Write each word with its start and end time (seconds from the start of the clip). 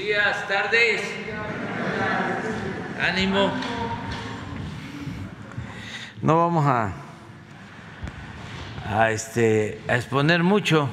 días, 0.00 0.48
tardes. 0.48 1.02
Ánimo. 3.00 3.52
No 6.22 6.36
vamos 6.36 6.66
a, 6.66 6.92
a, 8.88 9.10
este, 9.10 9.80
exponer 9.88 10.42
mucho 10.42 10.88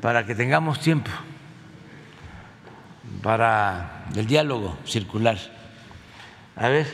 para 0.00 0.26
que 0.26 0.34
tengamos 0.34 0.80
tiempo 0.80 1.10
para 3.22 4.04
el 4.16 4.26
diálogo 4.26 4.76
circular. 4.84 5.38
A 6.56 6.68
ver, 6.68 6.86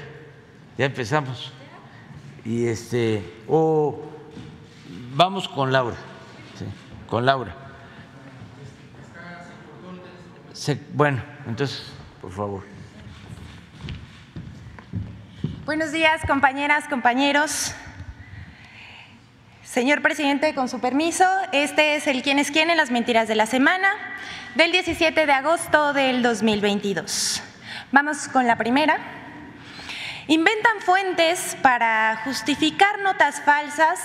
ya 0.77 0.87
empezamos. 0.87 1.53
Y 2.45 2.67
este, 2.67 3.23
o 3.49 4.03
vamos 5.15 5.49
con 5.49 5.73
Laura, 5.73 5.97
con 7.07 7.25
Laura. 7.27 7.55
Se- 10.53 10.58
bueno, 10.93 11.23
entonces, 11.47 11.85
por 12.21 12.33
favor. 12.33 12.65
Buenos 15.65 15.93
días, 15.93 16.23
compañeras, 16.27 16.89
compañeros. 16.89 17.75
Señor 19.63 20.01
presidente, 20.03 20.55
con 20.55 20.69
su 20.69 20.81
permiso, 20.81 21.25
este 21.53 21.97
es 21.97 22.07
el 22.07 22.23
quién 22.23 22.39
es 22.39 22.51
quién 22.51 22.71
en 22.71 22.77
las 22.77 22.91
mentiras 22.91 23.29
de 23.29 23.35
la 23.35 23.47
semana 23.47 23.89
del 24.55 24.73
17 24.73 25.27
de 25.27 25.33
agosto 25.33 25.93
del 25.93 26.23
2022. 26.23 27.43
Vamos 27.93 28.29
con 28.29 28.47
la 28.47 28.57
primera. 28.57 28.99
Inventan 30.27 30.81
fuentes 30.81 31.57
para 31.63 32.21
justificar 32.25 32.99
notas 33.01 33.41
falsas, 33.43 34.01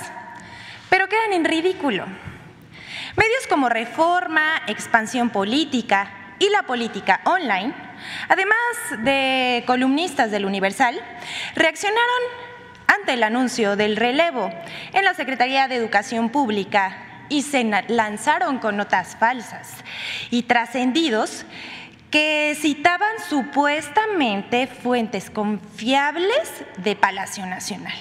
pero 0.90 1.08
quedan 1.08 1.34
en 1.34 1.46
ridículo. 1.46 2.06
Medios 3.16 3.48
como 3.50 3.70
Reforma, 3.70 4.62
Expansión 4.68 5.30
Política 5.30 6.23
y 6.40 6.50
la 6.50 6.64
política 6.64 7.22
online, 7.26 7.74
además 8.30 8.58
de 9.00 9.64
columnistas 9.66 10.32
del 10.32 10.46
Universal, 10.46 11.00
reaccionaron 11.56 12.04
ante 12.88 13.14
el 13.14 13.24
anuncio 13.24 13.76
del 13.76 13.96
relevo 13.96 14.52
en 14.94 15.04
la 15.04 15.14
Secretaría 15.14 15.68
de 15.68 15.76
Educación 15.76 16.30
Pública 16.30 17.26
y 17.30 17.42
se 17.42 17.64
lanzaron 17.88 18.60
con 18.60 18.78
notas 18.78 19.16
falsas 19.18 19.72
y 20.30 20.44
trascendidos 20.44 21.46
que 22.12 22.56
citaban 22.60 23.20
supuestamente 23.28 24.68
fuentes 24.68 25.32
confiables 25.32 26.64
de 26.78 26.96
Palacio 26.96 27.46
Nacional 27.48 27.96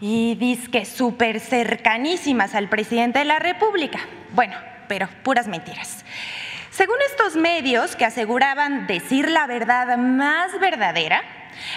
y 0.00 0.58
que 0.70 0.84
súper 0.84 1.40
cercanísimas 1.40 2.54
al 2.54 2.68
presidente 2.68 3.20
de 3.20 3.24
la 3.24 3.38
República. 3.38 4.00
Bueno, 4.32 4.54
pero 4.86 5.08
puras 5.22 5.46
mentiras. 5.46 6.04
Según 6.74 6.96
estos 7.08 7.36
medios 7.36 7.94
que 7.94 8.04
aseguraban 8.04 8.88
decir 8.88 9.30
la 9.30 9.46
verdad 9.46 9.96
más 9.96 10.58
verdadera, 10.58 11.22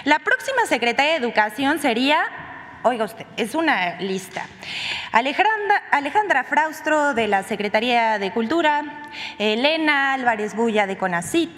la 0.02 0.18
próxima 0.18 0.66
secretaria 0.66 1.12
de 1.12 1.18
Educación 1.18 1.78
sería, 1.78 2.24
oiga 2.82 3.04
usted, 3.04 3.24
es 3.36 3.54
una 3.54 4.00
lista, 4.00 4.44
Alejandra, 5.12 6.42
Fraustro 6.42 7.14
de 7.14 7.28
la 7.28 7.44
Secretaría 7.44 8.18
de 8.18 8.32
Cultura, 8.32 9.04
Elena 9.38 10.14
Álvarez 10.14 10.56
Bulla 10.56 10.88
de 10.88 10.98
CONACIT, 10.98 11.52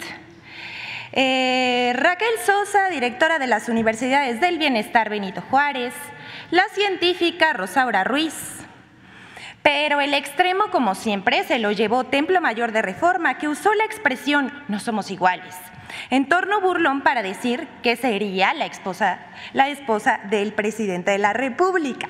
eh, 1.13 1.95
Raquel 1.97 2.39
Sosa, 2.45 2.91
directora 2.91 3.39
de 3.39 3.47
las 3.47 3.71
Universidades 3.71 4.39
del 4.43 4.59
Bienestar 4.59 5.09
Benito 5.09 5.41
Juárez, 5.49 5.95
la 6.51 6.69
científica 6.75 7.55
Rosaura 7.55 8.05
Ruiz. 8.05 8.61
Pero 9.73 10.01
el 10.01 10.15
extremo, 10.15 10.65
como 10.73 10.97
siempre, 10.97 11.45
se 11.45 11.61
lo 11.61 11.71
llevó 11.71 12.03
Templo 12.03 12.41
Mayor 12.41 12.73
de 12.73 12.83
Reforma, 12.83 13.39
que 13.39 13.47
usó 13.47 13.73
la 13.75 13.85
expresión 13.85 14.53
no 14.67 14.81
somos 14.81 15.13
iguales, 15.13 15.55
en 16.11 16.29
torno 16.29 16.61
burlón 16.61 17.03
para 17.03 17.23
decir 17.23 17.69
que 17.81 17.95
sería 17.95 18.53
la 18.53 18.67
esposa, 18.67 19.21
la 19.53 19.69
esposa 19.69 20.19
del 20.29 20.55
presidente 20.55 21.13
de 21.13 21.19
la 21.19 21.35
República. 21.35 22.09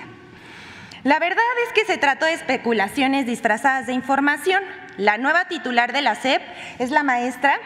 La 1.03 1.19
verdad 1.19 1.45
es 1.67 1.75
que 1.75 1.85
se 1.85 1.99
trató 1.99 2.25
de 2.25 2.33
especulaciones 2.33 3.27
disfrazadas 3.27 3.87
de 3.87 3.93
información. 3.93 4.63
La 4.97 5.19
nueva 5.19 5.45
titular 5.45 5.93
de 5.93 6.01
la 6.01 6.15
SEP 6.15 6.41
es 6.79 6.91
la 6.91 7.03
maestra 7.03 7.61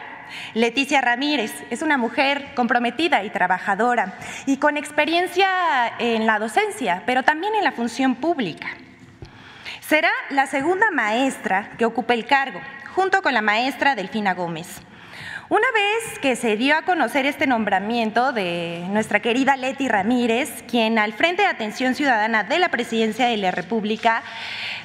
Leticia 0.55 0.99
Ramírez. 0.99 1.53
Es 1.69 1.81
una 1.81 1.97
mujer 1.97 2.51
comprometida 2.53 3.23
y 3.23 3.29
trabajadora 3.29 4.17
y 4.45 4.57
con 4.57 4.75
experiencia 4.75 5.47
en 5.99 6.25
la 6.25 6.37
docencia, 6.37 7.03
pero 7.05 7.23
también 7.23 7.55
en 7.55 7.63
la 7.63 7.71
función 7.71 8.15
pública. 8.15 8.67
Será 9.87 10.09
la 10.31 10.47
segunda 10.47 10.89
maestra 10.89 11.69
que 11.77 11.85
ocupe 11.85 12.15
el 12.15 12.25
cargo, 12.25 12.59
junto 12.95 13.21
con 13.21 13.35
la 13.35 13.43
maestra 13.43 13.93
Delfina 13.93 14.33
Gómez. 14.33 14.81
Una 15.47 15.67
vez 15.75 16.17
que 16.17 16.35
se 16.35 16.57
dio 16.57 16.75
a 16.75 16.81
conocer 16.81 17.27
este 17.27 17.45
nombramiento 17.45 18.33
de 18.33 18.83
nuestra 18.89 19.19
querida 19.19 19.55
Leti 19.57 19.87
Ramírez, 19.87 20.63
quien 20.67 20.97
al 20.97 21.13
Frente 21.13 21.43
de 21.43 21.49
Atención 21.49 21.93
Ciudadana 21.93 22.43
de 22.43 22.57
la 22.57 22.69
Presidencia 22.69 23.27
de 23.27 23.37
la 23.37 23.51
República 23.51 24.23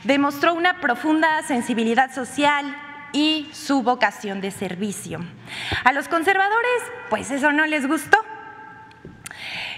demostró 0.04 0.52
una 0.52 0.82
profunda 0.82 1.42
sensibilidad 1.44 2.12
social 2.12 2.66
y 3.12 3.48
su 3.54 3.82
vocación 3.82 4.42
de 4.42 4.50
servicio. 4.50 5.24
A 5.82 5.92
los 5.92 6.08
conservadores, 6.08 6.82
pues 7.08 7.30
eso 7.30 7.52
no 7.52 7.64
les 7.64 7.88
gustó. 7.88 8.18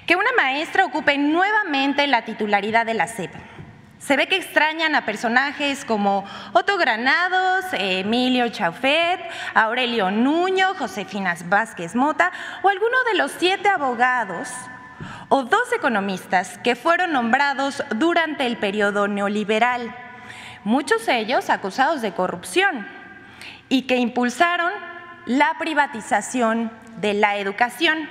Que 0.04 0.16
una 0.16 0.32
maestra 0.36 0.84
ocupe 0.84 1.16
nuevamente 1.16 2.08
la 2.08 2.24
titularidad 2.24 2.84
de 2.84 2.94
la 2.94 3.06
SEP. 3.06 3.32
Se 4.04 4.16
ve 4.16 4.26
que 4.26 4.36
extrañan 4.36 4.96
a 4.96 5.04
personajes 5.04 5.84
como 5.84 6.24
Otto 6.52 6.76
Granados, 6.76 7.66
Emilio 7.72 8.48
Chaufet, 8.48 9.20
Aurelio 9.54 10.10
Nuño, 10.10 10.74
Josefina 10.76 11.36
Vázquez 11.44 11.94
Mota 11.94 12.32
o 12.62 12.68
alguno 12.68 12.96
de 13.12 13.18
los 13.18 13.30
siete 13.30 13.68
abogados 13.68 14.48
o 15.28 15.44
dos 15.44 15.72
economistas 15.72 16.58
que 16.58 16.74
fueron 16.74 17.12
nombrados 17.12 17.84
durante 17.94 18.44
el 18.44 18.56
periodo 18.56 19.06
neoliberal, 19.06 19.94
muchos 20.64 21.06
de 21.06 21.18
ellos 21.20 21.48
acusados 21.48 22.02
de 22.02 22.12
corrupción 22.12 22.88
y 23.68 23.82
que 23.82 23.98
impulsaron 23.98 24.72
la 25.26 25.54
privatización 25.60 26.72
de 26.96 27.14
la 27.14 27.36
educación, 27.36 28.08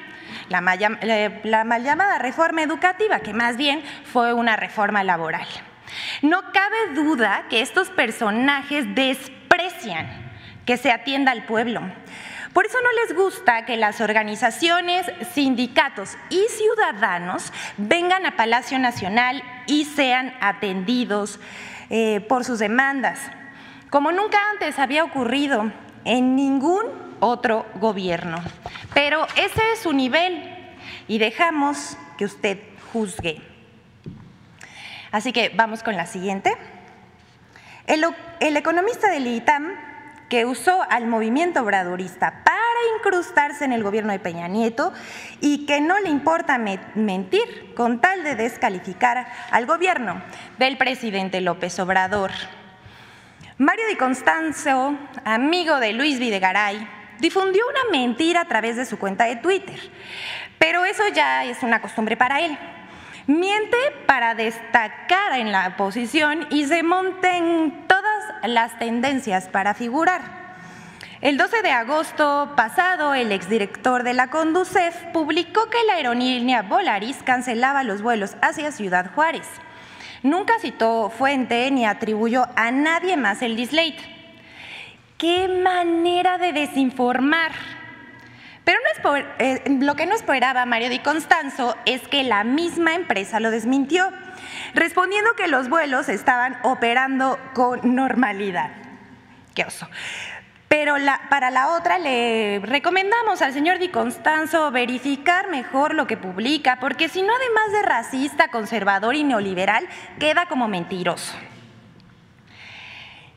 la 0.48 0.64
eh, 1.02 1.42
la 1.44 1.66
mal 1.66 1.84
llamada 1.84 2.18
reforma 2.18 2.64
educativa, 2.64 3.20
que 3.20 3.34
más 3.34 3.58
bien 3.58 3.84
fue 4.06 4.32
una 4.34 4.56
reforma 4.56 5.04
laboral. 5.04 5.48
No 6.22 6.52
cabe 6.52 6.94
duda 6.94 7.46
que 7.50 7.62
estos 7.62 7.90
personajes 7.90 8.86
desprecian 8.96 10.32
que 10.66 10.78
se 10.78 10.92
atienda 10.92 11.32
al 11.32 11.46
pueblo. 11.46 11.82
Por 12.54 12.66
eso 12.66 12.78
no 12.82 12.90
les 13.02 13.16
gusta 13.16 13.66
que 13.66 13.78
las 13.78 14.02
organizaciones, 14.02 15.10
sindicatos 15.34 16.18
y 16.30 16.46
ciudadanos 16.50 17.54
vengan 17.78 18.26
a 18.26 18.36
Palacio 18.36 18.78
Nacional 18.78 19.42
y 19.68 19.86
sean 19.86 20.34
atendidos 20.42 21.40
eh, 21.90 22.20
por 22.28 22.44
sus 22.44 22.60
demandas, 22.60 23.20
como 23.90 24.12
nunca 24.12 24.38
antes 24.52 24.80
había 24.80 25.04
ocurrido 25.04 25.72
en 26.04 26.36
ningún 26.36 26.86
otro 27.22 27.66
gobierno. 27.76 28.38
Pero 28.94 29.26
ese 29.38 29.62
es 29.74 29.80
su 29.80 29.94
nivel 29.94 30.54
y 31.08 31.20
dejamos 31.20 31.98
que 32.18 32.26
usted 32.26 32.60
juzgue. 32.92 33.51
Así 35.12 35.34
que 35.34 35.50
vamos 35.56 35.84
con 35.84 35.96
la 35.96 36.06
siguiente. 36.06 36.56
El, 37.88 38.56
economista 38.58 39.10
del 39.10 39.28
ITAM 39.28 39.74
que 40.30 40.46
usó 40.46 40.82
al 40.90 41.08
movimiento 41.08 41.62
obradorista 41.62 42.44
para 42.46 42.62
incrustarse 42.98 43.66
en 43.66 43.74
el 43.74 43.84
gobierno 43.84 44.14
de 44.14 44.20
Peña 44.20 44.48
Nieto 44.48 44.94
y 45.42 45.66
que 45.66 45.82
no 45.82 46.00
le 46.00 46.10
importa 46.10 46.58
me- 46.58 46.80
mentir 46.96 47.74
con 47.76 48.00
tal 48.00 48.24
de 48.24 48.36
descalificar 48.36 49.28
al 49.52 49.66
gobierno 49.66 50.22
del 50.58 50.78
presidente 50.78 51.42
López 51.42 51.78
Obrador. 51.80 52.32
Mario 53.58 53.86
Di 53.90 53.96
Constanzo, 53.98 54.96
amigo 55.26 55.80
de 55.80 55.92
Luis 55.94 56.18
Videgaray, 56.18 56.88
difundió 57.20 57.64
una 57.68 57.92
mentira 57.92 58.42
a 58.42 58.46
través 58.46 58.78
de 58.78 58.86
su 58.86 58.98
cuenta 58.98 59.26
de 59.26 59.36
Twitter, 59.36 59.78
pero 60.58 60.86
eso 60.86 61.04
ya 61.14 61.44
es 61.44 61.62
una 61.62 61.82
costumbre 61.82 62.16
para 62.16 62.40
él. 62.40 62.58
Miente 63.32 63.78
para 64.08 64.36
destacar 64.36 65.40
en 65.40 65.54
la 65.54 65.70
oposición 65.70 66.48
y 66.50 66.66
se 66.66 66.84
monta 66.84 67.38
en 67.38 67.88
todas 67.88 68.24
las 68.44 68.78
tendencias 68.78 69.48
para 69.48 69.74
figurar. 69.74 70.20
El 71.22 71.38
12 71.38 71.62
de 71.62 71.72
agosto 71.72 72.52
pasado, 72.58 73.14
el 73.14 73.32
exdirector 73.32 74.04
de 74.04 74.14
la 74.14 74.28
Conducef 74.28 74.98
publicó 75.14 75.70
que 75.70 75.78
la 75.88 75.94
aerolínea 75.94 76.64
Volaris 76.64 77.24
cancelaba 77.24 77.86
los 77.86 78.02
vuelos 78.02 78.36
hacia 78.42 78.74
Ciudad 78.74 79.14
Juárez. 79.16 79.48
Nunca 80.24 80.60
citó 80.60 81.10
fuente 81.10 81.72
ni 81.72 81.86
atribuyó 81.86 82.48
a 82.58 82.72
nadie 82.72 83.16
más 83.16 83.42
el 83.42 83.56
dislate. 83.56 84.02
¡Qué 85.18 85.48
manera 85.48 86.38
de 86.38 86.52
desinformar! 86.52 87.52
Pero 88.64 88.80
eh, 89.40 89.64
lo 89.80 89.96
que 89.96 90.06
no 90.06 90.14
esperaba 90.14 90.66
Mario 90.66 90.90
Di 90.90 91.00
Constanzo 91.00 91.76
es 91.86 92.08
que 92.08 92.24
la 92.24 92.44
misma 92.44 92.94
empresa 92.94 93.40
lo 93.40 93.50
desmintió, 93.50 94.12
respondiendo 94.74 95.34
que 95.36 95.48
los 95.48 95.70
vuelos 95.70 96.10
estaban 96.10 96.58
operando 96.64 97.40
con 97.54 97.96
normalidad. 97.96 98.72
¡Qué 99.56 99.64
oso! 99.66 99.88
Pero 100.68 100.96
para 101.30 101.52
la 101.52 101.74
otra 101.74 101.98
le 101.98 102.62
recomendamos 102.64 103.42
al 103.42 103.52
señor 103.52 103.78
Di 103.78 103.90
Constanzo 103.90 104.72
verificar 104.72 105.50
mejor 105.50 105.96
lo 105.96 106.08
que 106.08 106.16
publica, 106.16 106.80
porque 106.80 107.10
si 107.10 107.24
no, 107.24 107.34
además 107.36 107.72
de 107.74 107.82
racista, 107.82 108.48
conservador 108.48 109.16
y 109.16 109.26
neoliberal, 109.26 109.86
queda 110.18 110.46
como 110.46 110.70
mentiroso. 110.70 111.36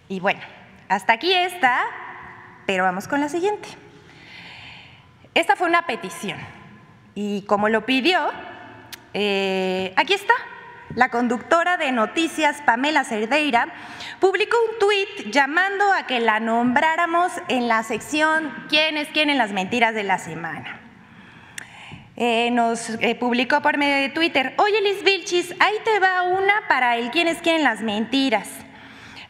Y 0.08 0.20
bueno, 0.20 0.40
hasta 0.88 1.14
aquí 1.14 1.32
está, 1.32 1.82
pero 2.66 2.84
vamos 2.84 3.08
con 3.08 3.20
la 3.20 3.28
siguiente. 3.28 3.83
Esta 5.34 5.56
fue 5.56 5.68
una 5.68 5.86
petición 5.86 6.38
y 7.14 7.42
como 7.42 7.68
lo 7.68 7.84
pidió, 7.84 8.20
eh, 9.14 9.92
aquí 9.96 10.14
está. 10.14 10.34
La 10.94 11.08
conductora 11.08 11.76
de 11.76 11.90
noticias, 11.90 12.62
Pamela 12.64 13.02
Cerdeira, 13.02 13.66
publicó 14.20 14.56
un 14.70 14.78
tuit 14.78 15.32
llamando 15.32 15.92
a 15.92 16.06
que 16.06 16.20
la 16.20 16.38
nombráramos 16.38 17.32
en 17.48 17.66
la 17.66 17.82
sección 17.82 18.52
¿Quiénes 18.68 19.08
quieren 19.08 19.38
las 19.38 19.50
mentiras 19.50 19.94
de 19.94 20.04
la 20.04 20.18
semana? 20.18 20.80
Eh, 22.16 22.50
nos 22.52 22.90
eh, 23.00 23.16
publicó 23.16 23.60
por 23.60 23.76
medio 23.76 23.96
de 24.02 24.08
Twitter, 24.10 24.54
oye 24.58 24.80
Liz 24.82 25.02
Vilchis, 25.02 25.52
ahí 25.58 25.74
te 25.84 25.98
va 25.98 26.22
una 26.22 26.54
para 26.68 26.96
el 26.96 27.10
¿Quiénes 27.10 27.38
quieren 27.38 27.64
las 27.64 27.80
mentiras? 27.80 28.48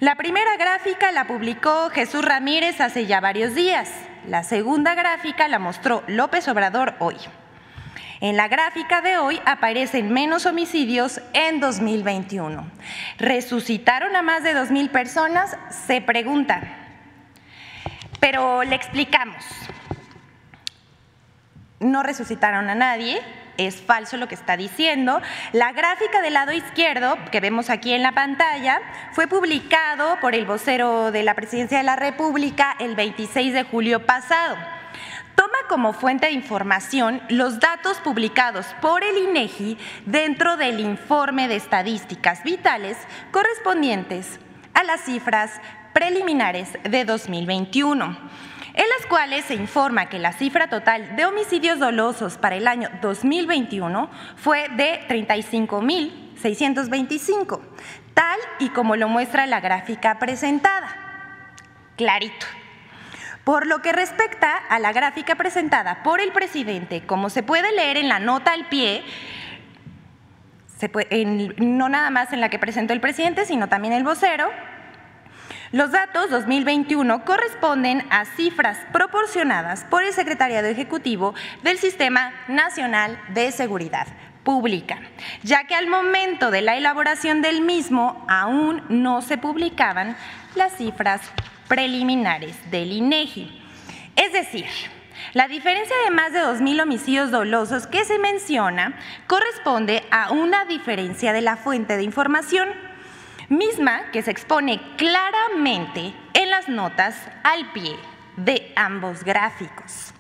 La 0.01 0.17
primera 0.17 0.59
gráfica 0.59 1.13
la 1.13 1.27
publicó 1.27 1.89
Jesús 1.89 2.23
Ramírez 2.23 2.83
hace 2.83 3.07
ya 3.07 3.21
varios 3.21 3.55
días. 3.55 3.91
La 4.29 4.43
segunda 4.43 4.95
gráfica 4.95 5.49
la 5.49 5.59
mostró 5.59 6.03
López 6.07 6.49
Obrador 6.49 6.95
hoy. 6.99 7.17
En 8.23 8.39
la 8.39 8.49
gráfica 8.49 9.03
de 9.03 9.19
hoy 9.19 9.39
aparecen 9.45 10.11
menos 10.15 10.47
homicidios 10.47 11.21
en 11.35 11.61
2021. 11.61 12.67
¿Resucitaron 13.19 14.17
a 14.17 14.23
más 14.23 14.43
de 14.43 14.55
2.000 14.55 14.89
personas? 14.91 15.59
Se 15.69 16.01
pregunta. 16.01 16.63
Pero 18.19 18.63
le 18.63 18.75
explicamos. 18.75 19.45
No 21.81 22.03
resucitaron 22.03 22.71
a 22.71 22.75
nadie, 22.75 23.21
es 23.57 23.77
falso 23.77 24.17
lo 24.17 24.29
que 24.29 24.35
está 24.35 24.57
diciendo. 24.57 25.21
La 25.53 25.73
gráfica 25.73 26.23
del 26.23 26.35
lado 26.35 26.53
izquierdo, 26.53 27.17
que 27.31 27.41
vemos 27.41 27.71
aquí 27.71 27.93
en 27.93 28.03
la 28.03 28.13
pantalla, 28.13 28.81
fue 29.13 29.27
publicado 29.27 30.19
por 30.21 30.35
el 30.35 30.45
vocero 30.45 31.13
de 31.13 31.23
la 31.23 31.35
Presidencia 31.35 31.79
de 31.79 31.85
la 31.85 31.97
República 31.97 32.77
el 32.79 32.97
26 32.97 33.53
de 33.53 33.65
julio 33.65 34.07
pasado. 34.07 34.57
Toma 35.35 35.59
como 35.69 35.93
fuente 35.93 36.27
de 36.27 36.33
información 36.33 37.21
los 37.29 37.59
datos 37.59 37.99
publicados 37.99 38.67
por 38.81 39.03
el 39.03 39.19
INEGI 39.19 39.77
dentro 40.07 40.57
del 40.57 40.79
informe 40.81 41.49
de 41.49 41.57
estadísticas 41.57 42.45
vitales 42.45 42.97
correspondientes 43.33 44.39
a 44.75 44.85
las 44.85 45.01
cifras 45.01 45.61
preliminares 45.93 46.69
de 46.85 47.05
2021 47.05 48.17
en 48.75 48.85
las 48.99 49.07
cuales 49.09 49.45
se 49.45 49.55
informa 49.55 50.09
que 50.09 50.19
la 50.19 50.33
cifra 50.33 50.67
total 50.69 51.15
de 51.15 51.27
homicidios 51.27 51.79
dolosos 51.79 52.39
para 52.39 52.57
el 52.57 52.67
año 52.67 52.89
2021 53.01 54.11
fue 54.37 54.69
de 54.71 55.07
35.625, 55.09 57.61
tal 58.15 58.41
y 58.59 58.71
como 58.71 58.97
lo 58.97 59.09
muestra 59.09 59.47
la 59.47 59.61
gráfica 59.61 60.19
presentada. 60.19 60.97
Clarito. 61.97 62.47
Por 63.45 63.67
lo 63.67 63.81
que 63.83 63.93
respecta 63.93 64.57
a 64.57 64.81
la 64.81 64.93
gráfica 64.93 65.37
presentada 65.37 66.03
por 66.03 66.21
el 66.21 66.33
presidente, 66.33 67.07
como 67.07 67.31
se 67.31 67.45
puede 67.45 67.71
leer 67.73 67.99
en 67.99 68.09
la 68.09 68.19
nota 68.19 68.51
al 68.53 68.69
pie, 68.69 69.05
no 71.59 71.89
nada 71.89 72.11
más 72.11 72.33
en 72.33 72.41
la 72.41 72.49
que 72.49 72.59
presentó 72.59 72.93
el 72.93 73.01
presidente, 73.01 73.45
sino 73.45 73.69
también 73.69 73.95
el 73.95 74.03
vocero, 74.03 74.51
los 75.75 75.91
datos 75.91 76.31
2021 76.31 77.25
corresponden 77.25 78.07
a 78.09 78.27
cifras 78.27 78.79
proporcionadas 78.93 79.83
por 79.83 80.05
el 80.05 80.13
Secretariado 80.13 80.69
Ejecutivo 80.69 81.35
del 81.65 81.79
Sistema 81.79 82.33
Nacional 82.47 83.21
de 83.31 83.51
Seguridad 83.51 84.07
Pública, 84.45 85.01
ya 85.43 85.65
que 85.65 85.75
al 85.75 85.89
momento 85.89 86.53
de 86.53 86.63
la 86.63 86.77
elaboración 86.77 87.43
del 87.43 87.61
mismo 87.61 88.25
aún 88.29 88.85
no 88.89 89.21
se 89.21 89.37
publicaban 89.37 90.17
las 90.55 90.77
cifras 90.77 91.21
preliminares 91.67 92.55
del 92.71 92.93
INEGI. 92.93 93.61
Es 94.15 94.33
decir, 94.33 94.67
la 95.33 95.49
diferencia 95.49 95.97
de 96.05 96.13
más 96.13 96.33
de 96.33 96.39
2.000 96.39 96.83
homicidios 96.83 97.33
dolosos 97.33 97.89
que 97.89 98.05
se 98.05 98.21
menciona 98.21 98.97
corresponde 99.27 100.05
a 100.13 100.31
una 100.31 100.67
diferencia 100.67 101.33
de 101.33 101.41
la 101.41 101.57
fuente 101.57 101.97
de 101.97 102.05
información 102.05 102.94
misma 103.49 104.11
que 104.13 104.23
se 104.23 104.31
expone 104.31 104.81
claramente 104.97 106.15
en 106.35 106.51
las 106.51 106.69
notas 106.69 107.17
al 107.43 107.73
pie 107.73 107.97
de 108.37 108.73
ambos 108.77 109.25
gráficos. 109.25 110.13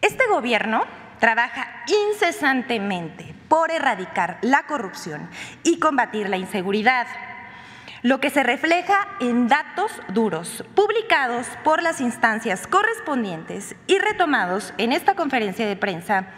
Este 0.00 0.26
gobierno 0.28 0.84
trabaja 1.18 1.84
incesantemente 1.86 3.34
por 3.48 3.70
erradicar 3.70 4.38
la 4.42 4.66
corrupción 4.66 5.28
y 5.62 5.78
combatir 5.78 6.28
la 6.28 6.38
inseguridad, 6.38 7.06
lo 8.02 8.18
que 8.20 8.30
se 8.30 8.42
refleja 8.42 9.08
en 9.20 9.46
datos 9.46 9.92
duros 10.08 10.64
publicados 10.74 11.46
por 11.62 11.82
las 11.82 12.00
instancias 12.00 12.66
correspondientes 12.66 13.76
y 13.86 13.98
retomados 13.98 14.72
en 14.78 14.92
esta 14.92 15.14
conferencia 15.14 15.66
de 15.66 15.76
prensa 15.76 16.28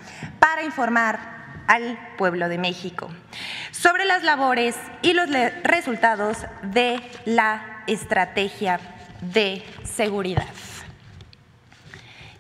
para 0.41 0.65
informar 0.65 1.42
al 1.67 1.99
pueblo 2.17 2.49
de 2.49 2.59
México 2.59 3.11
sobre 3.71 4.05
las 4.05 4.23
labores 4.23 4.77
y 5.03 5.13
los 5.13 5.29
resultados 5.65 6.47
de 6.63 7.01
la 7.25 7.83
estrategia 7.87 8.79
de 9.21 9.65
seguridad. 9.85 10.47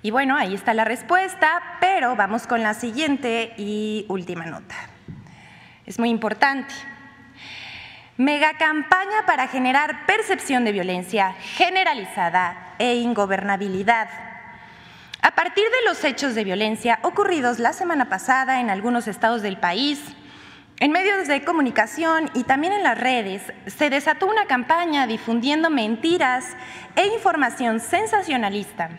Y 0.03 0.11
bueno, 0.11 0.37
ahí 0.37 0.55
está 0.55 0.75
la 0.75 0.85
respuesta, 0.85 1.79
pero 1.81 2.17
vamos 2.17 2.47
con 2.47 2.63
la 2.63 2.75
siguiente 2.75 3.55
y 3.57 4.05
última 4.09 4.47
nota. 4.47 4.75
Es 5.87 5.99
muy 5.99 6.11
importante. 6.11 6.75
Mega 8.17 8.57
campaña 8.59 9.27
para 9.27 9.49
generar 9.49 10.07
percepción 10.07 10.65
de 10.65 10.73
violencia 10.73 11.35
generalizada 11.57 12.75
e 12.79 12.95
ingobernabilidad 12.97 14.32
a 15.23 15.37
partir 15.37 15.65
de 15.65 15.89
los 15.89 16.03
hechos 16.03 16.35
de 16.35 16.43
violencia 16.43 16.99
ocurridos 17.03 17.61
la 17.61 17.73
semana 17.73 18.09
pasada 18.09 18.61
en 18.61 18.71
algunos 18.71 19.07
estados 19.07 19.41
del 19.41 19.57
país, 19.57 20.03
en 20.81 20.91
medios 20.91 21.29
de 21.29 21.45
comunicación 21.45 22.29
y 22.35 22.43
también 22.43 22.73
en 22.73 22.83
las 22.83 22.99
redes, 22.99 23.53
se 23.67 23.89
desató 23.89 24.27
una 24.27 24.47
campaña 24.47 25.07
difundiendo 25.07 25.71
mentiras 25.71 26.57
e 26.97 27.07
información 27.07 27.79
sensacionalista, 27.79 28.91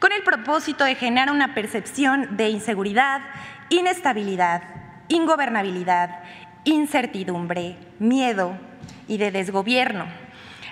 con 0.00 0.10
el 0.10 0.24
propósito 0.24 0.82
de 0.82 0.96
generar 0.96 1.30
una 1.30 1.54
percepción 1.54 2.36
de 2.36 2.48
inseguridad, 2.48 3.20
inestabilidad, 3.68 4.62
ingobernabilidad, 5.06 6.24
incertidumbre, 6.64 7.76
miedo 8.00 8.58
y 9.06 9.18
de 9.18 9.30
desgobierno 9.30 10.27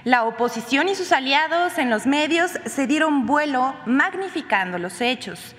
la 0.07 0.23
oposición 0.23 0.89
y 0.89 0.95
sus 0.95 1.11
aliados 1.11 1.79
en 1.79 1.91
los 1.91 2.07
medios 2.07 2.53
se 2.65 2.87
dieron 2.87 3.27
vuelo 3.27 3.75
magnificando 3.87 4.79
los 4.79 5.01
hechos. 5.01 5.57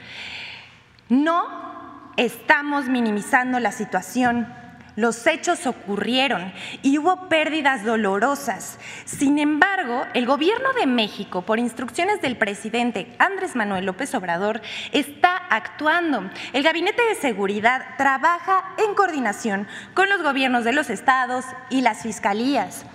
No 1.10 2.14
estamos 2.16 2.86
minimizando 2.88 3.60
la 3.60 3.74
situación. 3.74 4.48
Los 4.96 5.28
hechos 5.28 5.68
ocurrieron 5.68 6.54
y 6.82 6.98
hubo 6.98 7.28
pérdidas 7.28 7.84
dolorosas. 7.84 8.80
Sin 9.04 9.38
embargo, 9.38 10.06
el 10.14 10.26
gobierno 10.26 10.72
de 10.80 10.86
México, 10.86 11.42
por 11.42 11.60
instrucciones 11.60 12.22
del 12.22 12.38
presidente 12.38 13.14
Andrés 13.20 13.54
Manuel 13.54 13.86
López 13.86 14.16
Obrador, 14.16 14.62
está 14.94 15.36
actuando. 15.36 16.24
El 16.54 16.64
Gabinete 16.64 17.04
de 17.04 17.16
Seguridad 17.16 17.98
trabaja 17.98 18.64
en 18.78 18.96
coordinación 18.96 19.68
con 19.94 20.08
los 20.08 20.24
gobiernos 20.24 20.64
de 20.64 20.72
los 20.72 20.90
estados 20.90 21.44
y 21.70 21.82
las 21.82 22.04
fiscalías. 22.04 22.86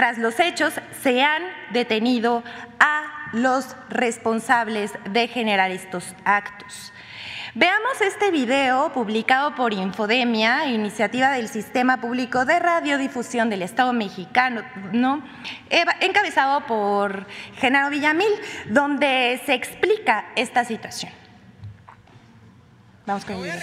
Tras 0.00 0.16
los 0.16 0.40
hechos, 0.40 0.72
se 1.02 1.22
han 1.22 1.42
detenido 1.74 2.42
a 2.78 3.28
los 3.34 3.76
responsables 3.90 4.94
de 5.04 5.28
generar 5.28 5.70
estos 5.72 6.14
actos. 6.24 6.90
Veamos 7.54 8.00
este 8.00 8.30
video 8.30 8.94
publicado 8.94 9.54
por 9.54 9.74
Infodemia, 9.74 10.64
iniciativa 10.64 11.28
del 11.32 11.48
Sistema 11.48 12.00
Público 12.00 12.46
de 12.46 12.58
Radiodifusión 12.58 13.50
del 13.50 13.60
Estado 13.60 13.92
mexicano, 13.92 14.62
encabezado 16.00 16.66
por 16.66 17.26
Genaro 17.56 17.90
Villamil, 17.90 18.32
donde 18.70 19.38
se 19.44 19.52
explica 19.52 20.30
esta 20.34 20.64
situación. 20.64 21.12
Vamos 23.04 23.26
con 23.26 23.36
el 23.36 23.42
video. 23.42 23.60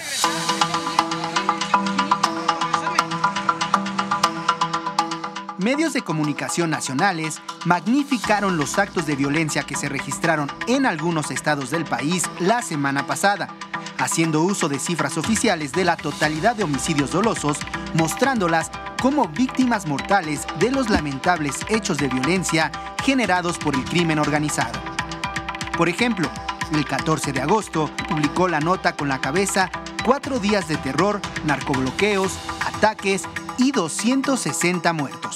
Medios 5.57 5.93
de 5.93 6.01
comunicación 6.01 6.69
nacionales 6.69 7.41
magnificaron 7.65 8.57
los 8.57 8.77
actos 8.77 9.05
de 9.05 9.15
violencia 9.15 9.63
que 9.63 9.75
se 9.75 9.89
registraron 9.89 10.51
en 10.67 10.85
algunos 10.85 11.31
estados 11.31 11.69
del 11.69 11.85
país 11.85 12.23
la 12.39 12.61
semana 12.61 13.07
pasada, 13.07 13.49
haciendo 13.97 14.41
uso 14.41 14.69
de 14.69 14.79
cifras 14.79 15.17
oficiales 15.17 15.71
de 15.71 15.85
la 15.85 15.97
totalidad 15.97 16.55
de 16.55 16.63
homicidios 16.63 17.11
dolosos, 17.11 17.57
mostrándolas 17.93 18.71
como 19.01 19.27
víctimas 19.27 19.87
mortales 19.87 20.45
de 20.59 20.71
los 20.71 20.89
lamentables 20.89 21.59
hechos 21.69 21.97
de 21.97 22.07
violencia 22.07 22.71
generados 23.03 23.57
por 23.57 23.75
el 23.75 23.83
crimen 23.85 24.19
organizado. 24.19 24.79
Por 25.77 25.89
ejemplo, 25.89 26.29
el 26.73 26.85
14 26.85 27.33
de 27.33 27.41
agosto 27.41 27.89
publicó 28.09 28.47
la 28.47 28.59
nota 28.59 28.95
con 28.95 29.07
la 29.07 29.21
cabeza 29.21 29.69
Cuatro 30.07 30.39
días 30.39 30.69
de 30.69 30.77
terror, 30.77 31.19
narcobloqueos, 31.43 32.31
ataques 32.65 33.23
y 33.57 33.71
260 33.71 34.93
muertos 34.93 35.35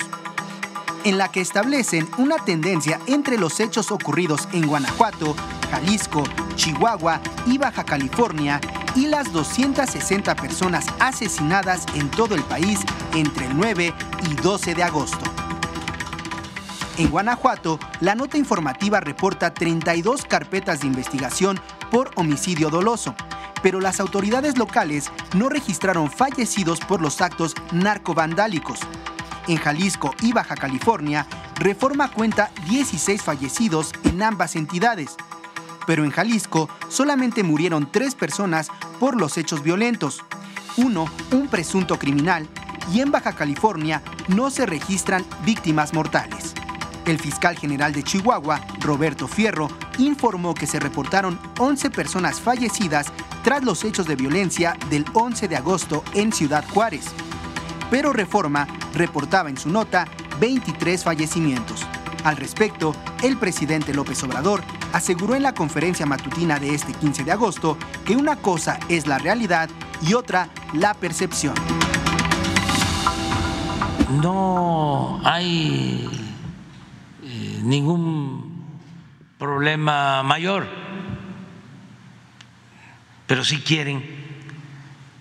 en 1.03 1.17
la 1.17 1.31
que 1.31 1.41
establecen 1.41 2.07
una 2.17 2.37
tendencia 2.37 2.99
entre 3.07 3.37
los 3.37 3.59
hechos 3.59 3.91
ocurridos 3.91 4.47
en 4.53 4.67
Guanajuato, 4.67 5.35
Jalisco, 5.71 6.23
Chihuahua 6.55 7.21
y 7.45 7.57
Baja 7.57 7.83
California 7.83 8.59
y 8.95 9.07
las 9.07 9.31
260 9.31 10.35
personas 10.35 10.85
asesinadas 10.99 11.85
en 11.95 12.09
todo 12.11 12.35
el 12.35 12.43
país 12.43 12.79
entre 13.13 13.47
el 13.47 13.57
9 13.57 13.93
y 14.29 14.33
12 14.35 14.75
de 14.75 14.83
agosto. 14.83 15.23
En 16.97 17.09
Guanajuato, 17.09 17.79
la 18.01 18.15
nota 18.15 18.37
informativa 18.37 18.99
reporta 18.99 19.53
32 19.53 20.25
carpetas 20.25 20.81
de 20.81 20.87
investigación 20.87 21.59
por 21.89 22.11
homicidio 22.15 22.69
doloso, 22.69 23.15
pero 23.61 23.79
las 23.79 23.99
autoridades 23.99 24.57
locales 24.57 25.11
no 25.35 25.49
registraron 25.49 26.09
fallecidos 26.09 26.79
por 26.79 27.01
los 27.01 27.21
actos 27.21 27.55
narcovandálicos. 27.71 28.79
En 29.47 29.57
Jalisco 29.57 30.13
y 30.21 30.33
Baja 30.33 30.55
California, 30.55 31.27
Reforma 31.61 32.09
cuenta 32.09 32.49
16 32.67 33.21
fallecidos 33.21 33.91
en 34.03 34.23
ambas 34.23 34.55
entidades. 34.55 35.15
Pero 35.85 36.03
en 36.03 36.09
Jalisco 36.09 36.69
solamente 36.89 37.43
murieron 37.43 37.91
tres 37.91 38.15
personas 38.15 38.69
por 38.99 39.15
los 39.15 39.37
hechos 39.37 39.61
violentos. 39.61 40.23
Uno, 40.77 41.05
un 41.31 41.47
presunto 41.49 41.99
criminal, 41.99 42.47
y 42.91 43.01
en 43.01 43.11
Baja 43.11 43.33
California 43.33 44.01
no 44.27 44.49
se 44.49 44.65
registran 44.65 45.23
víctimas 45.45 45.93
mortales. 45.93 46.55
El 47.05 47.19
fiscal 47.19 47.55
general 47.59 47.93
de 47.93 48.01
Chihuahua, 48.01 48.61
Roberto 48.79 49.27
Fierro, 49.27 49.69
informó 49.99 50.55
que 50.55 50.65
se 50.65 50.79
reportaron 50.79 51.39
11 51.59 51.91
personas 51.91 52.41
fallecidas 52.41 53.07
tras 53.43 53.63
los 53.63 53.83
hechos 53.83 54.07
de 54.07 54.15
violencia 54.15 54.77
del 54.89 55.05
11 55.13 55.47
de 55.47 55.57
agosto 55.57 56.03
en 56.13 56.31
Ciudad 56.31 56.63
Juárez 56.73 57.05
pero 57.91 58.13
Reforma 58.13 58.65
reportaba 58.95 59.49
en 59.49 59.57
su 59.57 59.69
nota 59.69 60.07
23 60.39 61.03
fallecimientos. 61.03 61.85
Al 62.23 62.37
respecto, 62.37 62.95
el 63.21 63.37
presidente 63.37 63.93
López 63.93 64.23
Obrador 64.23 64.61
aseguró 64.93 65.35
en 65.35 65.43
la 65.43 65.53
conferencia 65.53 66.05
matutina 66.05 66.57
de 66.57 66.73
este 66.73 66.93
15 66.93 67.25
de 67.25 67.31
agosto 67.33 67.77
que 68.05 68.15
una 68.15 68.37
cosa 68.37 68.79
es 68.87 69.05
la 69.07 69.17
realidad 69.19 69.69
y 70.01 70.13
otra 70.13 70.49
la 70.73 70.93
percepción. 70.93 71.53
No 74.21 75.19
hay 75.23 76.09
eh, 77.23 77.59
ningún 77.63 78.65
problema 79.37 80.23
mayor, 80.23 80.67
pero 83.31 83.45
sí 83.45 83.61
quieren 83.61 84.03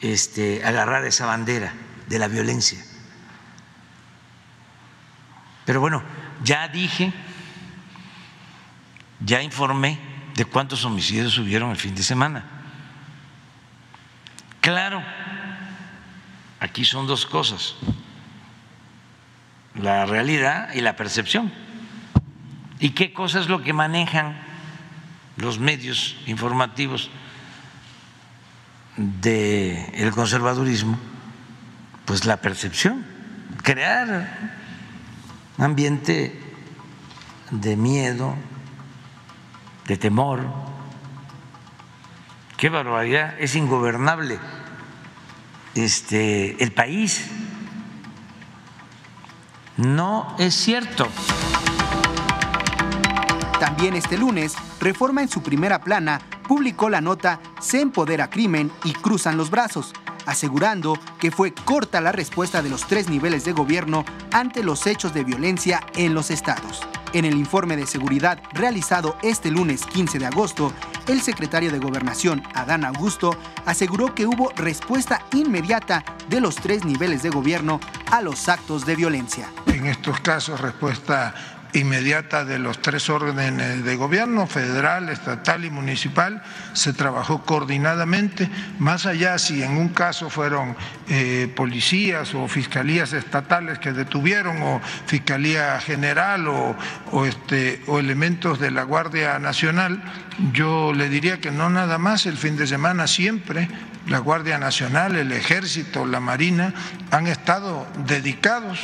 este, 0.00 0.64
agarrar 0.64 1.04
esa 1.04 1.26
bandera 1.26 1.72
de 2.08 2.18
la 2.18 2.26
violencia. 2.26 2.84
Pero 5.64 5.78
bueno, 5.78 6.02
ya 6.42 6.66
dije, 6.66 7.12
ya 9.20 9.40
informé 9.42 10.00
de 10.34 10.44
cuántos 10.44 10.84
homicidios 10.84 11.38
hubieron 11.38 11.70
el 11.70 11.76
fin 11.76 11.94
de 11.94 12.02
semana. 12.02 12.44
Claro, 14.60 15.00
aquí 16.58 16.84
son 16.84 17.06
dos 17.06 17.26
cosas, 17.26 17.76
la 19.76 20.04
realidad 20.04 20.74
y 20.74 20.80
la 20.80 20.96
percepción. 20.96 21.52
¿Y 22.80 22.90
qué 22.90 23.12
cosa 23.12 23.38
es 23.38 23.48
lo 23.48 23.62
que 23.62 23.72
manejan 23.72 24.36
los 25.36 25.60
medios 25.60 26.16
informativos 26.26 27.08
del 29.20 30.12
conservadurismo? 30.12 30.98
pues 32.10 32.24
la 32.24 32.38
percepción, 32.38 33.06
crear 33.62 34.36
un 35.56 35.64
ambiente 35.64 36.36
de 37.52 37.76
miedo, 37.76 38.34
de 39.86 39.96
temor. 39.96 40.40
Qué 42.56 42.68
barbaridad, 42.68 43.38
es 43.38 43.54
ingobernable 43.54 44.40
este 45.76 46.60
el 46.60 46.72
país. 46.72 47.30
No 49.76 50.34
es 50.36 50.52
cierto. 50.52 51.06
También 53.60 53.94
este 53.94 54.18
lunes, 54.18 54.56
Reforma 54.80 55.22
en 55.22 55.28
su 55.28 55.44
primera 55.44 55.80
plana 55.80 56.20
publicó 56.50 56.90
la 56.90 57.00
nota 57.00 57.38
Se 57.60 57.80
empodera 57.80 58.28
crimen 58.28 58.72
y 58.82 58.92
cruzan 58.92 59.36
los 59.36 59.50
brazos, 59.50 59.92
asegurando 60.26 60.98
que 61.20 61.30
fue 61.30 61.54
corta 61.54 62.00
la 62.00 62.10
respuesta 62.10 62.60
de 62.60 62.68
los 62.68 62.88
tres 62.88 63.08
niveles 63.08 63.44
de 63.44 63.52
gobierno 63.52 64.04
ante 64.32 64.64
los 64.64 64.88
hechos 64.88 65.14
de 65.14 65.22
violencia 65.22 65.80
en 65.94 66.12
los 66.12 66.32
estados. 66.32 66.80
En 67.12 67.24
el 67.24 67.36
informe 67.36 67.76
de 67.76 67.86
seguridad 67.86 68.42
realizado 68.52 69.16
este 69.22 69.52
lunes 69.52 69.86
15 69.86 70.18
de 70.18 70.26
agosto, 70.26 70.72
el 71.06 71.20
secretario 71.20 71.70
de 71.70 71.78
Gobernación, 71.78 72.42
Adán 72.52 72.84
Augusto, 72.84 73.36
aseguró 73.64 74.12
que 74.12 74.26
hubo 74.26 74.50
respuesta 74.56 75.24
inmediata 75.32 76.04
de 76.28 76.40
los 76.40 76.56
tres 76.56 76.84
niveles 76.84 77.22
de 77.22 77.30
gobierno 77.30 77.78
a 78.10 78.22
los 78.22 78.48
actos 78.48 78.84
de 78.86 78.96
violencia. 78.96 79.48
En 79.66 79.86
estos 79.86 80.18
casos, 80.18 80.60
respuesta 80.60 81.59
inmediata 81.72 82.44
de 82.44 82.58
los 82.58 82.82
tres 82.82 83.08
órdenes 83.08 83.84
de 83.84 83.96
gobierno, 83.96 84.46
federal, 84.46 85.08
estatal 85.08 85.64
y 85.64 85.70
municipal, 85.70 86.42
se 86.72 86.92
trabajó 86.92 87.44
coordinadamente, 87.44 88.48
más 88.78 89.06
allá 89.06 89.38
si 89.38 89.62
en 89.62 89.76
un 89.76 89.90
caso 89.90 90.30
fueron 90.30 90.76
eh, 91.08 91.52
policías 91.54 92.34
o 92.34 92.48
fiscalías 92.48 93.12
estatales 93.12 93.78
que 93.78 93.92
detuvieron, 93.92 94.62
o 94.62 94.80
Fiscalía 95.06 95.80
General 95.80 96.48
o, 96.48 96.76
o, 97.12 97.26
este, 97.26 97.82
o 97.86 97.98
elementos 97.98 98.58
de 98.58 98.70
la 98.70 98.82
Guardia 98.82 99.38
Nacional, 99.38 100.02
yo 100.52 100.92
le 100.92 101.08
diría 101.08 101.40
que 101.40 101.50
no 101.50 101.70
nada 101.70 101.98
más 101.98 102.26
el 102.26 102.36
fin 102.36 102.56
de 102.56 102.66
semana, 102.66 103.06
siempre 103.06 103.68
la 104.06 104.18
Guardia 104.18 104.58
Nacional, 104.58 105.16
el 105.16 105.32
Ejército, 105.32 106.06
la 106.06 106.20
Marina 106.20 106.74
han 107.10 107.26
estado 107.26 107.86
dedicados 108.06 108.80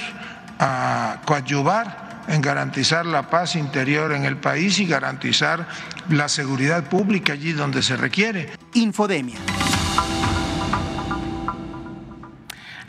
a 0.59 1.21
coadyuvar 1.25 2.06
en 2.29 2.41
garantizar 2.41 3.07
la 3.07 3.31
paz 3.31 3.57
interior 3.57 4.13
en 4.13 4.25
el 4.25 4.37
país 4.37 4.79
y 4.79 4.87
garantizar 4.87 5.67
la 6.09 6.29
seguridad 6.29 6.85
pública 6.85 7.33
allí 7.35 7.53
donde 7.53 7.83
se 7.83 7.97
requiere. 7.97 8.51
Infodemia. 8.75 9.39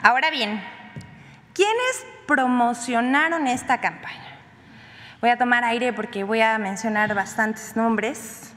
Ahora 0.02 0.30
bien, 0.32 0.64
¿quiénes 1.54 2.06
promocionaron 2.28 3.48
esta 3.48 3.80
campaña? 3.80 4.40
Voy 5.22 5.32
a 5.32 5.38
tomar 5.38 5.64
aire 5.64 5.94
porque 5.94 6.24
voy 6.24 6.42
a 6.42 6.58
mencionar 6.60 7.14
bastantes 7.16 7.76
nombres. 7.76 8.54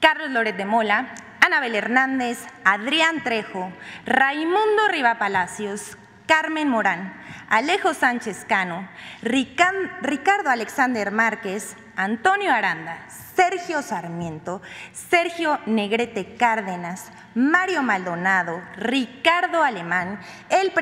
Carlos 0.00 0.30
Loret 0.30 0.56
de 0.56 0.64
Mola, 0.64 1.14
Anabel 1.40 1.74
Hernández, 1.74 2.38
Adrián 2.64 3.22
Trejo, 3.24 3.72
Raimundo 4.04 4.88
Riva 4.90 5.18
Palacios, 5.18 5.96
Carmen 6.26 6.68
Morán, 6.68 7.14
Alejo 7.48 7.94
Sánchez 7.94 8.44
Cano, 8.48 8.88
Ricardo 9.22 10.50
Alexander 10.50 11.10
Márquez, 11.10 11.76
Antonio 11.96 12.52
Aranda, 12.52 13.06
Sergio 13.34 13.82
Sarmiento, 13.82 14.62
Sergio 14.92 15.58
Negrete 15.66 16.36
Cárdenas, 16.36 17.10
Mario 17.34 17.82
Maldonado, 17.82 18.62
Ricardo 18.76 19.62
Alemán, 19.62 20.20
el, 20.48 20.72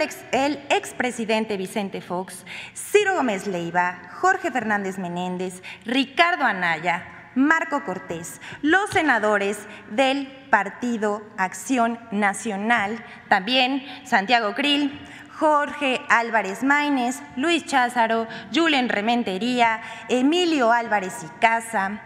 expresidente 0.68 1.56
Vicente 1.56 2.00
Fox, 2.00 2.44
Ciro 2.74 3.14
Gómez 3.14 3.46
Leiva, 3.46 4.02
Jorge 4.20 4.50
Fernández 4.50 4.98
Menéndez, 4.98 5.62
Ricardo 5.84 6.44
Anaya, 6.44 7.20
Marco 7.34 7.84
Cortés, 7.84 8.40
los 8.60 8.90
senadores 8.90 9.58
del 9.90 10.26
Partido 10.50 11.22
Acción 11.36 11.98
Nacional, 12.10 13.04
también 13.28 13.84
Santiago 14.04 14.54
Krill, 14.54 15.00
Jorge 15.40 16.02
Álvarez 16.10 16.62
Maínez, 16.62 17.22
Luis 17.34 17.64
Cházaro, 17.64 18.28
Julen 18.54 18.90
Rementería, 18.90 19.80
Emilio 20.10 20.70
Álvarez 20.70 21.14
y 21.24 21.40
Casa, 21.40 22.02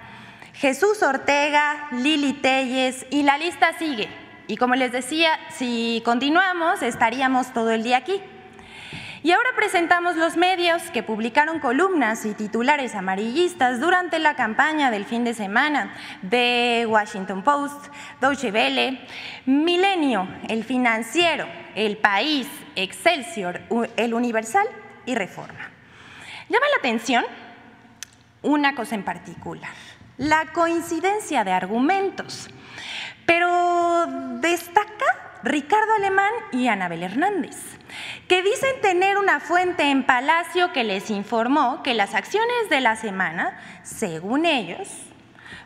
Jesús 0.53 1.03
Ortega, 1.03 1.89
Lili 1.91 2.35
Telles 2.35 3.05
y 3.11 3.25
la 3.25 3.37
lista 3.37 3.77
sigue. 3.77 4.09
Y 4.47 4.57
como 4.57 4.77
les 4.77 4.93
decía, 4.93 5.31
si 5.51 6.01
continuamos 6.05 6.81
estaríamos 6.83 7.53
todo 7.53 7.73
el 7.73 7.83
día 7.83 7.97
aquí. 7.97 8.23
Y 9.25 9.33
ahora 9.33 9.49
presentamos 9.57 10.17
los 10.17 10.37
medios 10.37 10.83
que 10.91 11.03
publicaron 11.03 11.59
columnas 11.59 12.27
y 12.27 12.35
titulares 12.35 12.95
amarillistas 12.95 13.81
durante 13.81 14.19
la 14.19 14.37
campaña 14.37 14.91
del 14.91 15.07
fin 15.07 15.25
de 15.25 15.33
semana 15.33 15.95
de 16.21 16.85
Washington 16.87 17.43
Post, 17.43 17.87
Deutsche 18.21 18.51
Welle, 18.53 19.01
Milenio, 19.47 20.29
El 20.47 20.63
Financiero, 20.63 21.47
El 21.75 21.97
País, 21.97 22.47
Excelsior, 22.77 23.63
El 23.97 24.13
Universal 24.13 24.67
y 25.07 25.15
Reforma. 25.15 25.71
Llama 26.51 26.67
la 26.73 26.77
atención 26.81 27.25
una 28.43 28.75
cosa 28.75 28.95
en 28.95 29.05
particular. 29.05 29.71
la 30.19 30.53
coincidencia 30.53 31.45
de 31.45 31.53
argumentos. 31.53 32.51
Pero 33.25 34.07
destaca 34.41 35.24
Ricardo 35.45 35.93
Alemán 35.99 36.33
y 36.53 36.69
Anabel 36.69 37.03
Hernández, 37.03 37.55
que 38.29 38.43
dicen 38.43 38.81
tener 38.81 39.19
una 39.19 39.41
fuente 39.41 39.91
en 39.91 40.07
Palacio 40.07 40.73
que 40.73 40.85
les 40.85 41.11
informó 41.11 41.83
que 41.83 41.93
las 41.93 42.15
acciones 42.15 42.71
de 42.71 42.81
la 42.81 42.97
semana, 42.97 43.61
según 43.83 44.47
ellos, 44.47 44.89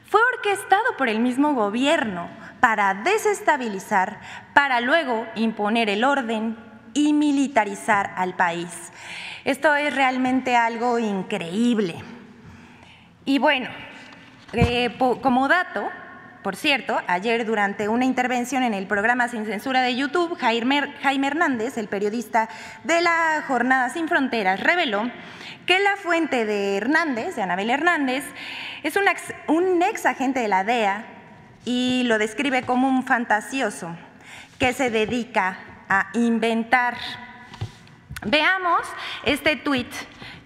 fue 0.05 0.21
orquestado 0.35 0.97
por 0.97 1.09
el 1.09 1.21
mismo 1.21 1.55
gobierno 1.55 2.29
para 2.59 2.93
desestabilizar, 2.93 4.19
para 4.53 4.81
luego 4.81 5.29
imponer 5.37 5.89
el 5.91 6.03
orden 6.03 6.57
y 6.93 7.13
militarizar 7.13 8.15
al 8.17 8.35
país. 8.35 8.91
Esto 9.45 9.77
es 9.77 9.95
realmente 9.95 10.57
algo 10.57 10.99
increíble. 10.99 11.95
Y 13.25 13.39
bueno, 13.39 13.71
eh, 14.55 14.97
como 14.99 15.47
dato, 15.47 15.89
por 16.43 16.55
cierto, 16.55 17.01
ayer 17.09 17.45
durante 17.45 17.89
una 17.89 18.05
intervención 18.05 18.63
en 18.63 18.73
el 18.73 18.87
programa 18.87 19.29
Sin 19.29 19.45
Censura 19.45 19.83
de 19.83 19.97
YouTube, 19.97 20.39
Jaime, 20.39 20.93
Hernández, 21.27 21.77
el 21.79 21.89
periodista 21.89 22.49
de 22.85 23.01
la 23.01 23.43
Jornada 23.47 23.91
Sin 23.91 24.09
Fronteras, 24.09 24.61
reveló 24.61 25.11
que 25.67 25.81
la 25.81 25.97
fuente 25.97 26.45
de 26.45 26.77
Hernández, 26.77 27.35
de 27.35 27.43
Anabel 27.43 27.71
Hernández, 27.71 28.25
es 28.85 28.95
un 29.49 29.83
ex, 29.83 30.07
agente 30.07 30.39
de 30.39 30.49
la 30.49 30.63
DEA 30.63 31.05
y 31.65 32.05
lo 32.07 32.19
describe 32.19 32.63
como 32.63 32.89
un 32.89 33.05
fantasioso 33.05 33.97
que 34.61 34.73
se 34.73 34.91
dedica 34.91 35.59
a 35.89 36.09
inventar. 36.15 36.97
Veamos 38.25 38.83
este 39.25 39.57
tuit 39.57 39.93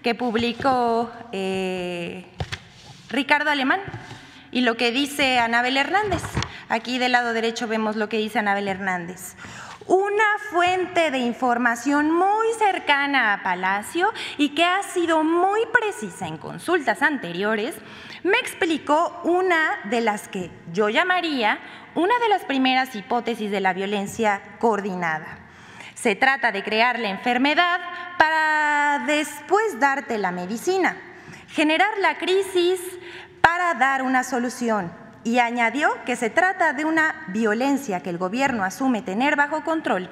que 0.01 0.15
publicó 0.15 1.11
eh, 1.31 2.25
Ricardo 3.09 3.51
Alemán 3.51 3.79
y 4.53 4.61
lo 4.61 4.77
que 4.77 4.91
dice 4.91 5.39
Anabel 5.39 5.77
Hernández. 5.77 6.21
Aquí 6.69 6.99
del 6.99 7.11
lado 7.11 7.33
derecho 7.33 7.67
vemos 7.67 7.95
lo 7.95 8.07
que 8.07 8.17
dice 8.17 8.39
Anabel 8.39 8.67
Hernández. 8.67 9.35
Una 9.87 10.23
fuente 10.51 11.11
de 11.11 11.17
información 11.17 12.11
muy 12.11 12.47
cercana 12.57 13.33
a 13.33 13.43
Palacio 13.43 14.13
y 14.37 14.49
que 14.49 14.63
ha 14.63 14.81
sido 14.83 15.23
muy 15.23 15.59
precisa 15.73 16.27
en 16.27 16.37
consultas 16.37 17.01
anteriores, 17.01 17.75
me 18.23 18.37
explicó 18.37 19.19
una 19.25 19.81
de 19.85 19.99
las 19.99 20.29
que 20.29 20.51
yo 20.71 20.87
llamaría 20.87 21.59
una 21.95 22.17
de 22.19 22.29
las 22.29 22.43
primeras 22.43 22.95
hipótesis 22.95 23.51
de 23.51 23.59
la 23.59 23.73
violencia 23.73 24.41
coordinada. 24.59 25.39
Se 25.95 26.15
trata 26.15 26.51
de 26.51 26.63
crear 26.63 26.99
la 26.99 27.09
enfermedad 27.09 27.81
para 28.17 29.03
después 29.05 29.79
darte 29.79 30.17
la 30.17 30.31
medicina, 30.31 30.95
generar 31.49 31.91
la 31.99 32.17
crisis 32.17 32.79
para 33.43 33.73
dar 33.73 34.03
una 34.03 34.23
solución 34.23 34.89
y 35.25 35.39
añadió 35.39 35.89
que 36.05 36.15
se 36.15 36.29
trata 36.29 36.71
de 36.71 36.85
una 36.85 37.25
violencia 37.27 37.99
que 37.99 38.09
el 38.09 38.17
gobierno 38.17 38.63
asume 38.63 39.01
tener 39.01 39.35
bajo 39.35 39.65
control 39.65 40.09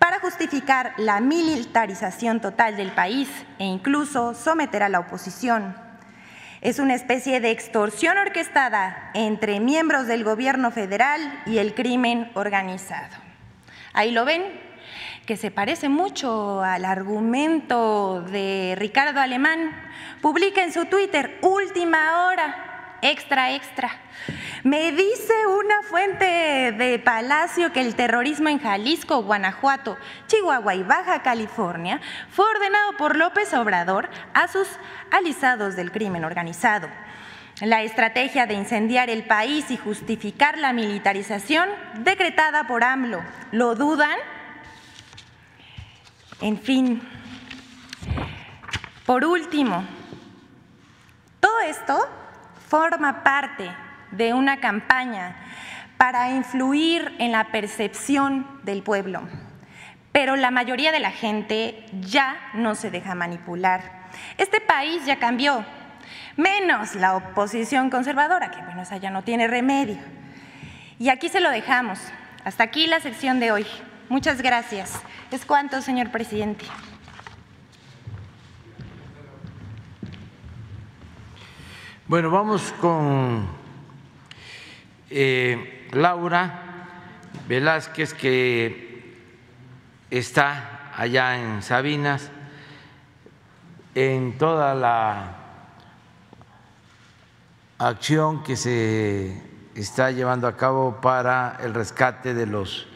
para 0.00 0.18
justificar 0.18 0.92
la 0.96 1.20
militarización 1.20 2.40
total 2.40 2.76
del 2.76 2.90
país 2.90 3.28
e 3.60 3.64
incluso 3.64 4.34
someter 4.34 4.82
a 4.82 4.88
la 4.88 4.98
oposición. 4.98 5.76
Es 6.60 6.80
una 6.80 6.96
especie 6.96 7.38
de 7.38 7.52
extorsión 7.52 8.18
orquestada 8.18 9.12
entre 9.14 9.60
miembros 9.60 10.08
del 10.08 10.24
gobierno 10.24 10.72
federal 10.72 11.20
y 11.46 11.58
el 11.58 11.72
crimen 11.72 12.32
organizado. 12.34 13.14
Ahí 13.92 14.10
lo 14.10 14.24
ven, 14.24 14.42
que 15.26 15.36
se 15.36 15.50
parece 15.50 15.88
mucho 15.88 16.62
al 16.62 16.84
argumento 16.84 18.22
de 18.22 18.74
Ricardo 18.78 19.20
Alemán. 19.20 19.76
Publica 20.22 20.62
en 20.62 20.72
su 20.72 20.84
Twitter, 20.86 21.38
última 21.42 22.26
hora, 22.26 22.98
extra, 23.02 23.52
extra. 23.52 23.90
Me 24.62 24.92
dice 24.92 25.34
una 25.48 25.82
fuente 25.82 26.72
de 26.72 27.00
Palacio 27.00 27.72
que 27.72 27.80
el 27.80 27.96
terrorismo 27.96 28.48
en 28.48 28.60
Jalisco, 28.60 29.24
Guanajuato, 29.24 29.96
Chihuahua 30.28 30.76
y 30.76 30.84
Baja 30.84 31.22
California 31.22 32.00
fue 32.30 32.44
ordenado 32.48 32.96
por 32.96 33.16
López 33.16 33.52
Obrador 33.54 34.08
a 34.32 34.46
sus 34.46 34.68
alisados 35.10 35.74
del 35.74 35.90
crimen 35.90 36.24
organizado. 36.24 36.88
La 37.62 37.82
estrategia 37.82 38.46
de 38.46 38.54
incendiar 38.54 39.10
el 39.10 39.24
país 39.24 39.70
y 39.70 39.76
justificar 39.76 40.56
la 40.58 40.72
militarización 40.72 41.68
decretada 42.04 42.68
por 42.68 42.84
AMLO. 42.84 43.22
¿Lo 43.50 43.74
dudan? 43.74 44.16
En 46.40 46.58
fin. 46.58 47.00
Por 49.06 49.24
último, 49.24 49.84
todo 51.40 51.60
esto 51.60 51.96
forma 52.68 53.22
parte 53.22 53.70
de 54.10 54.34
una 54.34 54.58
campaña 54.60 55.36
para 55.96 56.30
influir 56.30 57.14
en 57.18 57.32
la 57.32 57.52
percepción 57.52 58.46
del 58.64 58.82
pueblo. 58.82 59.22
Pero 60.12 60.36
la 60.36 60.50
mayoría 60.50 60.92
de 60.92 61.00
la 61.00 61.10
gente 61.10 61.86
ya 62.00 62.36
no 62.54 62.74
se 62.74 62.90
deja 62.90 63.14
manipular. 63.14 64.08
Este 64.38 64.60
país 64.60 65.04
ya 65.04 65.18
cambió, 65.18 65.64
menos 66.36 66.94
la 66.94 67.16
oposición 67.16 67.90
conservadora, 67.90 68.50
que 68.50 68.62
bueno, 68.62 68.82
esa 68.82 68.96
ya 68.96 69.10
no 69.10 69.22
tiene 69.22 69.46
remedio. 69.46 69.98
Y 70.98 71.10
aquí 71.10 71.28
se 71.28 71.40
lo 71.40 71.50
dejamos. 71.50 72.00
Hasta 72.44 72.64
aquí 72.64 72.86
la 72.86 73.00
sección 73.00 73.40
de 73.40 73.52
hoy. 73.52 73.66
Muchas 74.08 74.40
gracias. 74.40 75.02
Es 75.32 75.44
cuanto, 75.44 75.82
señor 75.82 76.12
presidente. 76.12 76.64
Bueno, 82.06 82.30
vamos 82.30 82.72
con 82.80 83.48
eh, 85.10 85.88
Laura 85.90 86.62
Velázquez, 87.48 88.14
que 88.14 89.16
está 90.08 90.92
allá 90.96 91.36
en 91.36 91.62
Sabinas, 91.62 92.30
en 93.96 94.38
toda 94.38 94.76
la 94.76 95.36
acción 97.78 98.44
que 98.44 98.54
se 98.54 99.42
está 99.74 100.12
llevando 100.12 100.46
a 100.46 100.56
cabo 100.56 101.00
para 101.00 101.58
el 101.60 101.74
rescate 101.74 102.34
de 102.34 102.46
los 102.46 102.86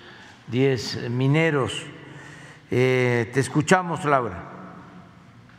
10 0.50 1.10
mineros. 1.10 1.86
Eh, 2.70 3.30
te 3.32 3.40
escuchamos, 3.40 4.04
Laura. 4.04 4.50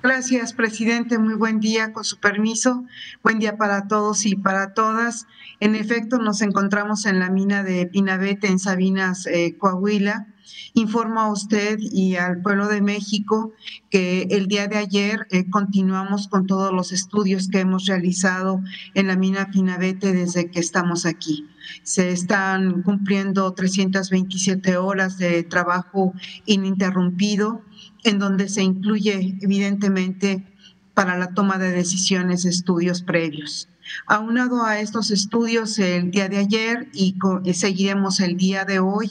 Gracias, 0.03 0.53
presidente. 0.53 1.19
Muy 1.19 1.35
buen 1.35 1.59
día, 1.59 1.93
con 1.93 2.03
su 2.03 2.19
permiso. 2.19 2.85
Buen 3.23 3.37
día 3.37 3.57
para 3.57 3.87
todos 3.87 4.25
y 4.25 4.35
para 4.35 4.73
todas. 4.73 5.27
En 5.59 5.75
efecto, 5.75 6.17
nos 6.17 6.41
encontramos 6.41 7.05
en 7.05 7.19
la 7.19 7.29
mina 7.29 7.63
de 7.63 7.85
Pinabete, 7.85 8.47
en 8.47 8.57
Sabinas, 8.57 9.27
eh, 9.27 9.55
Coahuila. 9.59 10.27
Informo 10.73 11.19
a 11.19 11.31
usted 11.31 11.77
y 11.79 12.15
al 12.15 12.41
pueblo 12.41 12.67
de 12.67 12.81
México 12.81 13.53
que 13.89 14.23
el 14.31 14.47
día 14.47 14.67
de 14.67 14.77
ayer 14.77 15.27
eh, 15.29 15.49
continuamos 15.49 16.27
con 16.27 16.47
todos 16.47 16.73
los 16.73 16.91
estudios 16.91 17.47
que 17.49 17.59
hemos 17.59 17.85
realizado 17.85 18.61
en 18.95 19.07
la 19.07 19.15
mina 19.15 19.51
Pinabete 19.51 20.13
desde 20.13 20.49
que 20.49 20.59
estamos 20.59 21.05
aquí. 21.05 21.47
Se 21.83 22.11
están 22.11 22.81
cumpliendo 22.83 23.53
327 23.53 24.77
horas 24.77 25.17
de 25.17 25.43
trabajo 25.43 26.13
ininterrumpido 26.45 27.61
en 28.03 28.19
donde 28.19 28.49
se 28.49 28.63
incluye 28.63 29.37
evidentemente 29.41 30.45
para 30.93 31.17
la 31.17 31.33
toma 31.33 31.57
de 31.57 31.71
decisiones 31.71 32.45
estudios 32.45 33.01
previos. 33.01 33.69
Aunado 34.07 34.63
a 34.63 34.79
estos 34.79 35.11
estudios 35.11 35.77
el 35.79 36.11
día 36.11 36.29
de 36.29 36.37
ayer 36.37 36.89
y 36.93 37.15
seguiremos 37.53 38.19
el 38.19 38.37
día 38.37 38.65
de 38.65 38.79
hoy 38.79 39.09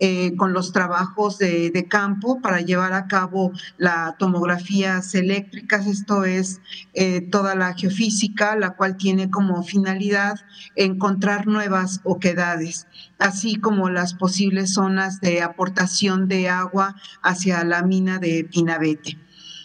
eh, 0.00 0.34
con 0.36 0.52
los 0.52 0.72
trabajos 0.72 1.38
de, 1.38 1.86
campo 1.88 2.40
para 2.40 2.60
llevar 2.60 2.92
a 2.94 3.06
cabo 3.06 3.52
la 3.78 4.16
tomografías 4.18 5.14
eléctricas, 5.14 5.86
esto 5.86 6.24
es 6.24 6.60
eh, 6.94 7.20
toda 7.20 7.54
la 7.54 7.74
geofísica, 7.74 8.56
la 8.56 8.74
cual 8.74 8.96
tiene 8.96 9.30
como 9.30 9.62
finalidad 9.62 10.34
encontrar 10.74 11.46
nuevas 11.46 12.00
oquedades, 12.02 12.88
así 13.18 13.56
como 13.56 13.88
las 13.88 14.14
posibles 14.14 14.74
zonas 14.74 15.20
de 15.20 15.42
aportación 15.42 16.26
de 16.26 16.48
agua 16.48 16.96
hacia 17.22 17.62
la 17.64 17.82
mina 17.82 18.18
de 18.18 18.48
Pinabete. 18.50 19.18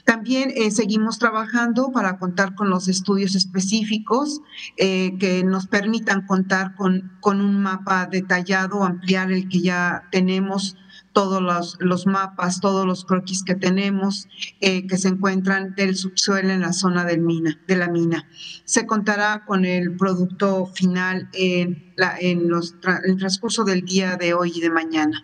También 0.09 0.51
eh, 0.55 0.71
seguimos 0.71 1.19
trabajando 1.19 1.91
para 1.91 2.17
contar 2.17 2.55
con 2.55 2.71
los 2.71 2.87
estudios 2.87 3.35
específicos 3.35 4.41
eh, 4.75 5.15
que 5.19 5.43
nos 5.43 5.67
permitan 5.67 6.25
contar 6.25 6.73
con, 6.73 7.11
con, 7.21 7.41
un 7.41 7.61
mapa 7.61 8.07
detallado, 8.07 8.83
ampliar 8.83 9.31
el 9.31 9.47
que 9.47 9.61
ya 9.61 10.07
tenemos, 10.11 10.75
todos 11.13 11.43
los, 11.43 11.77
los 11.79 12.07
mapas, 12.07 12.59
todos 12.59 12.87
los 12.87 13.05
croquis 13.05 13.43
que 13.43 13.53
tenemos 13.53 14.27
eh, 14.61 14.87
que 14.87 14.97
se 14.97 15.09
encuentran 15.09 15.75
del 15.75 15.95
subsuelo 15.95 16.53
en 16.53 16.61
la 16.61 16.73
zona 16.73 17.05
del 17.05 17.21
mina, 17.21 17.59
de 17.67 17.75
la 17.75 17.87
mina. 17.87 18.27
Se 18.65 18.87
contará 18.87 19.45
con 19.45 19.63
el 19.63 19.95
producto 19.95 20.65
final 20.65 21.29
en, 21.33 21.93
la, 21.97 22.17
en 22.19 22.49
los, 22.49 22.73
el 23.03 23.17
transcurso 23.17 23.63
del 23.63 23.85
día 23.85 24.17
de 24.17 24.33
hoy 24.33 24.53
y 24.55 24.61
de 24.61 24.71
mañana. 24.71 25.23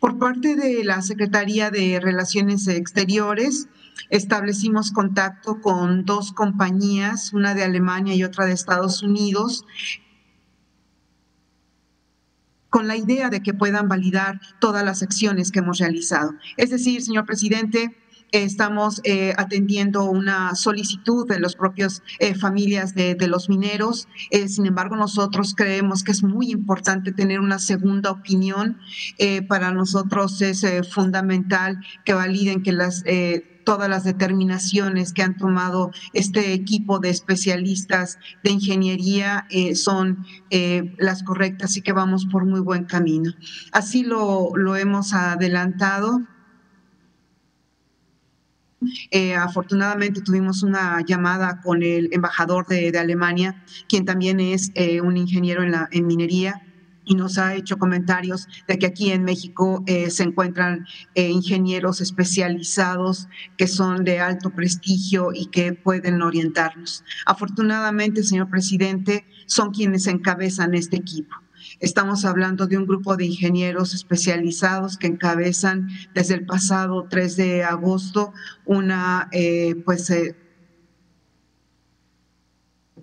Por 0.00 0.18
parte 0.18 0.56
de 0.56 0.82
la 0.82 1.02
Secretaría 1.02 1.70
de 1.70 2.00
Relaciones 2.00 2.66
Exteriores, 2.66 3.68
establecimos 4.10 4.92
contacto 4.92 5.60
con 5.60 6.04
dos 6.04 6.32
compañías, 6.32 7.32
una 7.32 7.54
de 7.54 7.64
Alemania 7.64 8.14
y 8.14 8.24
otra 8.24 8.46
de 8.46 8.52
Estados 8.52 9.02
Unidos, 9.02 9.64
con 12.70 12.88
la 12.88 12.96
idea 12.96 13.30
de 13.30 13.40
que 13.40 13.54
puedan 13.54 13.88
validar 13.88 14.40
todas 14.60 14.84
las 14.84 15.02
acciones 15.02 15.52
que 15.52 15.60
hemos 15.60 15.78
realizado. 15.78 16.32
Es 16.56 16.70
decir, 16.70 17.02
señor 17.02 17.24
presidente, 17.24 17.96
estamos 18.42 19.00
eh, 19.04 19.32
atendiendo 19.36 20.04
una 20.10 20.54
solicitud 20.56 21.26
de 21.28 21.38
las 21.38 21.54
propias 21.54 22.02
eh, 22.18 22.34
familias 22.34 22.94
de, 22.94 23.16
los 23.28 23.48
mineros. 23.48 24.08
Eh, 24.30 24.48
sin 24.48 24.66
embargo, 24.66 24.96
nosotros 24.96 25.54
creemos 25.56 26.02
que 26.02 26.12
es 26.12 26.22
muy 26.22 26.50
importante 26.50 27.12
tener 27.12 27.40
una 27.40 27.58
segunda 27.58 28.10
opinión. 28.10 28.78
para 29.48 29.70
nosotros 29.70 30.42
es 30.42 30.64
fundamental 30.92 31.78
que 32.04 32.12
validen 32.12 32.62
que 32.62 32.72
las 32.72 33.04
todas 33.64 33.88
las 33.88 34.04
determinaciones 34.04 35.12
que 35.12 35.22
han 35.22 35.36
tomado 35.36 35.90
este 36.12 36.52
equipo 36.52 36.98
de 36.98 37.10
especialistas 37.10 38.18
de 38.42 38.52
ingeniería 38.52 39.46
eh, 39.50 39.74
son 39.74 40.24
eh, 40.50 40.94
las 40.98 41.22
correctas 41.22 41.76
y 41.76 41.82
que 41.82 41.92
vamos 41.92 42.26
por 42.26 42.44
muy 42.44 42.60
buen 42.60 42.84
camino. 42.84 43.32
Así 43.72 44.04
lo, 44.04 44.52
hemos 44.76 45.12
adelantado. 45.12 46.22
Eh, 49.10 49.34
afortunadamente 49.34 50.20
tuvimos 50.20 50.62
una 50.62 51.00
llamada 51.06 51.60
con 51.62 51.82
el 51.82 52.10
embajador 52.12 52.66
de, 52.66 52.96
Alemania, 52.98 53.64
quien 53.88 54.04
también 54.04 54.40
es 54.40 54.72
un 55.02 55.16
ingeniero 55.16 55.62
en, 55.62 55.72
la, 55.72 55.88
en 55.90 56.06
minería 56.06 56.63
y 57.04 57.14
nos 57.14 57.38
ha 57.38 57.54
hecho 57.54 57.78
comentarios 57.78 58.48
de 58.66 58.78
que 58.78 58.86
aquí 58.86 59.10
en 59.10 59.24
México 59.24 59.82
eh, 59.86 60.10
se 60.10 60.22
encuentran 60.22 60.86
eh, 61.14 61.30
ingenieros 61.30 62.00
especializados 62.00 63.28
que 63.56 63.66
son 63.66 64.04
de 64.04 64.20
alto 64.20 64.50
prestigio 64.50 65.30
y 65.32 65.46
que 65.46 65.72
pueden 65.72 66.22
orientarnos. 66.22 67.04
Afortunadamente, 67.26 68.22
señor 68.22 68.48
presidente, 68.48 69.26
son 69.46 69.70
quienes 69.72 70.06
encabezan 70.06 70.74
este 70.74 70.96
equipo. 70.96 71.34
Estamos 71.80 72.24
hablando 72.24 72.66
de 72.66 72.78
un 72.78 72.86
grupo 72.86 73.16
de 73.16 73.26
ingenieros 73.26 73.94
especializados 73.94 74.96
que 74.96 75.06
encabezan 75.06 75.88
desde 76.14 76.34
el 76.34 76.46
pasado 76.46 77.06
3 77.08 77.36
de 77.36 77.64
agosto 77.64 78.32
una, 78.64 79.28
eh, 79.32 79.74
pues, 79.84 80.12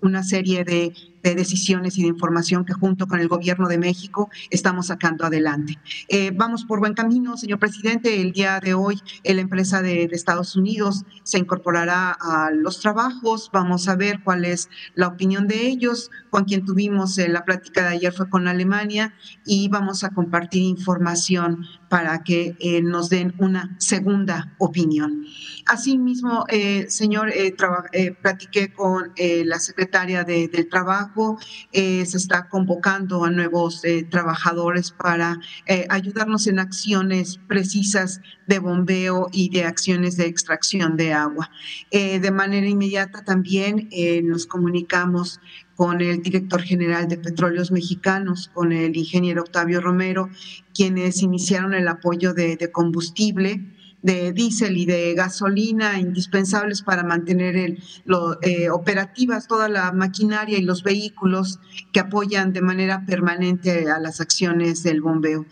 una 0.00 0.22
serie 0.22 0.64
de 0.64 0.92
de 1.22 1.34
decisiones 1.34 1.96
y 1.98 2.02
de 2.02 2.08
información 2.08 2.64
que 2.64 2.72
junto 2.72 3.06
con 3.06 3.20
el 3.20 3.28
gobierno 3.28 3.68
de 3.68 3.78
México 3.78 4.30
estamos 4.50 4.88
sacando 4.88 5.24
adelante. 5.24 5.78
Eh, 6.08 6.32
vamos 6.34 6.64
por 6.64 6.80
buen 6.80 6.94
camino, 6.94 7.36
señor 7.36 7.58
presidente. 7.58 8.20
El 8.20 8.32
día 8.32 8.60
de 8.60 8.74
hoy 8.74 9.00
la 9.24 9.40
empresa 9.40 9.82
de, 9.82 10.10
Estados 10.12 10.56
Unidos 10.56 11.04
se 11.22 11.38
incorporará 11.38 12.10
a 12.12 12.50
los 12.50 12.80
trabajos. 12.80 13.50
Vamos 13.52 13.88
a 13.88 13.96
ver 13.96 14.20
cuál 14.22 14.44
es 14.44 14.68
la 14.94 15.08
opinión 15.08 15.48
de 15.48 15.66
ellos. 15.66 16.10
Con 16.30 16.44
quien 16.44 16.64
tuvimos 16.64 17.16
eh, 17.18 17.28
la 17.28 17.44
plática 17.44 17.82
de 17.82 17.96
ayer 17.96 18.12
fue 18.12 18.28
con 18.28 18.46
Alemania 18.46 19.14
y 19.46 19.68
vamos 19.68 20.04
a 20.04 20.10
compartir 20.10 20.62
información 20.62 21.64
para 21.88 22.22
que 22.22 22.56
eh, 22.58 22.82
nos 22.82 23.08
den 23.08 23.34
una 23.38 23.74
segunda 23.78 24.54
opinión. 24.58 25.24
Asimismo, 25.66 26.44
señor, 26.88 27.32
platiqué 28.20 28.72
con 28.72 29.12
la 29.16 29.58
secretaria 29.60 30.24
de, 30.24 30.48
del 30.48 30.68
Trabajo 30.68 31.11
eh, 31.72 32.04
se 32.06 32.16
está 32.16 32.48
convocando 32.48 33.24
a 33.24 33.30
nuevos 33.30 33.84
eh, 33.84 34.04
trabajadores 34.04 34.90
para 34.90 35.38
eh, 35.66 35.86
ayudarnos 35.90 36.46
en 36.46 36.58
acciones 36.58 37.38
precisas 37.48 38.20
de 38.46 38.58
bombeo 38.58 39.28
y 39.32 39.50
de 39.50 39.64
acciones 39.64 40.16
de 40.16 40.26
extracción 40.26 40.96
de 40.96 41.12
agua. 41.12 41.50
de 41.90 42.30
manera 42.30 42.66
inmediata 42.66 43.24
también 43.24 43.88
nos 44.24 44.46
comunicamos 44.46 45.40
con 45.76 46.00
el 46.00 46.22
director 46.22 46.60
general 46.62 47.08
de 47.08 47.18
Petróleos 47.18 47.70
Mexicanos, 47.70 48.50
con 48.52 48.72
el 48.72 48.96
ingeniero 48.96 49.42
Octavio 49.42 49.80
Romero, 49.80 50.28
quienes 50.74 51.22
iniciaron 51.22 51.74
el 51.74 51.88
apoyo 51.88 52.34
de, 52.34 52.56
de 52.56 52.70
combustible 52.70 53.60
de 54.02 54.32
diésel 54.32 54.76
y 54.76 54.84
de 54.84 55.14
gasolina 55.14 55.98
indispensables 55.98 56.82
para 56.82 57.04
mantener 57.04 57.56
eh, 57.56 58.70
operativas 58.70 59.46
toda 59.46 59.68
la 59.68 59.92
maquinaria 59.92 60.58
y 60.58 60.62
los 60.62 60.82
vehículos 60.82 61.60
que 61.92 62.00
apoyan 62.00 62.52
de 62.52 62.62
manera 62.62 63.04
permanente 63.06 63.90
a 63.90 63.98
las 64.00 64.20
acciones 64.20 64.82
del 64.82 65.00
bombeo. 65.00 65.46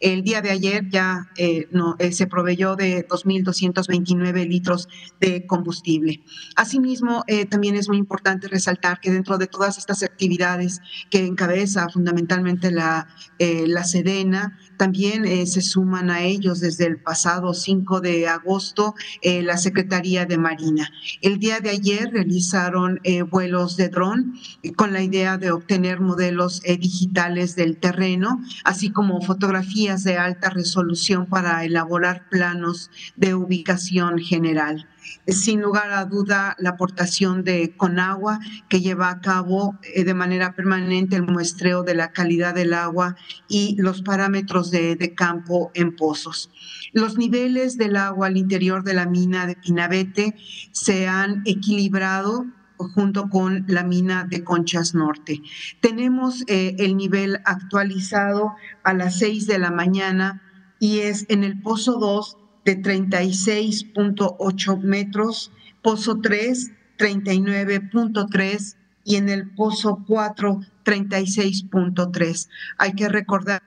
El 0.00 0.22
día 0.22 0.42
de 0.42 0.50
ayer 0.50 0.88
ya 0.90 1.28
eh, 1.36 1.66
no, 1.70 1.96
eh, 1.98 2.12
se 2.12 2.26
proveyó 2.26 2.76
de 2.76 3.06
2.229 3.08 4.46
litros 4.46 4.88
de 5.20 5.46
combustible. 5.46 6.22
Asimismo, 6.56 7.24
eh, 7.26 7.46
también 7.46 7.74
es 7.74 7.88
muy 7.88 7.96
importante 7.96 8.48
resaltar 8.48 9.00
que 9.00 9.10
dentro 9.10 9.38
de 9.38 9.46
todas 9.46 9.78
estas 9.78 10.02
actividades 10.02 10.80
que 11.10 11.24
encabeza 11.24 11.88
fundamentalmente 11.88 12.70
la, 12.70 13.08
la 13.38 13.84
Sedena, 13.84 14.58
también 14.78 15.46
se 15.46 15.60
suman 15.60 16.10
a 16.10 16.22
ellos 16.22 16.60
desde 16.60 16.86
el 16.86 16.98
pasado 16.98 17.52
5 17.52 18.00
de 18.00 18.28
agosto 18.28 18.94
la 19.22 19.58
Secretaría 19.58 20.24
de 20.24 20.38
Marina. 20.38 20.90
El 21.20 21.38
día 21.38 21.60
de 21.60 21.70
ayer 21.70 22.10
realizaron 22.12 23.00
vuelos 23.30 23.76
de 23.76 23.88
dron 23.88 24.38
con 24.76 24.92
la 24.92 25.02
idea 25.02 25.36
de 25.36 25.50
obtener 25.50 26.00
modelos 26.00 26.62
digitales 26.62 27.56
del 27.56 27.76
terreno, 27.76 28.40
así 28.64 28.90
como 28.90 29.20
fotografías 29.20 30.04
de 30.04 30.16
alta 30.16 30.50
resolución 30.50 31.26
para 31.26 31.64
elaborar 31.64 32.28
planos 32.30 32.90
de 33.16 33.34
ubicación 33.34 34.18
general. 34.18 34.88
Sin 35.26 35.60
lugar 35.60 35.92
a 35.92 36.04
duda, 36.04 36.56
la 36.58 36.70
aportación 36.70 37.44
de 37.44 37.74
Conagua, 37.76 38.40
que 38.68 38.80
lleva 38.80 39.10
a 39.10 39.20
cabo 39.20 39.78
eh, 39.94 40.04
de 40.04 40.14
manera 40.14 40.54
permanente 40.54 41.16
el 41.16 41.26
muestreo 41.26 41.82
de 41.82 41.94
la 41.94 42.12
calidad 42.12 42.54
del 42.54 42.72
agua 42.72 43.16
y 43.48 43.76
los 43.78 44.02
parámetros 44.02 44.70
de, 44.70 44.96
de 44.96 45.14
campo 45.14 45.70
en 45.74 45.94
pozos. 45.94 46.50
Los 46.92 47.18
niveles 47.18 47.76
del 47.76 47.96
agua 47.96 48.28
al 48.28 48.36
interior 48.36 48.84
de 48.84 48.94
la 48.94 49.06
mina 49.06 49.46
de 49.46 49.56
Pinabete 49.56 50.34
se 50.72 51.06
han 51.08 51.42
equilibrado 51.44 52.46
junto 52.78 53.28
con 53.28 53.64
la 53.68 53.84
mina 53.84 54.24
de 54.24 54.44
Conchas 54.44 54.94
Norte. 54.94 55.42
Tenemos 55.80 56.44
eh, 56.46 56.76
el 56.78 56.96
nivel 56.96 57.40
actualizado 57.44 58.54
a 58.84 58.94
las 58.94 59.18
6 59.18 59.46
de 59.46 59.58
la 59.58 59.70
mañana 59.70 60.42
y 60.78 61.00
es 61.00 61.26
en 61.28 61.44
el 61.44 61.60
pozo 61.60 61.98
2 61.98 62.38
de 62.68 62.82
36.8 62.82 64.80
metros, 64.82 65.50
pozo 65.80 66.20
3 66.20 66.72
39.3 66.98 68.76
y 69.04 69.16
en 69.16 69.30
el 69.30 69.50
pozo 69.54 70.04
4 70.06 70.60
36.3. 70.84 72.48
Hay 72.76 72.92
que 72.92 73.08
recordar 73.08 73.62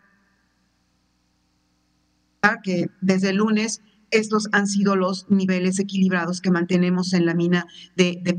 que 2.63 2.91
desde 3.01 3.29
el 3.31 3.37
lunes 3.37 3.81
estos 4.11 4.49
han 4.51 4.67
sido 4.67 4.95
los 4.95 5.25
niveles 5.31 5.79
equilibrados 5.79 6.39
que 6.39 6.51
mantenemos 6.51 7.13
en 7.13 7.25
la 7.25 7.33
mina 7.33 7.65
de, 7.95 8.19
de. 8.21 8.35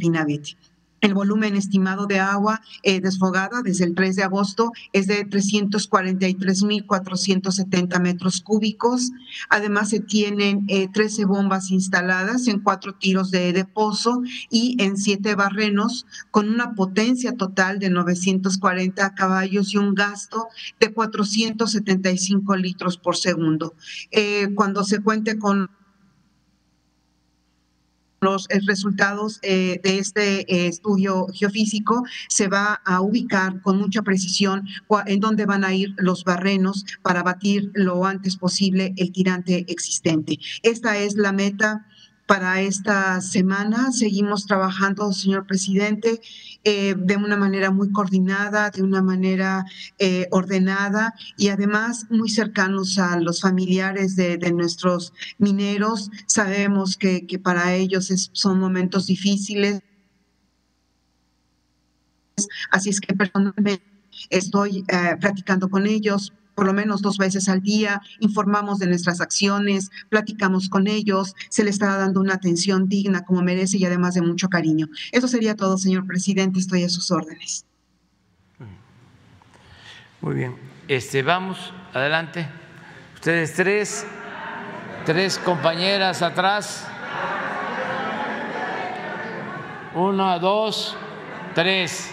El 1.03 1.13
volumen 1.15 1.57
estimado 1.57 2.07
de 2.07 2.21
agua 2.21 2.61
eh, 2.85 3.01
desfogada 3.01 3.63
desde 3.63 3.85
el 3.85 3.97
3 3.97 4.15
de 4.15 4.23
agosto 4.23 4.71
es 4.93 5.09
de 5.09 5.29
343.470 5.29 8.01
metros 8.01 8.41
cúbicos. 8.41 9.11
Además, 9.49 9.91
se 9.91 9.99
tienen 9.99 10.69
13 10.69 11.23
eh, 11.23 11.25
bombas 11.25 11.73
instaladas 11.73 12.47
en 12.47 12.61
cuatro 12.61 12.95
tiros 12.95 13.33
de, 13.33 13.53
de, 13.53 13.65
pozo 13.65 14.23
y 14.49 14.77
en 14.79 14.97
siete 14.97 15.35
barrenos 15.35 16.07
con 16.31 16.49
una 16.49 16.77
potencia 16.77 17.33
total 17.33 17.81
de 17.81 17.91
940 17.91 19.17
caballos 19.17 19.75
y 19.75 19.79
un 19.79 19.97
gasto 19.97 20.47
de 20.79 20.93
475 20.93 22.55
litros 22.55 22.97
por 22.97 23.17
segundo. 23.17 23.75
Eh, 24.13 24.51
cuando 24.55 24.85
se 24.85 25.01
cuente 25.01 25.37
con 25.37 25.69
los 28.23 28.47
eh, 28.49 28.61
resultados 28.67 29.39
eh, 29.43 29.81
de 29.83 29.99
este 29.99 30.41
eh, 30.41 30.69
estudio 30.69 31.27
geofísico 31.35 32.05
se 32.29 32.49
va 32.49 32.81
a 32.85 33.01
ubicar 33.01 33.61
con 33.61 33.79
mucha 33.79 34.03
precisión 34.03 34.67
en 35.07 35.21
dónde 35.21 35.45
van 35.45 35.65
a 35.65 35.75
ir 35.75 35.95
los 35.99 36.25
barrenos 36.25 36.87
para 37.03 37.23
batir 37.23 37.71
lo 37.75 38.07
antes 38.07 38.37
posible 38.37 38.95
el 38.97 39.13
tirante 39.13 39.65
existente. 39.69 40.39
Esta 40.63 40.97
es 40.99 41.17
la 41.17 41.33
meta 41.33 41.87
para 42.27 42.63
esta 42.63 43.21
semana. 43.21 43.93
Seguimos 43.93 44.47
trabajando, 44.47 45.13
señor 45.13 45.47
presidente, 45.47 46.21
eh, 46.65 46.95
de 46.97 47.17
una 47.17 47.37
manera 47.37 47.71
muy 47.71 47.91
coordinada, 47.91 48.71
de 48.71 48.83
una 48.83 49.03
manera 49.03 49.65
eh, 49.99 50.29
ordenada 50.31 51.15
y 51.37 51.49
además 51.49 52.07
muy 52.09 52.29
cercanos 52.29 52.99
a 52.99 53.19
los 53.19 53.41
familiares 53.41 54.15
de, 54.15 54.39
nuestros 54.53 55.13
mineros. 55.39 56.11
Sabemos 56.27 56.97
que, 56.97 57.27
para 57.43 57.75
ellos 57.75 58.31
son 58.33 58.61
momentos 58.61 59.07
difíciles. 59.07 59.83
Así 62.71 62.91
es 62.91 63.01
que 63.01 63.15
personalmente 63.15 63.83
estoy 64.31 64.85
eh, 64.89 65.17
platicando 65.21 65.69
con 65.69 65.87
ellos 65.87 66.33
por 66.55 66.67
lo 66.67 66.73
menos 66.73 67.03
dos 67.03 67.19
veces 67.19 67.49
al 67.49 67.63
día, 67.63 68.01
informamos 68.21 68.79
de 68.79 68.87
nuestras 68.87 69.21
acciones, 69.21 69.91
platicamos 70.09 70.69
con 70.69 70.87
ellos, 70.87 71.35
se 71.49 71.65
les 71.65 71.75
está 71.75 71.97
dando 71.97 72.21
una 72.21 72.35
atención 72.35 72.89
digna 72.89 73.25
como 73.25 73.43
merece 73.43 73.79
y 73.79 73.85
además 73.85 74.15
de 74.15 74.23
mucho 74.23 74.49
cariño. 74.49 74.89
Eso 75.11 75.29
sería 75.29 75.57
todo, 75.57 75.79
señor 75.79 76.07
presidente, 76.07 76.59
estoy 76.59 76.85
a 76.85 76.89
sus 76.89 77.11
órdenes. 77.11 77.67
Muy 80.21 80.35
bien, 80.35 80.57
este, 80.87 81.23
vamos, 81.23 81.73
adelante. 81.93 82.47
Ustedes 83.15 83.55
tres, 83.55 84.07
tres 85.05 85.39
compañeras 85.39 86.23
atrás. 86.23 86.87
Uno, 89.95 90.39
dos, 90.39 90.97
tres, 91.55 92.11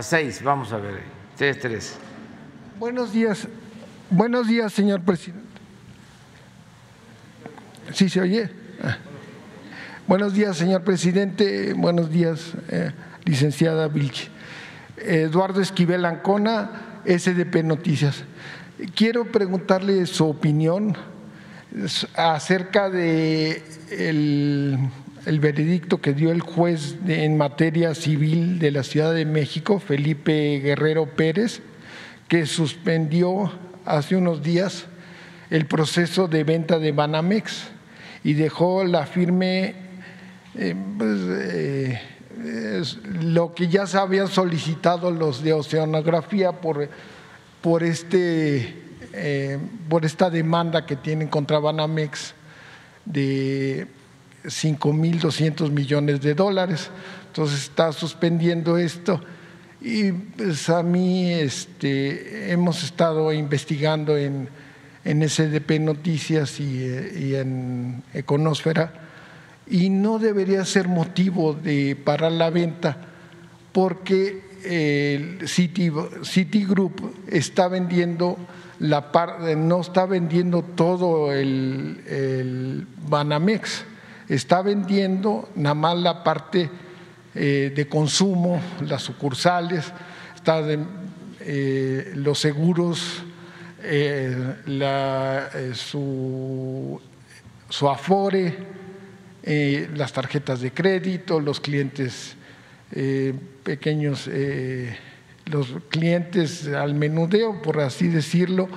seis, 0.00 0.42
vamos 0.42 0.72
a 0.72 0.78
ver, 0.78 1.02
ustedes 1.34 1.60
tres. 1.60 1.98
Buenos 2.78 3.12
días, 3.12 3.48
buenos 4.08 4.46
días, 4.46 4.72
señor 4.72 5.00
presidente. 5.00 5.48
¿Sí 7.92 8.08
se 8.08 8.20
oye? 8.20 8.48
Ah. 8.80 8.98
Buenos 10.06 10.32
días, 10.32 10.56
señor 10.56 10.84
presidente. 10.84 11.72
Buenos 11.72 12.08
días, 12.08 12.52
eh, 12.68 12.92
licenciada 13.24 13.88
Vilche. 13.88 14.28
Eduardo 14.96 15.60
Esquivel 15.60 16.04
Ancona, 16.04 17.00
SDP 17.04 17.64
Noticias. 17.64 18.22
Quiero 18.94 19.24
preguntarle 19.32 20.06
su 20.06 20.28
opinión 20.28 20.96
acerca 22.14 22.90
de 22.90 23.60
el, 23.90 25.40
veredicto 25.40 26.00
que 26.00 26.12
dio 26.12 26.30
el 26.30 26.42
juez 26.42 26.94
en 27.08 27.36
materia 27.36 27.96
civil 27.96 28.60
de 28.60 28.70
la 28.70 28.84
Ciudad 28.84 29.12
de 29.12 29.24
México, 29.24 29.80
Felipe 29.80 30.60
Guerrero 30.60 31.06
Pérez, 31.06 31.60
que 32.28 32.44
suspendió 32.46 33.50
hace 33.84 34.14
unos 34.14 34.42
días 34.42 34.86
el 35.50 35.66
proceso 35.66 36.28
de 36.28 36.44
venta 36.44 36.78
de 36.78 36.92
Banamex 36.92 37.68
y 38.22 38.34
dejó 38.34 38.84
la 38.84 39.06
firme 39.06 39.74
eh, 40.54 40.74
pues, 40.98 41.18
eh, 41.26 42.00
lo 43.22 43.54
que 43.54 43.68
ya 43.68 43.86
se 43.86 43.96
habían 43.96 44.28
solicitado 44.28 45.10
los 45.10 45.42
de 45.42 45.54
oceanografía 45.54 46.52
por, 46.52 46.88
por, 47.62 47.82
este, 47.82 48.82
eh, 49.14 49.58
por 49.88 50.04
esta 50.04 50.28
demanda 50.28 50.84
que 50.84 50.96
tienen 50.96 51.28
contra 51.28 51.58
Banamex 51.58 52.34
de 53.06 53.86
5.200 54.44 55.70
millones 55.70 56.20
de 56.20 56.34
dólares. 56.34 56.90
Entonces 57.28 57.62
está 57.62 57.92
suspendiendo 57.92 58.76
esto 58.76 59.20
y 59.80 60.12
pues 60.12 60.68
a 60.70 60.82
mí 60.82 61.32
este, 61.32 62.52
hemos 62.52 62.82
estado 62.82 63.32
investigando 63.32 64.16
en, 64.16 64.48
en 65.04 65.28
SDP 65.28 65.80
Noticias 65.80 66.58
y, 66.60 66.84
y 66.84 67.34
en 67.36 68.02
Econósfera 68.12 68.92
y 69.70 69.90
no 69.90 70.18
debería 70.18 70.64
ser 70.64 70.88
motivo 70.88 71.52
de 71.52 71.96
parar 71.96 72.32
la 72.32 72.50
venta 72.50 72.96
porque 73.72 74.48
el 74.64 75.46
City, 75.48 75.92
Citigroup 76.24 77.14
está 77.28 77.68
vendiendo 77.68 78.36
la 78.80 79.12
parte, 79.12 79.56
no 79.56 79.80
está 79.80 80.06
vendiendo 80.06 80.62
todo 80.62 81.32
el, 81.32 82.02
el, 82.06 82.86
Banamex, 83.08 83.84
está 84.28 84.62
vendiendo 84.62 85.48
nada 85.54 85.74
más 85.74 85.98
la 85.98 86.24
parte 86.24 86.62
eh, 86.62 86.87
de 87.34 87.86
consumo, 87.88 88.60
las 88.86 89.02
sucursales, 89.02 89.92
está 90.34 90.62
eh, 91.40 92.12
los 92.14 92.38
seguros, 92.38 93.22
eh, 93.82 94.54
la, 94.66 95.50
su, 95.74 97.00
su 97.68 97.88
afore, 97.88 98.56
eh, 99.42 99.88
las 99.94 100.12
tarjetas 100.12 100.60
de 100.60 100.72
crédito, 100.72 101.40
los 101.40 101.60
clientes 101.60 102.36
eh, 102.92 103.32
pequeños, 103.62 104.28
eh, 104.30 104.96
los 105.46 105.68
clientes 105.88 106.68
al 106.68 106.94
menudeo, 106.94 107.62
por 107.62 107.80
así 107.80 108.08
decirlo, 108.08 108.68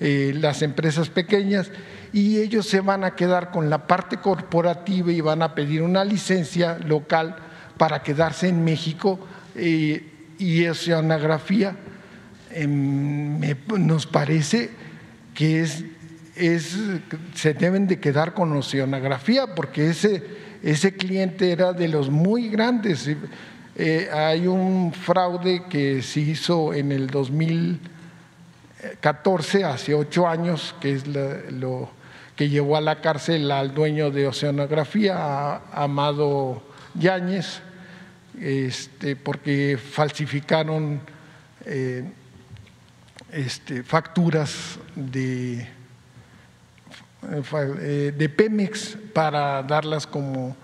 las 0.00 0.60
empresas 0.62 1.08
pequeñas, 1.08 1.70
y 2.12 2.38
ellos 2.38 2.66
se 2.66 2.80
van 2.80 3.04
a 3.04 3.14
quedar 3.14 3.50
con 3.50 3.70
la 3.70 3.86
parte 3.86 4.18
corporativa 4.18 5.12
y 5.12 5.20
van 5.20 5.40
a 5.40 5.54
pedir 5.54 5.82
una 5.82 6.04
licencia 6.04 6.78
local 6.78 7.36
para 7.76 8.02
quedarse 8.02 8.48
en 8.48 8.64
México 8.64 9.18
y 9.56 10.66
oceanografía 10.66 11.76
em, 12.50 13.40
nos 13.78 14.06
parece 14.06 14.70
que 15.34 15.62
es 15.62 15.84
es, 16.36 16.76
se 17.34 17.54
deben 17.54 17.86
de 17.86 17.98
quedar 18.00 18.34
con 18.34 18.52
oceanografía 18.52 19.54
porque 19.54 19.88
ese, 19.90 20.22
ese 20.62 20.96
cliente 20.96 21.52
era 21.52 21.72
de 21.72 21.86
los 21.88 22.10
muy 22.10 22.48
grandes. 22.48 23.08
Eh, 23.76 24.08
hay 24.12 24.46
un 24.46 24.92
fraude 24.92 25.64
que 25.68 26.00
se 26.02 26.20
hizo 26.20 26.74
en 26.74 26.92
el 26.92 27.08
2014, 27.08 29.64
hace 29.64 29.94
ocho 29.94 30.28
años, 30.28 30.76
que 30.80 30.92
es 30.92 31.04
lo 31.06 31.90
que 32.36 32.48
llevó 32.48 32.76
a 32.76 32.80
la 32.80 33.00
cárcel 33.00 33.50
al 33.50 33.74
dueño 33.74 34.10
de 34.10 34.26
Oceanografía, 34.26 35.56
Amado 35.72 36.62
Yáñez, 36.94 37.60
este, 38.40 39.16
porque 39.16 39.78
falsificaron 39.78 41.00
eh, 41.66 42.04
este, 43.32 43.82
facturas 43.82 44.78
de 44.94 45.60
eh, 45.60 47.42
eh, 47.80 48.14
de 48.16 48.28
Pemex 48.28 48.98
para 49.12 49.62
darlas 49.62 50.06
como 50.06 50.56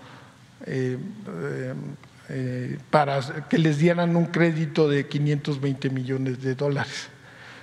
para 2.91 3.47
que 3.49 3.57
les 3.57 3.79
dieran 3.79 4.15
un 4.15 4.25
crédito 4.27 4.87
de 4.87 5.07
520 5.07 5.89
millones 5.89 6.41
de 6.41 6.53
dólares. 6.53 7.09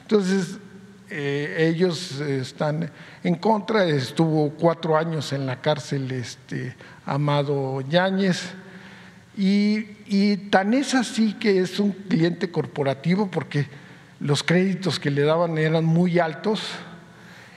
Entonces, 0.02 0.58
ellos 1.08 2.20
están 2.20 2.90
en 3.22 3.36
contra, 3.36 3.84
estuvo 3.84 4.50
cuatro 4.50 4.96
años 4.96 5.32
en 5.32 5.46
la 5.46 5.60
cárcel 5.60 6.10
este, 6.10 6.74
Amado 7.06 7.80
Yáñez, 7.82 8.52
y, 9.38 9.86
y 10.06 10.36
tan 10.50 10.74
es 10.74 10.94
así 10.94 11.34
que 11.34 11.60
es 11.60 11.78
un 11.78 11.92
cliente 11.92 12.50
corporativo 12.50 13.30
porque 13.30 13.66
los 14.20 14.42
créditos 14.42 14.98
que 14.98 15.12
le 15.12 15.22
daban 15.22 15.56
eran 15.58 15.84
muy 15.84 16.18
altos, 16.18 16.60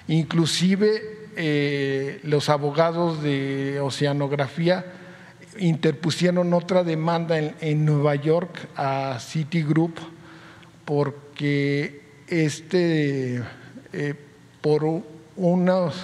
inclusive 0.07 1.01
eh, 1.35 2.19
los 2.23 2.49
abogados 2.49 3.23
de 3.23 3.79
oceanografía 3.81 4.85
interpusieron 5.57 6.53
otra 6.53 6.83
demanda 6.83 7.37
en, 7.37 7.85
Nueva 7.85 8.15
York 8.15 8.69
a 8.75 9.17
Citigroup 9.19 9.97
porque 10.85 12.01
este, 12.27 13.41
eh, 13.91 14.13
por 14.61 15.03
unos 15.35 15.95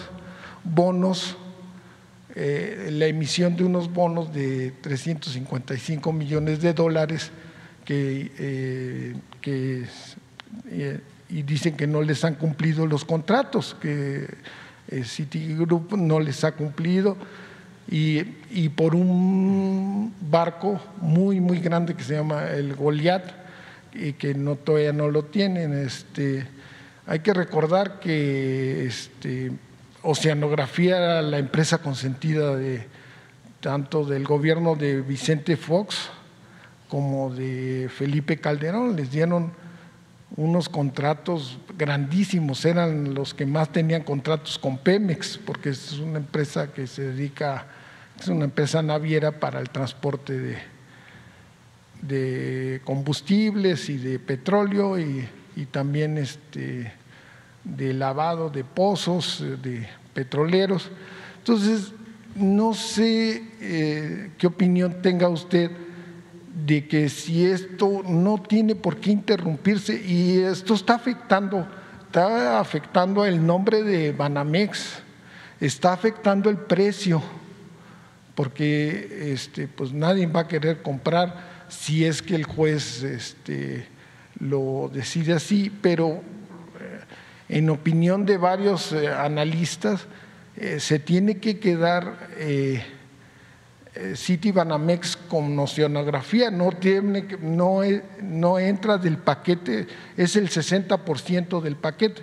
bonos, 0.64 1.38
eh, 2.40 2.90
la 2.92 3.08
emisión 3.08 3.56
de 3.56 3.64
unos 3.64 3.92
bonos 3.92 4.32
de 4.32 4.72
355 4.82 6.14
millones 6.14 6.62
de 6.62 6.72
dólares 6.72 7.32
que, 7.84 9.16
y 11.30 11.42
dicen 11.42 11.76
que 11.76 11.88
no 11.88 12.04
les 12.04 12.24
han 12.24 12.36
cumplido 12.36 12.86
los 12.86 13.06
contratos, 13.06 13.76
que 13.82 14.28
eh, 14.90 15.04
Citigroup 15.04 15.94
no 15.98 16.20
les 16.20 16.44
ha 16.44 16.52
cumplido 16.52 17.18
y, 17.90 18.70
por 18.70 18.94
un 18.94 20.14
barco 20.30 20.80
muy, 21.02 21.40
muy 21.40 21.60
grande 21.60 21.96
que 21.96 22.04
se 22.04 22.18
llama 22.18 22.52
el 22.52 22.76
Goliat 22.76 23.24
y 23.96 24.14
que 24.14 24.36
no, 24.36 24.58
todavía 24.58 24.94
no 24.94 25.10
lo 25.10 25.24
tienen. 25.24 25.74
Este, 25.74 26.46
hay 27.08 27.20
que 27.22 27.34
recordar 27.34 28.00
que 28.00 28.86
este, 28.86 29.54
Oceanografía 30.10 30.96
era 30.96 31.22
la 31.22 31.38
empresa 31.38 31.80
consentida 31.80 32.56
de 32.56 32.88
tanto 33.60 34.06
del 34.06 34.24
gobierno 34.24 34.76
de 34.76 35.02
Vicente 35.02 35.58
Fox 35.58 36.10
como 36.88 37.30
de 37.34 37.90
Felipe 37.94 38.38
Calderón. 38.38 38.96
Les 38.96 39.12
dieron 39.12 39.52
unos 40.38 40.70
contratos 40.70 41.58
grandísimos, 41.78 42.64
eran 42.64 43.16
los 43.16 43.34
que 43.34 43.46
más 43.46 43.70
tenían 43.74 44.04
contratos 44.04 44.58
con 44.58 44.78
Pemex, 44.78 45.40
porque 45.46 45.72
es 45.72 45.92
una 46.00 46.20
empresa 46.20 46.72
que 46.72 46.88
se 46.88 47.02
dedica, 47.02 47.66
es 48.18 48.30
una 48.30 48.46
empresa 48.46 48.82
naviera 48.82 49.34
para 49.34 49.60
el 49.60 49.70
transporte 49.70 50.40
de, 50.40 50.58
de 52.02 52.82
combustibles 52.86 53.90
y 53.90 53.98
de 53.98 54.20
petróleo 54.20 54.98
y, 54.98 55.28
también 55.72 56.18
este, 56.18 56.94
de 57.76 57.94
lavado 57.94 58.50
de 58.50 58.64
pozos, 58.64 59.44
de 59.62 59.88
petroleros. 60.14 60.90
Entonces, 61.40 61.94
no 62.36 62.74
sé 62.74 63.44
eh, 63.62 64.32
qué 64.38 64.48
opinión 64.48 65.02
tenga 65.02 65.28
usted 65.28 65.72
de 66.66 66.88
que 66.88 67.10
si 67.10 67.46
esto 67.46 68.02
no 68.04 68.42
tiene 68.42 68.76
por 68.76 68.98
qué 68.98 69.12
interrumpirse 69.12 70.02
y 70.04 70.40
esto 70.40 70.74
está 70.74 70.96
afectando 70.96 71.68
está 72.08 72.60
afectando 72.60 73.26
el 73.26 73.46
nombre 73.46 73.84
de 73.84 74.12
Banamex, 74.12 75.04
está 75.60 75.94
afectando 75.94 76.50
el 76.50 76.58
precio, 76.58 77.22
porque 78.34 79.34
este, 79.34 79.68
pues 79.68 79.92
nadie 79.92 80.26
va 80.26 80.42
a 80.42 80.48
querer 80.48 80.82
comprar 80.82 81.66
si 81.68 82.06
es 82.06 82.22
que 82.22 82.36
el 82.36 82.46
juez 82.46 83.04
este, 83.04 83.86
lo 84.40 84.90
decide 84.92 85.34
así, 85.34 85.72
pero 85.82 86.14
eh, 86.14 86.22
en 87.50 87.70
opinión 87.70 88.26
de 88.26 88.38
varios 88.38 88.92
eh, 88.92 89.08
analistas, 89.08 90.06
eh, 90.56 90.80
se 90.80 91.00
tiene 91.00 91.38
que 91.38 91.60
quedar 91.60 92.28
City 94.16 94.52
Banamex 94.52 95.18
con 95.18 95.58
oceanografía, 95.58 96.52
no, 96.52 96.72
tiene, 96.72 97.26
no, 97.42 98.60
entra 98.60 98.98
del 98.98 99.18
paquete, 99.18 99.88
es 100.16 100.36
el 100.36 100.50
60% 100.50 101.62
del 101.62 101.76
paquete. 101.76 102.22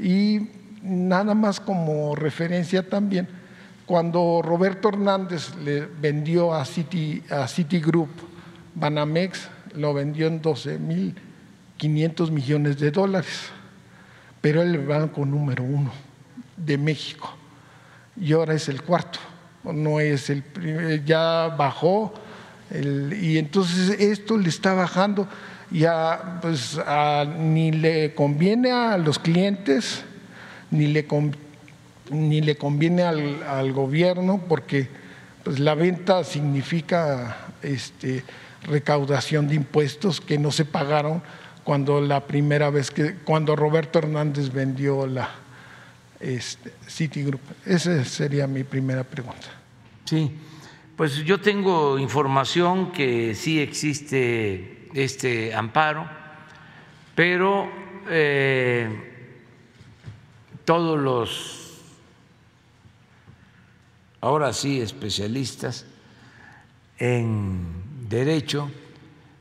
Y 0.00 0.48
nada 0.82 1.34
más 1.34 1.60
como 1.60 2.16
referencia 2.16 2.88
también, 2.88 3.28
cuando 3.86 4.40
Roberto 4.42 4.88
Hernández 4.88 5.54
le 5.56 5.86
vendió 5.86 6.54
a, 6.54 6.64
City, 6.64 7.22
a 7.30 7.46
Citigroup 7.46 8.10
Banamex, 8.74 9.48
lo 9.74 9.94
vendió 9.94 10.26
en 10.26 10.40
12 10.40 10.78
mil 10.78 11.14
500 11.76 12.30
millones 12.30 12.78
de 12.78 12.90
dólares, 12.90 13.50
pero 14.42 14.60
el 14.60 14.76
banco 14.84 15.24
número 15.24 15.62
uno 15.62 15.90
de 16.58 16.76
México. 16.76 17.34
Y 18.20 18.32
ahora 18.32 18.52
es 18.52 18.68
el 18.68 18.82
cuarto, 18.82 19.18
no 19.64 19.98
es 20.00 20.28
el 20.28 20.42
primer, 20.42 21.02
ya 21.04 21.48
bajó 21.56 22.12
y 22.70 23.38
entonces 23.38 23.98
esto 23.98 24.36
le 24.36 24.50
está 24.50 24.74
bajando. 24.74 25.26
Ya 25.70 26.38
pues 26.42 26.78
ni 27.38 27.72
le 27.72 28.14
conviene 28.14 28.72
a 28.72 28.98
los 28.98 29.18
clientes 29.18 30.04
ni 30.70 30.88
le, 30.88 31.06
ni 32.10 32.40
le 32.42 32.56
conviene 32.56 33.02
al, 33.04 33.42
al 33.44 33.72
gobierno 33.72 34.42
porque 34.48 34.88
pues 35.44 35.58
la 35.58 35.74
venta 35.74 36.24
significa 36.24 37.36
este, 37.62 38.24
recaudación 38.64 39.48
de 39.48 39.54
impuestos 39.54 40.20
que 40.20 40.38
no 40.38 40.50
se 40.50 40.64
pagaron 40.64 41.22
cuando 41.64 42.00
la 42.00 42.26
primera 42.26 42.70
vez 42.70 42.90
que, 42.90 43.14
cuando 43.16 43.56
Roberto 43.56 43.98
Hernández 43.98 44.52
vendió 44.52 45.06
la 45.06 45.30
este, 46.22 46.72
Citigroup. 46.88 47.40
Esa 47.66 48.04
sería 48.04 48.46
mi 48.46 48.62
primera 48.62 49.02
pregunta. 49.04 49.48
Sí, 50.04 50.30
pues 50.96 51.16
yo 51.24 51.40
tengo 51.40 51.98
información 51.98 52.92
que 52.92 53.34
sí 53.34 53.60
existe 53.60 54.88
este 54.94 55.54
amparo, 55.54 56.08
pero 57.14 57.68
eh, 58.08 58.88
todos 60.64 61.00
los, 61.00 61.80
ahora 64.20 64.52
sí, 64.52 64.80
especialistas 64.80 65.86
en 66.98 67.82
derecho 68.08 68.70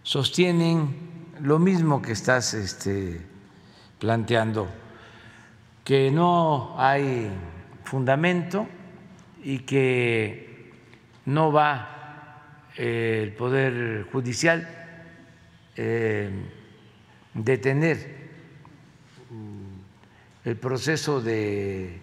sostienen 0.02 1.11
lo 1.42 1.58
mismo 1.58 2.02
que 2.02 2.12
estás 2.12 2.54
este, 2.54 3.20
planteando, 4.00 4.70
que 5.84 6.12
no 6.12 6.76
hay 6.78 7.32
fundamento 7.84 8.68
y 9.44 9.60
que 9.60 10.72
no 11.26 11.52
va 11.52 12.38
eh, 12.78 13.22
el 13.24 13.34
Poder 13.34 14.08
Judicial 14.12 14.68
eh, 15.76 16.30
detener 17.34 18.30
mm, 19.32 20.48
el 20.48 20.56
proceso 20.58 21.22
de 21.22 22.02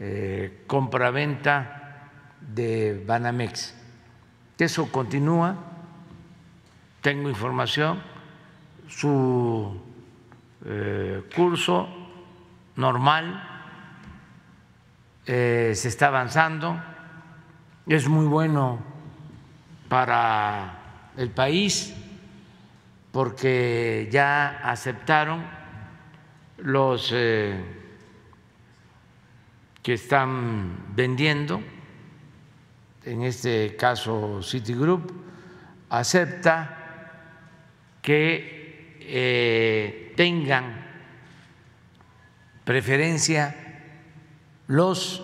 eh, 0.00 0.64
compraventa 0.66 2.10
de 2.40 3.04
Banamex. 3.06 3.74
Eso 4.58 4.90
continúa, 4.90 5.56
tengo 7.00 7.28
información 7.28 8.17
su 8.88 9.80
eh, 10.64 11.22
curso 11.34 11.88
normal, 12.76 13.42
eh, 15.26 15.72
se 15.74 15.88
está 15.88 16.08
avanzando, 16.08 16.80
es 17.86 18.08
muy 18.08 18.26
bueno 18.26 18.78
para 19.88 21.10
el 21.16 21.30
país 21.30 21.94
porque 23.12 24.08
ya 24.10 24.60
aceptaron 24.62 25.44
los 26.58 27.10
eh, 27.14 27.62
que 29.82 29.94
están 29.94 30.94
vendiendo, 30.94 31.62
en 33.04 33.22
este 33.22 33.76
caso 33.76 34.42
Citigroup, 34.42 35.12
acepta 35.88 36.78
que 38.02 38.57
eh, 39.08 40.12
tengan 40.16 40.86
preferencia 42.64 43.56
los 44.66 45.22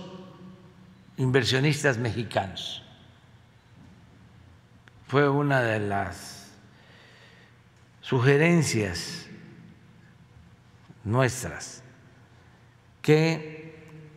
inversionistas 1.19 1.99
mexicanos. 1.99 2.83
Fue 5.07 5.29
una 5.29 5.61
de 5.61 5.81
las 5.81 6.53
sugerencias 8.01 9.27
nuestras 11.05 11.83
que 13.03 13.75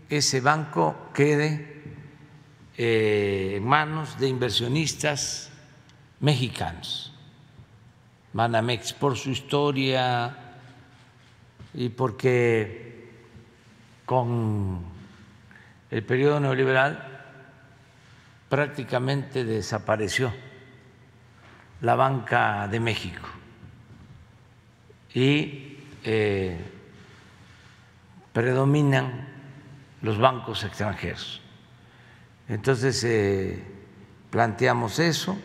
ese 0.09 0.39
banco 0.39 1.09
quede 1.13 1.83
eh, 2.77 3.55
en 3.57 3.65
manos 3.67 4.17
de 4.19 4.29
inversionistas 4.29 5.49
mexicanos. 6.21 7.13
Manamex 8.37 8.93
por 8.93 9.17
su 9.17 9.31
historia 9.31 10.37
y 11.73 11.89
porque 11.89 13.09
con 14.05 14.79
el 15.89 16.03
periodo 16.03 16.39
neoliberal 16.39 17.23
prácticamente 18.47 19.43
desapareció 19.43 20.31
la 21.81 21.95
banca 21.95 22.67
de 22.67 22.79
México 22.79 23.27
y 25.15 25.79
eh, 26.03 26.59
predominan 28.33 29.29
los 30.03 30.19
bancos 30.19 30.63
extranjeros. 30.63 31.41
Entonces 32.47 33.03
eh, 33.03 33.63
planteamos 34.29 34.99
eso 34.99 35.35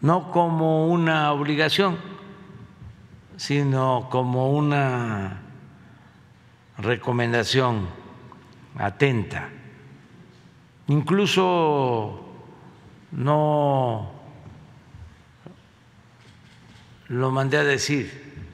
no 0.00 0.30
como 0.30 0.86
una 0.88 1.32
obligación, 1.32 1.98
sino 3.36 4.08
como 4.10 4.52
una 4.52 5.40
recomendación 6.78 7.88
atenta. 8.76 9.48
Incluso 10.86 12.24
no 13.12 14.12
lo 17.08 17.30
mandé 17.30 17.58
a 17.58 17.64
decir, 17.64 18.46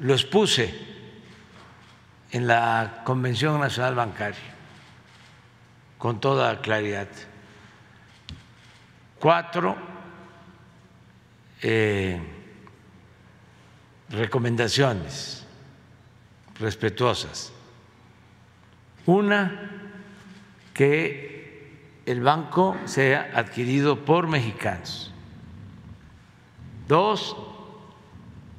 lo 0.00 0.14
expuse 0.14 0.74
en 2.30 2.46
la 2.46 3.02
Convención 3.04 3.60
Nacional 3.60 3.94
Bancaria 3.94 4.56
con 5.98 6.20
toda 6.20 6.60
claridad. 6.60 7.08
Cuatro, 9.18 9.76
eh, 11.62 12.20
recomendaciones 14.10 15.46
respetuosas. 16.58 17.52
Una, 19.06 19.70
que 20.74 21.72
el 22.04 22.20
banco 22.20 22.76
sea 22.84 23.30
adquirido 23.34 24.04
por 24.04 24.26
mexicanos. 24.26 25.12
Dos, 26.88 27.36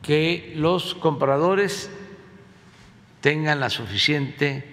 que 0.01 0.53
los 0.55 0.95
compradores 0.95 1.89
tengan 3.21 3.59
la 3.59 3.69
suficiente 3.69 4.63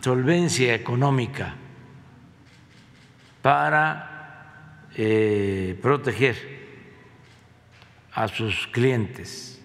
solvencia 0.00 0.74
económica 0.74 1.54
para 3.42 4.88
eh, 4.96 5.78
proteger 5.80 6.59
a 8.12 8.28
sus 8.28 8.66
clientes. 8.68 9.60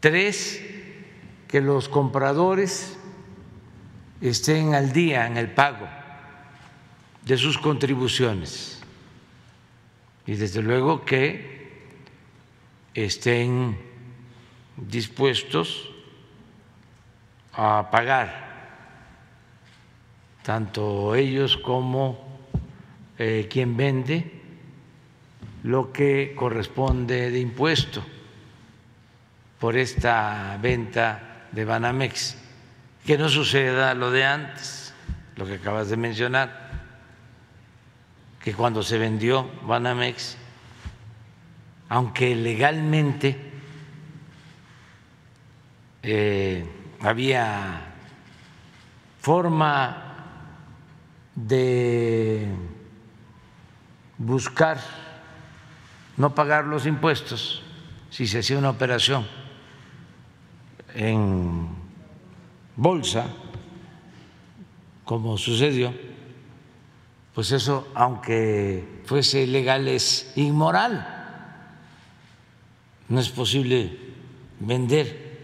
Tres, 0.00 0.62
que 1.48 1.60
los 1.60 1.88
compradores 1.88 2.96
estén 4.20 4.74
al 4.74 4.92
día 4.92 5.26
en 5.26 5.36
el 5.36 5.50
pago 5.50 5.88
de 7.24 7.36
sus 7.36 7.58
contribuciones 7.58 8.80
y 10.26 10.34
desde 10.34 10.62
luego 10.62 11.04
que 11.04 11.88
estén 12.94 13.78
dispuestos 14.76 15.90
a 17.52 17.90
pagar, 17.90 18.50
tanto 20.42 21.14
ellos 21.14 21.56
como 21.56 22.38
eh, 23.18 23.48
quien 23.50 23.76
vende, 23.76 24.39
lo 25.62 25.92
que 25.92 26.34
corresponde 26.34 27.30
de 27.30 27.38
impuesto 27.38 28.04
por 29.58 29.76
esta 29.76 30.58
venta 30.60 31.46
de 31.52 31.64
Banamex, 31.64 32.36
que 33.04 33.18
no 33.18 33.28
suceda 33.28 33.94
lo 33.94 34.10
de 34.10 34.24
antes, 34.24 34.94
lo 35.36 35.46
que 35.46 35.54
acabas 35.54 35.90
de 35.90 35.96
mencionar, 35.96 36.70
que 38.42 38.54
cuando 38.54 38.82
se 38.82 38.96
vendió 38.96 39.50
Banamex, 39.62 40.38
aunque 41.90 42.34
legalmente 42.34 43.36
eh, 46.02 46.64
había 47.00 47.82
forma 49.20 50.14
de 51.34 52.48
buscar 54.16 54.78
no 56.20 56.34
pagar 56.34 56.66
los 56.66 56.84
impuestos 56.84 57.62
si 58.10 58.26
se 58.26 58.40
hacía 58.40 58.58
una 58.58 58.68
operación 58.68 59.26
en 60.94 61.66
bolsa, 62.76 63.26
como 65.06 65.38
sucedió, 65.38 65.94
pues 67.32 67.52
eso, 67.52 67.88
aunque 67.94 69.00
fuese 69.06 69.46
legal, 69.46 69.88
es 69.88 70.34
inmoral. 70.36 71.46
No 73.08 73.18
es 73.18 73.30
posible 73.30 73.98
vender 74.58 75.40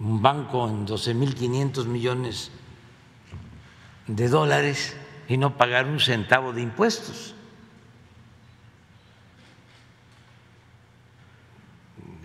un 0.00 0.22
banco 0.22 0.66
en 0.66 0.86
12.500 0.86 1.84
millones 1.84 2.50
de 4.06 4.28
dólares 4.28 4.96
y 5.28 5.36
no 5.36 5.58
pagar 5.58 5.84
un 5.84 6.00
centavo 6.00 6.54
de 6.54 6.62
impuestos. 6.62 7.35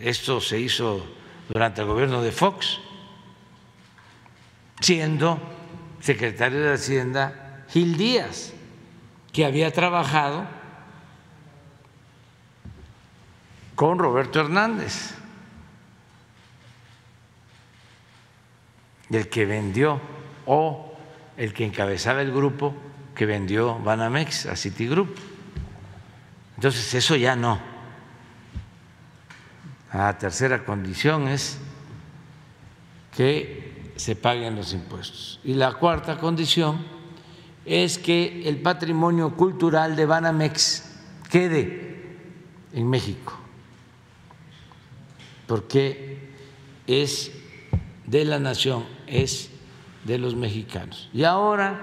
Esto 0.02 0.42
se 0.42 0.60
hizo 0.60 1.06
durante 1.48 1.82
el 1.82 1.88
gobierno 1.88 2.22
de 2.22 2.32
Fox, 2.32 2.80
siendo 4.80 5.40
secretario 6.00 6.60
de 6.62 6.74
Hacienda 6.74 7.66
Gil 7.70 7.98
Díaz, 7.98 8.54
que 9.32 9.46
había 9.46 9.72
trabajado 9.72 10.46
con 13.76 14.00
Roberto 14.00 14.40
Hernández, 14.40 15.14
el 19.12 19.30
que 19.30 19.46
vendió 19.46 20.02
o 20.46 20.98
el 21.38 21.54
que 21.54 21.66
encabezaba 21.66 22.22
el 22.22 22.32
grupo 22.32 22.74
que 23.16 23.26
vendió 23.26 23.78
Banamex 23.80 24.48
a 24.48 24.56
Citigroup. 24.56 25.16
Entonces 26.56 26.94
eso 26.94 27.16
ya 27.16 27.36
no. 27.36 27.71
La 29.94 30.18
tercera 30.18 30.64
condición 30.64 31.28
es 31.28 31.58
que 33.16 33.92
se 33.98 34.16
paguen 34.16 34.56
los 34.56 34.74
impuestos. 34.74 35.40
Y 35.44 35.54
la 35.54 35.74
cuarta 35.74 36.18
condición 36.18 36.80
es 37.66 37.98
que 37.98 38.48
el 38.48 38.62
patrimonio 38.62 39.36
cultural 39.36 39.96
de 39.96 40.06
Banamex 40.06 40.98
quede 41.30 42.18
en 42.74 42.90
México, 42.90 43.38
porque 45.46 46.30
es 46.88 47.32
de 48.08 48.26
la 48.26 48.40
nación, 48.40 48.86
es 49.08 49.50
de 50.06 50.18
los 50.18 50.36
mexicanos. 50.36 51.10
Y 51.14 51.24
ahora 51.24 51.80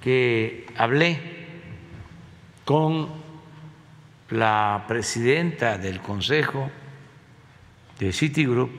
que 0.00 0.66
hablé 0.76 1.20
con 2.64 3.08
la 4.30 4.84
presidenta 4.86 5.78
del 5.78 6.00
Consejo 6.00 6.70
de 7.98 8.12
Citigroup, 8.12 8.70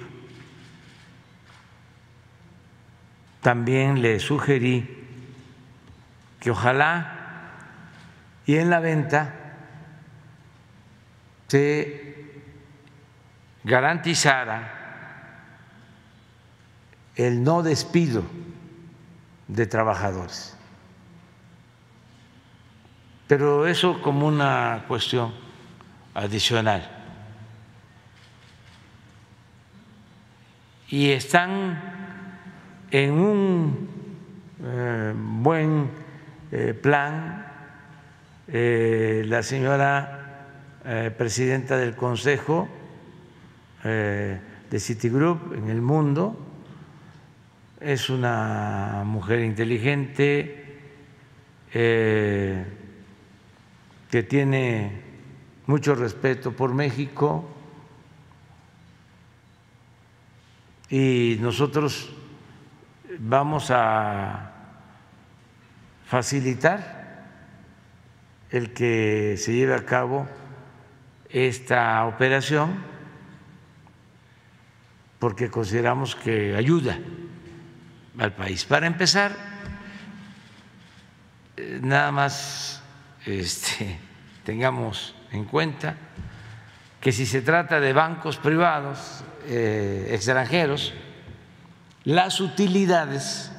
también 3.42 4.02
le 4.02 4.20
sugerí 4.20 5.08
que 6.40 6.52
ojalá 6.52 7.16
y 8.46 8.56
en 8.56 8.70
la 8.70 8.80
venta 8.80 9.36
se 11.48 12.44
garantizara 13.64 14.76
el 17.16 17.44
no 17.44 17.64
despido 17.64 18.24
de 19.48 19.66
trabajadores. 19.66 20.59
Pero 23.30 23.68
eso 23.68 24.02
como 24.02 24.26
una 24.26 24.86
cuestión 24.88 25.32
adicional. 26.16 26.82
Y 30.90 31.12
están 31.12 31.80
en 32.90 33.12
un 33.12 33.90
eh, 34.64 35.14
buen 35.16 35.92
eh, 36.52 36.74
plan 36.74 37.46
eh, 38.48 39.24
la 39.28 39.44
señora 39.44 40.16
presidenta 41.16 41.78
del 41.78 41.96
Consejo 41.96 42.68
de 43.84 44.80
Citigroup 44.80 45.54
en 45.54 45.70
el 45.70 45.82
mundo, 45.82 46.36
es 47.80 48.10
una 48.10 49.04
mujer 49.06 49.42
inteligente 49.42 50.80
que 54.10 54.24
tiene 54.24 55.02
mucho 55.68 55.94
respeto 55.94 56.52
por 56.52 56.74
México 56.74 57.48
y 60.90 61.38
nosotros 61.40 62.10
vamos 63.20 63.70
a 63.70 64.52
facilitar 66.06 67.28
el 68.50 68.74
que 68.74 69.36
se 69.38 69.54
lleve 69.54 69.76
a 69.76 69.86
cabo 69.86 70.28
esta 71.30 72.04
operación 72.06 72.84
porque 75.20 75.52
consideramos 75.52 76.16
que 76.16 76.56
ayuda 76.56 76.98
al 78.18 78.34
país. 78.34 78.66
Para 78.66 78.88
empezar, 78.88 79.36
eh, 81.58 81.80
nada 81.84 82.12
más 82.12 82.79
este, 83.26 83.98
tengamos 84.44 85.16
en 85.32 85.46
cuenta 85.46 85.96
que 87.02 87.12
si 87.12 87.26
se 87.26 87.42
trata 87.42 87.80
de 87.80 87.94
bancos 87.94 88.38
privados 88.38 89.24
eh, 89.46 90.10
extranjeros, 90.12 90.94
las 92.04 92.42
utilidades 92.42 93.52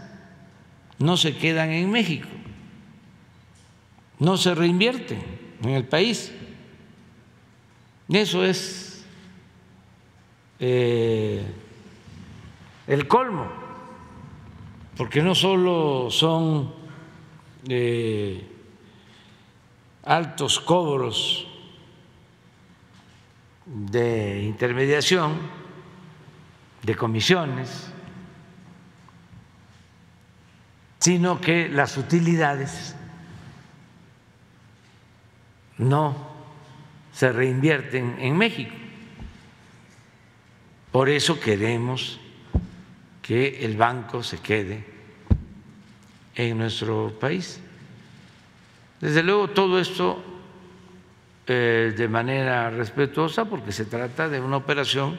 no 0.98 1.16
se 1.16 1.36
quedan 1.36 1.70
en 1.70 1.90
México, 1.90 2.28
no 4.18 4.36
se 4.36 4.54
reinvierten 4.54 5.22
en 5.62 5.70
el 5.70 5.84
país. 5.84 6.32
Eso 8.08 8.44
es 8.44 9.04
eh, 10.58 11.42
el 12.86 13.06
colmo 13.06 13.60
porque 15.00 15.22
no 15.22 15.34
solo 15.34 16.10
son 16.10 16.74
eh, 17.66 18.49
altos 20.04 20.60
cobros 20.60 21.46
de 23.66 24.42
intermediación, 24.42 25.38
de 26.82 26.96
comisiones, 26.96 27.90
sino 30.98 31.40
que 31.40 31.68
las 31.68 31.96
utilidades 31.96 32.94
no 35.78 36.30
se 37.12 37.32
reinvierten 37.32 38.16
en 38.18 38.36
México. 38.36 38.74
Por 40.92 41.08
eso 41.08 41.38
queremos 41.38 42.20
que 43.22 43.64
el 43.64 43.76
banco 43.76 44.22
se 44.22 44.38
quede 44.38 44.84
en 46.34 46.58
nuestro 46.58 47.16
país. 47.18 47.60
Desde 49.00 49.22
luego 49.22 49.48
todo 49.48 49.80
esto 49.80 50.22
eh, 51.46 51.94
de 51.96 52.08
manera 52.08 52.70
respetuosa 52.70 53.46
porque 53.46 53.72
se 53.72 53.86
trata 53.86 54.28
de 54.28 54.40
una 54.40 54.58
operación 54.58 55.18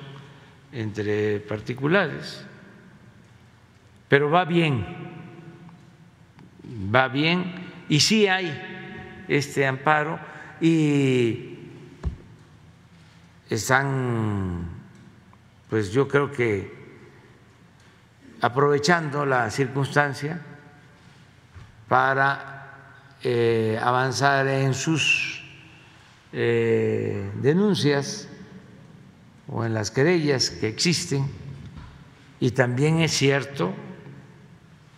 entre 0.72 1.40
particulares, 1.40 2.46
pero 4.08 4.30
va 4.30 4.46
bien, 4.46 4.86
va 6.94 7.08
bien 7.08 7.56
y 7.90 8.00
sí 8.00 8.28
hay 8.28 9.26
este 9.28 9.66
amparo 9.66 10.20
y 10.62 11.58
están, 13.50 14.70
pues 15.70 15.92
yo 15.92 16.08
creo 16.08 16.32
que 16.32 16.82
aprovechando 18.42 19.26
la 19.26 19.50
circunstancia 19.50 20.40
para 21.88 22.61
eh, 23.24 23.80
avanzar 23.82 24.48
en 24.48 24.74
sus 24.74 25.44
eh, 26.34 27.30
denuncias 27.36 28.28
o 29.48 29.64
en 29.64 29.74
las 29.74 29.92
querellas 29.92 30.50
que 30.50 30.68
existen. 30.68 31.30
Y 32.40 32.52
también 32.52 33.00
es 33.00 33.12
cierto, 33.12 33.74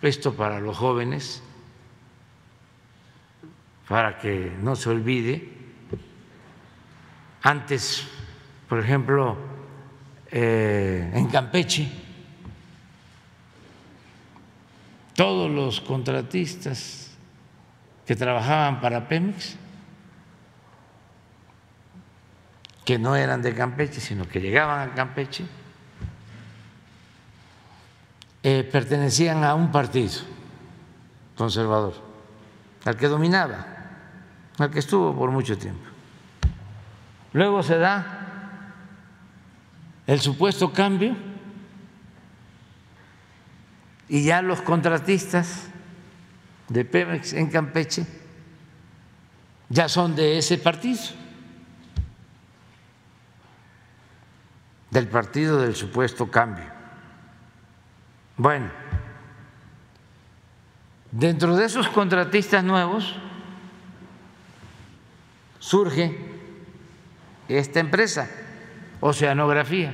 esto 0.01 0.33
para 0.35 0.61
los 0.61 0.77
jóvenes, 0.77 1.41
para 3.87 4.17
que 4.19 4.53
no 4.61 4.75
se 4.77 4.89
olvide, 4.89 5.49
antes, 7.41 8.07
por 8.69 8.79
ejemplo, 8.79 9.35
eh, 10.31 11.11
en 11.13 11.27
Campeche, 11.27 11.91
todos 15.13 15.51
los 15.51 15.81
contratistas 15.81 17.02
que 18.05 18.15
trabajaban 18.15 18.81
para 18.81 19.07
Pemex, 19.07 19.55
que 22.85 22.99
no 22.99 23.15
eran 23.15 23.41
de 23.41 23.53
Campeche, 23.53 24.01
sino 24.01 24.27
que 24.27 24.41
llegaban 24.41 24.89
a 24.89 24.93
Campeche, 24.93 25.45
eh, 28.43 28.67
pertenecían 28.69 29.43
a 29.43 29.55
un 29.55 29.71
partido 29.71 30.21
conservador, 31.37 31.93
al 32.83 32.97
que 32.97 33.07
dominaba, 33.07 33.65
al 34.59 34.69
que 34.69 34.79
estuvo 34.79 35.15
por 35.15 35.31
mucho 35.31 35.57
tiempo. 35.57 35.89
Luego 37.31 37.63
se 37.63 37.77
da 37.77 38.19
el 40.05 40.19
supuesto 40.19 40.73
cambio 40.73 41.15
y 44.09 44.25
ya 44.25 44.41
los 44.41 44.61
contratistas 44.61 45.69
de 46.69 46.85
Pemex 46.85 47.33
en 47.33 47.49
Campeche 47.49 48.05
ya 49.69 49.89
son 49.89 50.15
de 50.15 50.37
ese 50.37 50.59
partido, 50.59 51.01
del 54.91 55.07
partido 55.07 55.61
del 55.61 55.75
supuesto 55.75 56.29
cambio. 56.29 56.65
Bueno, 58.37 58.69
dentro 61.11 61.55
de 61.55 61.65
esos 61.65 61.87
contratistas 61.89 62.63
nuevos 62.63 63.15
surge 65.57 66.15
esta 67.47 67.79
empresa, 67.79 68.29
Oceanografía, 68.99 69.93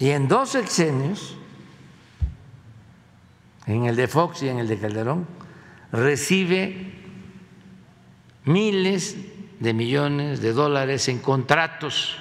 y 0.00 0.10
en 0.10 0.26
dos 0.26 0.56
exenios 0.56 1.36
en 3.66 3.86
el 3.86 3.96
de 3.96 4.08
Fox 4.08 4.42
y 4.42 4.48
en 4.48 4.58
el 4.58 4.68
de 4.68 4.78
Calderón, 4.78 5.26
recibe 5.92 6.92
miles 8.44 9.16
de 9.60 9.72
millones 9.72 10.40
de 10.40 10.52
dólares 10.52 11.08
en 11.08 11.18
contratos, 11.18 12.16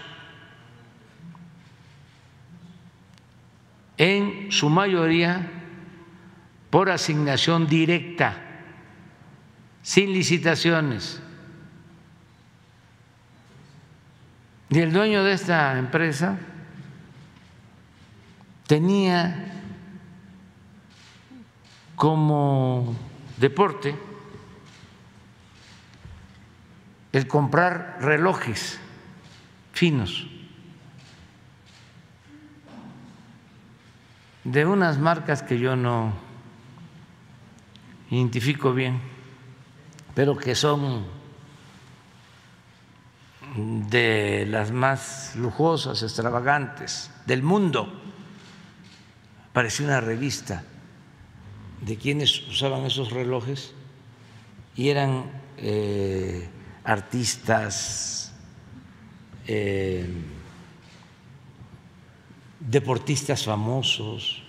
en 3.98 4.52
su 4.52 4.70
mayoría 4.70 5.52
por 6.70 6.89
asignación 6.89 7.68
directa, 7.68 8.38
sin 9.82 10.14
licitaciones. 10.14 11.22
Y 14.70 14.80
el 14.80 14.91
dueño 14.91 15.24
de 15.24 15.34
esta 15.34 15.78
empresa 15.78 16.38
tenía 18.66 19.53
como 22.04 22.93
deporte 23.38 23.95
el 27.14 27.30
comprar 27.30 27.99
relojes 28.01 28.78
finos 29.72 30.28
de 34.43 34.66
unas 34.66 34.97
marcas 34.97 35.43
que 35.43 35.58
yo 35.58 35.78
no 35.78 36.12
identifico 38.10 38.74
bien, 38.74 38.99
pero 40.14 40.36
que 40.36 40.56
son 40.56 41.06
de 43.56 44.45
las 44.49 44.74
más 44.74 45.38
lujosas, 45.38 46.04
extravagantes 46.04 47.12
del 47.26 47.43
mundo. 47.43 48.01
Parecía 49.54 49.86
una 49.86 50.01
revista 50.01 50.66
de 51.86 51.97
quienes 51.97 52.47
usaban 52.47 52.86
esos 52.86 53.11
relojes 53.11 53.73
y 54.75 54.89
eran 54.89 55.25
eh, 55.57 56.47
artistas, 56.84 58.34
eh, 59.47 60.07
deportistas 62.59 63.43
famosos. 63.43 64.43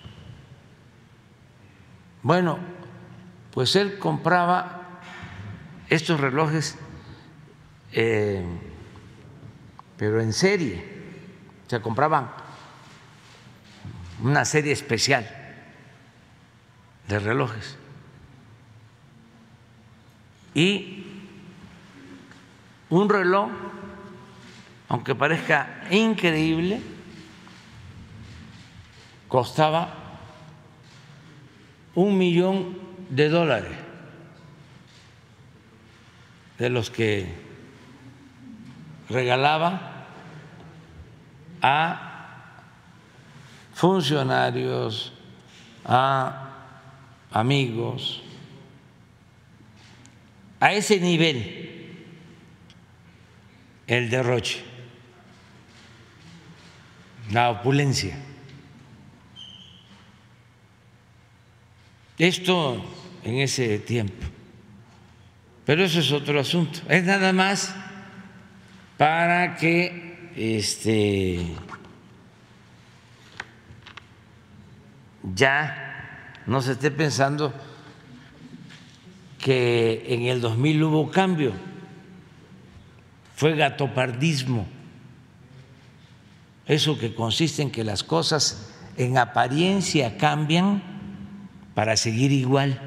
Bueno, 2.22 2.59
pues 3.53 3.74
él 3.76 3.99
compraba 3.99 5.01
estos 5.89 6.20
relojes, 6.20 6.76
eh, 7.93 8.45
pero 9.97 10.20
en 10.20 10.32
serie, 10.32 10.85
o 11.66 11.70
sea, 11.70 11.82
compraban 11.82 12.30
una 14.22 14.45
serie 14.45 14.72
especial 14.72 15.44
de 17.09 17.19
relojes. 17.19 17.77
Y 20.55 21.05
un 22.91 23.09
reloj, 23.09 23.51
aunque 24.89 25.15
parezca 25.15 25.85
increíble, 25.91 26.81
costaba 29.29 29.95
un 31.95 32.17
millón 32.17 32.79
de 33.11 33.29
dólares 33.29 33.77
de 36.59 36.71
los 36.71 36.91
que 36.91 37.35
regalaba 39.09 40.07
a 41.61 42.11
funcionarios, 43.75 45.13
a 45.85 46.44
amigos, 47.35 48.22
a 50.61 50.72
ese 50.72 51.01
nivel 51.01 51.97
el 53.89 54.09
derroche, 54.09 54.62
la 57.32 57.51
opulencia. 57.51 58.16
Esto 62.16 62.82
en 63.24 63.41
ese 63.41 63.80
tiempo. 63.80 64.24
Pero 65.66 65.82
eso 65.85 65.99
es 65.99 66.12
otro 66.12 66.39
asunto. 66.39 66.78
Es 66.89 67.03
nada 67.03 67.32
más 67.32 67.74
para 68.97 69.57
que 69.57 70.30
este 70.37 71.45
ya 75.35 75.84
no 76.47 76.61
se 76.63 76.73
esté 76.73 76.91
pensando 76.91 77.53
que 79.39 80.05
en 80.09 80.23
el 80.23 80.41
2000 80.41 80.83
hubo 80.85 81.11
cambio, 81.11 81.53
fue 83.35 83.57
gatopardismo, 83.57 84.67
eso 86.67 86.99
que 86.99 87.15
consiste 87.15 87.63
en 87.63 87.71
que 87.71 87.85
las 87.85 88.03
cosas 88.03 88.71
en 88.97 89.19
apariencia 89.19 90.17
cambian 90.17 90.83
para 91.75 91.97
seguir 91.97 92.33
igual. 92.33 92.81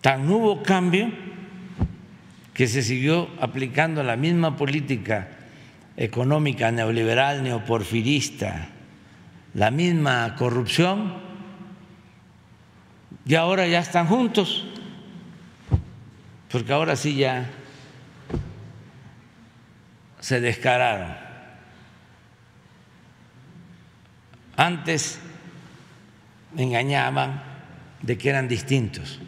Tan 0.00 0.30
hubo 0.30 0.62
cambio 0.62 1.10
que 2.52 2.66
se 2.68 2.82
siguió 2.82 3.28
aplicando 3.40 4.02
la 4.02 4.16
misma 4.16 4.56
política 4.56 5.28
económica 5.96 6.70
neoliberal, 6.70 7.42
neoporfirista, 7.42 8.68
la 9.56 9.70
misma 9.70 10.36
corrupción 10.36 11.14
y 13.24 13.34
ahora 13.36 13.66
ya 13.66 13.78
están 13.78 14.06
juntos, 14.06 14.66
porque 16.52 16.72
ahora 16.74 16.94
sí 16.94 17.16
ya 17.16 17.50
se 20.20 20.42
descararon. 20.42 21.16
Antes 24.58 25.20
engañaban 26.54 27.42
de 28.02 28.18
que 28.18 28.28
eran 28.28 28.48
distintos. 28.48 29.20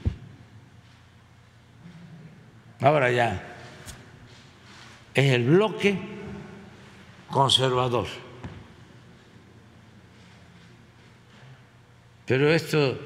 Ahora 2.83 3.11
ya 3.11 3.43
es 5.14 5.33
el 5.33 5.45
bloque 5.45 5.99
conservador 7.31 8.28
Pero 12.29 12.53
esto 12.53 12.99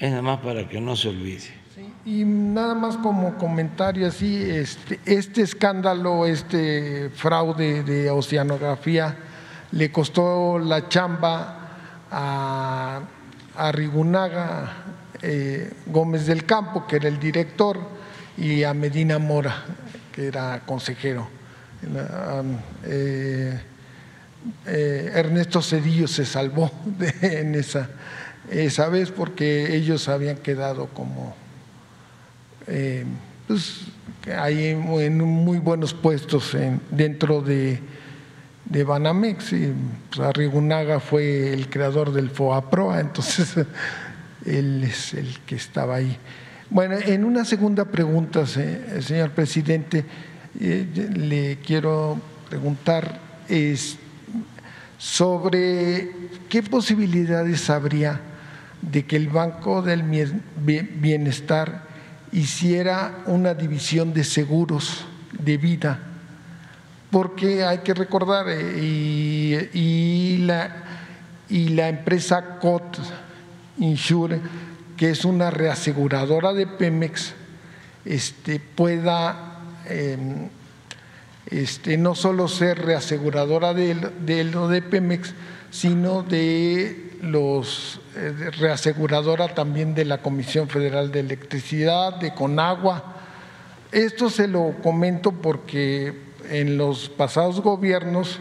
es 0.00 0.10
nada 0.10 0.22
más 0.22 0.40
para 0.40 0.68
que 0.68 0.80
no 0.80 0.96
se 0.96 1.08
olvide. 1.08 1.54
Y 2.04 2.24
nada 2.24 2.74
más 2.74 2.96
como 2.96 3.36
comentario 3.38 4.08
así, 4.08 4.42
este, 4.42 4.98
este 5.04 5.42
escándalo, 5.42 6.26
este 6.26 7.10
fraude 7.10 7.84
de 7.84 8.10
oceanografía 8.10 9.16
le 9.70 9.92
costó 9.92 10.58
la 10.58 10.88
chamba 10.88 11.68
a, 12.10 13.02
a 13.56 13.72
Rigunaga 13.72 14.72
eh, 15.22 15.72
Gómez 15.86 16.26
del 16.26 16.44
Campo, 16.44 16.86
que 16.86 16.96
era 16.96 17.08
el 17.08 17.20
director, 17.20 17.78
y 18.36 18.64
a 18.64 18.74
Medina 18.74 19.18
Mora, 19.18 19.64
que 20.12 20.26
era 20.26 20.62
consejero. 20.66 21.28
Eh, 24.66 25.10
Ernesto 25.14 25.62
Cedillo 25.62 26.08
se 26.08 26.24
salvó 26.24 26.70
en 27.22 27.54
esa, 27.54 27.90
esa 28.50 28.88
vez 28.88 29.10
porque 29.10 29.74
ellos 29.74 30.08
habían 30.08 30.36
quedado 30.38 30.86
como 30.88 31.34
pues, 33.46 33.82
ahí 34.36 34.66
en 34.66 35.20
muy 35.20 35.58
buenos 35.58 35.94
puestos 35.94 36.56
dentro 36.90 37.40
de, 37.40 37.80
de 38.64 38.84
Banamex 38.84 39.52
y 39.52 39.72
pues, 40.10 40.20
Arrigunaga 40.20 41.00
fue 41.00 41.52
el 41.52 41.68
creador 41.68 42.12
del 42.12 42.30
FOAPROA, 42.30 43.00
entonces 43.00 43.54
él 44.44 44.82
es 44.84 45.14
el 45.14 45.38
que 45.46 45.56
estaba 45.56 45.96
ahí. 45.96 46.16
Bueno, 46.68 46.96
en 46.96 47.24
una 47.24 47.44
segunda 47.44 47.84
pregunta, 47.84 48.44
señor 48.46 49.30
presidente, 49.30 50.04
eh, 50.58 50.86
le 51.14 51.58
quiero 51.58 52.20
preguntar 52.48 53.20
es 53.48 53.98
sobre 54.98 56.10
qué 56.48 56.62
posibilidades 56.62 57.68
habría 57.70 58.20
de 58.80 59.04
que 59.04 59.16
el 59.16 59.28
Banco 59.28 59.82
del 59.82 60.02
Bienestar 60.02 61.82
hiciera 62.32 63.22
una 63.26 63.54
división 63.54 64.12
de 64.12 64.24
seguros 64.24 65.04
de 65.32 65.56
vida, 65.56 65.98
porque 67.10 67.64
hay 67.64 67.78
que 67.78 67.94
recordar, 67.94 68.46
eh, 68.48 69.70
y, 69.72 70.38
la, 70.38 70.84
y 71.48 71.68
la 71.70 71.88
empresa 71.88 72.58
COT 72.60 72.98
Insure, 73.78 74.40
que 74.96 75.10
es 75.10 75.24
una 75.24 75.50
reaseguradora 75.50 76.52
de 76.52 76.66
Pemex, 76.66 77.34
este, 78.04 78.60
pueda 78.60 79.58
em, 79.86 80.48
este, 81.46 81.96
no 81.96 82.14
solo 82.14 82.48
ser 82.48 82.84
reaseguradora 82.84 83.74
de, 83.74 83.94
de 83.94 84.44
lo 84.44 84.68
de 84.68 84.82
Pemex, 84.82 85.34
sino 85.70 86.22
de 86.22 87.16
los 87.22 88.00
eh, 88.16 88.50
reaseguradora 88.58 89.48
también 89.48 89.94
de 89.94 90.04
la 90.04 90.18
Comisión 90.18 90.68
Federal 90.68 91.12
de 91.12 91.20
Electricidad, 91.20 92.14
de 92.14 92.34
Conagua. 92.34 93.16
Esto 93.92 94.30
se 94.30 94.48
lo 94.48 94.74
comento 94.82 95.32
porque 95.32 96.14
en 96.50 96.76
los 96.76 97.08
pasados 97.08 97.60
gobiernos 97.60 98.38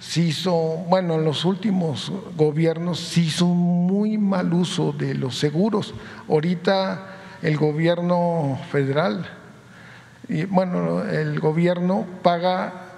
se 0.00 0.20
hizo, 0.20 0.52
bueno, 0.88 1.14
en 1.14 1.24
los 1.24 1.44
últimos 1.44 2.12
gobiernos 2.36 3.00
se 3.00 3.20
hizo 3.22 3.46
un 3.46 3.86
muy 3.86 4.16
mal 4.16 4.52
uso 4.52 4.92
de 4.92 5.14
los 5.14 5.36
seguros. 5.38 5.94
Ahorita 6.28 7.16
el 7.42 7.56
gobierno 7.56 8.58
federal, 8.70 9.26
y 10.28 10.44
bueno, 10.44 11.04
el 11.04 11.40
gobierno 11.40 12.06
paga 12.22 12.88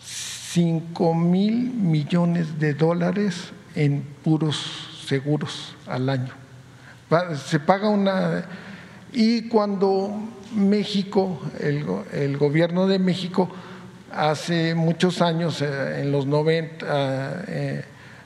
5 0.00 1.14
mil 1.14 1.70
millones 1.72 2.58
de 2.58 2.74
dólares 2.74 3.52
en 3.74 4.02
puros 4.24 5.04
seguros 5.06 5.76
al 5.86 6.08
año. 6.08 6.32
Se 7.44 7.60
paga 7.60 7.88
una... 7.88 8.44
Y 9.12 9.48
cuando 9.48 10.14
México, 10.54 11.40
el, 11.60 12.36
gobierno 12.36 12.86
de 12.86 12.98
México, 12.98 13.48
hace 14.12 14.74
muchos 14.74 15.22
años, 15.22 15.62
eh, 15.62 16.02
en 16.02 16.12
los 16.12 16.26
90, 16.26 17.44
eh, 17.46 17.84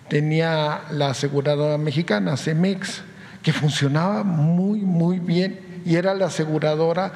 tenía 0.09 0.83
la 0.91 1.11
aseguradora 1.11 1.78
mexicana, 1.78 2.37
CEMEX, 2.37 3.03
que 3.43 3.53
funcionaba 3.53 4.22
muy, 4.24 4.80
muy 4.80 5.18
bien 5.18 5.83
y 5.85 5.97
era 5.97 6.14
la 6.14 6.26
aseguradora 6.26 7.12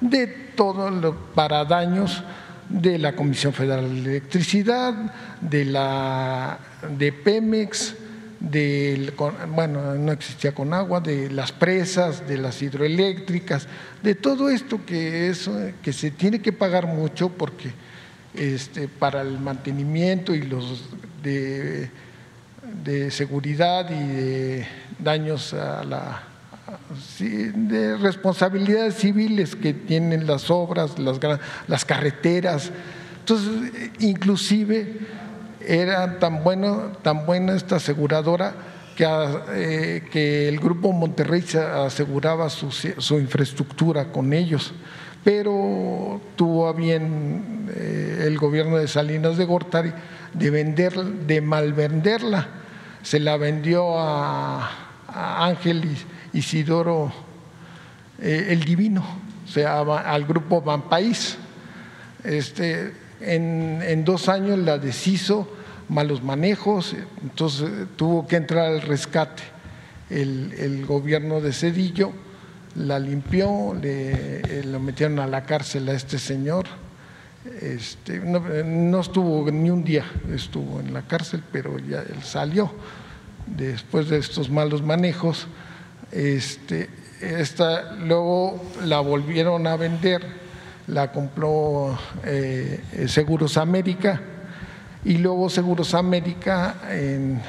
de 0.00 0.26
todo 0.26 0.90
lo, 0.90 1.14
para 1.34 1.64
daños 1.64 2.22
de 2.68 2.98
la 2.98 3.14
Comisión 3.14 3.52
Federal 3.52 4.04
de 4.04 4.10
Electricidad, 4.10 4.94
de 5.40 5.64
la 5.64 6.58
de 6.96 7.12
Pemex, 7.12 7.96
bueno, 9.54 9.94
no 9.96 10.12
existía 10.12 10.54
con 10.54 10.72
agua, 10.72 11.00
de 11.00 11.30
las 11.30 11.52
presas, 11.52 12.26
de 12.26 12.38
las 12.38 12.62
hidroeléctricas, 12.62 13.68
de 14.02 14.14
todo 14.14 14.48
esto 14.48 14.84
que, 14.86 15.28
es, 15.28 15.50
que 15.82 15.92
se 15.92 16.10
tiene 16.10 16.40
que 16.40 16.52
pagar 16.52 16.86
mucho 16.86 17.28
porque 17.28 17.72
este, 18.34 18.88
para 18.88 19.20
el 19.20 19.38
mantenimiento 19.38 20.34
y 20.34 20.42
los 20.42 20.84
de, 21.22 21.90
de 22.84 23.10
seguridad 23.10 23.90
y 23.90 24.06
de 24.06 24.66
daños 24.98 25.52
a 25.52 25.84
la 25.84 26.29
de 27.18 27.96
responsabilidades 27.96 28.94
civiles 28.94 29.56
que 29.56 29.72
tienen 29.72 30.26
las 30.26 30.50
obras, 30.50 30.98
las, 30.98 31.18
las 31.66 31.84
carreteras. 31.84 32.70
Entonces, 33.20 33.72
inclusive 34.00 35.00
era 35.66 36.18
tan, 36.18 36.42
bueno, 36.42 36.92
tan 37.02 37.26
buena 37.26 37.54
esta 37.54 37.76
aseguradora 37.76 38.54
que, 38.96 39.06
eh, 39.52 40.02
que 40.10 40.48
el 40.48 40.58
Grupo 40.58 40.92
Monterrey 40.92 41.44
aseguraba 41.84 42.50
su, 42.50 42.70
su, 42.70 43.18
infraestructura 43.18 44.10
con 44.10 44.32
ellos, 44.32 44.72
pero 45.22 46.20
tuvo 46.36 46.68
a 46.68 46.72
bien 46.72 47.68
eh, 47.74 48.24
el 48.26 48.38
gobierno 48.38 48.76
de 48.76 48.88
Salinas 48.88 49.36
de 49.36 49.44
Gortari 49.44 49.92
de, 50.34 50.50
vender, 50.50 50.94
de 50.94 51.40
malvenderla. 51.40 52.48
Se 53.02 53.18
la 53.18 53.36
vendió 53.36 53.98
a, 53.98 54.70
a 55.08 55.46
Ángel 55.46 55.96
Isidoro 56.32 57.12
eh, 58.20 58.48
el 58.50 58.64
Divino, 58.64 59.04
o 59.44 59.48
sea, 59.48 59.80
al 59.80 60.24
grupo 60.24 60.62
País 60.88 61.38
Este, 62.22 62.92
en, 63.20 63.80
en 63.82 64.04
dos 64.04 64.28
años 64.28 64.58
la 64.58 64.78
deshizo, 64.78 65.48
malos 65.88 66.22
manejos, 66.22 66.94
entonces 67.22 67.70
tuvo 67.96 68.26
que 68.26 68.36
entrar 68.36 68.66
al 68.66 68.82
rescate. 68.82 69.42
El, 70.10 70.52
el 70.58 70.86
gobierno 70.86 71.40
de 71.40 71.52
Cedillo 71.52 72.12
la 72.76 72.98
limpió, 72.98 73.74
le, 73.74 74.40
eh, 74.40 74.64
lo 74.64 74.80
metieron 74.80 75.18
a 75.18 75.26
la 75.26 75.44
cárcel 75.44 75.88
a 75.88 75.92
este 75.92 76.18
señor. 76.18 76.66
Este, 77.60 78.20
no, 78.20 78.40
no, 78.40 79.00
estuvo 79.00 79.50
ni 79.50 79.70
un 79.70 79.82
día, 79.82 80.04
estuvo 80.32 80.80
en 80.80 80.92
la 80.92 81.02
cárcel, 81.02 81.42
pero 81.50 81.78
ya 81.78 82.00
él 82.02 82.22
salió 82.22 82.70
después 83.46 84.08
de 84.08 84.18
estos 84.18 84.50
malos 84.50 84.82
manejos. 84.82 85.46
Este, 86.12 86.90
esta, 87.20 87.92
luego 87.92 88.60
la 88.84 89.00
volvieron 89.00 89.66
a 89.66 89.76
vender, 89.76 90.22
la 90.88 91.12
compró 91.12 91.96
eh, 92.24 92.82
Seguros 93.06 93.56
América 93.56 94.20
y 95.04 95.18
luego 95.18 95.48
Seguros 95.50 95.94
América 95.94 96.76
en, 96.90 97.40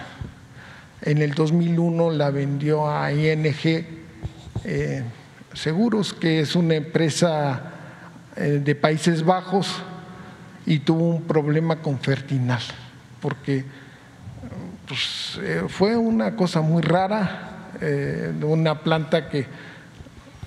en, 1.01 1.17
el 1.17 1.33
2001 1.33 2.11
la 2.11 2.29
vendió 2.29 2.89
a 2.89 3.11
ING 3.11 3.85
eh, 4.63 5.03
Seguros, 5.53 6.13
que 6.13 6.41
es 6.41 6.55
una 6.55 6.75
empresa 6.75 7.61
eh, 8.35 8.61
de 8.63 8.75
Países 8.75 9.23
Bajos 9.25 9.81
y 10.65 10.79
tuvo 10.79 11.09
un 11.09 11.23
problema 11.23 11.77
con 11.77 11.97
Fertinal, 11.99 12.61
porque 13.19 13.65
pues, 14.87 15.39
fue 15.69 15.97
una 15.97 16.35
cosa 16.35 16.61
muy 16.61 16.81
rara, 16.81 17.50
una 18.43 18.81
planta 18.81 19.29
que 19.29 19.45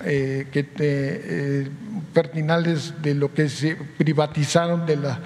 eh, 0.03 0.47
que 0.51 0.69
eh, 0.77 1.69
pertinales 2.13 3.01
de 3.01 3.15
lo 3.15 3.33
que 3.33 3.47
se 3.47 3.75
privatizaron, 3.75 4.85
de, 4.85 4.97
la, 4.97 5.19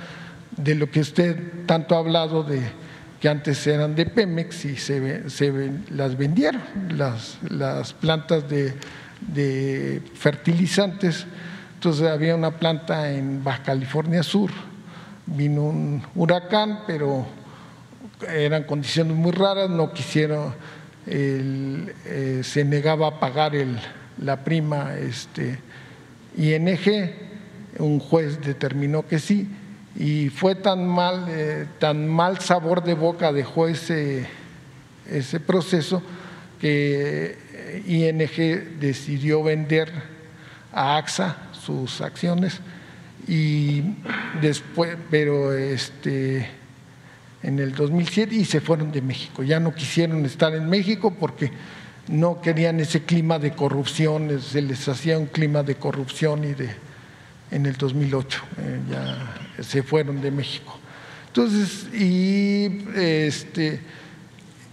de 0.56 0.76
lo 0.76 0.92
que 0.92 1.00
usted 1.00 1.66
tanto 1.66 1.96
ha 1.96 2.00
hablado 2.00 2.44
de 2.44 2.62
que 3.20 3.28
antes 3.28 3.66
eran 3.66 3.96
de 3.96 4.06
Pemex 4.06 4.66
y 4.66 4.76
se, 4.78 5.28
se 5.30 5.72
las 5.90 6.16
vendieron, 6.16 6.62
las, 6.90 7.40
las 7.50 7.94
plantas 7.94 8.48
de, 8.48 8.76
de 9.34 10.04
fertilizantes. 10.14 11.26
Entonces 11.74 12.08
había 12.08 12.36
una 12.36 12.52
planta 12.52 13.12
en 13.12 13.44
Baja 13.44 13.64
California 13.64 14.22
Sur, 14.22 14.52
vino 15.26 15.64
un 15.64 16.04
huracán, 16.14 16.82
pero 16.86 17.26
eran 18.32 18.64
condiciones 18.66 19.16
muy 19.18 19.32
raras, 19.32 19.70
no 19.70 19.92
quisieron, 19.92 20.54
el, 21.10 21.94
eh, 22.06 22.42
se 22.44 22.64
negaba 22.64 23.08
a 23.08 23.20
pagar 23.20 23.54
la 24.22 24.44
prima 24.44 24.96
este, 24.98 25.58
ING, 26.38 27.12
un 27.80 28.00
juez 28.00 28.40
determinó 28.42 29.08
que 29.08 29.20
sí, 29.20 29.48
y 29.96 30.30
fue 30.30 30.56
tan 30.56 30.88
mal, 30.88 31.26
eh, 31.30 31.66
tan 31.80 32.08
mal 32.08 32.40
sabor 32.40 32.84
de 32.84 32.94
boca 32.94 33.34
dejó 33.34 33.68
ese, 33.68 34.28
ese 35.10 35.40
proceso 35.40 36.04
que 36.62 37.38
ING 37.88 38.80
decidió 38.80 39.44
vender 39.44 39.92
a 40.72 40.98
AXA 40.98 41.38
sus 41.52 42.02
acciones 42.02 42.60
y 43.28 43.96
después, 44.42 44.98
pero 45.10 45.54
este, 45.54 46.59
en 47.44 47.60
el 47.60 47.74
2007 47.74 48.36
y 48.36 48.46
se 48.46 48.62
fueron 48.62 48.92
de 48.92 49.02
México. 49.02 49.44
Ya 49.44 49.60
no 49.60 49.74
quisieron 49.74 50.26
estar 50.26 50.54
en 50.56 50.70
México 50.70 51.14
porque 51.20 51.52
no 52.08 52.42
querían 52.42 52.80
ese 52.80 53.04
clima 53.04 53.40
de 53.40 53.52
corrupción, 53.52 54.42
se 54.42 54.62
les 54.62 54.88
hacía 54.88 55.18
un 55.18 55.28
clima 55.28 55.64
de 55.64 55.76
corrupción 55.76 56.44
y 56.44 56.54
de 56.54 56.70
en 57.52 57.66
el 57.66 57.76
2008 57.78 58.42
eh, 58.58 58.80
ya 58.90 59.64
se 59.64 59.84
fueron 59.84 60.22
de 60.22 60.32
México. 60.32 60.78
Entonces, 61.28 61.88
y 61.94 62.86
este, 62.96 63.80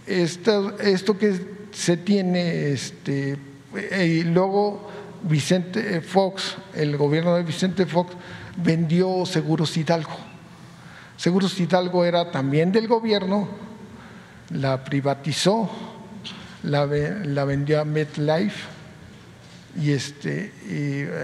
esto 0.05 1.17
que 1.17 1.39
se 1.71 1.97
tiene, 1.97 2.71
este, 2.71 3.37
y 4.03 4.23
luego 4.23 4.89
Vicente 5.23 6.01
Fox, 6.01 6.57
el 6.75 6.97
gobierno 6.97 7.35
de 7.35 7.43
Vicente 7.43 7.85
Fox, 7.85 8.13
vendió 8.57 9.25
Seguros 9.25 9.75
Hidalgo. 9.77 10.26
Seguros 11.17 11.59
Hidalgo 11.59 12.05
era 12.05 12.29
también 12.29 12.71
del 12.71 12.87
gobierno, 12.87 13.47
la 14.51 14.83
privatizó, 14.83 15.67
la, 16.61 16.85
vendió 16.85 17.81
a 17.81 17.85
MetLife 17.85 18.67
y 19.81 19.91
este, 19.91 20.53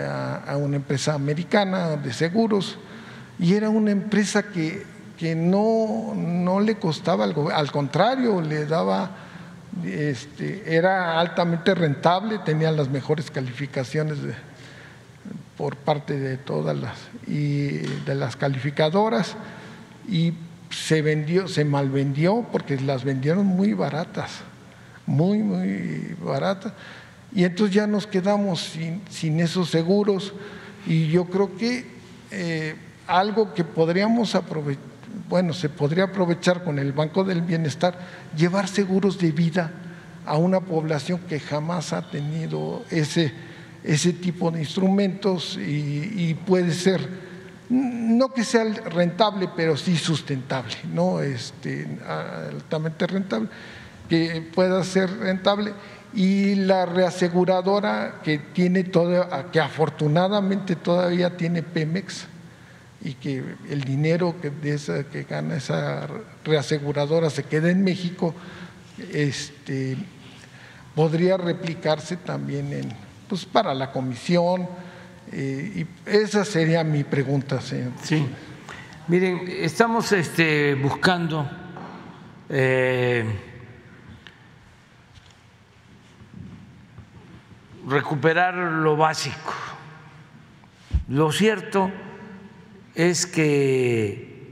a, 0.09 0.57
una 0.57 0.77
empresa 0.77 1.13
americana 1.13 1.95
de 1.95 2.11
seguros, 2.11 2.77
y 3.37 3.53
era 3.53 3.69
una 3.69 3.91
empresa 3.91 4.43
que, 4.43 4.83
que 5.15 5.35
no, 5.35 6.13
no 6.15 6.59
le 6.59 6.75
costaba 6.79 7.23
algo, 7.23 7.51
al 7.51 7.71
contrario, 7.71 8.41
le 8.41 8.65
daba, 8.65 9.11
este, 9.85 10.75
era 10.75 11.19
altamente 11.19 11.75
rentable, 11.75 12.39
tenía 12.39 12.71
las 12.71 12.89
mejores 12.89 13.29
calificaciones 13.29 14.17
por 15.55 15.75
parte 15.75 16.19
de 16.19 16.37
todas 16.37 16.75
las, 16.75 16.97
y 17.27 17.77
de 18.05 18.15
las 18.15 18.35
calificadoras, 18.35 19.35
y 20.07 20.33
se 20.69 21.01
vendió, 21.01 21.47
se 21.47 21.65
malvendió 21.65 22.45
porque 22.51 22.79
las 22.79 23.03
vendieron 23.03 23.45
muy 23.45 23.73
baratas, 23.73 24.41
muy, 25.05 25.39
muy 25.39 26.15
baratas. 26.23 26.73
Y 27.35 27.43
entonces 27.43 27.75
ya 27.75 27.87
nos 27.87 28.07
quedamos 28.07 28.73
sin, 29.09 29.39
esos 29.39 29.69
seguros. 29.69 30.33
Y 30.85 31.07
yo 31.07 31.25
creo 31.25 31.55
que 31.55 31.85
eh, 32.31 32.75
algo 33.07 33.53
que 33.53 33.63
podríamos 33.63 34.35
aprovechar, 34.35 34.93
bueno, 35.29 35.53
se 35.53 35.69
podría 35.69 36.05
aprovechar 36.05 36.63
con 36.63 36.79
el 36.79 36.91
Banco 36.91 37.23
del 37.23 37.41
Bienestar, 37.41 37.97
llevar 38.35 38.67
seguros 38.67 39.17
de 39.19 39.31
vida 39.31 39.71
a 40.25 40.37
una 40.37 40.59
población 40.59 41.19
que 41.27 41.39
jamás 41.39 41.93
ha 41.93 42.09
tenido 42.09 42.83
ese, 42.89 43.31
ese 43.83 44.13
tipo 44.13 44.51
de 44.51 44.61
instrumentos 44.61 45.57
y, 45.57 46.35
puede 46.45 46.73
ser, 46.73 47.01
no 47.73 48.31
que 48.31 48.43
sea 48.43 48.65
rentable, 48.65 49.49
pero 49.55 49.75
sí 49.75 49.97
sustentable, 49.97 50.75
¿no? 50.93 51.21
Este, 51.21 51.87
altamente 52.07 53.07
rentable, 53.07 53.49
que 54.07 54.47
pueda 54.53 54.83
ser 54.83 55.09
rentable 55.17 55.73
y 56.13 56.53
la 56.53 56.85
reaseguradora 56.85 58.19
que 58.23 58.37
tiene 58.37 58.83
todo, 58.83 59.27
que 59.51 59.59
afortunadamente 59.59 60.75
todavía 60.75 61.35
tiene 61.35 61.63
Pemex 61.63 62.27
y 63.01 63.15
que 63.15 63.43
el 63.69 63.81
dinero 63.81 64.35
que, 64.39 64.51
de 64.51 65.05
que 65.11 65.23
gana 65.23 65.55
esa 65.55 66.07
reaseguradora 66.45 67.31
se 67.31 67.43
queda 67.43 67.71
en 67.71 67.83
México, 67.83 68.35
este, 69.11 69.97
podría 70.93 71.37
replicarse 71.37 72.17
también 72.17 72.71
en, 72.71 72.93
pues, 73.27 73.45
para 73.45 73.73
la 73.73 73.91
comisión. 73.91 74.69
Eh, 75.35 75.85
y 76.05 76.09
esa 76.09 76.45
sería 76.45 76.83
mi 76.83 77.03
pregunta, 77.03 77.59
señor. 77.59 77.93
Sí. 78.03 78.23
Miren, 79.07 79.45
estamos 79.47 80.11
este, 80.11 80.75
buscando 80.75 81.49
eh, 82.49 83.25
recuperar 87.87 88.53
lo 88.53 88.95
básico. 88.95 89.53
Lo 91.07 91.31
cierto 91.31 91.89
es 92.93 93.25
que 93.25 94.51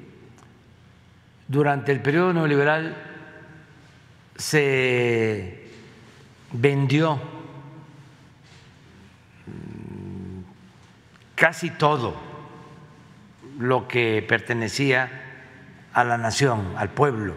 durante 1.48 1.92
el 1.92 2.02
periodo 2.02 2.34
neoliberal 2.34 2.98
se 4.36 5.70
vendió 6.54 7.31
casi 11.42 11.72
todo 11.72 12.14
lo 13.58 13.88
que 13.88 14.22
pertenecía 14.22 15.10
a 15.92 16.04
la 16.04 16.20
nación, 16.20 16.76
al 16.78 16.92
pueblo. 16.92 17.34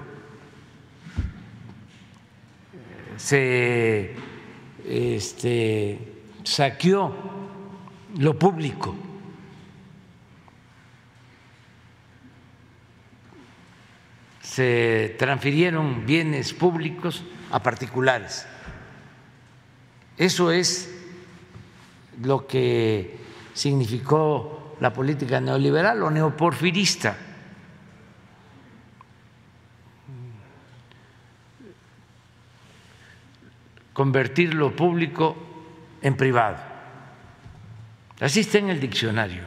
Se 3.16 4.14
este, 4.86 5.98
saqueó 6.42 7.14
lo 8.18 8.38
público. 8.38 8.94
Se 14.42 15.16
transfirieron 15.18 16.05
bienes 16.05 16.52
públicos 16.52 17.24
a 17.50 17.62
particulares. 17.62 18.46
Eso 20.18 20.50
es 20.50 20.94
lo 22.20 22.46
que 22.46 23.23
significó 23.55 24.76
la 24.80 24.92
política 24.92 25.40
neoliberal 25.40 26.02
o 26.02 26.11
neoporfirista. 26.11 27.16
convertir 33.94 34.52
lo 34.52 34.74
público 34.76 35.36
en 36.02 36.16
privado. 36.16 36.59
Así 38.20 38.40
está 38.40 38.59
en 38.59 38.68
el 38.68 38.80
diccionario. 38.80 39.44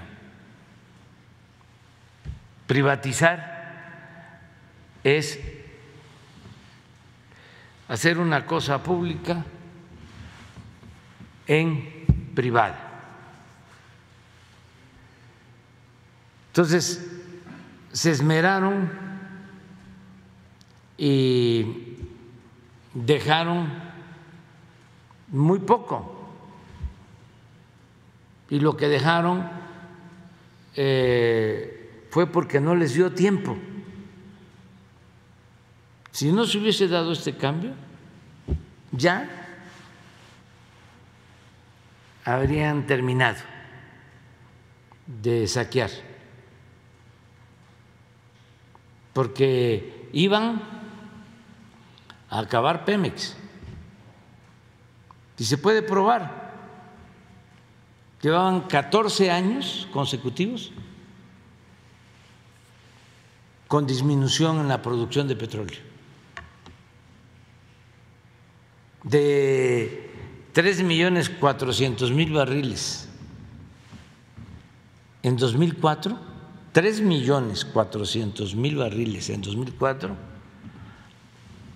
Privatizar 2.65 4.39
es 5.03 5.39
hacer 7.87 8.17
una 8.17 8.45
cosa 8.45 8.81
pública 8.81 9.45
en 11.45 12.31
privada. 12.33 12.86
Entonces, 16.57 17.07
se 17.91 18.09
esmeraron 18.09 18.89
y 20.97 21.99
dejaron 22.95 23.71
muy 25.27 25.59
poco. 25.59 26.31
Y 28.49 28.59
lo 28.59 28.75
que 28.75 28.87
dejaron 28.87 29.47
eh, 30.75 32.07
fue 32.09 32.25
porque 32.25 32.59
no 32.59 32.73
les 32.73 32.95
dio 32.95 33.11
tiempo. 33.11 33.55
Si 36.09 36.31
no 36.31 36.47
se 36.47 36.57
hubiese 36.57 36.87
dado 36.87 37.11
este 37.11 37.37
cambio, 37.37 37.73
ya 38.91 39.29
habrían 42.25 42.87
terminado 42.87 43.37
de 45.05 45.47
saquear, 45.47 45.91
porque 49.17 50.09
iban 50.13 50.61
a 52.29 52.37
acabar 52.37 52.85
Pemex. 52.85 53.35
Y 55.39 55.43
se 55.43 55.57
puede 55.57 55.81
probar. 55.81 56.53
Llevaban 58.21 58.61
14 58.67 59.31
años 59.31 59.87
consecutivos 59.91 60.71
con 63.67 63.87
disminución 63.87 64.59
en 64.59 64.67
la 64.67 64.83
producción 64.83 65.27
de 65.27 65.35
petróleo. 65.35 65.79
De 69.01 70.11
3 70.53 70.83
millones 70.83 71.31
400 71.31 72.11
mil 72.11 72.33
barriles 72.33 73.09
en 75.23 75.37
2004, 75.37 76.36
3 76.77 77.01
millones 77.01 77.65
400 77.65 78.53
mil 78.53 78.75
barriles 78.75 79.31
en 79.31 79.41
2004 79.41 80.15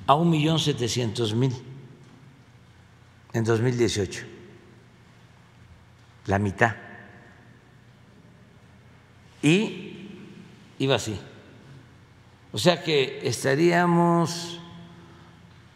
a 0.05 0.13
1 0.13 0.29
millón 0.29 0.59
700 0.59 1.33
mil 1.33 1.51
en 3.33 3.43
2018, 3.43 4.23
la 6.27 6.37
mitad. 6.37 6.75
Y 9.41 10.07
iba 10.77 10.97
así. 10.97 11.19
O 12.51 12.59
sea 12.59 12.83
que 12.83 13.21
estaríamos 13.23 14.59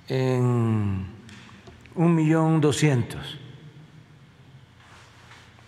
en 0.08 1.08
un 1.96 2.14
millón 2.14 2.62
doscientos. 2.62 3.40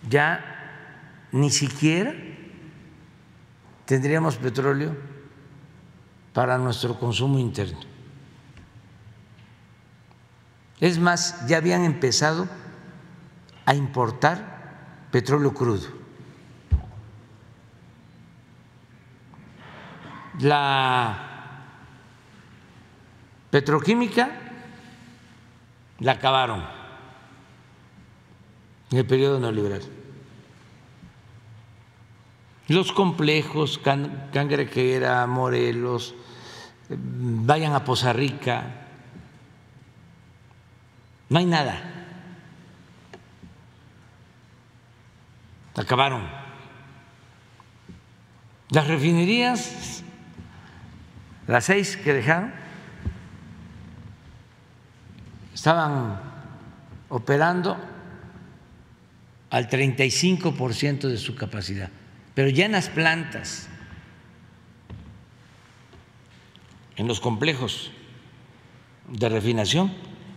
Ya 0.08 1.26
ni 1.32 1.50
siquiera 1.50 2.27
tendríamos 3.88 4.36
petróleo 4.36 4.94
para 6.34 6.58
nuestro 6.58 6.98
consumo 6.98 7.38
interno. 7.38 7.78
Es 10.78 10.98
más, 10.98 11.46
ya 11.48 11.56
habían 11.56 11.84
empezado 11.84 12.46
a 13.64 13.74
importar 13.74 15.06
petróleo 15.10 15.54
crudo. 15.54 15.88
La 20.40 21.64
petroquímica 23.50 24.28
la 26.00 26.12
acabaron 26.12 26.62
en 28.90 28.98
el 28.98 29.06
periodo 29.06 29.40
neoliberal. 29.40 29.97
Los 32.68 32.92
complejos, 32.92 33.78
Cangrequera, 33.78 35.26
Morelos, 35.26 36.14
vayan 36.88 37.74
a 37.74 37.84
Poza 37.84 38.12
Rica, 38.12 38.86
no 41.28 41.38
hay 41.38 41.46
nada. 41.46 41.94
Acabaron. 45.76 46.28
Las 48.70 48.86
refinerías, 48.86 50.02
las 51.46 51.64
seis 51.64 51.96
que 51.96 52.12
dejaron, 52.12 52.52
estaban 55.54 56.20
operando 57.08 57.76
al 59.50 59.68
35% 59.68 61.08
de 61.08 61.16
su 61.16 61.34
capacidad, 61.34 61.90
pero 62.38 62.50
ya 62.50 62.66
en 62.66 62.70
las 62.70 62.88
plantas, 62.88 63.66
en 66.94 67.08
los 67.08 67.18
complejos 67.18 67.90
de 69.08 69.28
refinación, 69.28 69.92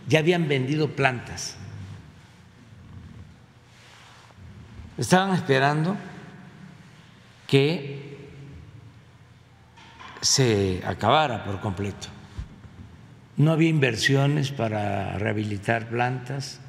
ya 0.08 0.18
habían 0.18 0.48
vendido 0.48 0.96
plantas. 0.96 1.56
Estaban 4.98 5.32
esperando 5.32 5.96
que 7.46 8.18
se 10.22 10.82
acabara 10.84 11.44
por 11.44 11.60
completo. 11.60 12.08
No 13.36 13.52
había 13.52 13.68
inversiones 13.68 14.50
para 14.50 15.18
rehabilitar 15.18 15.88
plantas 15.88 16.60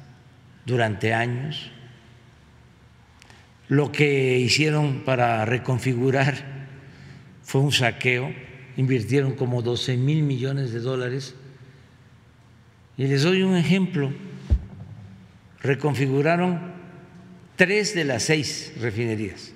durante 0.64 1.12
años. 1.12 1.72
Lo 3.68 3.92
que 3.92 4.38
hicieron 4.38 5.02
para 5.04 5.44
reconfigurar 5.44 6.68
fue 7.42 7.60
un 7.60 7.72
saqueo, 7.72 8.32
invirtieron 8.76 9.32
como 9.32 9.62
12 9.62 9.96
mil 9.96 10.22
millones 10.22 10.72
de 10.72 10.80
dólares 10.80 11.34
y 12.96 13.06
les 13.06 13.22
doy 13.22 13.42
un 13.42 13.56
ejemplo. 13.56 14.12
Reconfiguraron 15.60 16.60
tres 17.56 17.94
de 17.94 18.04
las 18.04 18.24
seis 18.24 18.72
refinerías. 18.80 19.52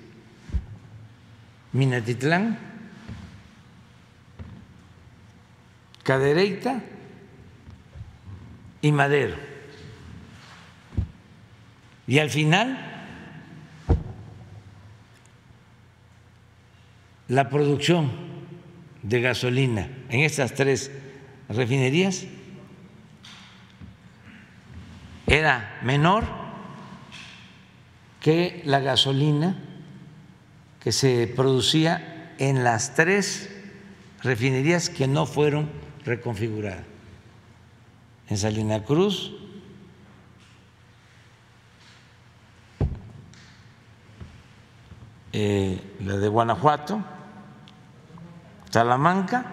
Minatitlán, 1.71 2.57
Cadereyta 6.03 6.81
y 8.81 8.91
Madero. 8.91 9.35
Y 12.07 12.17
al 12.17 12.31
final, 12.31 12.98
la 17.29 17.47
producción 17.49 18.09
de 19.03 19.21
gasolina 19.21 19.87
en 20.09 20.21
estas 20.21 20.53
tres 20.53 20.91
refinerías 21.47 22.25
era 25.27 25.79
menor 25.83 26.25
que 28.19 28.61
la 28.65 28.79
gasolina 28.79 29.55
que 30.79 30.91
se 30.91 31.31
producía 31.33 32.33
en 32.39 32.63
las 32.63 32.95
tres 32.95 33.49
refinerías 34.23 34.89
que 34.89 35.07
no 35.07 35.25
fueron 35.25 35.69
reconfiguradas. 36.05 36.83
En 38.27 38.37
Salina 38.37 38.83
Cruz, 38.83 39.33
eh, 45.31 45.79
la 46.03 46.17
de 46.17 46.27
Guanajuato, 46.27 47.03
Salamanca, 48.69 49.45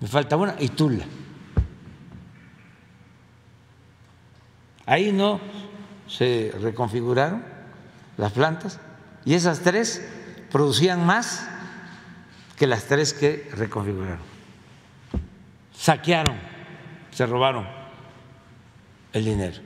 me 0.00 0.08
falta 0.08 0.36
una, 0.36 0.54
y 0.58 0.68
Tula. 0.68 1.04
Ahí 4.86 5.12
no 5.12 5.40
se 6.06 6.52
reconfiguraron 6.60 7.44
las 8.16 8.32
plantas 8.32 8.80
y 9.24 9.34
esas 9.34 9.60
tres 9.60 10.06
producían 10.50 11.04
más 11.04 11.46
que 12.56 12.66
las 12.66 12.84
tres 12.84 13.12
que 13.12 13.50
reconfiguraron. 13.54 14.26
Saquearon, 15.74 16.36
se 17.10 17.26
robaron 17.26 17.68
el 19.12 19.24
dinero. 19.24 19.60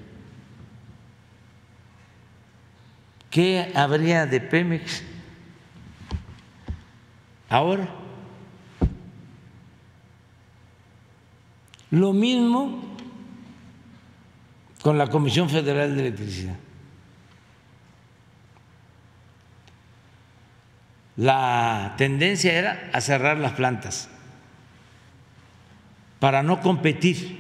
¿Qué 3.30 3.72
habría 3.74 4.26
de 4.26 4.40
Pemex 4.40 5.02
ahora? 7.48 8.01
Lo 11.92 12.14
mismo 12.14 12.82
con 14.80 14.96
la 14.96 15.08
Comisión 15.08 15.50
Federal 15.50 15.94
de 15.94 16.08
Electricidad. 16.08 16.56
La 21.16 21.94
tendencia 21.98 22.54
era 22.54 23.00
cerrar 23.02 23.36
las 23.36 23.52
plantas 23.52 24.08
para 26.18 26.42
no 26.42 26.62
competir 26.62 27.36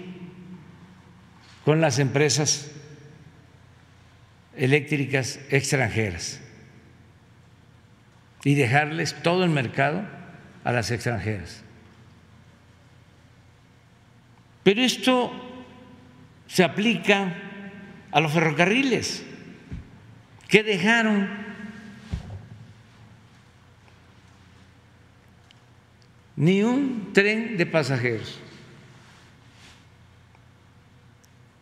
con 1.64 1.80
las 1.80 1.98
empresas 1.98 2.70
eléctricas 4.54 5.40
extranjeras 5.48 6.40
y 8.44 8.54
dejarles 8.54 9.14
todo 9.22 9.44
el 9.44 9.50
mercado 9.50 10.02
a 10.62 10.72
las 10.72 10.90
extranjeras. 10.90 11.64
Pero 14.62 14.82
esto 14.82 15.32
se 16.46 16.62
aplica 16.62 17.34
a 18.10 18.20
los 18.20 18.32
ferrocarriles 18.32 19.24
que 20.48 20.62
dejaron 20.62 21.28
ni 26.36 26.62
un 26.62 27.12
tren 27.12 27.56
de 27.56 27.66
pasajeros. 27.66 28.38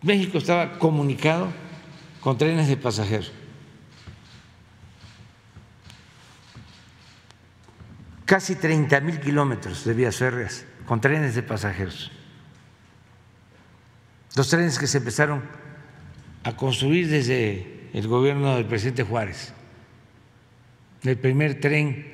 México 0.02 0.38
estaba 0.38 0.78
comunicado 0.78 1.52
con 2.20 2.36
trenes 2.38 2.68
de 2.68 2.76
pasajeros. 2.76 3.32
Casi 8.24 8.54
30 8.54 9.00
mil 9.00 9.20
kilómetros 9.20 9.84
de 9.84 9.94
vías 9.94 10.16
férreas 10.16 10.64
con 10.86 11.00
trenes 11.00 11.34
de 11.34 11.42
pasajeros. 11.42 12.10
Los 14.36 14.48
trenes 14.48 14.78
que 14.78 14.86
se 14.86 14.98
empezaron 14.98 15.42
a 16.44 16.56
construir 16.56 17.08
desde 17.08 17.88
el 17.92 18.06
gobierno 18.06 18.54
del 18.54 18.66
presidente 18.66 19.02
Juárez. 19.02 19.52
El 21.02 21.18
primer 21.18 21.60
tren, 21.60 22.06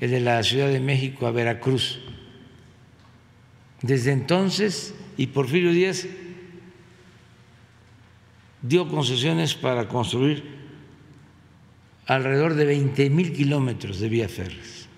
el 0.00 0.10
de 0.10 0.20
la 0.20 0.42
Ciudad 0.42 0.68
de 0.68 0.80
México 0.80 1.26
a 1.26 1.30
Veracruz. 1.30 2.00
Desde 3.82 4.12
entonces, 4.12 4.94
y 5.16 5.28
Porfirio 5.28 5.70
Díaz 5.70 6.06
dio 8.62 8.88
concesiones 8.88 9.54
para 9.54 9.88
construir 9.88 10.42
alrededor 12.06 12.54
de 12.54 12.64
20 12.64 13.10
mil 13.10 13.32
kilómetros 13.32 14.00
de 14.00 14.08
vías 14.08 14.32
férreas. 14.32 14.88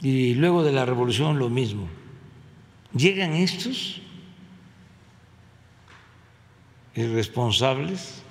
Y 0.00 0.34
luego 0.34 0.62
de 0.62 0.72
la 0.72 0.86
revolución 0.86 1.38
lo 1.38 1.50
mismo. 1.50 1.88
Llegan 2.94 3.32
estos 3.32 4.00
irresponsables, 6.94 8.22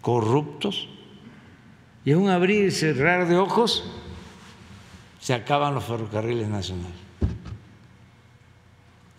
corruptos, 0.00 0.88
y 2.04 2.12
en 2.12 2.18
un 2.18 2.30
abrir 2.30 2.66
y 2.66 2.70
cerrar 2.70 3.26
de 3.26 3.36
ojos 3.36 3.84
se 5.20 5.34
acaban 5.34 5.74
los 5.74 5.84
ferrocarriles 5.84 6.48
nacionales. 6.48 6.94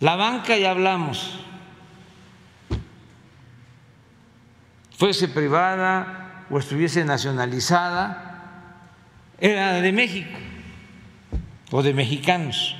La 0.00 0.16
banca 0.16 0.56
ya 0.56 0.70
hablamos, 0.70 1.38
fuese 4.96 5.28
privada 5.28 6.46
o 6.50 6.58
estuviese 6.58 7.04
nacionalizada, 7.04 8.24
era 9.38 9.80
de 9.80 9.92
México 9.92 10.38
o 11.70 11.82
de 11.82 11.92
mexicanos. 11.92 12.74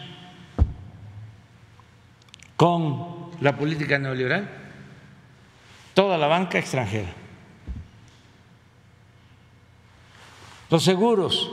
Con 2.57 3.31
la 3.41 3.57
política 3.57 3.99
neoliberal, 3.99 4.58
toda 5.99 6.17
la 6.17 6.29
banca 6.29 6.61
extranjera. 6.61 7.13
Los 10.71 10.85
seguros, 10.85 11.51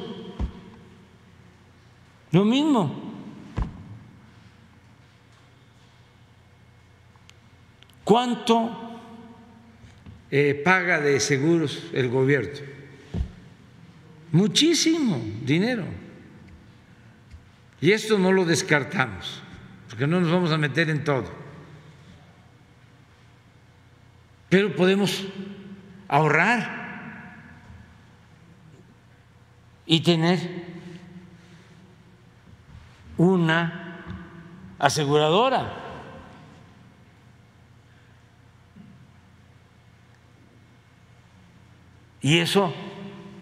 lo 2.29 2.45
mismo. 2.45 2.93
¿Cuánto 8.03 8.99
eh, 10.29 10.61
paga 10.63 11.01
de 11.01 11.19
seguros 11.19 11.85
el 11.91 12.09
gobierno? 12.09 12.59
Muchísimo 14.31 15.19
dinero. 15.41 15.85
Y 17.81 17.93
esto 17.93 18.19
no 18.19 18.31
lo 18.31 18.45
descartamos, 18.45 19.41
porque 19.89 20.05
no 20.05 20.21
nos 20.21 20.29
vamos 20.29 20.51
a 20.51 20.57
meter 20.59 20.91
en 20.91 21.03
todo. 21.03 21.44
Pero 24.49 24.75
podemos 24.75 25.25
ahorrar 26.07 26.85
y 29.85 30.01
tener 30.01 30.39
una 33.17 34.03
aseguradora. 34.79 35.81
Y 42.21 42.39
eso 42.39 42.73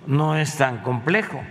no 0.07 0.35
es 0.35 0.57
tan 0.57 0.79
complejo. 0.79 1.41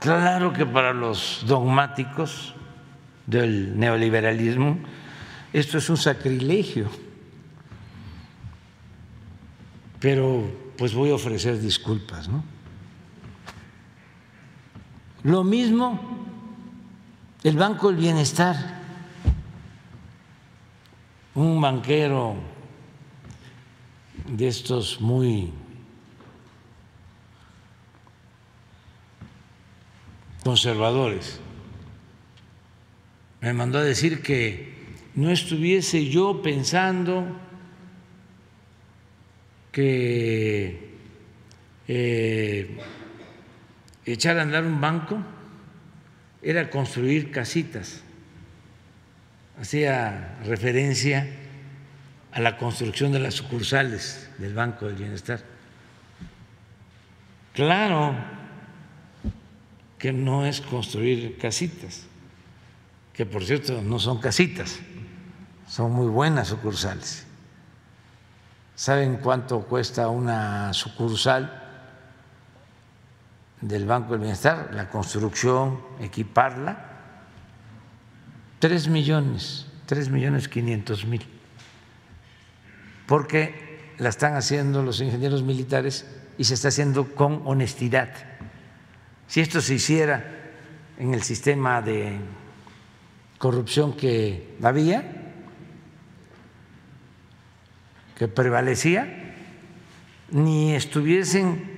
Claro 0.00 0.52
que 0.52 0.66
para 0.66 0.92
los 0.92 1.44
dogmáticos 1.46 2.54
del 3.26 3.78
neoliberalismo 3.78 4.78
esto 5.54 5.78
es 5.78 5.88
un 5.88 5.96
sacrilegio, 5.96 6.90
pero 10.04 10.44
pues 10.76 10.92
voy 10.92 11.08
a 11.08 11.14
ofrecer 11.14 11.58
disculpas, 11.58 12.28
¿no? 12.28 12.44
Lo 15.22 15.42
mismo 15.42 15.98
el 17.42 17.56
Banco 17.56 17.88
del 17.88 17.96
Bienestar, 17.96 18.82
un 21.34 21.58
banquero 21.58 22.34
de 24.28 24.46
estos 24.46 25.00
muy 25.00 25.50
conservadores 30.44 31.40
me 33.40 33.54
mandó 33.54 33.78
a 33.78 33.82
decir 33.82 34.22
que 34.22 34.98
no 35.14 35.30
estuviese 35.30 36.10
yo 36.10 36.42
pensando 36.42 37.24
que 39.74 40.94
eh, 41.88 42.78
echar 44.06 44.38
a 44.38 44.42
andar 44.42 44.64
un 44.64 44.80
banco 44.80 45.18
era 46.40 46.70
construir 46.70 47.32
casitas. 47.32 48.02
Hacía 49.60 50.38
referencia 50.44 51.26
a 52.30 52.40
la 52.40 52.56
construcción 52.56 53.10
de 53.10 53.18
las 53.18 53.34
sucursales 53.34 54.30
del 54.38 54.54
Banco 54.54 54.86
del 54.86 54.94
Bienestar. 54.94 55.42
Claro 57.52 58.14
que 59.98 60.12
no 60.12 60.46
es 60.46 60.60
construir 60.60 61.36
casitas, 61.38 62.06
que 63.12 63.26
por 63.26 63.44
cierto 63.44 63.82
no 63.82 63.98
son 63.98 64.20
casitas, 64.20 64.78
son 65.68 65.90
muy 65.90 66.06
buenas 66.06 66.48
sucursales. 66.48 67.23
¿Saben 68.76 69.18
cuánto 69.18 69.60
cuesta 69.60 70.08
una 70.08 70.72
sucursal 70.72 71.62
del 73.60 73.86
Banco 73.86 74.12
del 74.12 74.20
Bienestar, 74.20 74.70
la 74.72 74.90
construcción, 74.90 75.80
equiparla, 76.00 76.90
tres 78.58 78.88
millones, 78.88 79.66
tres 79.86 80.10
millones 80.10 80.48
quinientos 80.48 81.06
mil, 81.06 81.24
porque 83.06 83.94
la 83.98 84.08
están 84.08 84.34
haciendo 84.34 84.82
los 84.82 85.00
ingenieros 85.00 85.42
militares 85.42 86.06
y 86.36 86.44
se 86.44 86.54
está 86.54 86.68
haciendo 86.68 87.14
con 87.14 87.42
honestidad. 87.44 88.10
Si 89.28 89.40
esto 89.40 89.60
se 89.60 89.74
hiciera 89.74 90.24
en 90.98 91.14
el 91.14 91.22
sistema 91.22 91.80
de 91.80 92.18
corrupción 93.38 93.94
que 93.94 94.56
había, 94.62 95.23
que 98.16 98.28
prevalecía, 98.28 99.34
ni 100.30 100.74
estuviesen 100.74 101.74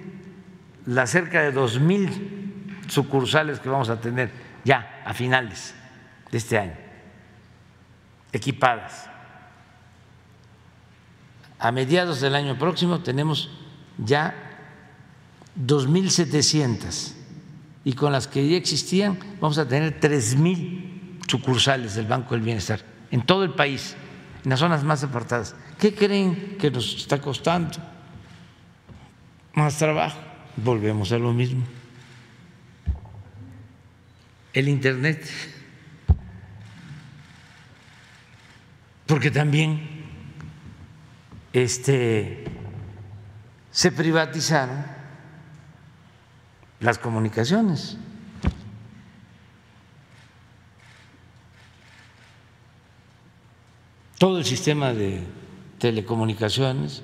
las 0.86 1.10
cerca 1.10 1.42
de 1.42 1.52
dos 1.52 1.80
mil 1.80 2.76
sucursales 2.88 3.58
que 3.58 3.68
vamos 3.68 3.88
a 3.88 4.00
tener 4.00 4.30
ya 4.64 5.02
a 5.04 5.14
finales 5.14 5.74
de 6.30 6.38
este 6.38 6.58
año, 6.58 6.74
equipadas. 8.32 9.08
A 11.58 11.72
mediados 11.72 12.20
del 12.20 12.34
año 12.34 12.58
próximo 12.58 13.00
tenemos 13.00 13.50
ya 13.98 14.34
2.700 15.58 17.14
y 17.84 17.94
con 17.94 18.12
las 18.12 18.28
que 18.28 18.46
ya 18.46 18.56
existían 18.56 19.18
vamos 19.40 19.58
a 19.58 19.66
tener 19.66 19.98
3.000 19.98 21.26
sucursales 21.28 21.94
del 21.94 22.06
Banco 22.06 22.34
del 22.34 22.44
Bienestar 22.44 22.80
en 23.10 23.24
todo 23.24 23.44
el 23.44 23.54
país, 23.54 23.96
en 24.44 24.50
las 24.50 24.60
zonas 24.60 24.84
más 24.84 25.02
apartadas. 25.02 25.54
¿Qué 25.78 25.94
creen 25.94 26.56
que 26.58 26.70
nos 26.70 26.96
está 26.96 27.20
costando? 27.20 27.76
Más 29.54 29.78
trabajo 29.78 30.18
volvemos 30.56 31.12
a 31.12 31.18
lo 31.18 31.32
mismo. 31.32 31.64
El 34.52 34.68
Internet, 34.68 35.28
porque 39.06 39.30
también 39.30 40.06
este, 41.52 42.44
se 43.70 43.92
privatizaron 43.92 44.82
las 46.80 46.98
comunicaciones. 46.98 47.98
Todo 54.18 54.38
el 54.38 54.46
sistema 54.46 54.94
de 54.94 55.22
telecomunicaciones 55.78 57.02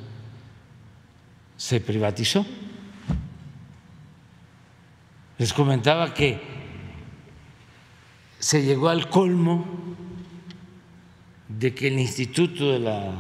se 1.57 1.81
privatizó. 1.81 2.45
Les 5.39 5.53
comentaba 5.53 6.15
que 6.15 6.41
se 8.39 8.63
llegó 8.63 8.89
al 8.89 9.09
colmo 9.09 9.65
de 11.49 11.75
que 11.75 11.89
el 11.89 11.99
Instituto 11.99 12.73
de 12.73 12.81
las 12.81 13.15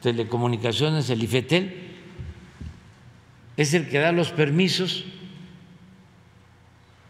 Telecomunicaciones, 0.00 1.08
el 1.10 1.22
IFETEL, 1.22 1.74
es 3.56 3.74
el 3.74 3.88
que 3.88 3.98
da 3.98 4.12
los 4.12 4.30
permisos 4.30 5.04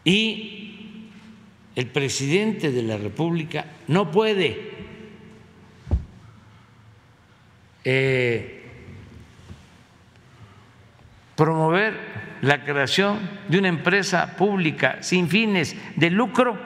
y 0.05 1.01
el 1.75 1.89
presidente 1.89 2.71
de 2.71 2.83
la 2.83 2.97
República 2.97 3.67
no 3.89 4.11
puede 4.13 4.76
eh, 7.89 8.65
promover 11.37 11.95
la 12.43 12.65
creación 12.65 13.21
de 13.49 13.61
una 13.61 13.69
empresa 13.69 14.37
pública 14.37 14.99
sin 15.03 15.29
fines 15.29 15.77
de 15.95 16.11
lucro 16.11 16.59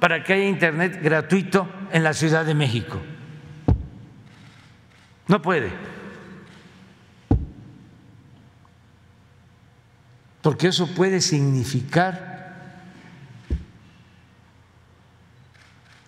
para 0.00 0.24
que 0.24 0.32
haya 0.32 0.48
Internet 0.48 0.98
gratuito 1.00 1.68
en 1.92 2.02
la 2.02 2.12
Ciudad 2.12 2.44
de 2.44 2.54
México. 2.54 3.00
No 5.28 5.40
puede. 5.40 5.70
Porque 10.42 10.66
eso 10.66 10.92
puede 10.92 11.20
significar 11.20 12.82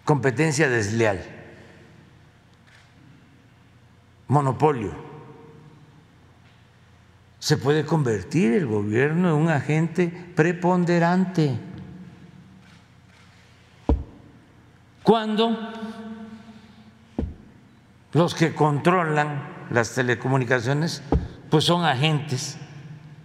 competencia 0.05 0.69
desleal, 0.69 1.21
monopolio 4.31 5.11
se 7.39 7.57
puede 7.57 7.85
convertir 7.85 8.53
el 8.53 8.67
gobierno 8.67 9.29
en 9.29 9.35
un 9.35 9.49
agente 9.49 10.09
preponderante. 10.35 11.59
cuando 15.11 15.59
los 18.13 18.35
que 18.35 18.55
controlan 18.55 19.43
las 19.71 19.93
telecomunicaciones 19.95 21.03
pues 21.51 21.65
son 21.65 21.85
agentes 21.85 22.57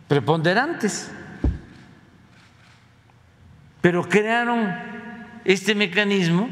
preponderantes. 0.08 1.12
Pero 3.82 4.10
crearon 4.10 4.74
este 5.44 5.76
mecanismo 5.76 6.50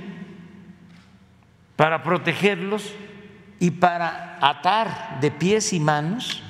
para 1.75 2.03
protegerlos 2.03 2.93
y 3.59 3.71
para 3.71 4.37
atar 4.41 5.19
de 5.21 5.31
pies 5.31 5.73
y 5.73 5.79
manos 5.79 6.41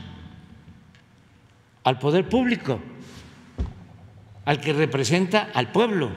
al 1.83 1.99
poder 1.99 2.27
público, 2.27 2.79
al 4.45 4.59
que 4.59 4.73
representa 4.73 5.49
al 5.53 5.71
pueblo. 5.71 6.11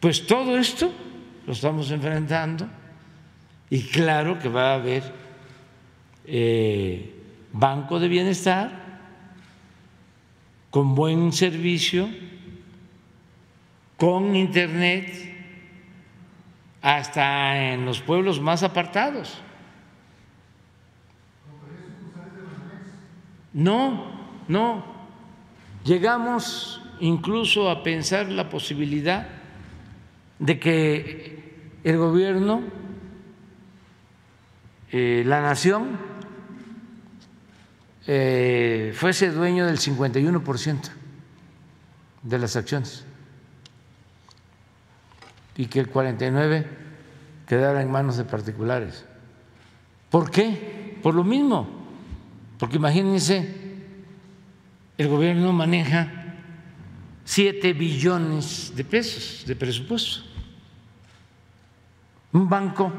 Pues 0.00 0.26
todo 0.26 0.58
esto 0.58 0.92
lo 1.46 1.52
estamos 1.52 1.90
enfrentando 1.90 2.68
y 3.70 3.82
claro 3.84 4.38
que 4.38 4.48
va 4.48 4.72
a 4.72 4.74
haber 4.74 5.02
eh, 6.26 7.14
banco 7.52 7.98
de 7.98 8.08
bienestar 8.08 8.84
con 10.70 10.94
buen 10.94 11.32
servicio, 11.32 12.08
con 13.96 14.34
internet, 14.34 15.33
hasta 16.84 17.72
en 17.72 17.86
los 17.86 18.02
pueblos 18.02 18.42
más 18.42 18.62
apartados. 18.62 19.40
No, 23.54 24.04
no. 24.48 24.84
Llegamos 25.82 26.82
incluso 27.00 27.70
a 27.70 27.82
pensar 27.82 28.28
la 28.28 28.50
posibilidad 28.50 29.26
de 30.38 30.60
que 30.60 31.78
el 31.84 31.96
gobierno, 31.96 32.60
eh, 34.92 35.22
la 35.24 35.40
nación, 35.40 35.98
eh, 38.06 38.92
fuese 38.94 39.30
dueño 39.30 39.64
del 39.64 39.78
51% 39.78 40.90
de 42.22 42.38
las 42.38 42.56
acciones 42.56 43.06
y 45.56 45.66
que 45.66 45.80
el 45.80 45.92
49% 45.92 46.66
quedara 47.46 47.82
en 47.82 47.90
manos 47.90 48.16
de 48.16 48.24
particulares. 48.24 49.04
¿Por 50.10 50.30
qué? 50.30 50.98
Por 51.02 51.14
lo 51.14 51.24
mismo, 51.24 51.68
porque 52.58 52.76
imagínense, 52.76 53.64
el 54.96 55.08
gobierno 55.08 55.52
maneja 55.52 56.08
7 57.24 57.72
billones 57.72 58.72
de 58.74 58.84
pesos 58.84 59.44
de 59.46 59.56
presupuesto. 59.56 60.22
Un 62.32 62.48
banco 62.48 62.92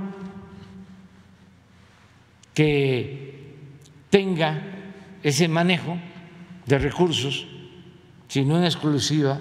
que 2.54 3.56
tenga 4.10 4.62
ese 5.22 5.48
manejo 5.48 5.98
de 6.66 6.80
recursos, 6.80 7.48
si 8.28 8.46
no 8.46 8.58
en 8.58 8.66
exclusiva, 8.66 9.40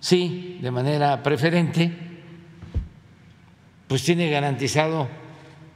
sí 0.00 0.58
de 0.60 0.70
manera 0.70 1.22
preferente, 1.22 2.13
pues 3.94 4.02
tiene 4.02 4.28
garantizado 4.28 5.08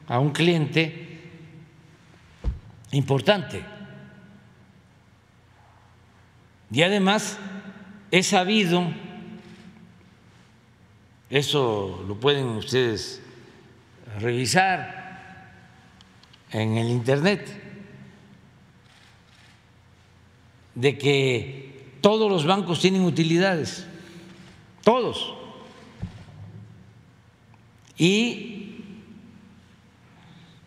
a 0.09 0.19
un 0.19 0.33
cliente 0.33 1.21
importante. 2.91 3.63
Y 6.73 6.83
además 6.83 7.39
He 8.11 8.25
sabido, 8.25 8.93
eso 11.31 12.05
lo 12.09 12.17
pueden 12.17 12.47
ustedes 12.47 13.23
revisar 14.19 15.53
en 16.51 16.77
el 16.77 16.89
Internet, 16.89 17.47
de 20.75 20.99
que 20.99 21.95
todos 22.01 22.29
los 22.29 22.45
bancos 22.45 22.81
tienen 22.81 23.03
utilidades, 23.03 23.87
todos. 24.83 25.38
Y 27.99 28.85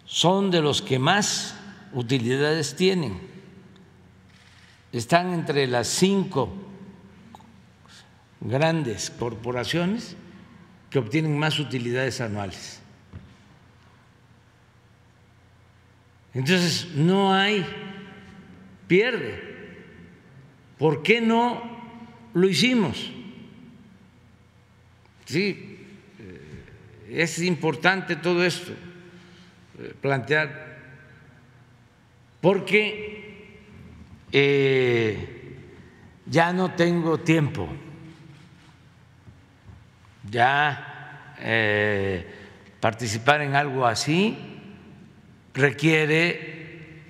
son 0.05 0.51
de 0.51 0.61
los 0.61 0.81
que 0.81 0.99
más 0.99 1.55
utilidades 1.93 2.75
tienen. 2.75 3.19
Están 4.91 5.33
entre 5.33 5.67
las 5.67 5.87
cinco 5.87 6.53
grandes 8.41 9.09
corporaciones 9.09 10.17
que 10.89 10.99
obtienen 10.99 11.39
más 11.39 11.57
utilidades 11.59 12.19
anuales. 12.19 12.81
Entonces, 16.33 16.87
no 16.95 17.33
hay 17.33 17.65
pierde. 18.87 19.51
¿Por 20.77 21.03
qué 21.03 21.21
no 21.21 21.61
lo 22.33 22.49
hicimos? 22.49 23.11
Sí, 25.25 25.70
es 27.11 27.39
importante 27.39 28.15
todo 28.15 28.43
esto, 28.43 28.71
eh, 29.79 29.93
plantear, 29.99 30.77
porque 32.39 33.59
eh, 34.31 35.57
ya 36.25 36.53
no 36.53 36.71
tengo 36.71 37.19
tiempo. 37.19 37.67
Ya 40.29 41.35
eh, 41.39 42.25
participar 42.79 43.41
en 43.41 43.55
algo 43.55 43.85
así 43.85 44.37
requiere 45.53 47.01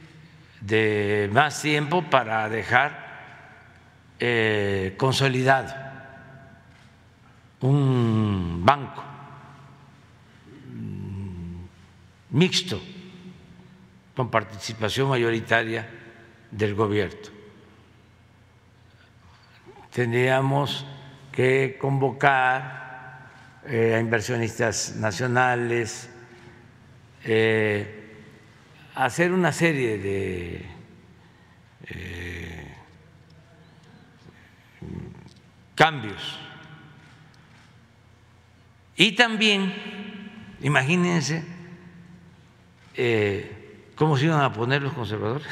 de 0.61 1.29
más 1.31 1.61
tiempo 1.61 2.03
para 2.09 2.49
dejar 2.49 3.11
consolidado 4.97 5.73
un 7.61 8.61
banco 8.63 9.03
mm, 10.67 11.55
mixto 12.31 12.81
con 14.15 14.29
participación 14.29 15.09
mayoritaria 15.09 15.87
del 16.49 16.75
gobierno. 16.75 17.29
Tendríamos 19.91 20.85
que 21.31 21.77
convocar 21.79 23.29
eh, 23.65 23.95
a 23.95 23.99
inversionistas 23.99 24.95
nacionales, 24.95 26.09
eh, 27.23 28.15
hacer 28.95 29.31
una 29.31 29.51
serie 29.51 29.97
de 29.97 30.65
eh, 31.87 32.75
cambios. 35.75 36.39
Y 38.95 39.13
también, 39.13 39.73
imagínense 40.61 41.60
cómo 43.95 44.17
se 44.17 44.25
iban 44.25 44.41
a 44.41 44.53
poner 44.53 44.81
los 44.81 44.93
conservadores. 44.93 45.47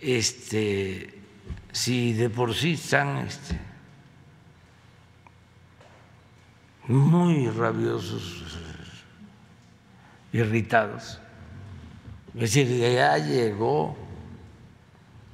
Este, 0.00 1.20
si 1.70 2.12
de 2.12 2.28
por 2.28 2.54
sí 2.54 2.72
están 2.72 3.18
este, 3.18 3.58
muy 6.88 7.48
rabiosos, 7.48 8.42
irritados, 10.32 11.20
es 12.34 12.40
decir, 12.40 12.66
ya 12.78 13.16
llegó, 13.18 13.96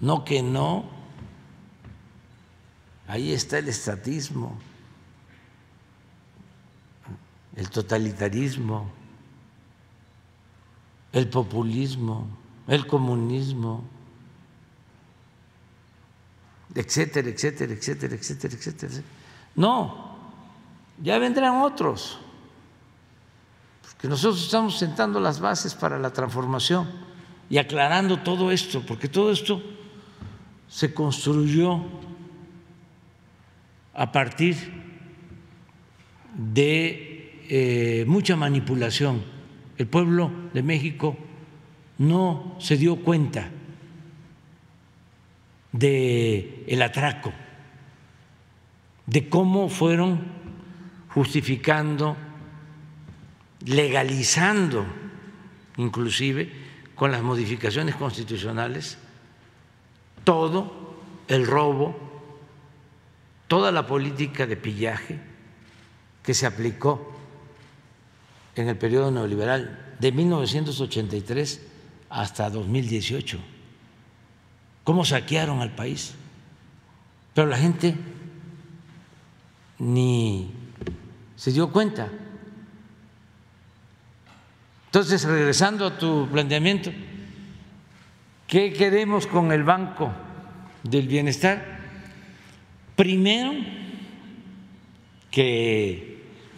no 0.01 0.25
que 0.25 0.43
no, 0.43 0.91
ahí 3.07 3.33
está 3.33 3.59
el 3.59 3.69
estatismo, 3.69 4.61
el 7.59 7.69
totalitarismo, 7.69 8.91
el 11.13 11.29
populismo, 11.29 12.27
el 12.67 12.87
comunismo 12.87 13.85
etcétera, 16.75 17.29
etcétera, 17.29 17.73
etcétera, 17.73 18.15
etcétera, 18.15 18.55
etcétera. 18.55 18.93
No, 19.57 20.17
ya 21.03 21.19
vendrán 21.19 21.63
otros, 21.63 22.19
porque 23.83 24.09
nosotros 24.09 24.45
estamos 24.45 24.79
sentando 24.79 25.19
las 25.19 25.41
bases 25.41 25.75
para 25.75 25.99
la 25.99 26.13
transformación 26.13 26.89
y 27.51 27.59
aclarando 27.59 28.21
todo 28.21 28.53
esto, 28.53 28.85
porque 28.87 29.09
todo 29.09 29.33
esto 29.33 29.63
se 30.69 30.93
construyó 30.93 31.83
a 33.95 34.13
partir 34.13 34.57
de 36.35 37.08
eh, 37.49 38.05
mucha 38.07 38.37
manipulación. 38.37 39.25
El 39.79 39.87
pueblo 39.87 40.31
de 40.53 40.63
México 40.63 41.17
no 41.99 42.57
se 42.59 42.77
dio 42.77 42.97
cuenta 42.97 43.51
de 45.73 46.65
el 46.67 46.83
atraco, 46.83 47.33
de 49.07 49.29
cómo 49.29 49.69
fueron 49.69 50.21
justificando, 51.09 52.17
legalizando, 53.65 54.85
inclusive 55.79 56.53
con 56.95 57.13
las 57.13 57.23
modificaciones 57.23 57.95
constitucionales, 57.97 58.99
todo 60.25 60.99
el 61.29 61.47
robo, 61.47 61.97
toda 63.47 63.73
la 63.73 63.87
política 63.87 64.47
de 64.47 64.57
pillaje 64.57 65.19
que 66.23 66.35
se 66.35 66.45
aplicó 66.45 67.18
en 68.61 68.69
el 68.69 68.77
periodo 68.77 69.11
neoliberal 69.11 69.95
de 69.99 70.13
1983 70.13 71.61
hasta 72.11 72.51
2018. 72.51 73.39
Cómo 74.85 75.05
saquearon 75.05 75.61
al 75.61 75.75
país. 75.75 76.15
Pero 77.35 77.49
la 77.49 77.59
gente 77.59 77.95
ni 79.79 80.51
se 81.37 81.53
dio 81.53 81.71
cuenta. 81.71 82.09
Entonces, 84.87 85.23
regresando 85.25 85.87
a 85.87 85.99
tu 85.99 86.29
planteamiento, 86.29 86.91
¿qué 88.47 88.73
queremos 88.73 89.27
con 89.27 89.53
el 89.53 89.63
Banco 89.63 90.11
del 90.83 91.07
Bienestar? 91.07 91.79
Primero, 92.97 93.53
que, 95.31 96.08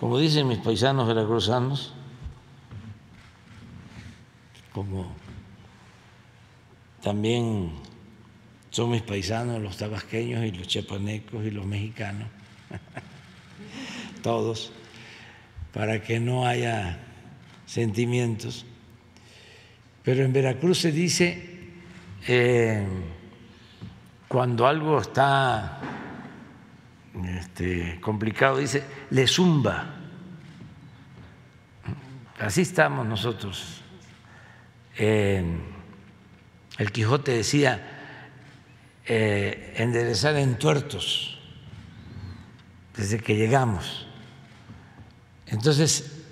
como 0.00 0.18
dicen 0.18 0.48
mis 0.48 0.58
paisanos 0.58 1.06
veracruzanos, 1.06 1.92
como 4.72 5.12
también 7.02 7.72
son 8.70 8.90
mis 8.90 9.02
paisanos, 9.02 9.60
los 9.60 9.76
tabasqueños 9.76 10.42
y 10.46 10.52
los 10.52 10.66
chiapanecos 10.66 11.44
y 11.44 11.50
los 11.50 11.66
mexicanos, 11.66 12.28
todos, 14.22 14.72
para 15.74 16.02
que 16.02 16.18
no 16.18 16.46
haya 16.46 16.98
sentimientos. 17.66 18.64
Pero 20.02 20.24
en 20.24 20.32
Veracruz 20.32 20.78
se 20.78 20.92
dice, 20.92 21.58
eh, 22.26 22.86
cuando 24.28 24.66
algo 24.66 24.98
está 24.98 25.99
este, 27.24 28.00
complicado, 28.00 28.58
dice, 28.58 28.84
le 29.10 29.26
zumba. 29.26 29.96
Así 32.38 32.62
estamos 32.62 33.06
nosotros. 33.06 33.82
el 34.96 35.52
Quijote 36.92 37.32
decía, 37.32 38.00
eh, 39.06 39.74
enderezar 39.76 40.36
en 40.36 40.58
tuertos 40.58 41.38
desde 42.96 43.18
que 43.18 43.34
llegamos. 43.34 44.06
Entonces, 45.46 46.22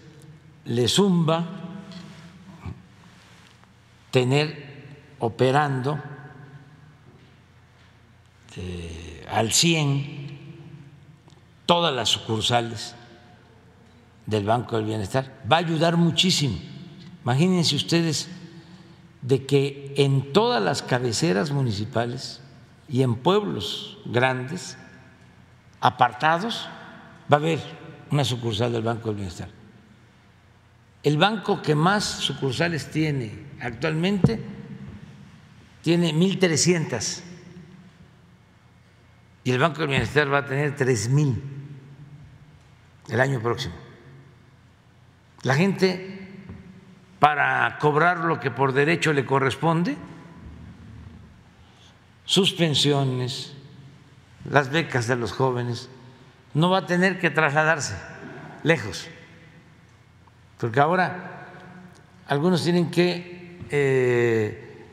le 0.65 0.87
zumba 0.87 1.45
tener 4.11 4.69
operando 5.19 5.99
eh, 8.57 9.27
al 9.29 9.53
100 9.53 10.18
todas 11.69 11.95
las 11.95 12.09
sucursales 12.09 12.95
del 14.25 14.47
Banco 14.47 14.77
del 14.77 14.87
Bienestar. 14.87 15.39
Va 15.53 15.57
a 15.57 15.59
ayudar 15.59 15.99
muchísimo. 15.99 16.59
Imagínense 17.23 17.77
ustedes 17.77 18.31
de 19.21 19.45
que 19.45 19.93
en 19.99 20.33
todas 20.33 20.63
las 20.63 20.83
cabeceras 20.83 21.51
municipales 21.51 22.41
y 22.89 23.03
en 23.03 23.17
pueblos 23.17 23.99
grandes, 24.07 24.79
apartados, 25.83 26.67
va 27.31 27.37
a 27.37 27.41
haber 27.41 27.61
una 28.11 28.25
sucursal 28.25 28.73
del 28.73 28.83
Banco 28.83 29.09
del 29.09 29.17
Bienestar. 29.17 29.51
El 31.03 31.19
banco 31.19 31.61
que 31.61 31.75
más 31.75 32.03
sucursales 32.03 32.91
tiene 32.91 33.45
actualmente 33.61 34.43
tiene 35.83 36.15
1.300 36.15 37.21
y 39.45 39.51
el 39.51 39.59
Banco 39.59 39.81
del 39.81 39.89
Bienestar 39.89 40.33
va 40.33 40.39
a 40.39 40.47
tener 40.47 40.75
3.000 40.75 41.58
el 43.09 43.21
año 43.21 43.41
próximo. 43.41 43.75
La 45.43 45.55
gente, 45.55 46.29
para 47.19 47.79
cobrar 47.79 48.19
lo 48.19 48.41
que 48.41 48.51
por 48.51 48.73
derecho 48.73 49.13
le 49.13 49.25
corresponde, 49.25 49.97
sus 52.25 52.53
pensiones, 52.53 53.55
las 54.45 54.71
becas 54.71 55.07
de 55.07 55.17
los 55.17 55.33
jóvenes, 55.33 55.89
no 56.55 56.71
va 56.71 56.79
a 56.79 56.87
tener 56.87 57.19
que 57.19 57.31
trasladarse 57.31 57.97
lejos, 58.63 59.09
porque 60.59 60.81
ahora 60.81 61.47
algunos 62.27 62.65
tienen 62.65 62.91
que 62.91 63.59
eh, 63.71 64.87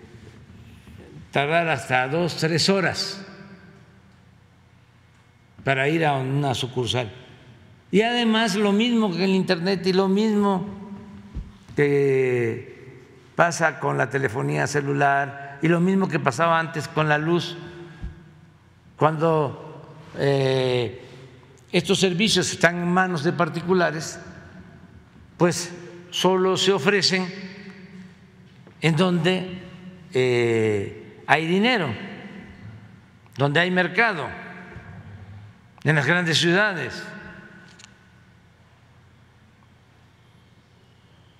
tardar 1.31 1.67
hasta 1.67 2.07
dos, 2.07 2.37
tres 2.37 2.69
horas 2.69 3.25
para 5.63 5.89
ir 5.89 6.05
a 6.05 6.13
una 6.13 6.53
sucursal. 6.53 7.24
Y 7.95 8.01
además 8.01 8.55
lo 8.55 8.73
mismo 8.73 9.09
que 9.09 9.23
el 9.23 9.29
Internet 9.29 9.87
y 9.87 9.93
lo 9.93 10.09
mismo 10.09 10.65
que 11.77 12.99
pasa 13.37 13.79
con 13.79 13.97
la 13.97 14.09
telefonía 14.09 14.67
celular 14.67 15.59
y 15.61 15.69
lo 15.69 15.79
mismo 15.79 16.09
que 16.09 16.19
pasaba 16.19 16.59
antes 16.59 16.89
con 16.89 17.07
la 17.07 17.17
luz, 17.17 17.55
cuando 18.97 19.95
eh, 20.17 21.05
estos 21.71 21.97
servicios 21.97 22.51
están 22.51 22.79
en 22.79 22.91
manos 22.91 23.23
de 23.23 23.31
particulares, 23.31 24.19
pues 25.37 25.71
solo 26.09 26.57
se 26.57 26.73
ofrecen 26.73 27.25
en 28.81 28.97
donde 28.97 29.61
eh, 30.13 31.21
hay 31.27 31.47
dinero, 31.47 31.87
donde 33.37 33.61
hay 33.61 33.71
mercado, 33.71 34.27
en 35.85 35.95
las 35.95 36.05
grandes 36.05 36.37
ciudades. 36.37 37.14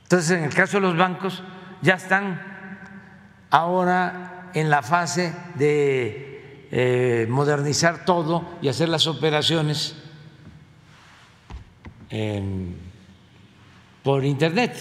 Entonces, 0.05 0.37
en 0.37 0.43
el 0.43 0.53
caso 0.53 0.77
de 0.77 0.81
los 0.81 0.95
bancos, 0.95 1.41
ya 1.81 1.95
están 1.95 2.39
ahora 3.49 4.51
en 4.53 4.69
la 4.69 4.83
fase 4.83 5.33
de 5.55 6.67
eh, 6.71 7.25
modernizar 7.27 8.05
todo 8.05 8.57
y 8.61 8.67
hacer 8.67 8.87
las 8.87 9.07
operaciones 9.07 9.95
por 14.03 14.23
Internet. 14.23 14.75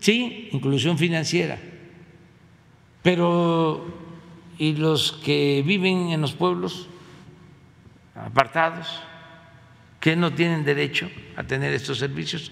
Sí, 0.00 0.48
inclusión 0.50 0.98
financiera. 0.98 1.56
Pero, 3.02 3.86
¿y 4.58 4.74
los 4.74 5.12
que 5.12 5.62
viven 5.64 6.10
en 6.10 6.20
los 6.20 6.32
pueblos 6.32 6.88
apartados, 8.16 9.00
que 10.00 10.16
no 10.16 10.34
tienen 10.34 10.64
derecho 10.64 11.08
a 11.36 11.44
tener 11.44 11.72
estos 11.72 11.98
servicios? 11.98 12.50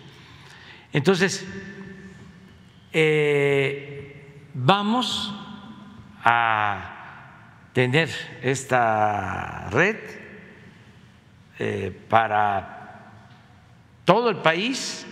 Entonces, 0.92 1.46
eh, 2.92 4.02
Vamos 4.54 5.34
a 6.22 7.68
tener 7.72 8.10
esta 8.42 9.70
red 9.70 9.96
eh, 11.58 12.06
para 12.10 13.12
todo 14.04 14.28
el 14.28 14.36
país 14.36 15.06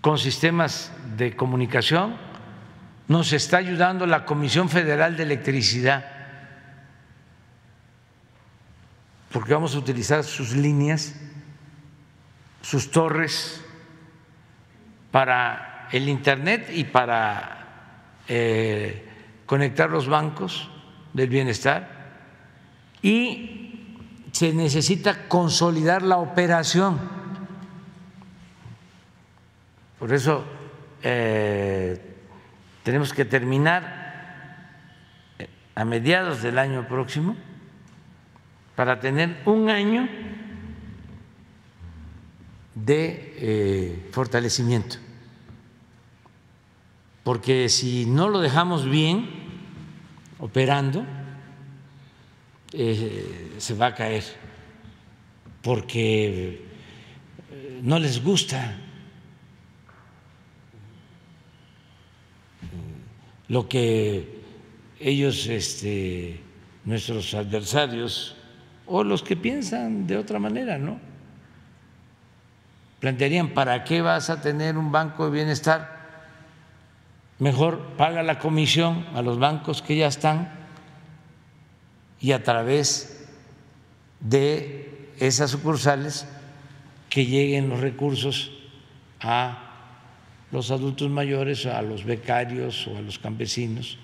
con 0.00 0.18
sistemas 0.18 0.90
de 1.16 1.36
comunicación. 1.36 2.16
Nos 3.06 3.32
está 3.32 3.58
ayudando 3.58 4.06
la 4.06 4.24
Comisión 4.24 4.68
Federal 4.68 5.16
de 5.16 5.22
Electricidad 5.22 6.10
porque 9.30 9.52
vamos 9.52 9.74
a 9.74 9.78
utilizar 9.78 10.22
sus 10.22 10.52
líneas, 10.52 11.14
sus 12.62 12.90
torres 12.90 13.63
para 15.14 15.86
el 15.92 16.08
Internet 16.08 16.70
y 16.74 16.82
para 16.82 18.18
eh, 18.26 19.08
conectar 19.46 19.88
los 19.88 20.08
bancos 20.08 20.68
del 21.12 21.28
bienestar 21.28 21.88
y 23.00 24.00
se 24.32 24.52
necesita 24.52 25.28
consolidar 25.28 26.02
la 26.02 26.16
operación. 26.16 26.98
Por 30.00 30.12
eso 30.12 30.44
eh, 31.00 32.16
tenemos 32.82 33.12
que 33.12 33.24
terminar 33.24 34.80
eh, 35.38 35.48
a 35.76 35.84
mediados 35.84 36.42
del 36.42 36.58
año 36.58 36.88
próximo 36.88 37.36
para 38.74 38.98
tener 38.98 39.42
un 39.44 39.70
año 39.70 40.08
de 42.74 44.08
fortalecimiento 44.10 45.03
porque 47.24 47.70
si 47.70 48.04
no 48.06 48.28
lo 48.28 48.40
dejamos 48.40 48.88
bien 48.88 49.28
operando, 50.38 51.04
eh, 52.72 53.54
se 53.58 53.74
va 53.74 53.86
a 53.86 53.94
caer 53.94 54.24
porque 55.62 56.66
eh, 57.50 57.80
no 57.82 57.98
les 57.98 58.22
gusta 58.22 58.78
lo 63.48 63.68
que 63.68 64.42
ellos, 65.00 65.46
este, 65.46 66.40
nuestros 66.84 67.32
adversarios, 67.34 68.36
o 68.86 69.02
los 69.02 69.22
que 69.22 69.36
piensan 69.36 70.06
de 70.06 70.18
otra 70.18 70.38
manera, 70.38 70.76
¿no? 70.76 71.00
Plantearían, 73.00 73.50
¿para 73.50 73.84
qué 73.84 74.02
vas 74.02 74.28
a 74.28 74.40
tener 74.42 74.76
un 74.76 74.92
banco 74.92 75.26
de 75.26 75.30
bienestar? 75.30 75.93
Mejor 77.38 77.96
paga 77.96 78.22
la 78.22 78.38
comisión 78.38 79.06
a 79.14 79.22
los 79.22 79.38
bancos 79.38 79.82
que 79.82 79.96
ya 79.96 80.06
están 80.06 80.52
y 82.20 82.32
a 82.32 82.42
través 82.42 83.28
de 84.20 85.10
esas 85.18 85.50
sucursales 85.50 86.26
que 87.10 87.26
lleguen 87.26 87.68
los 87.68 87.80
recursos 87.80 88.50
a 89.20 89.64
los 90.50 90.70
adultos 90.70 91.10
mayores, 91.10 91.66
a 91.66 91.82
los 91.82 92.04
becarios 92.04 92.86
o 92.86 92.96
a 92.96 93.00
los 93.00 93.18
campesinos. 93.18 93.98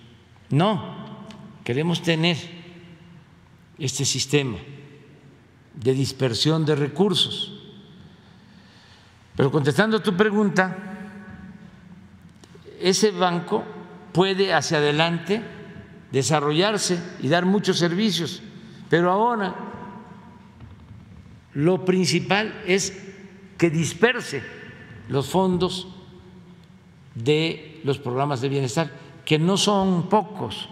No, 0.50 1.24
queremos 1.64 2.02
tener 2.02 2.36
este 3.78 4.04
sistema 4.04 4.58
de 5.74 5.94
dispersión 5.94 6.66
de 6.66 6.74
recursos. 6.74 7.52
Pero 9.36 9.50
contestando 9.50 9.96
a 9.96 10.02
tu 10.02 10.16
pregunta, 10.16 10.99
ese 12.80 13.10
banco 13.10 13.64
puede 14.12 14.52
hacia 14.52 14.78
adelante 14.78 15.42
desarrollarse 16.12 16.98
y 17.20 17.28
dar 17.28 17.46
muchos 17.46 17.78
servicios, 17.78 18.42
pero 18.88 19.10
ahora 19.10 19.54
lo 21.54 21.84
principal 21.84 22.62
es 22.66 22.98
que 23.58 23.70
disperse 23.70 24.42
los 25.08 25.28
fondos 25.28 25.88
de 27.14 27.80
los 27.84 27.98
programas 27.98 28.40
de 28.40 28.48
bienestar, 28.48 28.90
que 29.24 29.38
no 29.38 29.56
son 29.56 30.08
pocos. 30.08 30.68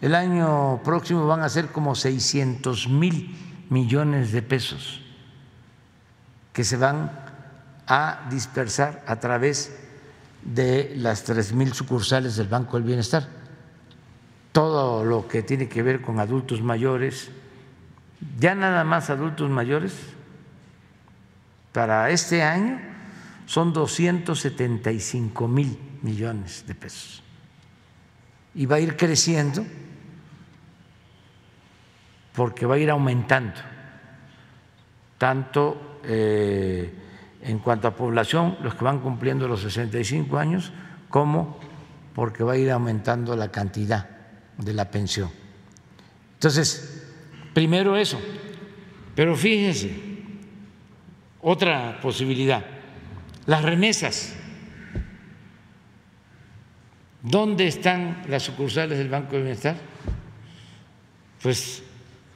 El 0.00 0.14
año 0.14 0.80
próximo 0.84 1.26
van 1.26 1.40
a 1.40 1.48
ser 1.48 1.68
como 1.68 1.94
600 1.94 2.88
mil 2.88 3.34
millones 3.70 4.32
de 4.32 4.42
pesos 4.42 5.00
que 6.52 6.64
se 6.64 6.76
van 6.76 7.10
a 7.86 8.26
dispersar 8.30 9.04
a 9.06 9.20
través 9.20 9.85
de 10.54 10.94
las 10.96 11.24
tres 11.24 11.52
mil 11.52 11.72
sucursales 11.72 12.36
del 12.36 12.48
Banco 12.48 12.76
del 12.76 12.86
Bienestar. 12.86 13.28
Todo 14.52 15.04
lo 15.04 15.28
que 15.28 15.42
tiene 15.42 15.68
que 15.68 15.82
ver 15.82 16.00
con 16.00 16.20
adultos 16.20 16.62
mayores, 16.62 17.30
ya 18.38 18.54
nada 18.54 18.84
más 18.84 19.10
adultos 19.10 19.50
mayores, 19.50 19.92
para 21.72 22.08
este 22.10 22.42
año 22.42 22.80
son 23.44 23.72
275 23.72 25.48
mil 25.48 25.78
millones 26.02 26.64
de 26.66 26.74
pesos. 26.74 27.22
Y 28.54 28.64
va 28.66 28.76
a 28.76 28.80
ir 28.80 28.96
creciendo 28.96 29.66
porque 32.34 32.66
va 32.66 32.76
a 32.76 32.78
ir 32.78 32.90
aumentando, 32.90 33.60
tanto 35.18 36.00
eh, 36.04 37.05
en 37.46 37.60
cuanto 37.60 37.86
a 37.86 37.94
población, 37.94 38.58
los 38.62 38.74
que 38.74 38.84
van 38.84 38.98
cumpliendo 38.98 39.46
los 39.46 39.62
65 39.62 40.36
años, 40.36 40.72
como 41.08 41.58
porque 42.14 42.42
va 42.42 42.54
a 42.54 42.56
ir 42.56 42.70
aumentando 42.70 43.36
la 43.36 43.50
cantidad 43.50 44.08
de 44.58 44.74
la 44.74 44.90
pensión. 44.90 45.30
Entonces, 46.34 47.06
primero 47.54 47.96
eso, 47.96 48.18
pero 49.14 49.36
fíjense, 49.36 49.94
otra 51.40 52.00
posibilidad, 52.02 52.64
las 53.46 53.62
remesas. 53.62 54.34
¿Dónde 57.22 57.66
están 57.66 58.22
las 58.28 58.42
sucursales 58.42 58.98
del 58.98 59.08
Banco 59.08 59.36
de 59.36 59.42
Bienestar? 59.42 59.76
Pues 61.42 61.82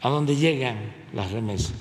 a 0.01 0.09
dónde 0.09 0.37
llegan 0.37 0.77
las 1.13 1.31
remesas. 1.33 1.75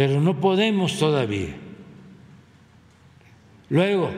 Pero 0.00 0.18
no 0.18 0.40
podemos 0.40 0.98
todavía. 0.98 1.54
Luego, 3.68 4.10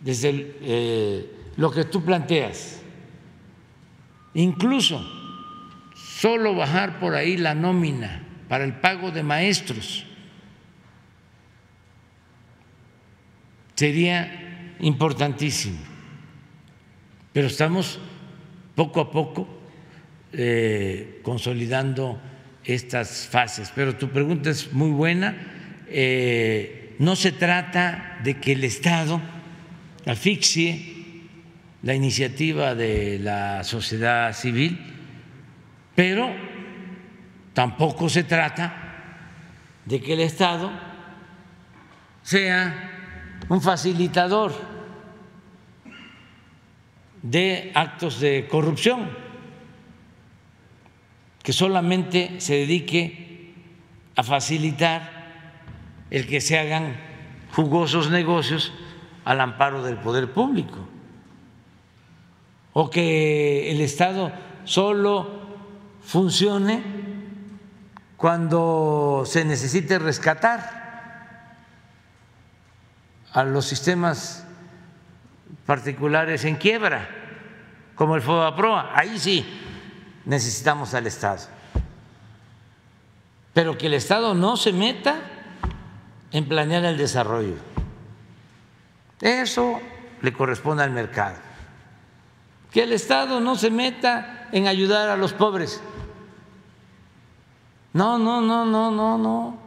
desde 0.00 0.54
eh, 0.60 1.32
lo 1.56 1.72
que 1.72 1.84
tú 1.86 2.04
planteas, 2.04 2.80
incluso 4.34 5.04
solo 5.96 6.54
bajar 6.54 7.00
por 7.00 7.16
ahí 7.16 7.36
la 7.36 7.56
nómina 7.56 8.22
para 8.48 8.62
el 8.62 8.74
pago 8.74 9.10
de 9.10 9.24
maestros 9.24 10.06
sería 13.74 14.76
importantísimo. 14.78 15.80
Pero 17.32 17.48
estamos 17.48 17.98
poco 18.76 19.00
a 19.00 19.10
poco 19.10 19.48
eh, 20.32 21.18
consolidando 21.24 22.20
estas 22.68 23.26
fases. 23.26 23.72
Pero 23.74 23.96
tu 23.96 24.10
pregunta 24.10 24.50
es 24.50 24.72
muy 24.72 24.90
buena. 24.90 25.34
Eh, 25.88 26.94
no 26.98 27.16
se 27.16 27.32
trata 27.32 28.18
de 28.22 28.38
que 28.38 28.52
el 28.52 28.62
Estado 28.62 29.20
asfixie 30.06 31.24
la 31.82 31.94
iniciativa 31.94 32.74
de 32.74 33.18
la 33.20 33.64
sociedad 33.64 34.32
civil, 34.34 34.78
pero 35.94 36.30
tampoco 37.54 38.08
se 38.08 38.24
trata 38.24 38.74
de 39.84 40.00
que 40.00 40.12
el 40.12 40.20
Estado 40.20 40.70
sea 42.22 42.90
un 43.48 43.62
facilitador 43.62 44.52
de 47.22 47.72
actos 47.74 48.20
de 48.20 48.46
corrupción, 48.46 49.08
que 51.48 51.54
solamente 51.54 52.42
se 52.42 52.56
dedique 52.56 53.54
a 54.14 54.22
facilitar 54.22 55.00
el 56.10 56.26
que 56.26 56.42
se 56.42 56.58
hagan 56.58 56.94
jugosos 57.52 58.10
negocios 58.10 58.70
al 59.24 59.40
amparo 59.40 59.82
del 59.82 59.96
poder 59.96 60.30
público, 60.30 60.86
o 62.74 62.90
que 62.90 63.70
el 63.70 63.80
Estado 63.80 64.30
solo 64.64 65.26
funcione 66.02 66.82
cuando 68.18 69.22
se 69.24 69.46
necesite 69.46 69.98
rescatar 69.98 71.56
a 73.32 73.42
los 73.44 73.64
sistemas 73.64 74.46
particulares 75.64 76.44
en 76.44 76.56
quiebra, 76.56 77.08
como 77.94 78.16
el 78.16 78.20
FOBAPROA. 78.20 78.92
Ahí 78.94 79.18
sí 79.18 79.46
necesitamos 80.28 80.92
al 80.92 81.06
Estado. 81.06 81.40
Pero 83.54 83.78
que 83.78 83.86
el 83.86 83.94
Estado 83.94 84.34
no 84.34 84.56
se 84.58 84.72
meta 84.72 85.16
en 86.30 86.46
planear 86.46 86.84
el 86.84 86.98
desarrollo. 86.98 87.54
Eso 89.20 89.80
le 90.20 90.32
corresponde 90.32 90.84
al 90.84 90.90
mercado. 90.90 91.36
Que 92.70 92.82
el 92.82 92.92
Estado 92.92 93.40
no 93.40 93.56
se 93.56 93.70
meta 93.70 94.48
en 94.52 94.68
ayudar 94.68 95.08
a 95.08 95.16
los 95.16 95.32
pobres. 95.32 95.80
No, 97.94 98.18
no, 98.18 98.42
no, 98.42 98.66
no, 98.66 98.90
no, 98.90 99.16
no. 99.16 99.58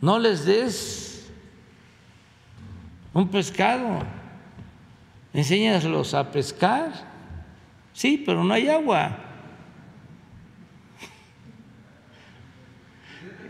No 0.00 0.18
les 0.18 0.46
des 0.46 1.30
un 3.12 3.28
pescado. 3.28 4.00
Enséñalos 5.34 6.14
a 6.14 6.30
pescar. 6.32 6.92
Sí, 7.92 8.22
pero 8.24 8.42
no 8.42 8.54
hay 8.54 8.70
agua. 8.70 9.23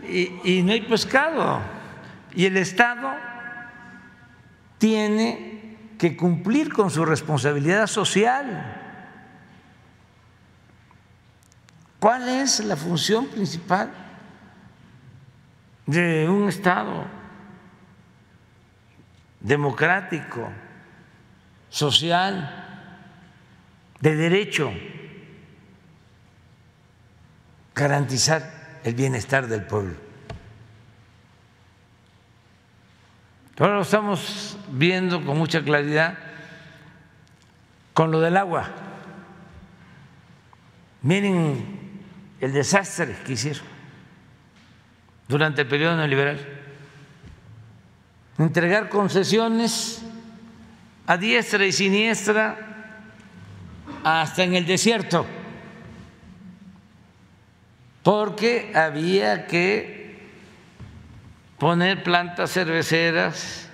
Y, 0.07 0.39
y 0.43 0.63
no 0.63 0.71
hay 0.71 0.81
pescado. 0.81 1.61
Y 2.33 2.45
el 2.45 2.57
Estado 2.57 3.13
tiene 4.77 5.77
que 5.97 6.15
cumplir 6.15 6.73
con 6.73 6.89
su 6.89 7.05
responsabilidad 7.05 7.87
social. 7.87 8.81
¿Cuál 11.99 12.29
es 12.29 12.59
la 12.59 12.75
función 12.75 13.27
principal 13.27 13.89
de 15.87 16.29
un 16.29 16.49
Estado 16.49 17.05
democrático, 19.39 20.49
social, 21.69 22.93
de 24.01 24.15
derecho? 24.15 24.71
Garantizar 27.73 28.54
el 28.85 28.93
bienestar 28.93 29.47
del 29.47 29.63
pueblo. 29.63 29.95
Ahora 33.57 33.75
lo 33.75 33.81
estamos 33.81 34.57
viendo 34.69 35.25
con 35.25 35.37
mucha 35.39 35.63
claridad 35.63 36.17
con 37.93 38.11
lo 38.11 38.21
del 38.21 38.37
agua. 38.37 38.69
Miren 41.01 42.03
el 42.39 42.53
desastre 42.53 43.15
que 43.25 43.33
hicieron 43.33 43.63
durante 45.27 45.63
el 45.63 45.67
periodo 45.67 45.97
neoliberal. 45.97 46.39
Entregar 48.37 48.89
concesiones 48.89 50.03
a 51.07 51.17
diestra 51.17 51.65
y 51.65 51.71
siniestra 51.71 52.59
hasta 54.03 54.43
en 54.43 54.53
el 54.53 54.67
desierto, 54.67 55.25
porque 58.05 58.71
había 58.75 59.47
que 59.47 60.15
poner 61.57 62.03
plantas 62.03 62.51
cerveceras, 62.51 63.67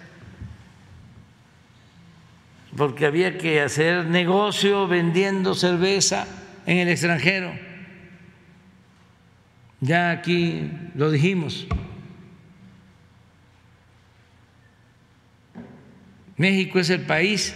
porque 2.77 3.05
había 3.07 3.37
que 3.37 3.59
hacer 3.59 4.05
negocio 4.05 4.87
vendiendo 4.87 5.53
cerveza 5.53 6.25
en 6.65 6.77
el 6.77 6.87
extranjero. 6.87 7.51
Ya 9.81 10.11
aquí 10.11 10.71
lo 10.95 11.11
dijimos. 11.11 11.67
México 16.37 16.79
es 16.79 16.89
el 16.89 17.01
país 17.01 17.53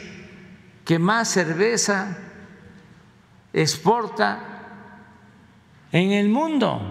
que 0.84 0.99
más 0.99 1.30
cerveza 1.30 2.18
exporta 3.53 4.55
en 5.95 6.11
el 6.11 6.27
mundo. 6.27 6.81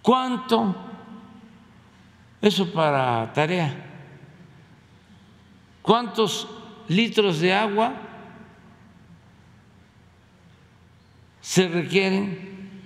¿Cuánto? 0.00 0.74
Eso 2.40 2.72
para 2.72 3.30
tarea. 3.34 3.70
¿Cuántos 5.82 6.48
litros 6.88 7.38
de 7.38 7.52
agua 7.52 7.92
se 11.42 11.68
requieren 11.68 12.80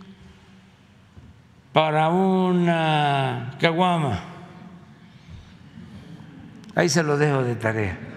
para 1.72 2.08
una 2.08 3.54
caguama? 3.60 4.24
Ahí 6.74 6.88
se 6.88 7.04
lo 7.04 7.16
dejo 7.16 7.44
de 7.44 7.54
tarea. 7.54 8.13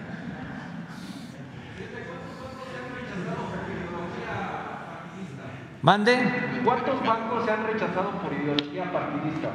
¿Mande? 5.88 6.18
¿Cuántos 6.66 7.00
bancos 7.00 7.46
se 7.46 7.50
han 7.50 7.66
rechazado 7.66 8.10
por 8.20 8.30
ideología 8.30 8.92
partidista? 8.92 9.48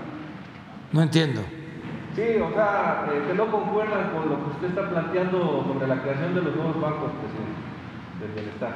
No 0.91 1.03
entiendo. 1.03 1.41
Sí, 2.15 2.23
o 2.41 2.51
sea, 2.55 3.05
eh, 3.13 3.21
que 3.27 3.35
no 3.35 3.51
concuerdan 3.51 4.09
con 4.09 4.29
lo 4.29 4.43
que 4.43 4.49
usted 4.49 4.69
está 4.69 4.89
planteando 4.89 5.63
sobre 5.67 5.85
la 5.85 6.01
creación 6.01 6.33
de 6.33 6.41
los 6.41 6.55
nuevos 6.55 6.81
bancos, 6.81 7.11
presidente, 7.21 7.61
del 8.19 8.31
bienestar. 8.31 8.73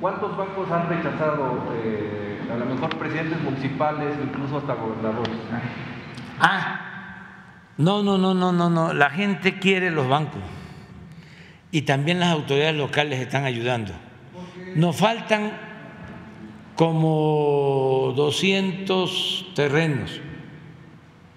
¿Cuántos 0.00 0.36
bancos 0.36 0.70
han 0.70 0.88
rechazado 0.88 1.64
eh, 1.74 2.40
a 2.52 2.56
lo 2.56 2.66
mejor 2.66 2.96
presidentes 2.96 3.42
municipales, 3.42 4.16
incluso 4.22 4.58
hasta 4.58 4.74
gobernadores? 4.74 5.34
Ah, 6.38 6.80
no, 7.78 8.04
no, 8.04 8.16
no, 8.16 8.32
no, 8.32 8.52
no, 8.52 8.70
no. 8.70 8.92
La 8.92 9.10
gente 9.10 9.58
quiere 9.58 9.90
los 9.90 10.08
bancos 10.08 10.42
y 11.72 11.82
también 11.82 12.20
las 12.20 12.28
autoridades 12.28 12.76
locales 12.76 13.18
están 13.18 13.44
ayudando. 13.44 13.92
Nos 14.76 14.96
faltan 14.96 15.65
como 16.76 18.12
200 18.16 19.52
terrenos 19.54 20.20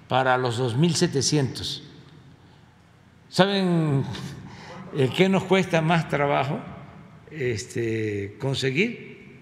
para 0.08 0.38
los 0.38 0.60
2.700. 0.60 1.82
¿Saben 3.30 4.04
qué 5.16 5.30
nos 5.30 5.44
cuesta 5.44 5.82
más 5.82 6.10
trabajo 6.10 6.60
este, 7.32 8.38
conseguir? 8.40 9.40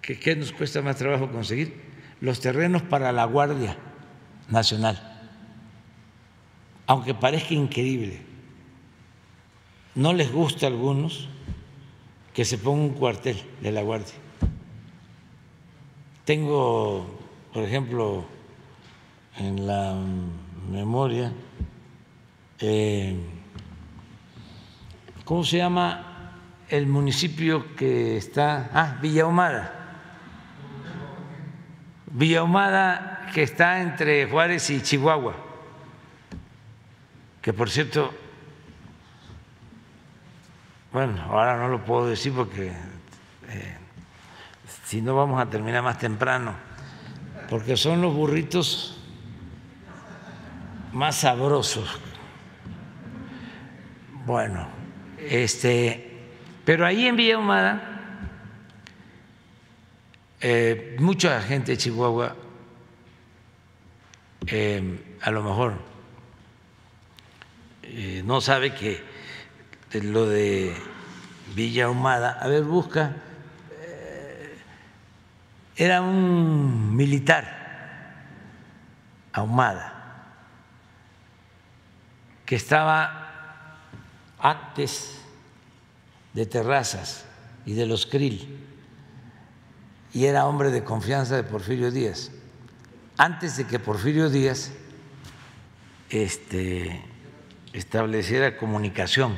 ¿Qué, 0.00 0.18
¿Qué 0.18 0.36
nos 0.36 0.52
cuesta 0.52 0.82
más 0.82 0.96
trabajo 0.96 1.30
conseguir? 1.30 1.74
Los 2.20 2.40
terrenos 2.40 2.82
para 2.82 3.12
la 3.12 3.24
Guardia 3.24 3.76
Nacional 4.48 5.16
aunque 6.86 7.14
parezca 7.14 7.54
increíble, 7.54 8.20
no 9.94 10.12
les 10.12 10.30
gusta 10.30 10.66
a 10.66 10.68
algunos 10.68 11.28
que 12.32 12.44
se 12.44 12.58
ponga 12.58 12.84
un 12.84 12.90
cuartel 12.90 13.42
de 13.60 13.72
la 13.72 13.82
Guardia. 13.82 14.14
Tengo, 16.26 17.06
por 17.54 17.62
ejemplo, 17.62 18.26
en 19.38 19.66
la 19.66 19.94
memoria, 20.70 21.32
eh, 22.58 23.16
¿cómo 25.24 25.42
se 25.42 25.56
llama 25.56 26.34
el 26.68 26.86
municipio 26.86 27.74
que 27.74 28.18
está? 28.18 28.68
Ah, 28.74 28.98
Villahumada. 29.00 29.72
Villahumada 32.12 33.30
que 33.32 33.42
está 33.42 33.80
entre 33.80 34.28
Juárez 34.28 34.68
y 34.68 34.82
Chihuahua 34.82 35.46
que 37.46 37.52
por 37.52 37.70
cierto, 37.70 38.12
bueno, 40.92 41.22
ahora 41.30 41.56
no 41.56 41.68
lo 41.68 41.84
puedo 41.84 42.08
decir 42.08 42.32
porque 42.34 42.72
si 44.86 45.02
no 45.02 45.16
vamos 45.16 45.42
a 45.42 45.50
terminar 45.50 45.82
más 45.82 45.98
temprano, 45.98 46.54
porque 47.50 47.76
son 47.76 48.00
los 48.00 48.14
burritos 48.14 48.96
más 50.92 51.16
sabrosos. 51.16 51.88
Bueno, 54.24 54.68
este, 55.18 56.28
pero 56.64 56.86
ahí 56.86 57.04
en 57.04 57.16
Villa 57.16 57.36
Humada, 57.36 58.30
eh, 60.40 60.94
mucha 61.00 61.40
gente 61.40 61.72
de 61.72 61.78
Chihuahua, 61.78 62.36
eh, 64.46 65.16
a 65.20 65.30
lo 65.32 65.42
mejor 65.42 65.74
eh, 67.82 68.22
no 68.24 68.40
sabe 68.40 68.72
que 68.72 69.02
lo 69.94 70.28
de 70.28 70.76
Villa 71.56 71.90
Humada, 71.90 72.38
a 72.40 72.46
ver, 72.46 72.62
busca, 72.62 73.16
era 75.76 76.00
un 76.00 76.96
militar, 76.96 77.64
Ahumada, 79.32 79.92
que 82.46 82.56
estaba 82.56 83.78
antes 84.38 85.20
de 86.32 86.46
Terrazas 86.46 87.26
y 87.66 87.74
de 87.74 87.86
los 87.86 88.06
Krill, 88.06 88.64
y 90.14 90.24
era 90.24 90.46
hombre 90.46 90.70
de 90.70 90.82
confianza 90.82 91.36
de 91.36 91.42
Porfirio 91.42 91.90
Díaz. 91.90 92.30
Antes 93.18 93.58
de 93.58 93.66
que 93.66 93.78
Porfirio 93.78 94.30
Díaz 94.30 94.72
este, 96.08 97.02
estableciera 97.72 98.56
comunicación 98.56 99.36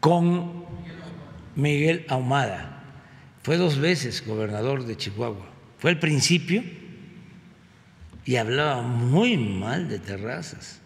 con 0.00 0.64
Miguel 1.56 2.06
Ahumada. 2.08 2.77
Fue 3.42 3.56
dos 3.56 3.78
veces 3.78 4.26
gobernador 4.26 4.84
de 4.84 4.96
Chihuahua. 4.96 5.46
Fue 5.78 5.90
al 5.90 5.98
principio 5.98 6.62
y 8.24 8.36
hablaba 8.36 8.82
muy 8.82 9.36
mal 9.36 9.88
de 9.88 9.98
terrazas. 9.98 10.80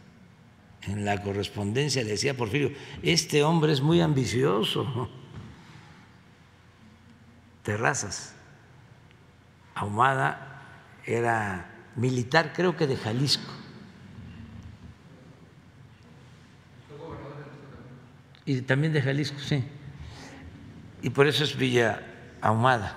En 0.82 1.04
la 1.04 1.22
correspondencia 1.22 2.02
le 2.02 2.10
decía 2.10 2.36
Porfirio, 2.36 2.72
este 3.02 3.42
hombre 3.42 3.72
es 3.72 3.80
muy 3.80 4.00
ambicioso. 4.00 5.10
Terrazas. 7.62 8.34
Ahumada 9.74 10.62
era 11.06 11.70
militar, 11.96 12.52
creo 12.52 12.76
que 12.76 12.86
de 12.86 12.96
Jalisco 12.96 13.62
y 18.44 18.60
también 18.62 18.92
de 18.92 19.02
Jalisco, 19.02 19.38
sí. 19.38 19.62
Y 21.02 21.10
por 21.10 21.26
eso 21.26 21.44
es 21.44 21.56
Villa 21.56 22.02
Ahumada. 22.42 22.96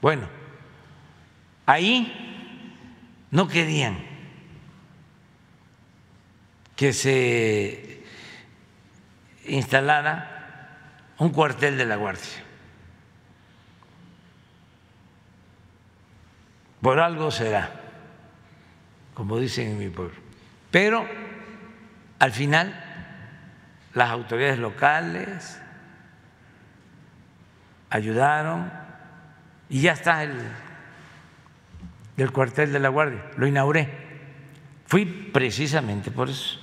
Bueno, 0.00 0.28
ahí 1.64 2.12
no 3.30 3.48
querían 3.48 3.98
que 6.76 6.92
se 6.92 8.04
instalara 9.46 10.36
un 11.18 11.30
cuartel 11.30 11.78
de 11.78 11.86
la 11.86 11.96
Guardia. 11.96 12.44
Por 16.82 17.00
algo 17.00 17.30
será, 17.30 17.70
como 19.14 19.38
dicen 19.38 19.68
en 19.68 19.78
mi 19.78 19.88
pueblo. 19.88 20.16
Pero 20.70 21.06
al 22.18 22.32
final 22.32 22.84
las 23.94 24.10
autoridades 24.10 24.58
locales 24.58 25.60
ayudaron 27.96 28.70
y 29.68 29.80
ya 29.82 29.92
está 29.92 30.22
el 30.22 30.38
del 32.16 32.32
cuartel 32.32 32.72
de 32.72 32.80
la 32.80 32.88
Guardia, 32.88 33.30
lo 33.36 33.46
inauguré. 33.46 34.06
Fui 34.86 35.04
precisamente 35.04 36.10
por 36.10 36.30
eso. 36.30 36.60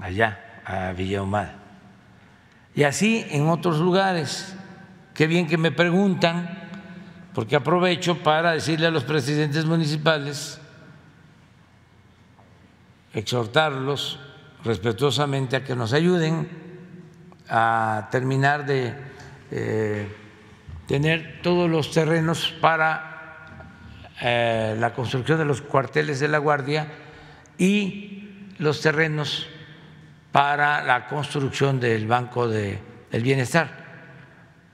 allá 0.00 0.62
a 0.64 0.92
Villahumada. 0.92 1.54
Y 2.74 2.84
así 2.84 3.26
en 3.30 3.48
otros 3.48 3.78
lugares. 3.78 4.56
Qué 5.14 5.26
bien 5.26 5.46
que 5.46 5.58
me 5.58 5.70
preguntan, 5.70 6.70
porque 7.34 7.56
aprovecho 7.56 8.22
para 8.22 8.52
decirle 8.52 8.86
a 8.86 8.90
los 8.90 9.04
presidentes 9.04 9.66
municipales, 9.66 10.58
exhortarlos 13.12 14.18
respetuosamente 14.64 15.56
a 15.56 15.64
que 15.64 15.76
nos 15.76 15.92
ayuden 15.92 16.48
a 17.48 18.08
terminar 18.10 18.64
de 18.64 18.94
eh, 19.50 20.06
tener 20.86 21.40
todos 21.42 21.68
los 21.68 21.90
terrenos 21.90 22.54
para 22.60 23.66
eh, 24.20 24.76
la 24.78 24.92
construcción 24.92 25.38
de 25.38 25.44
los 25.44 25.60
cuarteles 25.60 26.20
de 26.20 26.28
la 26.28 26.38
Guardia 26.38 26.86
y 27.58 28.48
los 28.58 28.80
terrenos 28.80 29.48
para 30.30 30.84
la 30.84 31.08
construcción 31.08 31.80
del 31.80 32.06
Banco 32.06 32.48
del 32.48 32.78
Bienestar. 33.22 33.70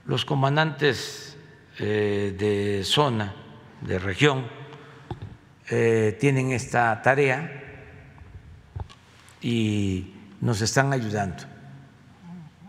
Los 0.05 0.25
comandantes 0.25 1.37
eh, 1.79 2.35
de 2.37 2.83
zona, 2.83 3.33
de 3.81 3.99
región, 3.99 4.45
tienen 5.67 6.53
esta 6.53 7.01
tarea 7.01 7.61
y 9.41 10.13
nos 10.39 10.61
están 10.61 10.93
ayudando, 10.93 11.43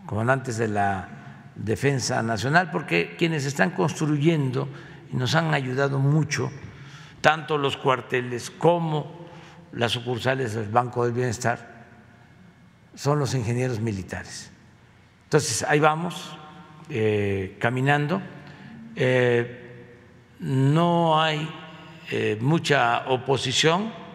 comandantes 0.05 0.57
de 0.57 0.67
la 0.67 1.18
Defensa 1.63 2.21
Nacional, 2.23 2.71
porque 2.71 3.15
quienes 3.17 3.45
están 3.45 3.71
construyendo 3.71 4.69
y 5.11 5.17
nos 5.17 5.35
han 5.35 5.53
ayudado 5.53 5.99
mucho, 5.99 6.51
tanto 7.21 7.57
los 7.57 7.77
cuarteles 7.77 8.49
como 8.49 9.27
las 9.73 9.91
sucursales 9.91 10.53
del 10.53 10.69
Banco 10.69 11.03
del 11.03 11.13
Bienestar, 11.13 11.85
son 12.95 13.19
los 13.19 13.33
ingenieros 13.35 13.79
militares. 13.79 14.51
Entonces, 15.25 15.63
ahí 15.63 15.79
vamos, 15.79 16.37
eh, 16.89 17.57
caminando. 17.59 18.21
Eh, 18.95 19.95
no 20.39 21.21
hay 21.21 21.47
eh, 22.09 22.37
mucha 22.41 23.09
oposición 23.09 24.09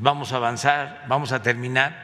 vamos 0.00 0.32
a 0.32 0.36
avanzar, 0.36 1.04
vamos 1.08 1.32
a 1.32 1.42
terminar. 1.42 1.96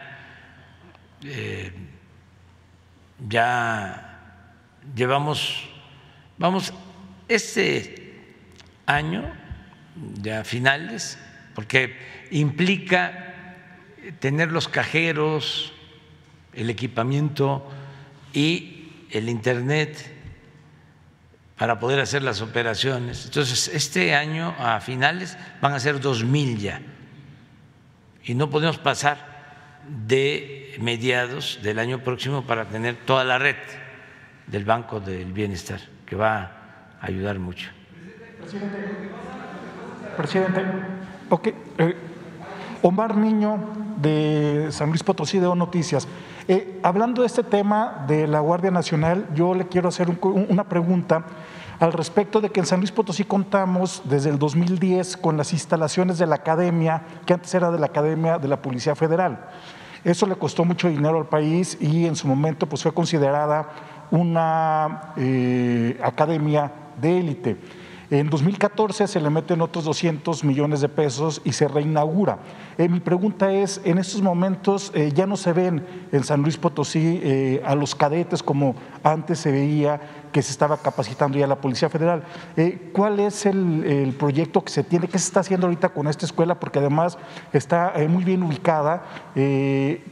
Ya 3.28 4.48
llevamos, 4.94 5.68
vamos, 6.38 6.72
este 7.28 8.24
año, 8.86 9.32
ya 10.20 10.44
finales, 10.44 11.18
porque 11.54 11.96
implica 12.30 13.34
tener 14.18 14.50
los 14.50 14.68
cajeros, 14.68 15.72
el 16.52 16.70
equipamiento 16.70 17.70
y 18.32 19.06
el 19.10 19.28
Internet 19.28 20.10
para 21.56 21.78
poder 21.78 22.00
hacer 22.00 22.22
las 22.22 22.40
operaciones. 22.40 23.26
Entonces, 23.26 23.68
este 23.68 24.14
año 24.14 24.54
a 24.58 24.80
finales 24.80 25.36
van 25.60 25.74
a 25.74 25.80
ser 25.80 26.00
dos 26.00 26.24
mil 26.24 26.58
ya 26.58 26.80
y 28.24 28.34
no 28.34 28.50
podemos 28.50 28.78
pasar 28.78 29.31
de 29.88 30.76
mediados 30.80 31.60
del 31.62 31.78
año 31.78 32.00
próximo 32.00 32.42
para 32.42 32.66
tener 32.66 32.96
toda 33.04 33.24
la 33.24 33.38
red 33.38 33.56
del 34.46 34.64
Banco 34.64 35.00
del 35.00 35.32
Bienestar, 35.32 35.80
que 36.06 36.16
va 36.16 36.42
a 37.00 37.06
ayudar 37.06 37.38
mucho. 37.38 37.70
Presidente, 40.16 40.62
eh, 41.78 41.96
Omar 42.82 43.16
Niño 43.16 43.58
de 43.96 44.68
San 44.70 44.88
Luis 44.88 45.02
Potosí 45.02 45.38
de 45.38 45.46
O 45.46 45.54
Noticias. 45.54 46.06
Eh, 46.48 46.80
hablando 46.82 47.22
de 47.22 47.26
este 47.26 47.44
tema 47.44 48.04
de 48.08 48.26
la 48.26 48.40
Guardia 48.40 48.70
Nacional, 48.70 49.26
yo 49.34 49.54
le 49.54 49.68
quiero 49.68 49.88
hacer 49.88 50.08
una 50.20 50.64
pregunta 50.64 51.24
al 51.82 51.92
respecto 51.92 52.40
de 52.40 52.50
que 52.50 52.60
en 52.60 52.66
San 52.66 52.78
Luis 52.78 52.92
Potosí 52.92 53.24
contamos 53.24 54.02
desde 54.04 54.30
el 54.30 54.38
2010 54.38 55.16
con 55.16 55.36
las 55.36 55.52
instalaciones 55.52 56.16
de 56.16 56.28
la 56.28 56.36
academia, 56.36 57.02
que 57.26 57.34
antes 57.34 57.52
era 57.56 57.72
de 57.72 57.78
la 57.80 57.86
Academia 57.86 58.38
de 58.38 58.46
la 58.46 58.62
Policía 58.62 58.94
Federal. 58.94 59.48
Eso 60.04 60.28
le 60.28 60.36
costó 60.36 60.64
mucho 60.64 60.88
dinero 60.88 61.18
al 61.18 61.26
país 61.26 61.76
y 61.80 62.06
en 62.06 62.14
su 62.14 62.28
momento 62.28 62.68
pues, 62.68 62.84
fue 62.84 62.94
considerada 62.94 63.68
una 64.12 65.12
eh, 65.16 65.98
academia 66.04 66.70
de 67.00 67.18
élite. 67.18 67.56
En 68.12 68.30
2014 68.30 69.08
se 69.08 69.20
le 69.20 69.30
meten 69.30 69.60
otros 69.60 69.84
200 69.84 70.44
millones 70.44 70.82
de 70.82 70.88
pesos 70.88 71.40
y 71.44 71.50
se 71.50 71.66
reinaugura. 71.66 72.38
Eh, 72.78 72.88
mi 72.88 73.00
pregunta 73.00 73.50
es, 73.50 73.80
en 73.84 73.98
estos 73.98 74.22
momentos 74.22 74.92
eh, 74.94 75.10
ya 75.12 75.26
no 75.26 75.36
se 75.36 75.52
ven 75.52 75.84
en 76.12 76.22
San 76.22 76.42
Luis 76.42 76.58
Potosí 76.58 77.58
a 77.64 77.74
los 77.74 77.96
cadetes 77.96 78.40
como 78.40 78.76
antes 79.02 79.40
se 79.40 79.50
veía 79.50 80.21
que 80.32 80.42
se 80.42 80.50
estaba 80.50 80.78
capacitando 80.78 81.38
ya 81.38 81.46
la 81.46 81.60
Policía 81.60 81.88
Federal. 81.88 82.24
¿Cuál 82.92 83.20
es 83.20 83.46
el, 83.46 84.14
proyecto 84.18 84.64
que 84.64 84.72
se 84.72 84.82
tiene, 84.82 85.06
qué 85.06 85.18
se 85.18 85.26
está 85.26 85.40
haciendo 85.40 85.66
ahorita 85.66 85.90
con 85.90 86.08
esta 86.08 86.26
escuela? 86.26 86.58
Porque 86.58 86.78
además 86.78 87.18
está 87.52 87.94
muy 88.08 88.24
bien 88.24 88.42
ubicada. 88.42 89.04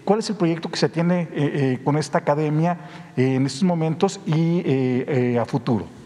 ¿Cuál 0.05 0.19
es 0.19 0.31
el 0.31 0.37
proyecto 0.37 0.71
que 0.71 0.77
se 0.77 0.89
tiene 0.89 1.81
con 1.85 1.97
esta 1.97 2.19
academia 2.19 2.79
en 3.17 3.47
estos 3.47 3.63
momentos 3.65 4.21
y 4.27 5.37
a 5.37 5.45
futuro? 5.45 6.01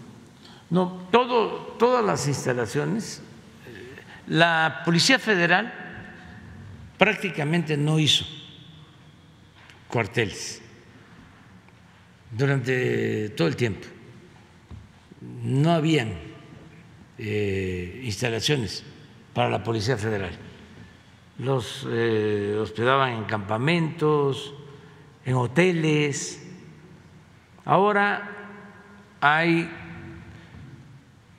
No, 0.71 1.07
todo, 1.13 1.77
todas 1.79 2.05
las 2.05 2.27
instalaciones, 2.27 3.23
eh, 3.67 4.03
la 4.27 4.83
Policía 4.85 5.21
Federal 5.21 5.73
prácticamente 6.99 7.77
no 7.77 7.99
hizo 7.99 8.25
cuarteles 9.89 10.61
durante 12.31 13.29
todo 13.31 13.47
el 13.47 13.57
tiempo. 13.57 13.87
No 15.43 15.73
habían 15.73 16.15
eh, 17.19 18.01
instalaciones 18.05 18.85
para 19.33 19.51
la 19.51 19.63
Policía 19.63 19.97
Federal. 19.97 20.33
Los 21.39 21.87
eh, 21.91 22.57
hospedaban 22.61 23.15
en 23.15 23.25
campamentos, 23.25 24.55
en 25.25 25.35
hoteles. 25.35 26.43
Ahora 27.65 28.31
hay 29.21 29.71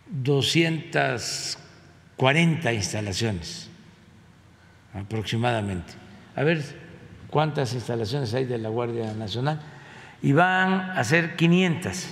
240 0.08 2.74
instalaciones 2.74 3.70
aproximadamente. 4.94 5.94
A 6.36 6.44
ver 6.44 6.64
cuántas 7.30 7.74
instalaciones 7.74 8.34
hay 8.34 8.46
de 8.46 8.58
la 8.58 8.70
Guardia 8.70 9.14
Nacional. 9.14 9.62
Y 10.22 10.32
van 10.32 10.92
a 10.92 11.04
ser 11.04 11.36
500. 11.36 12.08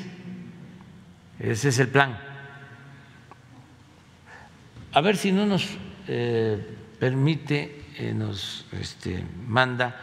Ese 1.43 1.69
es 1.69 1.79
el 1.79 1.89
plan. 1.89 2.17
A 4.93 5.01
ver 5.01 5.17
si 5.17 5.33
no 5.33 5.45
nos 5.45 5.67
eh, 6.07 6.57
permite, 6.97 7.83
eh, 7.97 8.13
nos 8.13 8.65
este, 8.71 9.21
manda 9.45 9.93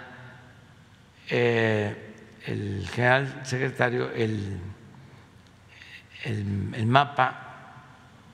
eh, 1.30 1.96
el 2.44 2.86
general 2.92 3.40
secretario 3.44 4.10
el, 4.12 4.58
el, 6.24 6.86
mapa 6.86 7.84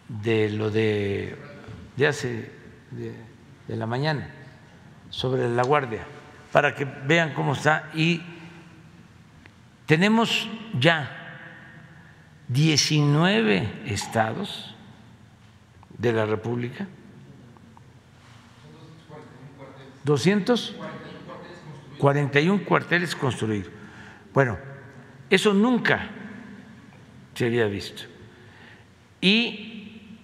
de 0.08 0.50
lo 0.50 0.68
de, 0.70 1.36
de 1.96 2.06
hace 2.08 2.50
de, 2.90 3.76
la 3.76 3.86
mañana 3.86 4.30
sobre 5.10 5.48
la 5.48 5.62
guardia 5.62 6.04
para 6.50 6.74
que 6.74 6.84
vean 6.84 7.34
cómo 7.34 7.52
está 7.52 7.90
y 7.94 8.20
tenemos 9.86 10.48
ya 10.78 11.15
19 12.48 13.82
estados 13.86 14.74
de 15.98 16.12
la 16.12 16.26
República 16.26 16.86
241 20.06 22.64
cuarteles 22.64 23.14
construidos. 23.16 23.70
Bueno, 24.32 24.56
eso 25.28 25.52
nunca 25.52 26.08
se 27.34 27.46
había 27.46 27.66
visto. 27.66 28.04
Y 29.20 30.20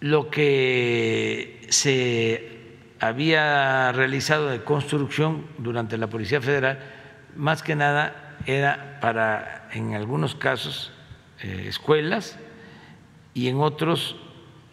lo 0.00 0.30
que 0.30 1.66
se 1.68 2.78
había 3.00 3.92
realizado 3.92 4.48
de 4.48 4.64
construcción 4.64 5.44
durante 5.58 5.98
la 5.98 6.06
Policía 6.06 6.40
Federal, 6.40 6.78
más 7.36 7.62
que 7.62 7.76
nada 7.76 8.38
era 8.46 8.98
para, 9.00 9.68
en 9.72 9.94
algunos 9.94 10.34
casos, 10.34 10.90
escuelas 11.42 12.36
y 13.34 13.48
en 13.48 13.60
otros 13.60 14.16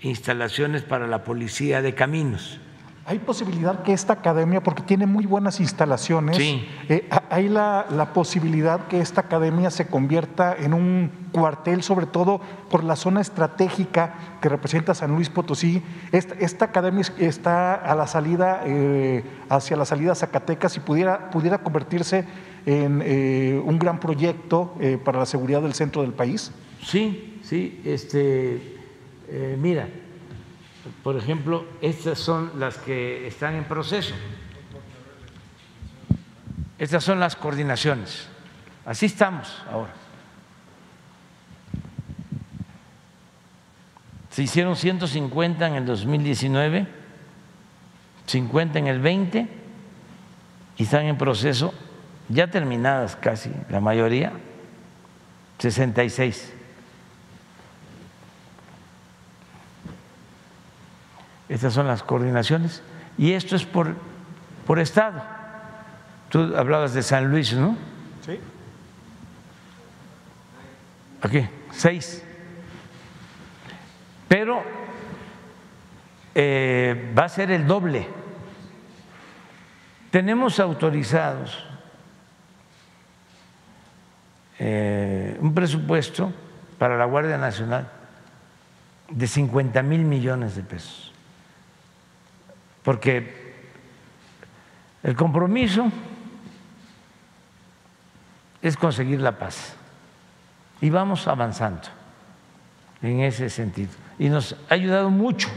instalaciones 0.01 0.83
para 0.83 1.07
la 1.07 1.23
Policía 1.23 1.81
de 1.81 1.93
Caminos. 1.95 2.59
¿Hay 3.07 3.19
posibilidad 3.19 3.83
que 3.83 3.93
esta 3.93 4.13
academia, 4.13 4.63
porque 4.63 4.81
tiene 4.81 5.05
muy 5.05 5.27
buenas 5.27 5.59
instalaciones, 5.59 6.37
Sí. 6.37 6.67
eh, 6.89 7.07
ha- 7.11 7.21
hay 7.29 7.49
la, 7.49 7.85
la 7.91 8.13
posibilidad 8.13 8.87
que 8.87 8.99
esta 8.99 9.21
academia 9.21 9.69
se 9.69 9.85
convierta 9.85 10.55
en 10.57 10.73
un 10.73 11.11
cuartel, 11.31 11.83
sobre 11.83 12.07
todo 12.07 12.41
por 12.71 12.83
la 12.83 12.95
zona 12.95 13.21
estratégica 13.21 14.15
que 14.41 14.49
representa 14.49 14.95
San 14.95 15.11
Luis 15.11 15.29
Potosí? 15.29 15.83
Esta, 16.11 16.33
esta 16.39 16.65
academia 16.65 17.01
es- 17.01 17.13
está 17.19 17.75
a 17.75 17.93
la 17.93 18.07
salida, 18.07 18.63
eh, 18.65 19.23
hacia 19.49 19.77
la 19.77 19.85
salida 19.85 20.15
Zacatecas 20.15 20.75
y 20.75 20.79
pudiera, 20.79 21.29
pudiera 21.29 21.59
convertirse 21.59 22.25
en 22.65 23.01
eh, 23.03 23.61
un 23.63 23.77
gran 23.77 23.99
proyecto 23.99 24.75
eh, 24.79 24.97
para 25.03 25.19
la 25.19 25.25
seguridad 25.25 25.61
del 25.61 25.73
centro 25.73 26.01
del 26.01 26.13
país. 26.13 26.51
Sí, 26.83 27.39
sí, 27.43 27.81
este, 27.85 28.79
eh, 29.29 29.57
mira, 29.59 29.87
por 31.03 31.15
ejemplo, 31.15 31.65
estas 31.81 32.19
son 32.19 32.59
las 32.59 32.77
que 32.77 33.27
están 33.27 33.55
en 33.55 33.65
proceso. 33.65 34.13
Estas 36.77 37.03
son 37.03 37.19
las 37.19 37.35
coordinaciones. 37.35 38.27
Así 38.85 39.05
estamos 39.05 39.63
ahora. 39.71 39.93
Se 44.29 44.43
hicieron 44.43 44.75
150 44.75 45.65
en 45.65 45.75
el 45.75 45.85
2019, 45.85 46.87
50 48.25 48.79
en 48.79 48.87
el 48.87 48.99
20 48.99 49.47
y 50.77 50.83
están 50.83 51.05
en 51.05 51.17
proceso, 51.17 51.73
ya 52.29 52.47
terminadas 52.49 53.15
casi 53.15 53.51
la 53.69 53.79
mayoría, 53.79 54.33
66. 55.59 56.53
Estas 61.47 61.73
son 61.73 61.87
las 61.87 62.01
coordinaciones 62.01 62.81
y 63.17 63.33
esto 63.33 63.55
es 63.55 63.65
por, 63.65 63.95
por 64.65 64.79
estado. 64.79 65.21
Tú 66.29 66.55
hablabas 66.57 66.93
de 66.93 67.03
San 67.03 67.29
Luis, 67.29 67.53
¿no? 67.53 67.77
Sí. 68.25 68.39
Aquí, 71.21 71.47
seis. 71.71 72.23
Pero 74.27 74.63
eh, 76.33 77.13
va 77.17 77.25
a 77.25 77.29
ser 77.29 77.51
el 77.51 77.67
doble. 77.67 78.07
Tenemos 80.09 80.59
autorizados 80.59 81.64
eh, 84.59 85.37
un 85.39 85.53
presupuesto 85.53 86.31
para 86.77 86.97
la 86.97 87.05
Guardia 87.05 87.37
Nacional 87.37 87.89
de 89.09 89.27
50 89.27 89.81
mil 89.83 90.01
millones 90.01 90.55
de 90.55 90.63
pesos, 90.63 91.11
porque 92.83 93.45
el 95.03 95.15
compromiso 95.15 95.91
es 98.61 98.75
conseguir 98.75 99.21
la 99.21 99.37
paz. 99.37 99.75
Y 100.81 100.89
vamos 100.89 101.27
avanzando 101.27 101.87
en 103.01 103.21
ese 103.21 103.49
sentido. 103.49 103.91
Y 104.17 104.29
nos 104.29 104.55
ha 104.69 104.73
ayudado 104.73 105.09
mucho 105.09 105.49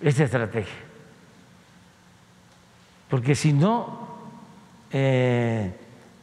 esta 0.00 0.24
estrategia, 0.24 0.74
porque 3.08 3.34
si 3.34 3.52
no 3.52 4.08
eh, 4.90 5.74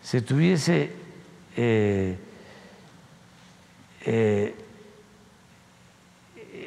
se 0.02 0.22
tuviese 0.22 0.99
eh, 1.56 2.18
eh, 4.02 4.56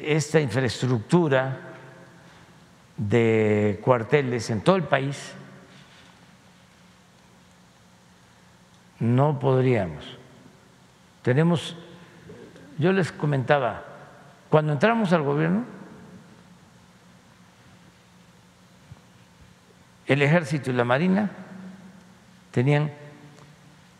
esta 0.03 0.39
infraestructura 0.39 1.59
de 2.97 3.79
cuarteles 3.83 4.49
en 4.49 4.61
todo 4.61 4.75
el 4.75 4.83
país, 4.83 5.33
no 8.99 9.39
podríamos. 9.39 10.17
Tenemos, 11.21 11.75
yo 12.77 12.91
les 12.91 13.11
comentaba, 13.11 13.83
cuando 14.49 14.73
entramos 14.73 15.11
al 15.13 15.23
gobierno, 15.23 15.65
el 20.05 20.21
ejército 20.21 20.69
y 20.69 20.73
la 20.73 20.83
marina 20.83 21.31
tenían 22.51 22.91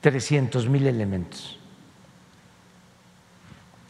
300 0.04 0.68
mil 0.68 0.86
elementos. 0.86 1.58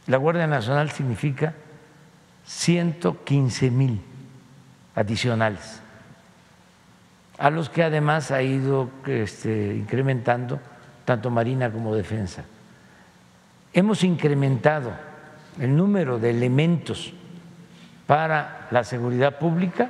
La 0.06 0.18
Guardia 0.18 0.46
Nacional 0.46 0.92
significa 0.92 1.56
115 2.46 3.72
mil 3.72 4.00
adicionales, 4.94 5.82
a 7.40 7.50
los 7.50 7.68
que 7.72 7.82
además 7.82 8.30
ha 8.30 8.44
ido 8.44 8.92
este, 9.08 9.74
incrementando 9.74 10.60
tanto 11.04 11.32
Marina 11.32 11.72
como 11.72 11.96
Defensa. 11.96 12.44
Hemos 13.74 14.04
incrementado 14.04 14.92
el 15.60 15.76
número 15.76 16.20
de 16.20 16.30
elementos 16.30 17.12
para 18.06 18.68
la 18.70 18.84
seguridad 18.84 19.40
pública 19.40 19.90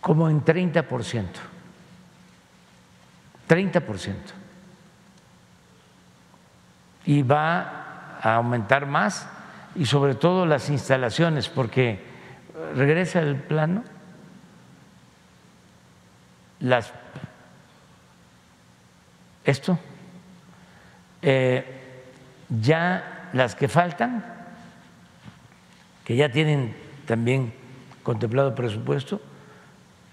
como 0.00 0.28
en 0.28 0.42
30 0.42 0.82
por 0.88 1.04
ciento. 1.04 1.40
30 3.46 3.80
por 3.80 3.98
ciento. 3.98 4.32
Y 7.04 7.22
va 7.22 8.18
a 8.22 8.36
aumentar 8.36 8.86
más 8.86 9.28
y 9.74 9.86
sobre 9.86 10.14
todo 10.14 10.46
las 10.46 10.68
instalaciones, 10.68 11.48
porque 11.48 12.00
regresa 12.74 13.20
el 13.20 13.36
plano, 13.36 13.82
las 16.60 16.92
esto, 19.44 19.78
eh, 21.22 21.64
ya 22.48 23.30
las 23.32 23.54
que 23.54 23.68
faltan, 23.68 24.24
que 26.04 26.16
ya 26.16 26.30
tienen 26.30 26.76
también 27.06 27.52
contemplado 28.02 28.54
presupuesto, 28.54 29.20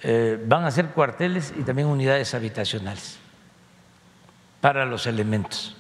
eh, 0.10 0.42
van 0.48 0.64
a 0.64 0.72
ser 0.72 0.92
cuarteles 0.92 1.54
y 1.60 1.64
también 1.64 1.90
unidades 1.90 2.34
habitacionales 2.34 3.18
para 4.62 4.86
los 4.86 5.06
elementos, 5.06 5.76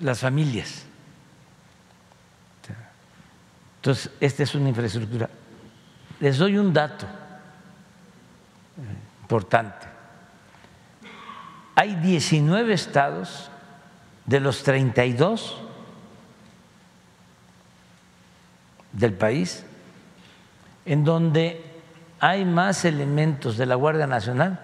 las 0.00 0.20
familias. 0.20 0.86
Entonces, 3.76 4.10
esta 4.18 4.44
es 4.44 4.54
una 4.54 4.70
infraestructura. 4.70 5.28
Les 6.20 6.38
doy 6.38 6.56
un 6.56 6.72
dato 6.72 7.06
importante. 9.20 9.86
Hay 11.74 11.96
19 11.96 12.72
estados 12.72 13.50
de 14.24 14.40
los 14.40 14.62
32 14.62 15.60
del 18.92 19.12
país 19.12 19.66
en 20.86 21.04
donde 21.04 21.65
hay 22.20 22.44
más 22.44 22.84
elementos 22.84 23.56
de 23.56 23.66
la 23.66 23.74
Guardia 23.74 24.06
Nacional 24.06 24.60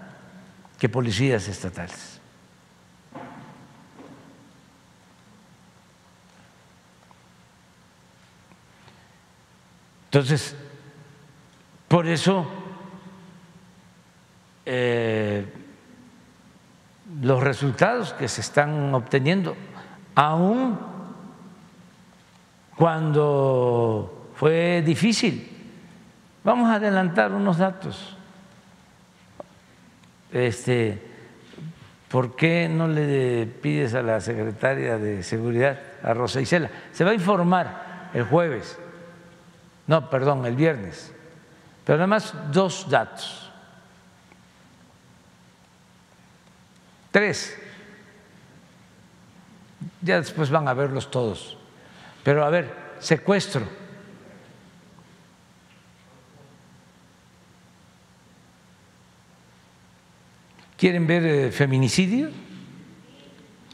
que 0.79 0.89
policías 0.89 1.49
estatales. 1.49 2.21
Entonces, 10.07 10.55
por 11.89 12.07
eso 12.07 12.47
eh, 14.67 15.47
los 17.21 17.43
resultados 17.43 18.13
que 18.15 18.29
se 18.29 18.41
están 18.41 18.95
obteniendo, 18.95 19.57
aún 20.15 20.79
cuando 22.77 24.31
fue 24.35 24.83
difícil, 24.83 25.52
vamos 26.45 26.71
a 26.71 26.75
adelantar 26.75 27.33
unos 27.33 27.59
datos. 27.59 28.17
Este, 30.33 31.03
¿Por 32.09 32.37
qué 32.37 32.69
no 32.69 32.89
le 32.89 33.47
pides 33.47 33.95
a 33.95 34.03
la 34.03 34.21
secretaria 34.21 34.99
de 34.99 35.23
Seguridad, 35.23 35.79
a 36.03 36.15
Rosa 36.15 36.41
Isela? 36.41 36.71
Se 36.93 37.05
va 37.05 37.11
a 37.11 37.15
informar 37.15 38.11
el 38.15 38.25
jueves, 38.25 38.79
no, 39.87 40.11
perdón, 40.11 40.45
el 40.47 40.55
viernes, 40.55 41.13
pero 41.85 41.99
además 41.99 42.35
dos 42.51 42.89
datos. 42.89 43.51
Tres. 47.11 47.59
Ya 50.01 50.17
después 50.17 50.51
van 50.51 50.67
a 50.67 50.75
verlos 50.75 51.11
todos. 51.11 51.57
Pero 52.25 52.45
a 52.45 52.51
ver, 52.51 52.75
secuestro. 52.99 53.82
¿Quieren 60.83 61.07
ver 61.07 61.25
eh, 61.25 61.53
feminicidio? 61.53 62.29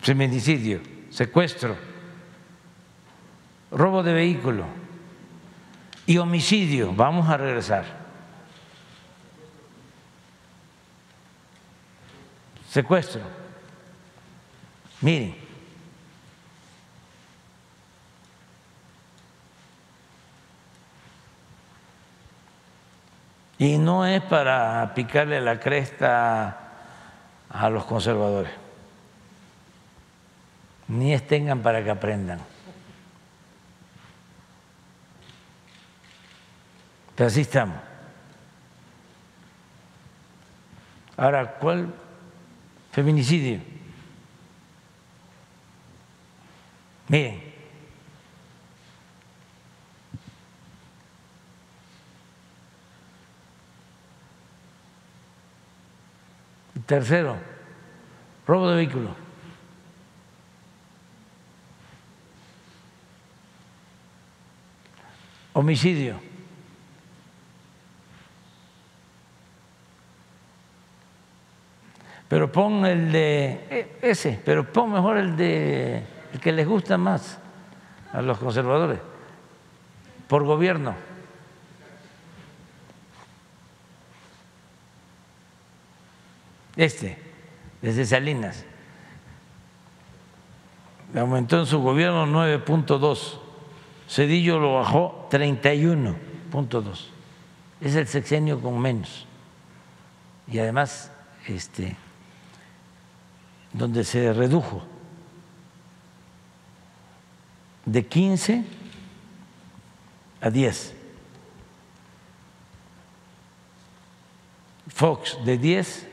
Feminicidio. 0.02 0.82
secuestro, 1.08 1.74
robo 3.70 4.02
de 4.02 4.12
vehículo 4.12 4.66
y 6.04 6.18
homicidio. 6.18 6.92
Vamos 6.92 7.26
a 7.26 7.38
regresar. 7.38 7.86
Secuestro. 12.68 13.22
Miren. 15.00 15.34
Y 23.56 23.78
no 23.78 24.04
es 24.04 24.22
para 24.24 24.92
picarle 24.94 25.40
la 25.40 25.58
cresta 25.58 26.67
a 27.50 27.70
los 27.70 27.84
conservadores, 27.84 28.52
ni 30.88 31.18
tengan 31.18 31.60
para 31.62 31.82
que 31.82 31.90
aprendan. 31.90 32.40
Pero 37.14 37.28
así 37.28 37.40
estamos. 37.40 37.76
Ahora, 41.16 41.54
¿cuál 41.58 41.92
feminicidio? 42.92 43.60
Miren, 47.08 47.47
Tercero, 56.88 57.36
robo 58.46 58.70
de 58.70 58.76
vehículo. 58.76 59.10
Homicidio. 65.52 66.18
Pero 72.26 72.50
pon 72.50 72.86
el 72.86 73.12
de 73.12 73.66
e, 73.68 73.98
ese, 74.00 74.40
pero 74.42 74.64
pon 74.72 74.90
mejor 74.90 75.18
el 75.18 75.36
de 75.36 76.02
el 76.32 76.40
que 76.40 76.52
les 76.52 76.66
gusta 76.66 76.96
más 76.96 77.38
a 78.14 78.22
los 78.22 78.38
conservadores, 78.38 78.98
por 80.26 80.42
gobierno. 80.44 81.07
Este, 86.78 87.18
desde 87.82 88.06
Salinas. 88.06 88.64
Aumentó 91.14 91.58
en 91.58 91.66
su 91.66 91.80
gobierno 91.80 92.26
9.2, 92.26 93.38
Cedillo 94.08 94.58
lo 94.58 94.74
bajó 94.74 95.28
31.2. 95.30 97.06
Es 97.80 97.94
el 97.94 98.06
sexenio 98.06 98.60
con 98.60 98.78
menos. 98.78 99.26
Y 100.46 100.58
además, 100.58 101.12
este, 101.46 101.96
donde 103.72 104.04
se 104.04 104.32
redujo 104.32 104.82
de 107.84 108.06
15 108.06 108.64
a 110.40 110.50
10. 110.50 110.94
Fox 114.88 115.38
de 115.44 115.58
10 115.58 116.07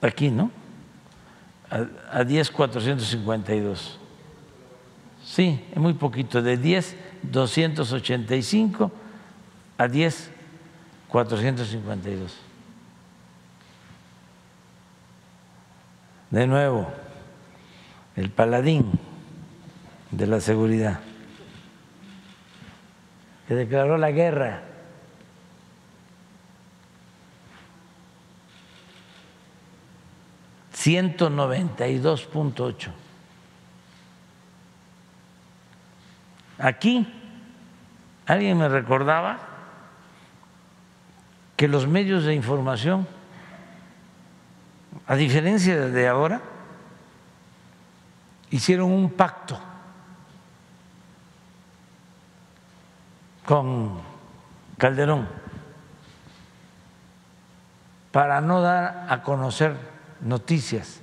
aquí, 0.00 0.30
¿no? 0.30 0.50
A, 2.10 2.24
10,452. 2.24 3.98
Sí, 5.24 5.64
es 5.70 5.76
muy 5.76 5.92
poquito, 5.94 6.42
de 6.42 6.56
10,285 6.56 8.90
a 9.78 9.86
10,452. 9.86 12.36
De 16.30 16.44
nuevo, 16.46 16.90
el 18.16 18.30
paladín 18.30 18.90
de 20.10 20.26
la 20.26 20.40
seguridad, 20.40 20.98
que 23.46 23.54
declaró 23.54 23.96
la 23.96 24.10
guerra 24.10 24.69
192.8. 30.80 32.90
Aquí 36.58 37.06
alguien 38.26 38.56
me 38.56 38.68
recordaba 38.68 39.38
que 41.56 41.68
los 41.68 41.86
medios 41.86 42.24
de 42.24 42.34
información, 42.34 43.06
a 45.06 45.14
diferencia 45.16 45.76
de 45.76 46.08
ahora, 46.08 46.40
hicieron 48.50 48.90
un 48.90 49.10
pacto 49.10 49.60
con 53.44 54.00
Calderón 54.78 55.28
para 58.12 58.40
no 58.40 58.62
dar 58.62 59.06
a 59.10 59.22
conocer 59.22 59.89
noticias 60.20 61.00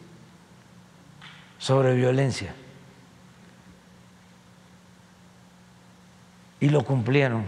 sobre 1.58 1.96
violencia. 1.96 2.54
Y 6.60 6.70
lo 6.70 6.84
cumplieron. 6.84 7.46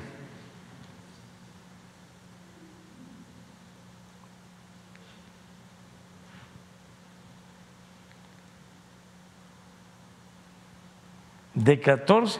De 11.54 11.80
14 11.80 12.40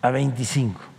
a 0.00 0.10
25. 0.10 0.91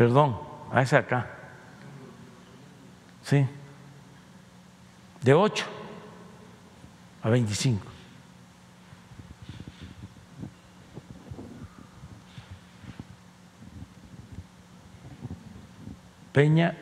Perdón, 0.00 0.40
a 0.72 0.80
ese 0.80 0.96
acá. 0.96 1.26
Sí. 3.22 3.46
De 5.20 5.34
8 5.34 5.66
a 7.22 7.28
25. 7.28 7.86
Peña, 16.32 16.74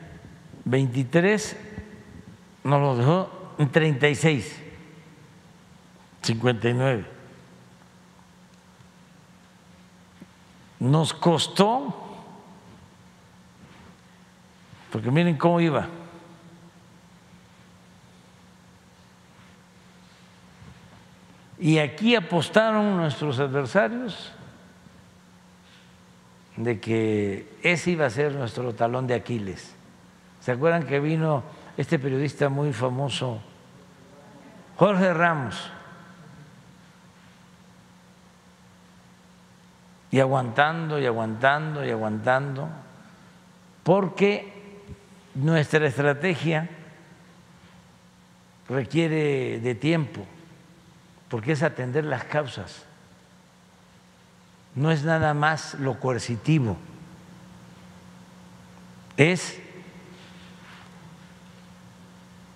23, 0.64 1.56
nos 2.62 2.80
lo 2.80 2.96
dejó 2.96 3.37
en 3.58 3.70
36, 3.70 4.56
59. 6.22 7.04
Nos 10.80 11.12
costó 11.12 12.08
porque 14.90 15.10
miren 15.10 15.36
cómo 15.36 15.60
iba. 15.60 15.86
Y 21.58 21.78
aquí 21.78 22.14
apostaron 22.14 22.96
nuestros 22.96 23.40
adversarios 23.40 24.32
de 26.56 26.80
que 26.80 27.52
ese 27.62 27.90
iba 27.90 28.06
a 28.06 28.10
ser 28.10 28.32
nuestro 28.34 28.74
talón 28.74 29.06
de 29.06 29.14
Aquiles. 29.14 29.74
¿Se 30.40 30.52
acuerdan 30.52 30.86
que 30.86 31.00
vino 31.00 31.42
este 31.78 31.96
periodista 32.00 32.48
muy 32.48 32.72
famoso, 32.72 33.40
Jorge 34.76 35.14
Ramos? 35.14 35.70
Y 40.10 40.18
aguantando 40.18 40.98
y 40.98 41.06
aguantando 41.06 41.86
y 41.86 41.90
aguantando, 41.90 42.68
porque 43.84 44.82
nuestra 45.36 45.86
estrategia 45.86 46.68
requiere 48.68 49.60
de 49.60 49.74
tiempo, 49.76 50.26
porque 51.28 51.52
es 51.52 51.62
atender 51.62 52.04
las 52.04 52.24
causas. 52.24 52.84
No 54.74 54.90
es 54.90 55.04
nada 55.04 55.32
más 55.32 55.74
lo 55.74 56.00
coercitivo, 56.00 56.76
es 59.16 59.60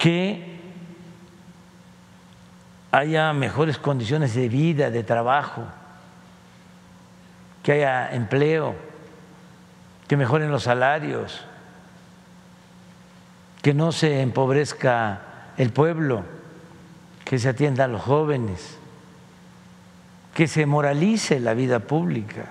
que 0.02 0.58
haya 2.90 3.32
mejores 3.32 3.78
condiciones 3.78 4.34
de 4.34 4.48
vida, 4.48 4.90
de 4.90 5.04
trabajo, 5.04 5.62
que 7.62 7.70
haya 7.70 8.12
empleo, 8.12 8.74
que 10.08 10.16
mejoren 10.16 10.50
los 10.50 10.64
salarios, 10.64 11.44
que 13.62 13.74
no 13.74 13.92
se 13.92 14.22
empobrezca 14.22 15.20
el 15.56 15.70
pueblo, 15.70 16.24
que 17.24 17.38
se 17.38 17.50
atienda 17.50 17.84
a 17.84 17.88
los 17.88 18.02
jóvenes, 18.02 18.78
que 20.34 20.48
se 20.48 20.66
moralice 20.66 21.38
la 21.38 21.54
vida 21.54 21.78
pública. 21.78 22.46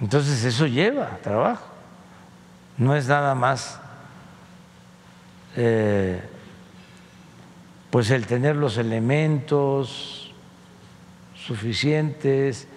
Entonces 0.00 0.42
eso 0.42 0.66
lleva 0.66 1.18
trabajo, 1.22 1.66
no 2.78 2.96
es 2.96 3.08
nada 3.08 3.34
más 3.34 3.78
eh, 5.56 6.20
pues 7.90 8.10
el 8.10 8.26
tener 8.26 8.54
los 8.56 8.78
elementos 8.78 10.32
suficientes, 11.34 12.68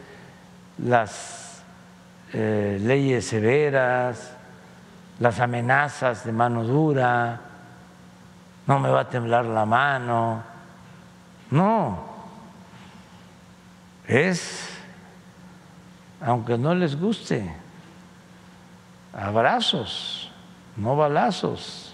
las 0.80 1.64
eh, 2.34 2.80
leyes 2.82 3.28
severas, 3.28 4.36
las 5.20 5.40
amenazas 5.40 6.26
de 6.26 6.32
mano 6.32 6.64
dura, 6.64 7.42
no 8.66 8.80
me 8.80 8.90
va 8.90 9.02
a 9.02 9.10
temblar 9.10 9.46
la 9.46 9.66
mano, 9.66 10.44
no, 11.52 12.04
es, 14.08 14.70
aunque 16.22 16.58
no 16.58 16.74
les 16.74 17.00
guste, 17.00 17.56
abrazos, 19.14 20.32
no 20.76 20.96
balazos 20.96 21.93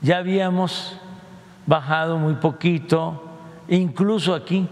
ya 0.00 0.18
habíamos 0.18 0.96
bajado 1.66 2.18
muy 2.18 2.34
poquito, 2.34 3.24
incluso 3.68 4.34
aquí 4.34 4.68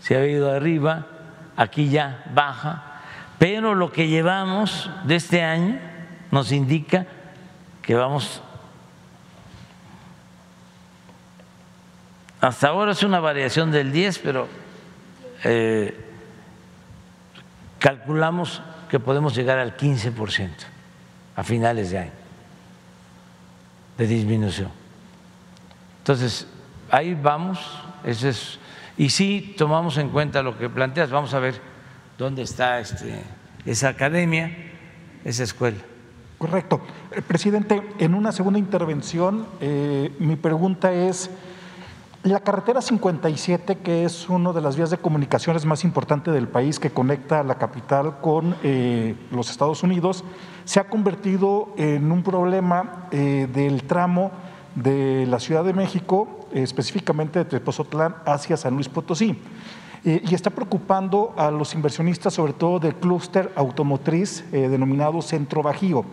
se 0.00 0.16
ha 0.16 0.26
ido 0.26 0.52
arriba, 0.52 1.06
aquí 1.56 1.88
ya 1.88 2.24
baja, 2.34 3.00
pero 3.38 3.74
lo 3.74 3.92
que 3.92 4.08
llevamos 4.08 4.90
de 5.04 5.16
este 5.16 5.42
año 5.42 5.78
nos 6.30 6.52
indica 6.52 7.06
que 7.82 7.94
vamos 7.94 8.42
Hasta 12.46 12.68
ahora 12.68 12.92
es 12.92 13.02
una 13.02 13.18
variación 13.18 13.72
del 13.72 13.90
10, 13.90 14.20
pero 14.20 14.46
eh, 15.42 15.92
calculamos 17.80 18.62
que 18.88 19.00
podemos 19.00 19.34
llegar 19.34 19.58
al 19.58 19.76
15% 19.76 20.50
a 21.34 21.42
finales 21.42 21.90
de 21.90 21.98
año 21.98 22.12
de 23.98 24.06
disminución. 24.06 24.70
Entonces, 25.98 26.46
ahí 26.88 27.18
vamos, 27.20 27.58
eso 28.04 28.28
es, 28.28 28.60
y 28.96 29.10
si 29.10 29.56
tomamos 29.58 29.98
en 29.98 30.10
cuenta 30.10 30.40
lo 30.40 30.56
que 30.56 30.70
planteas, 30.70 31.10
vamos 31.10 31.34
a 31.34 31.40
ver 31.40 31.60
dónde 32.16 32.42
está 32.42 32.78
este, 32.78 33.24
esa 33.64 33.88
academia, 33.88 34.56
esa 35.24 35.42
escuela. 35.42 35.78
Correcto. 36.38 36.80
Eh, 37.10 37.22
presidente, 37.22 37.82
en 37.98 38.14
una 38.14 38.30
segunda 38.30 38.60
intervención, 38.60 39.48
eh, 39.60 40.14
mi 40.20 40.36
pregunta 40.36 40.92
es 40.92 41.28
la 42.26 42.40
carretera 42.40 42.82
57, 42.82 43.76
que 43.76 44.04
es 44.04 44.28
una 44.28 44.52
de 44.52 44.60
las 44.60 44.76
vías 44.76 44.90
de 44.90 44.98
comunicaciones 44.98 45.64
más 45.64 45.84
importantes 45.84 46.34
del 46.34 46.48
país 46.48 46.80
que 46.80 46.90
conecta 46.90 47.44
la 47.44 47.56
capital 47.56 48.20
con 48.20 48.56
eh, 48.64 49.14
los 49.30 49.50
Estados 49.50 49.82
Unidos, 49.84 50.24
se 50.64 50.80
ha 50.80 50.88
convertido 50.88 51.68
en 51.76 52.10
un 52.10 52.24
problema 52.24 53.06
eh, 53.12 53.48
del 53.52 53.84
tramo 53.84 54.32
de 54.74 55.24
la 55.26 55.38
Ciudad 55.38 55.62
de 55.64 55.72
México, 55.72 56.48
específicamente 56.52 57.38
de 57.38 57.44
Tepozotlán 57.44 58.16
hacia 58.26 58.56
San 58.56 58.74
Luis 58.74 58.88
Potosí. 58.88 59.38
Eh, 60.04 60.22
y 60.28 60.34
está 60.34 60.50
preocupando 60.50 61.32
a 61.36 61.50
los 61.50 61.74
inversionistas, 61.74 62.34
sobre 62.34 62.52
todo 62.52 62.80
del 62.80 62.96
clúster 62.96 63.52
automotriz 63.56 64.44
denominado 64.50 65.22
Centro 65.22 65.62
Bajío, 65.62 66.04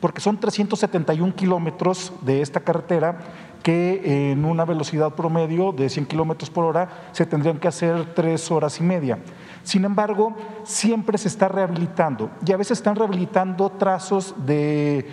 porque 0.00 0.20
son 0.20 0.38
371 0.38 1.34
kilómetros 1.34 2.12
de 2.22 2.40
esta 2.40 2.60
carretera 2.60 3.18
que 3.62 4.30
en 4.32 4.44
una 4.44 4.64
velocidad 4.64 5.14
promedio 5.14 5.72
de 5.72 5.88
100 5.88 6.06
kilómetros 6.06 6.50
por 6.50 6.64
hora 6.64 6.88
se 7.12 7.26
tendrían 7.26 7.58
que 7.58 7.68
hacer 7.68 8.14
tres 8.14 8.50
horas 8.50 8.80
y 8.80 8.82
media. 8.82 9.18
Sin 9.62 9.84
embargo, 9.84 10.34
siempre 10.64 11.18
se 11.18 11.28
está 11.28 11.48
rehabilitando 11.48 12.30
y 12.46 12.52
a 12.52 12.56
veces 12.56 12.78
están 12.78 12.96
rehabilitando 12.96 13.70
trazos 13.70 14.34
de, 14.46 15.06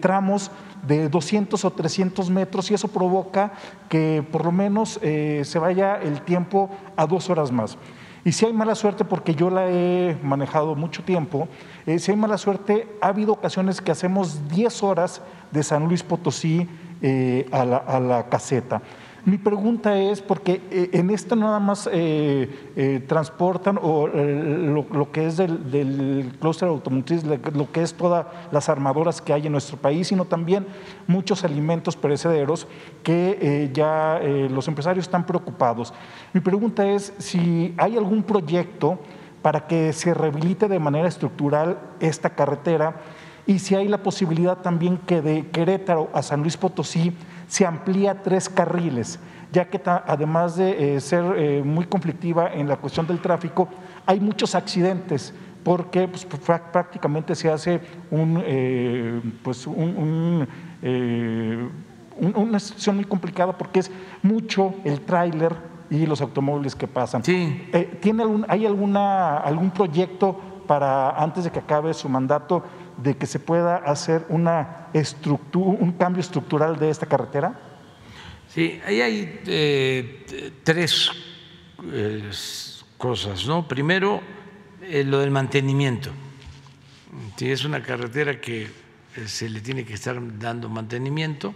tramos 0.00 0.50
de 0.86 1.08
200 1.08 1.64
o 1.64 1.70
300 1.70 2.30
metros 2.30 2.70
y 2.70 2.74
eso 2.74 2.88
provoca 2.88 3.52
que 3.88 4.24
por 4.30 4.44
lo 4.44 4.52
menos 4.52 4.98
eh, 5.02 5.42
se 5.44 5.58
vaya 5.58 5.96
el 5.96 6.22
tiempo 6.22 6.70
a 6.96 7.06
dos 7.06 7.30
horas 7.30 7.50
más. 7.50 7.78
Y 8.24 8.32
si 8.32 8.44
hay 8.44 8.52
mala 8.52 8.74
suerte, 8.74 9.04
porque 9.04 9.34
yo 9.34 9.48
la 9.48 9.70
he 9.70 10.18
manejado 10.22 10.74
mucho 10.74 11.02
tiempo, 11.02 11.48
eh, 11.86 11.98
si 11.98 12.10
hay 12.10 12.16
mala 12.16 12.36
suerte, 12.36 12.86
ha 13.00 13.08
habido 13.08 13.32
ocasiones 13.32 13.80
que 13.80 13.90
hacemos 13.90 14.48
10 14.50 14.82
horas 14.82 15.22
de 15.50 15.62
San 15.62 15.88
Luis 15.88 16.02
Potosí 16.02 16.68
eh, 17.00 17.46
a, 17.52 17.64
la, 17.64 18.28
caseta. 18.28 18.82
Mi 19.24 19.38
pregunta 19.38 19.96
es, 19.98 20.20
porque 20.20 20.60
eh, 20.70 20.90
en 20.92 21.10
esto 21.10 21.36
nada 21.36 21.60
más 21.60 21.88
eh, 21.92 23.04
transportan 23.06 23.78
o, 23.80 24.08
lo, 24.08 25.12
que 25.12 25.26
es 25.26 25.36
del, 25.36 25.70
del 25.70 26.32
clúster 26.40 26.68
automotriz, 26.68 27.24
lo 27.24 27.70
que 27.70 27.82
es 27.82 27.94
todas 27.94 28.26
las 28.50 28.68
armadoras 28.68 29.20
que 29.20 29.32
hay 29.32 29.46
en 29.46 29.52
nuestro 29.52 29.76
país, 29.76 30.08
sino 30.08 30.24
también 30.24 30.66
muchos 31.06 31.44
alimentos 31.44 31.96
perecederos 31.96 32.66
que 33.02 33.70
ya 33.72 34.20
los 34.50 34.66
empresarios 34.66 35.04
están 35.04 35.26
preocupados. 35.26 35.92
Mi 36.32 36.40
pregunta 36.40 36.88
es 36.88 37.12
si 37.18 37.74
hay 37.76 37.96
algún 37.96 38.22
proyecto 38.22 38.98
para 39.42 39.66
que 39.66 39.92
se 39.92 40.14
rehabilite 40.14 40.68
de 40.68 40.78
manera 40.78 41.06
estructural 41.06 41.78
esta 42.00 42.30
carretera 42.30 42.96
y 43.48 43.58
si 43.60 43.74
hay 43.74 43.88
la 43.88 44.02
posibilidad 44.02 44.58
también 44.58 44.98
que 44.98 45.22
de 45.22 45.46
Querétaro 45.46 46.10
a 46.12 46.22
San 46.22 46.42
Luis 46.42 46.58
Potosí 46.58 47.14
se 47.48 47.64
amplía 47.64 48.22
tres 48.22 48.46
carriles, 48.46 49.18
ya 49.50 49.64
que 49.70 49.80
además 49.86 50.56
de 50.56 50.96
eh, 50.96 51.00
ser 51.00 51.24
eh, 51.34 51.62
muy 51.64 51.86
conflictiva 51.86 52.52
en 52.52 52.68
la 52.68 52.76
cuestión 52.76 53.06
del 53.06 53.20
tráfico, 53.20 53.66
hay 54.04 54.20
muchos 54.20 54.54
accidentes 54.54 55.32
porque 55.64 56.06
pues, 56.06 56.26
prácticamente 56.26 57.34
se 57.34 57.50
hace 57.50 57.80
un, 58.10 58.42
eh, 58.44 59.18
pues, 59.42 59.66
un, 59.66 60.46
una 62.20 62.60
situación 62.60 62.96
muy 62.96 63.06
complicada 63.06 63.56
porque 63.56 63.80
es 63.80 63.90
mucho 64.22 64.74
el 64.84 65.00
tráiler 65.00 65.56
y 65.88 66.04
los 66.04 66.20
automóviles 66.20 66.76
que 66.76 66.86
pasan. 66.86 67.22
¿Tiene 67.22 68.22
algún, 68.22 68.44
¿Hay 68.46 68.66
alguna, 68.66 69.38
algún 69.38 69.70
proyecto 69.70 70.38
para, 70.66 71.10
antes 71.12 71.44
de 71.44 71.50
que 71.50 71.60
acabe 71.60 71.94
su 71.94 72.10
mandato, 72.10 72.62
de 72.98 73.16
que 73.16 73.26
se 73.26 73.38
pueda 73.38 73.76
hacer 73.76 74.26
una 74.28 74.88
un 75.54 75.92
cambio 75.92 76.20
estructural 76.20 76.78
de 76.78 76.90
esta 76.90 77.06
carretera? 77.06 77.58
Sí, 78.48 78.80
ahí 78.84 79.00
hay 79.00 79.40
eh, 79.46 80.52
tres 80.64 81.10
eh, 81.92 82.30
cosas, 82.96 83.46
¿no? 83.46 83.68
Primero, 83.68 84.20
eh, 84.82 85.04
lo 85.04 85.20
del 85.20 85.30
mantenimiento. 85.30 86.10
Sí, 87.36 87.50
es 87.50 87.64
una 87.64 87.82
carretera 87.82 88.40
que 88.40 88.70
se 89.26 89.48
le 89.48 89.60
tiene 89.60 89.84
que 89.84 89.94
estar 89.94 90.16
dando 90.38 90.68
mantenimiento 90.68 91.54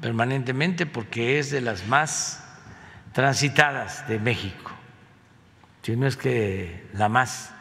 permanentemente 0.00 0.86
porque 0.86 1.38
es 1.38 1.50
de 1.50 1.60
las 1.60 1.86
más 1.86 2.44
transitadas 3.12 4.06
de 4.08 4.18
México. 4.18 4.70
Si 5.82 5.96
no 5.96 6.06
es 6.06 6.16
que 6.16 6.88
la 6.94 7.08
más 7.08 7.52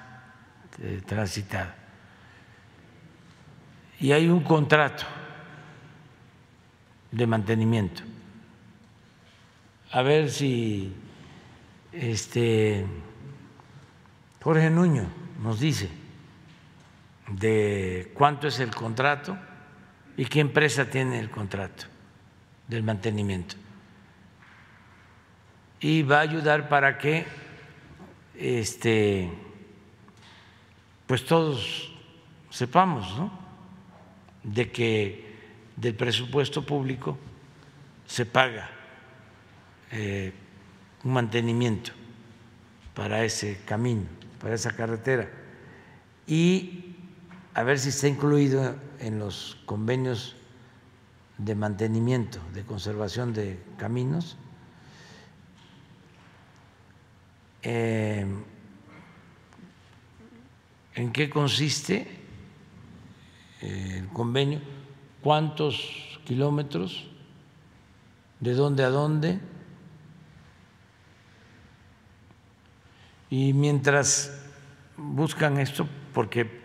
transitada 1.06 1.79
y 4.00 4.12
hay 4.12 4.28
un 4.30 4.42
contrato 4.42 5.04
de 7.12 7.28
mantenimiento. 7.28 8.04
a 9.92 10.04
ver 10.04 10.30
si 10.30 10.94
este 11.92 12.86
Jorge 14.42 14.70
Nuño 14.70 15.08
nos 15.42 15.60
dice 15.60 15.90
de 17.28 18.12
cuánto 18.14 18.48
es 18.48 18.60
el 18.60 18.74
contrato 18.74 19.38
y 20.16 20.26
qué 20.26 20.40
empresa 20.40 20.86
tiene 20.86 21.20
el 21.20 21.30
contrato 21.30 21.86
del 22.68 22.84
mantenimiento. 22.84 23.56
Y 25.80 26.04
va 26.04 26.18
a 26.18 26.22
ayudar 26.22 26.70
para 26.70 26.98
que 26.98 27.26
este 28.36 29.32
pues 31.08 31.26
todos 31.26 31.92
sepamos, 32.50 33.18
¿no? 33.18 33.39
De 34.44 34.72
que 34.72 35.30
del 35.76 35.96
presupuesto 35.96 36.66
público 36.66 37.18
se 38.06 38.26
paga 38.26 38.70
eh, 39.92 40.34
un 41.04 41.14
mantenimiento 41.14 41.92
para 42.94 43.24
ese 43.24 43.60
camino, 43.66 44.04
para 44.42 44.56
esa 44.56 44.76
carretera, 44.76 45.30
y 46.28 46.96
a 47.54 47.64
ver 47.64 47.80
si 47.80 47.90
está 47.90 48.08
incluido 48.08 48.76
en 49.00 49.20
los 49.20 49.58
convenios 49.66 50.36
de 51.38 51.56
mantenimiento, 51.56 52.40
de 52.54 52.64
conservación 52.64 53.34
de 53.34 53.60
caminos. 53.78 54.38
Eh, 57.62 58.26
¿En 60.96 61.12
qué 61.14 61.30
consiste 61.30 62.19
el 63.62 64.08
convenio? 64.10 64.62
¿Cuántos 65.22 66.20
kilómetros? 66.26 67.08
¿De 68.40 68.54
dónde 68.54 68.84
a 68.84 68.90
dónde? 68.90 69.40
Y 73.30 73.54
mientras 73.54 74.42
buscan 74.98 75.60
esto, 75.60 75.88
porque 76.14 76.62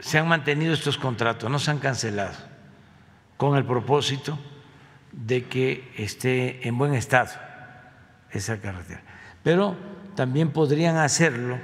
se 0.00 0.18
han 0.18 0.26
mantenido 0.26 0.72
estos 0.72 0.98
contratos, 0.98 1.50
no 1.50 1.58
se 1.58 1.70
han 1.70 1.78
cancelado, 1.78 2.36
con 3.36 3.56
el 3.56 3.64
propósito 3.64 4.38
de 5.12 5.44
que 5.44 5.92
esté 5.96 6.66
en 6.66 6.78
buen 6.78 6.94
estado 6.94 7.30
esa 8.32 8.60
carretera. 8.60 9.02
Pero 9.42 9.76
también 10.16 10.50
podrían 10.50 10.96
hacerlo 10.96 11.58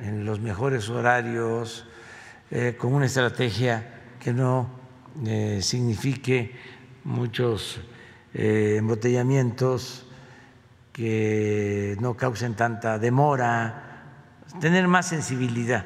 en 0.00 0.24
los 0.24 0.40
mejores 0.40 0.88
horarios, 0.88 1.86
eh, 2.56 2.76
con 2.78 2.94
una 2.94 3.06
estrategia 3.06 4.14
que 4.20 4.32
no 4.32 4.68
eh, 5.26 5.58
signifique 5.60 6.54
muchos 7.02 7.80
eh, 8.32 8.76
embotellamientos, 8.78 10.06
que 10.92 11.96
no 11.98 12.16
causen 12.16 12.54
tanta 12.54 13.00
demora, 13.00 14.04
tener 14.60 14.86
más 14.86 15.08
sensibilidad. 15.08 15.84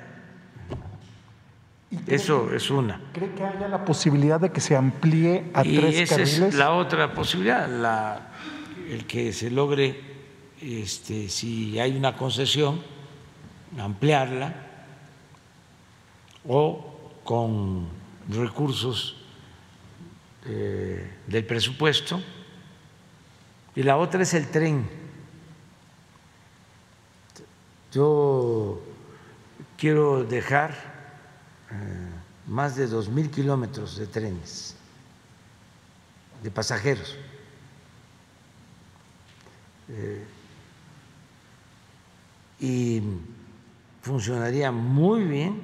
Eso 2.06 2.52
es 2.52 2.70
una. 2.70 3.00
¿Cree 3.14 3.30
que 3.32 3.44
haya 3.44 3.66
la 3.66 3.86
posibilidad 3.86 4.38
de 4.38 4.52
que 4.52 4.60
se 4.60 4.76
amplíe 4.76 5.50
a 5.54 5.64
y 5.64 5.74
tres 5.74 6.00
esa 6.00 6.16
carriles? 6.16 6.42
es 6.42 6.54
la 6.54 6.72
otra 6.72 7.14
posibilidad, 7.14 7.66
la, 7.66 8.28
el 8.90 9.06
que 9.06 9.32
se 9.32 9.50
logre, 9.50 9.98
este, 10.60 11.30
si 11.30 11.80
hay 11.80 11.96
una 11.96 12.14
concesión, 12.14 12.82
ampliarla 13.78 14.67
o 16.46 17.10
con 17.24 17.88
recursos 18.28 19.16
eh, 20.46 21.10
del 21.26 21.44
presupuesto. 21.44 22.20
Y 23.74 23.82
la 23.82 23.96
otra 23.96 24.22
es 24.22 24.34
el 24.34 24.48
tren. 24.48 24.88
Yo 27.92 28.82
quiero 29.76 30.24
dejar 30.24 30.70
eh, 31.70 32.10
más 32.46 32.76
de 32.76 32.86
dos 32.86 33.08
mil 33.08 33.30
kilómetros 33.30 33.96
de 33.96 34.06
trenes 34.06 34.78
de 36.42 36.50
pasajeros. 36.50 37.16
Eh, 39.88 40.24
y 42.60 43.02
funcionaría 44.02 44.70
muy 44.70 45.24
bien 45.24 45.60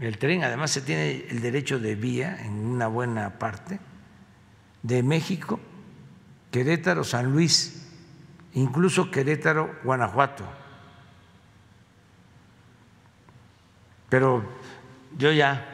el 0.00 0.16
tren, 0.16 0.42
además 0.44 0.70
se 0.70 0.80
tiene 0.80 1.26
el 1.28 1.40
derecho 1.40 1.78
de 1.78 1.94
vía 1.94 2.38
en 2.40 2.52
una 2.52 2.86
buena 2.86 3.38
parte 3.38 3.78
de 4.82 5.02
México, 5.02 5.60
Querétaro, 6.50 7.04
San 7.04 7.30
Luis, 7.30 7.86
incluso 8.54 9.10
Querétaro, 9.10 9.78
Guanajuato. 9.84 10.44
Pero 14.08 14.42
yo 15.18 15.32
ya 15.32 15.66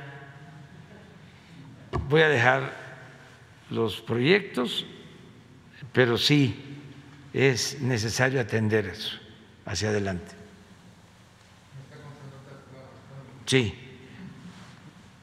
voy 2.09 2.23
a 2.23 2.29
dejar 2.29 2.73
los 3.71 4.01
proyectos, 4.01 4.87
pero 5.93 6.19
sí 6.19 6.81
es 7.33 7.81
necesario 7.81 8.41
atender 8.41 8.87
eso 8.87 9.19
hacia 9.65 9.91
adelante. 9.91 10.35
Sí. 13.47 13.86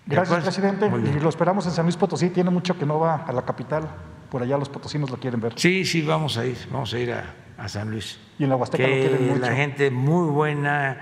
¿De 0.06 0.16
Gracias, 0.16 0.44
presidente. 0.44 0.90
Y 1.16 1.20
lo 1.20 1.30
esperamos 1.30 1.66
en 1.66 1.72
San 1.72 1.86
Luis 1.86 1.96
Potosí. 1.96 2.30
Tiene 2.30 2.50
mucho 2.50 2.78
que 2.78 2.86
no 2.86 3.00
va 3.00 3.16
a 3.26 3.32
la 3.32 3.44
capital. 3.44 3.88
Por 4.30 4.42
allá 4.42 4.58
los 4.58 4.68
potosinos 4.68 5.10
lo 5.12 5.18
quieren 5.18 5.40
ver. 5.40 5.54
Sí, 5.56 5.86
sí, 5.86 6.02
vamos 6.02 6.38
a 6.38 6.46
ir, 6.46 6.58
vamos 6.72 6.94
a 6.94 7.00
ir 7.00 7.14
a, 7.14 7.24
a 7.58 7.70
San 7.70 7.92
Luis. 7.92 8.20
Y 8.40 8.44
en 8.44 8.50
la 8.50 8.56
Huasteca 8.56 8.84
lo 8.84 8.90
quieren 8.94 9.18
Que 9.18 9.24
mucho. 9.26 9.40
la 9.42 9.56
gente 9.56 9.92
muy 9.92 10.30
buena 10.32 10.98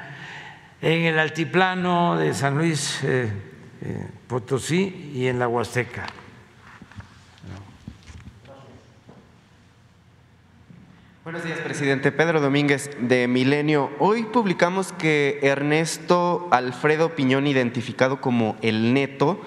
en 0.82 1.04
el 1.06 1.18
altiplano 1.18 2.18
de 2.18 2.34
San 2.34 2.58
Luis 2.58 3.02
eh, 3.04 3.32
eh, 3.82 4.08
Potosí 4.28 5.12
y 5.16 5.28
en 5.28 5.40
la 5.40 5.48
Huasteca. 5.48 6.06
Buenos 11.24 11.44
días, 11.44 11.60
presidente. 11.60 12.12
Pedro 12.12 12.42
Domínguez, 12.42 12.90
de 13.00 13.28
Milenio. 13.28 13.92
Hoy 14.00 14.24
publicamos 14.24 14.92
que 14.92 15.38
Ernesto 15.44 16.48
Alfredo 16.50 17.14
Piñón, 17.16 17.46
identificado 17.46 18.20
como 18.20 18.58
El 18.64 18.96
Neto, 18.96 19.40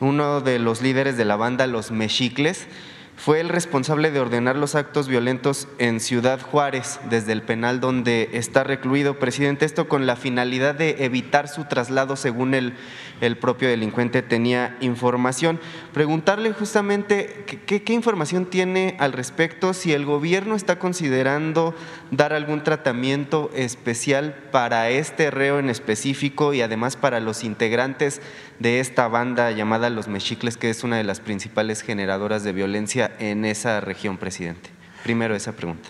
uno 0.00 0.40
de 0.40 0.58
los 0.58 0.82
líderes 0.82 1.16
de 1.16 1.24
la 1.24 1.36
banda 1.36 1.68
Los 1.68 1.92
Mexicles, 1.92 2.66
fue 3.14 3.38
el 3.38 3.48
responsable 3.48 4.10
de 4.10 4.18
ordenar 4.18 4.56
los 4.56 4.74
actos 4.74 5.06
violentos 5.06 5.68
en 5.78 6.00
Ciudad 6.00 6.40
Juárez, 6.40 6.98
desde 7.10 7.30
el 7.30 7.42
penal 7.42 7.78
donde 7.78 8.30
está 8.32 8.64
recluido. 8.64 9.20
Presidente, 9.20 9.66
esto 9.66 9.86
con 9.86 10.06
la 10.06 10.16
finalidad 10.16 10.74
de 10.74 11.04
evitar 11.04 11.46
su 11.46 11.66
traslado, 11.66 12.16
según 12.16 12.54
el, 12.54 12.74
el 13.20 13.36
propio 13.36 13.68
delincuente 13.68 14.22
tenía 14.22 14.76
información. 14.80 15.60
Preguntarle 15.92 16.52
justamente 16.52 17.44
qué- 17.66 17.92
información 17.92 18.46
tiene 18.46 18.96
al 18.98 19.12
respecto, 19.12 19.74
si 19.74 19.92
el 19.92 20.04
gobierno 20.06 20.54
está 20.54 20.78
considerando 20.78 21.74
dar 22.10 22.32
algún 22.32 22.62
tratamiento 22.62 23.50
especial 23.54 24.34
para 24.52 24.90
este 24.90 25.30
reo 25.30 25.58
en 25.58 25.70
específico 25.70 26.54
y 26.54 26.62
además 26.62 26.96
para 26.96 27.20
los 27.20 27.44
integrantes 27.44 28.20
de 28.58 28.80
esta 28.80 29.08
banda 29.08 29.50
llamada 29.50 29.90
Los 29.90 30.08
Mexicles, 30.08 30.56
que 30.56 30.70
es 30.70 30.84
una 30.84 30.96
de 30.96 31.04
las 31.04 31.20
principales 31.20 31.82
generadoras 31.82 32.44
de 32.44 32.52
violencia 32.52 33.10
en 33.18 33.44
esa 33.44 33.80
región, 33.80 34.16
presidente. 34.18 34.70
Primero 35.02 35.34
esa 35.34 35.52
pregunta. 35.52 35.88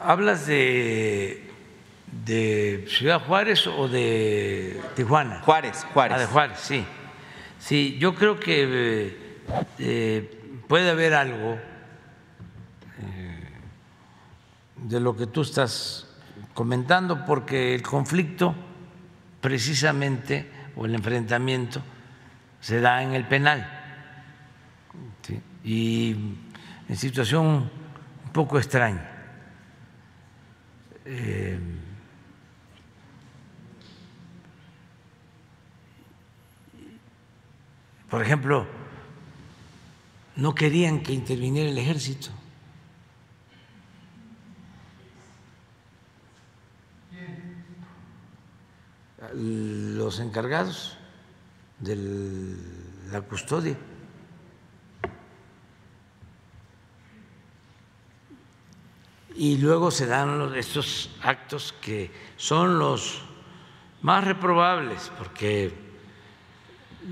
¿Hablas 0.00 0.46
de, 0.46 1.49
de 2.12 2.86
Ciudad 2.88 3.20
Juárez 3.20 3.66
o 3.66 3.88
de 3.88 4.80
Tijuana? 4.94 5.40
Juárez, 5.42 5.86
Juárez. 5.92 6.16
Ah, 6.16 6.20
de 6.20 6.26
Juárez, 6.26 6.58
sí. 6.58 6.84
Sí, 7.58 7.96
yo 7.98 8.14
creo 8.14 8.40
que 8.40 8.64
eh, 8.64 9.38
eh, 9.78 10.62
puede 10.66 10.90
haber 10.90 11.14
algo 11.14 11.58
eh, 13.02 13.48
de 14.76 15.00
lo 15.00 15.16
que 15.16 15.26
tú 15.26 15.42
estás 15.42 16.08
comentando, 16.54 17.24
porque 17.24 17.74
el 17.74 17.82
conflicto 17.82 18.54
precisamente, 19.40 20.50
o 20.76 20.86
el 20.86 20.94
enfrentamiento, 20.94 21.82
se 22.60 22.80
da 22.80 23.02
en 23.02 23.14
el 23.14 23.26
penal. 23.26 23.68
¿sí? 25.22 25.40
Y 25.64 26.16
en 26.88 26.96
situación 26.96 27.46
un 27.46 28.32
poco 28.32 28.58
extraña. 28.58 29.08
Eh, 31.04 31.58
Por 38.10 38.22
ejemplo, 38.22 38.66
no 40.36 40.54
querían 40.54 41.02
que 41.02 41.12
interviniera 41.12 41.70
el 41.70 41.78
ejército. 41.78 42.30
Los 49.32 50.18
encargados 50.18 50.98
de 51.78 52.56
la 53.12 53.20
custodia. 53.22 53.76
y 59.36 59.56
luego 59.56 59.90
se 59.90 60.04
dan 60.04 60.54
estos 60.54 61.16
actos 61.22 61.74
que 61.80 62.10
son 62.36 62.78
los 62.78 63.22
más 64.02 64.22
reprobables, 64.22 65.10
porque 65.16 65.72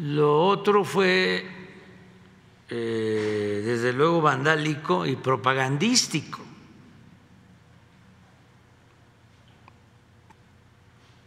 lo 0.01 0.47
otro 0.47 0.85
fue 0.85 1.45
eh, 2.69 3.62
desde 3.65 3.93
luego 3.93 4.20
vandálico 4.20 5.07
y 5.07 5.16
propagandístico. 5.16 6.41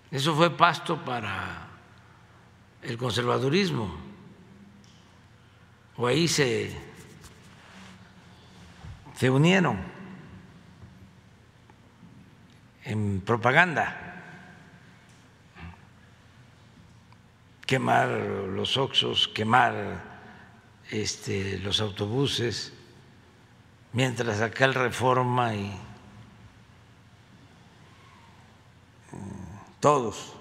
Eso 0.10 0.36
fue 0.36 0.56
pasto 0.56 1.04
para 1.04 1.68
el 2.82 2.98
conservadurismo. 2.98 3.94
O 5.98 6.08
ahí 6.08 6.28
se, 6.28 6.78
se 9.16 9.30
unieron 9.30 9.78
en 12.86 13.22
propaganda. 13.22 14.11
Quemar 17.72 18.10
los 18.10 18.76
oxos, 18.76 19.30
quemar 19.30 20.04
este, 20.90 21.58
los 21.60 21.80
autobuses, 21.80 22.74
mientras 23.94 24.42
acá 24.42 24.66
el 24.66 24.74
reforma 24.74 25.56
y 25.56 25.72
todos 29.80 30.34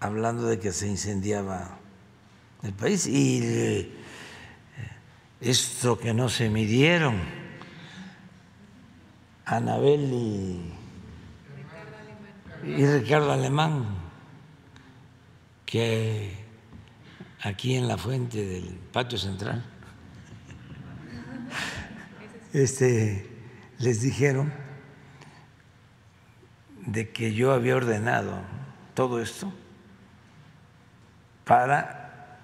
hablando 0.00 0.48
de 0.48 0.58
que 0.58 0.72
se 0.72 0.88
incendiaba 0.88 1.78
el 2.64 2.72
país 2.72 3.06
y 3.06 3.38
eh, 3.44 3.90
esto 5.40 5.96
que 5.96 6.12
no 6.12 6.28
se 6.28 6.50
midieron, 6.50 7.20
Anabel 9.44 10.12
y, 10.12 10.81
y 12.64 12.86
Ricardo 12.86 13.32
Alemán, 13.32 13.86
que 15.66 16.36
aquí 17.42 17.74
en 17.74 17.88
la 17.88 17.98
fuente 17.98 18.44
del 18.44 18.78
patio 18.92 19.18
central, 19.18 19.64
este, 22.52 23.28
les 23.78 24.00
dijeron 24.00 24.52
de 26.86 27.10
que 27.10 27.34
yo 27.34 27.52
había 27.52 27.76
ordenado 27.76 28.40
todo 28.94 29.20
esto 29.20 29.52
para 31.44 32.38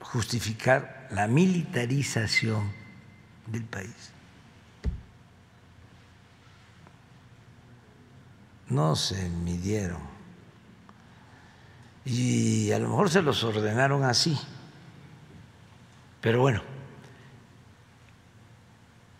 justificar 0.00 1.08
la 1.10 1.26
militarización 1.26 2.72
del 3.46 3.64
país. 3.64 4.11
No 8.72 8.96
se 8.96 9.28
midieron. 9.28 10.00
Y 12.06 12.72
a 12.72 12.78
lo 12.78 12.88
mejor 12.88 13.10
se 13.10 13.20
los 13.20 13.44
ordenaron 13.44 14.02
así. 14.02 14.38
Pero 16.22 16.40
bueno, 16.40 16.62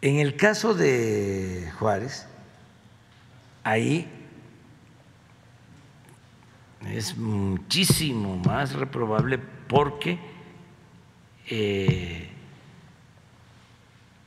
en 0.00 0.20
el 0.20 0.36
caso 0.36 0.72
de 0.72 1.70
Juárez, 1.78 2.26
ahí 3.62 4.10
es 6.86 7.16
muchísimo 7.18 8.36
más 8.38 8.72
reprobable 8.72 9.38
porque 9.68 10.18
eh, 11.46 12.30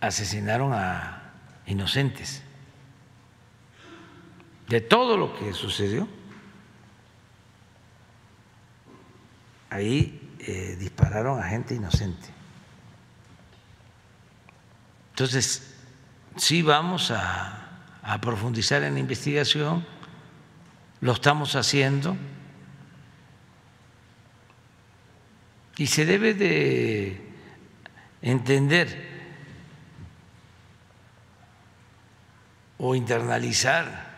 asesinaron 0.01 0.71
a 0.71 1.33
inocentes. 1.65 2.44
De 4.67 4.81
todo 4.81 5.17
lo 5.17 5.37
que 5.37 5.53
sucedió, 5.53 6.07
ahí 9.69 10.35
eh, 10.39 10.75
dispararon 10.79 11.39
a 11.39 11.43
gente 11.43 11.75
inocente. 11.75 12.27
Entonces, 15.11 15.75
sí 16.35 16.61
vamos 16.61 17.11
a, 17.11 17.81
a 18.01 18.21
profundizar 18.21 18.83
en 18.83 18.95
la 18.95 18.99
investigación, 18.99 19.85
lo 21.01 21.13
estamos 21.13 21.55
haciendo 21.55 22.17
Y 25.77 25.87
se 25.87 26.05
debe 26.05 26.33
de 26.33 27.21
entender 28.21 29.13
o 32.77 32.95
internalizar, 32.95 34.14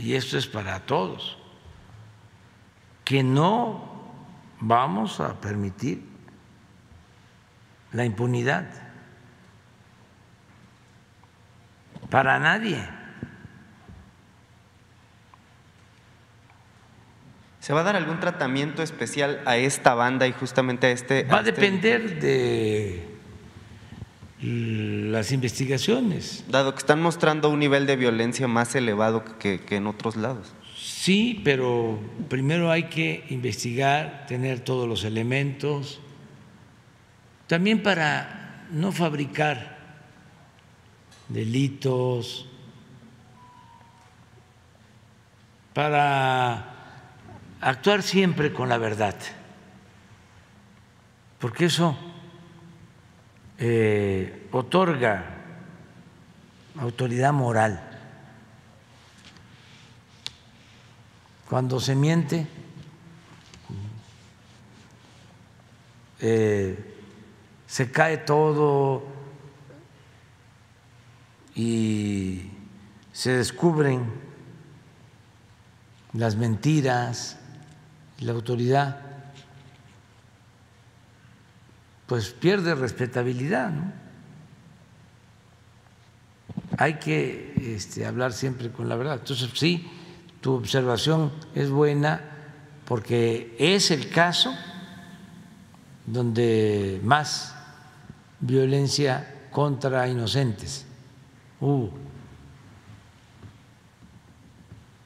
y 0.00 0.14
esto 0.14 0.38
es 0.38 0.46
para 0.46 0.80
todos, 0.80 1.36
que 3.04 3.22
no 3.22 3.84
vamos 4.60 5.20
a 5.20 5.40
permitir 5.40 6.02
la 7.92 8.04
impunidad. 8.06 8.66
Para 12.08 12.38
nadie. 12.38 12.88
¿Se 17.60 17.74
va 17.74 17.80
a 17.80 17.84
dar 17.84 17.94
algún 17.94 18.20
tratamiento 18.20 18.82
especial 18.82 19.42
a 19.44 19.58
esta 19.58 19.94
banda 19.94 20.26
y 20.26 20.32
justamente 20.32 20.86
a 20.86 20.90
este... 20.90 21.24
Va 21.24 21.36
a, 21.36 21.40
este 21.40 21.52
depender 21.52 22.20
de 22.20 23.09
las 24.42 25.32
investigaciones. 25.32 26.44
Dado 26.48 26.72
que 26.74 26.78
están 26.78 27.02
mostrando 27.02 27.50
un 27.50 27.58
nivel 27.58 27.86
de 27.86 27.96
violencia 27.96 28.48
más 28.48 28.74
elevado 28.74 29.24
que, 29.38 29.60
que 29.60 29.76
en 29.76 29.86
otros 29.86 30.16
lados. 30.16 30.52
Sí, 30.76 31.40
pero 31.44 31.98
primero 32.28 32.70
hay 32.70 32.84
que 32.84 33.24
investigar, 33.30 34.24
tener 34.26 34.60
todos 34.60 34.88
los 34.88 35.04
elementos, 35.04 36.00
también 37.46 37.82
para 37.82 38.66
no 38.70 38.92
fabricar 38.92 39.78
delitos, 41.28 42.46
para 45.74 46.74
actuar 47.60 48.02
siempre 48.02 48.52
con 48.52 48.68
la 48.68 48.78
verdad, 48.78 49.16
porque 51.38 51.66
eso 51.66 51.96
eh, 53.62 54.48
otorga 54.52 55.24
autoridad 56.78 57.32
moral. 57.32 57.86
Cuando 61.48 61.78
se 61.78 61.94
miente, 61.94 62.46
eh, 66.20 66.94
se 67.66 67.90
cae 67.90 68.16
todo 68.18 69.04
y 71.54 72.50
se 73.12 73.32
descubren 73.32 74.10
las 76.14 76.34
mentiras 76.36 77.38
la 78.20 78.32
autoridad 78.32 79.09
pues 82.10 82.30
pierde 82.30 82.74
respetabilidad. 82.74 83.70
¿no? 83.70 83.92
Hay 86.76 86.94
que 86.94 87.54
este, 87.76 88.04
hablar 88.04 88.32
siempre 88.32 88.72
con 88.72 88.88
la 88.88 88.96
verdad. 88.96 89.18
Entonces, 89.20 89.48
sí, 89.54 89.88
tu 90.40 90.54
observación 90.54 91.30
es 91.54 91.70
buena 91.70 92.20
porque 92.84 93.54
es 93.60 93.92
el 93.92 94.10
caso 94.10 94.52
donde 96.04 97.00
más 97.04 97.54
violencia 98.40 99.46
contra 99.52 100.08
inocentes 100.08 100.86
hubo. 101.60 101.92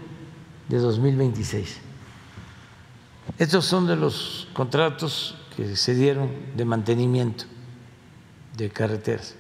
de 0.69 0.79
2026. 0.79 1.84
Estos 3.39 3.65
son 3.65 3.87
de 3.87 3.97
los 3.97 4.49
contratos 4.53 5.37
que 5.57 5.77
se 5.77 5.95
dieron 5.95 6.31
de 6.57 6.65
mantenimiento 6.65 7.45
de 8.57 8.71
carreteras. 8.71 9.37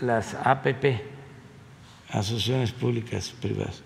Las 0.00 0.34
APP, 0.34 1.02
Asociaciones 2.10 2.72
Públicas 2.72 3.32
Privadas. 3.40 3.82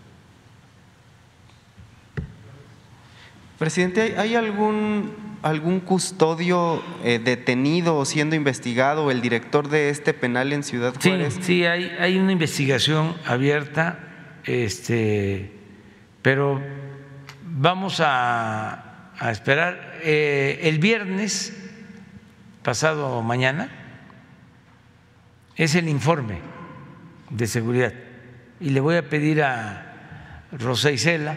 Presidente, 3.58 4.16
¿hay 4.18 4.34
algún, 4.36 5.12
algún 5.42 5.80
custodio 5.80 6.82
eh, 7.04 7.20
detenido 7.22 7.96
o 7.96 8.04
siendo 8.04 8.36
investigado, 8.36 9.10
el 9.10 9.20
director 9.20 9.68
de 9.68 9.90
este 9.90 10.14
penal 10.14 10.52
en 10.52 10.62
Ciudad 10.62 10.94
Juárez? 11.00 11.34
Sí, 11.34 11.42
sí 11.42 11.64
hay, 11.66 11.92
hay 11.98 12.18
una 12.18 12.32
investigación 12.32 13.16
abierta, 13.24 13.98
este, 14.44 15.52
pero 16.22 16.60
vamos 17.44 18.00
a, 18.00 19.12
a 19.18 19.30
esperar. 19.30 19.98
Eh, 20.02 20.60
el 20.62 20.78
viernes, 20.78 21.56
pasado 22.62 23.22
mañana, 23.22 23.68
es 25.56 25.74
el 25.74 25.88
informe 25.88 26.38
de 27.30 27.46
seguridad 27.46 27.92
y 28.60 28.70
le 28.70 28.80
voy 28.80 28.96
a 28.96 29.08
pedir 29.08 29.42
a 29.42 30.44
Rosa 30.52 30.90
Isela 30.90 31.36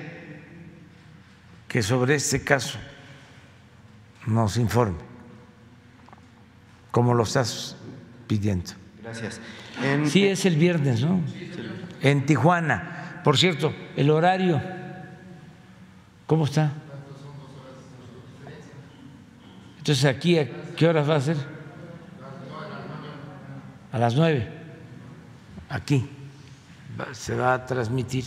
que 1.67 1.81
sobre 1.81 2.15
este 2.15 2.43
caso 2.43 2.79
nos 4.25 4.57
informe, 4.57 4.97
como 6.91 7.13
lo 7.13 7.23
estás 7.23 7.75
pidiendo. 8.27 8.71
Gracias. 9.01 9.39
sí, 10.05 10.25
es 10.25 10.45
el 10.45 10.55
viernes, 10.55 11.01
¿no? 11.01 11.21
En 12.01 12.25
Tijuana. 12.25 13.21
Por 13.23 13.37
cierto, 13.37 13.73
el 13.95 14.09
horario, 14.09 14.61
¿cómo 16.25 16.45
está? 16.45 16.71
Entonces, 19.77 20.05
¿aquí 20.05 20.37
a 20.37 20.47
qué 20.75 20.87
horas 20.87 21.09
va 21.09 21.15
a 21.15 21.21
ser? 21.21 21.37
A 23.91 23.97
las 23.97 24.15
nueve. 24.15 24.47
Aquí 25.69 26.07
se 27.13 27.35
va 27.35 27.53
a 27.53 27.65
transmitir. 27.65 28.25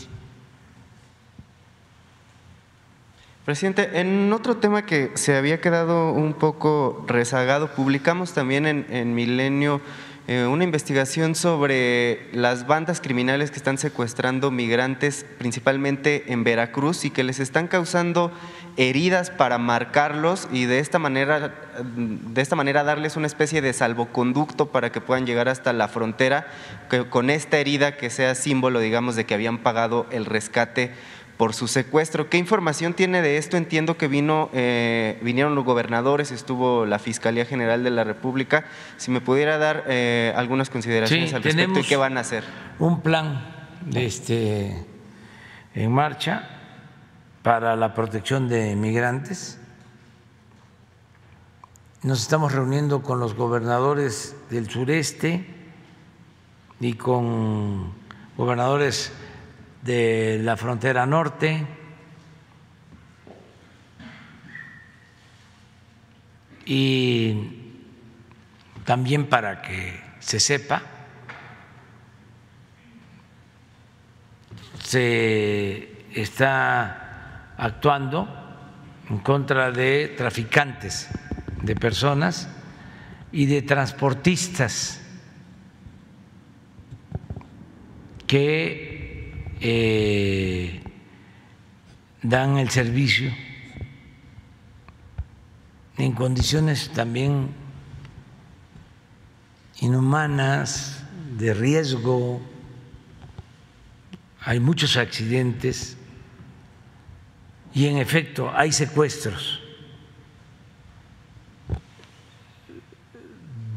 Presidente, 3.45 4.01
en 4.01 4.33
otro 4.33 4.57
tema 4.57 4.87
que 4.87 5.11
se 5.17 5.37
había 5.37 5.61
quedado 5.61 6.13
un 6.13 6.33
poco 6.33 7.05
rezagado, 7.07 7.75
publicamos 7.75 8.33
también 8.33 8.65
en, 8.65 9.15
Milenio 9.15 9.83
eh, 10.27 10.47
una 10.47 10.65
investigación 10.65 11.35
sobre 11.35 12.31
las 12.33 12.67
bandas 12.67 13.03
criminales 13.03 13.51
que 13.51 13.59
están 13.59 13.77
secuestrando 13.77 14.51
migrantes, 14.51 15.27
principalmente 15.37 16.33
en 16.33 16.43
Veracruz, 16.43 17.05
y 17.05 17.11
que 17.11 17.23
les 17.23 17.39
están 17.39 17.69
causando 17.69 18.33
heridas 18.79 19.29
para 19.29 19.59
marcarlos 19.59 20.49
y 20.51 20.65
de 20.65 20.79
esta 20.79 20.99
manera, 20.99 21.55
de 21.85 22.41
esta 22.41 22.57
manera 22.57 22.83
darles 22.83 23.15
una 23.17 23.27
especie 23.27 23.61
de 23.61 23.75
salvoconducto 23.75 24.71
para 24.71 24.91
que 24.91 25.03
puedan 25.03 25.27
llegar 25.27 25.51
hasta 25.51 25.75
la 25.75 25.89
frontera, 25.89 26.47
con 27.11 27.29
esta 27.29 27.59
herida 27.59 27.99
que 27.99 28.09
sea 28.09 28.35
símbolo, 28.35 28.81
digamos, 28.81 29.17
de 29.17 29.27
que 29.27 29.35
habían 29.35 29.59
pagado 29.59 30.07
el 30.11 30.25
rescate 30.25 30.93
por 31.45 31.53
su 31.53 31.69
secuestro. 31.69 32.31
¿Qué 32.31 32.39
información 32.39 32.95
tiene 32.95 33.21
de 33.21 33.37
esto? 33.37 33.59
Entiendo 33.59 33.99
que 33.99 34.09
vino, 34.09 34.49
eh, 34.55 35.19
vinieron 35.21 35.55
los 35.55 35.63
gobernadores, 35.63 36.33
estuvo 36.33 36.87
la 36.87 36.99
Fiscalía 36.99 37.45
General 37.45 37.85
de 37.85 37.91
la 37.91 38.03
República. 38.03 38.65
Si 38.97 39.11
me 39.11 39.21
pudiera 39.21 39.59
dar 39.59 39.85
eh, 39.87 40.33
algunas 40.37 40.71
consideraciones 40.71 41.35
al 41.35 41.43
respecto 41.43 41.81
y 41.81 41.83
qué 41.83 41.99
van 41.99 42.17
a 42.17 42.21
hacer. 42.21 42.45
Un 42.79 43.03
plan 43.03 43.45
este, 43.95 44.87
en 45.75 45.93
marcha 45.93 46.49
para 47.43 47.77
la 47.77 47.93
protección 47.93 48.49
de 48.49 48.75
migrantes. 48.75 49.59
Nos 52.03 52.23
estamos 52.23 52.53
reuniendo 52.53 53.03
con 53.03 53.21
los 53.21 53.35
gobernadores 53.35 54.35
del 54.49 54.71
sureste 54.71 55.47
y 56.81 56.95
con 56.95 57.93
gobernadores 58.39 59.13
de 59.85 60.41
la 60.43 60.57
frontera 60.57 61.05
norte. 61.07 61.67
Y 66.67 67.61
también 68.85 69.27
para 69.27 69.61
que 69.61 70.01
se 70.21 70.41
sepa, 70.41 70.83
se 74.83 76.07
está 76.15 77.53
actuando 77.59 78.29
en 79.11 79.19
contra 79.19 79.71
de 79.71 80.15
traficantes 80.17 81.11
de 81.63 81.77
personas 81.77 82.49
y 83.31 83.45
de 83.45 83.61
transportistas 83.61 85.03
que 88.27 88.94
eh, 89.67 90.83
dan 92.23 92.59
el 92.59 92.69
servicio 92.69 93.33
en 95.97 96.13
condiciones 96.13 96.91
también 96.91 97.49
inhumanas, 99.81 101.03
de 101.39 101.55
riesgo, 101.55 102.43
hay 104.43 104.61
muchos 104.61 104.99
accidentes 104.99 105.97
y 107.73 107.87
en 107.87 107.97
efecto 107.97 108.53
hay 108.55 108.71
secuestros 108.71 109.63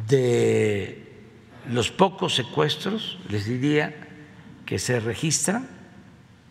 de 0.09 1.31
los 1.69 1.91
pocos 1.91 2.35
secuestros, 2.35 3.19
les 3.29 3.45
diría, 3.45 3.95
que 4.65 4.79
se 4.79 4.99
registran 4.99 5.76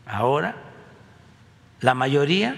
ahora, 0.07 0.57
la 1.81 1.95
mayoría 1.95 2.57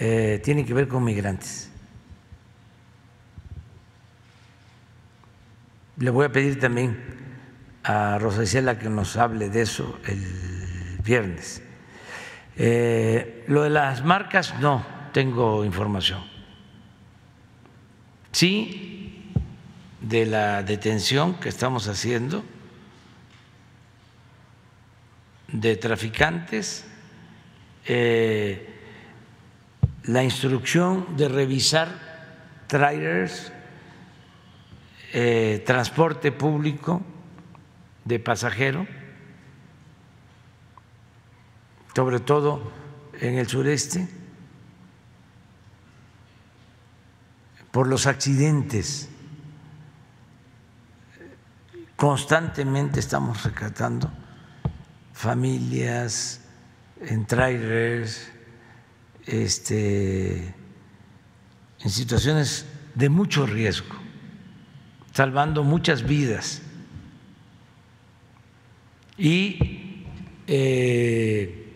eh, 0.00 0.40
tiene 0.42 0.64
que 0.64 0.74
ver 0.74 0.88
con 0.88 1.04
migrantes. 1.04 1.70
Le 5.98 6.10
voy 6.10 6.26
a 6.26 6.32
pedir 6.32 6.58
también 6.58 6.98
a 7.84 8.18
Rosa 8.18 8.42
Isela 8.42 8.78
que 8.78 8.88
nos 8.88 9.16
hable 9.16 9.50
de 9.50 9.62
eso 9.62 10.00
el 10.06 10.98
viernes. 11.04 11.62
Eh, 12.56 13.44
lo 13.46 13.62
de 13.62 13.70
las 13.70 14.04
marcas, 14.04 14.58
no 14.58 14.84
tengo 15.12 15.64
información. 15.64 16.20
Sí, 18.32 19.32
de 20.00 20.26
la 20.26 20.62
detención 20.62 21.34
que 21.34 21.48
estamos 21.48 21.86
haciendo 21.86 22.44
de 25.54 25.76
traficantes, 25.76 26.84
eh, 27.86 28.68
la 30.02 30.24
instrucción 30.24 31.16
de 31.16 31.28
revisar 31.28 32.64
trailers, 32.66 33.52
eh, 35.12 35.62
transporte 35.64 36.32
público 36.32 37.02
de 38.04 38.18
pasajero, 38.18 38.84
sobre 41.94 42.18
todo 42.18 42.72
en 43.20 43.38
el 43.38 43.46
sureste, 43.46 44.08
por 47.70 47.86
los 47.86 48.08
accidentes. 48.08 49.08
Constantemente 51.94 52.98
estamos 52.98 53.44
rescatando 53.44 54.23
familias, 55.24 56.42
en 57.00 57.24
trailers, 57.24 58.30
este, 59.24 60.54
en 61.80 61.90
situaciones 61.90 62.66
de 62.94 63.08
mucho 63.08 63.46
riesgo, 63.46 63.96
salvando 65.12 65.64
muchas 65.64 66.02
vidas. 66.02 66.60
Y 69.16 70.04
eh, 70.46 71.72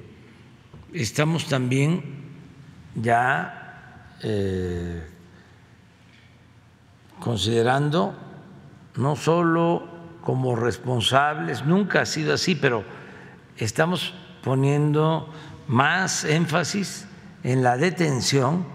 estamos 0.92 1.46
también 1.46 2.02
ya 2.94 4.18
eh, 4.22 5.06
considerando 7.18 8.14
no 8.96 9.16
solo 9.16 9.88
como 10.20 10.54
responsables, 10.54 11.64
nunca 11.64 12.02
ha 12.02 12.06
sido 12.06 12.34
así, 12.34 12.54
pero 12.54 12.97
estamos 13.58 14.14
poniendo 14.42 15.32
más 15.66 16.24
énfasis 16.24 17.06
en 17.42 17.62
la 17.62 17.76
detención 17.76 18.66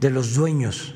de 0.00 0.10
los 0.10 0.34
dueños 0.34 0.94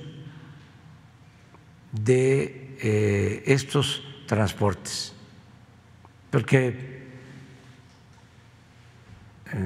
de 1.92 2.76
eh, 2.80 3.42
estos 3.46 4.02
transportes. 4.26 5.14
porque 6.30 7.00
eh, 9.52 9.56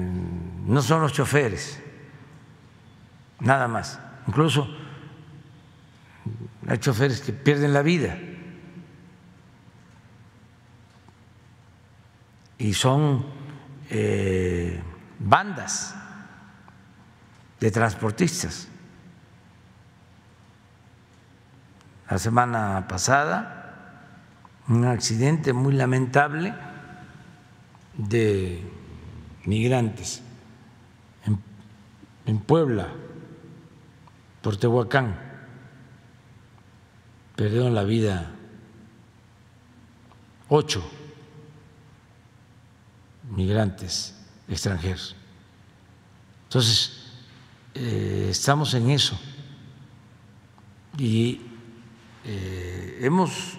no 0.65 0.81
son 0.81 1.01
los 1.01 1.13
choferes, 1.13 1.79
nada 3.39 3.67
más. 3.67 3.99
Incluso 4.27 4.67
hay 6.67 6.79
choferes 6.79 7.21
que 7.21 7.31
pierden 7.33 7.71
la 7.71 7.83
vida 7.83 8.17
y 12.57 12.73
son 12.73 13.25
eh, 13.89 14.81
bandas 15.19 15.95
de 17.59 17.71
transportistas. 17.71 18.67
La 22.09 22.19
semana 22.19 22.87
pasada, 22.87 24.01
un 24.67 24.85
accidente 24.85 25.53
muy 25.53 25.73
lamentable 25.73 26.53
de 27.97 28.61
migrantes 29.45 30.21
en, 31.25 31.39
en 32.25 32.39
Puebla, 32.39 32.89
por 34.41 34.57
Tehuacán. 34.57 35.15
Perdieron 37.35 37.73
la 37.73 37.83
vida 37.83 38.31
ocho 40.47 40.87
migrantes 43.29 44.15
extranjeros. 44.47 45.15
Entonces, 46.43 46.91
eh, 47.73 48.27
estamos 48.29 48.73
en 48.73 48.89
eso 48.89 49.19
y 50.97 51.41
eh, 52.23 52.99
hemos 53.01 53.57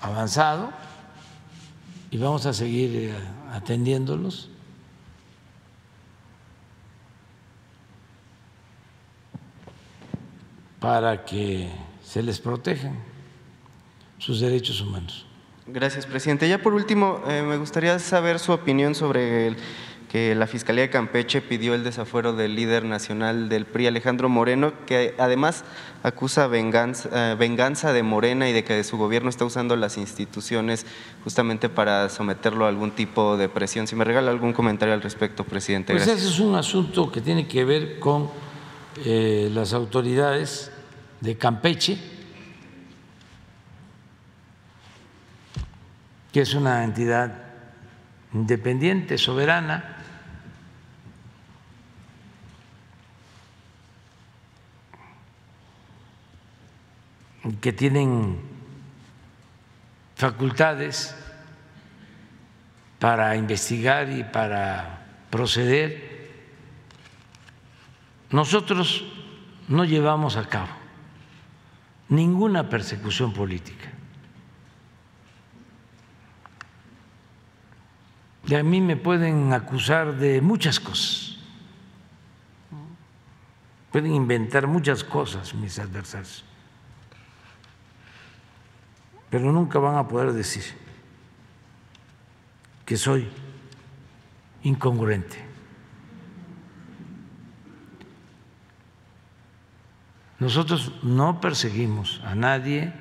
avanzado 0.00 0.72
y 2.10 2.16
vamos 2.16 2.46
a 2.46 2.52
seguir 2.52 2.90
eh, 2.94 3.14
atendiéndolos. 3.52 4.50
para 10.80 11.24
que 11.24 11.70
se 12.04 12.22
les 12.22 12.38
protejan 12.38 12.98
sus 14.18 14.40
derechos 14.40 14.82
humanos. 14.82 15.24
Gracias, 15.66 16.06
presidente. 16.06 16.48
Ya 16.48 16.62
por 16.62 16.74
último, 16.74 17.22
eh, 17.26 17.42
me 17.42 17.56
gustaría 17.56 17.98
saber 17.98 18.38
su 18.38 18.52
opinión 18.52 18.94
sobre 18.94 19.46
el, 19.46 19.56
que 20.14 20.34
la 20.36 20.46
Fiscalía 20.46 20.82
de 20.82 20.90
Campeche 20.90 21.40
pidió 21.40 21.74
el 21.74 21.82
desafuero 21.82 22.34
del 22.34 22.54
líder 22.54 22.84
nacional 22.84 23.48
del 23.48 23.64
PRI, 23.64 23.88
Alejandro 23.88 24.28
Moreno, 24.28 24.72
que 24.86 25.12
además 25.18 25.64
acusa 26.04 26.46
venganza, 26.46 27.32
eh, 27.32 27.34
venganza 27.34 27.92
de 27.92 28.04
Morena 28.04 28.48
y 28.48 28.52
de 28.52 28.62
que 28.62 28.84
su 28.84 28.96
gobierno 28.96 29.28
está 29.28 29.44
usando 29.44 29.74
las 29.74 29.96
instituciones 29.96 30.86
justamente 31.24 31.68
para 31.68 32.08
someterlo 32.10 32.66
a 32.66 32.68
algún 32.68 32.90
tipo 32.92 33.36
de 33.36 33.48
presión. 33.48 33.88
Si 33.88 33.96
me 33.96 34.04
regala 34.04 34.30
algún 34.30 34.52
comentario 34.52 34.94
al 34.94 35.02
respecto, 35.02 35.42
presidente. 35.42 35.92
Pues 35.92 36.06
ese 36.06 36.28
es 36.28 36.38
un 36.38 36.54
asunto 36.54 37.10
que 37.10 37.20
tiene 37.20 37.48
que 37.48 37.64
ver 37.64 37.98
con 37.98 38.28
eh, 39.04 39.50
las 39.52 39.72
autoridades 39.72 40.70
de 41.22 41.36
Campeche 41.36 41.98
que 46.34 46.40
es 46.40 46.54
una 46.54 46.82
entidad 46.82 47.32
independiente, 48.32 49.18
soberana, 49.18 49.98
que 57.60 57.72
tienen 57.72 58.40
facultades 60.16 61.14
para 62.98 63.36
investigar 63.36 64.10
y 64.10 64.24
para 64.24 65.06
proceder. 65.30 66.32
Nosotros 68.30 69.04
no 69.68 69.84
llevamos 69.84 70.36
a 70.36 70.48
cabo 70.48 70.72
ninguna 72.08 72.68
persecución 72.68 73.32
política. 73.32 73.93
Y 78.46 78.54
a 78.54 78.62
mí 78.62 78.80
me 78.80 78.96
pueden 78.96 79.52
acusar 79.52 80.16
de 80.16 80.40
muchas 80.40 80.78
cosas. 80.78 81.38
Pueden 83.90 84.12
inventar 84.12 84.66
muchas 84.66 85.04
cosas 85.04 85.54
mis 85.54 85.78
adversarios. 85.78 86.44
Pero 89.30 89.50
nunca 89.52 89.78
van 89.78 89.96
a 89.96 90.06
poder 90.06 90.32
decir 90.32 90.64
que 92.84 92.96
soy 92.96 93.28
incongruente. 94.62 95.44
Nosotros 100.38 100.92
no 101.02 101.40
perseguimos 101.40 102.20
a 102.24 102.34
nadie, 102.34 102.92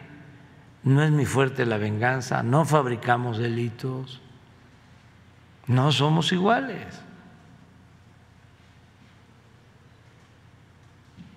no 0.84 1.03
es 1.03 1.11
mi 1.11 1.26
fuerte 1.26 1.65
la 1.65 1.78
venganza, 1.78 2.44
no 2.44 2.64
fabricamos 2.64 3.38
delitos. 3.38 4.23
No 5.68 5.91
somos 5.91 6.31
iguales. 6.31 7.02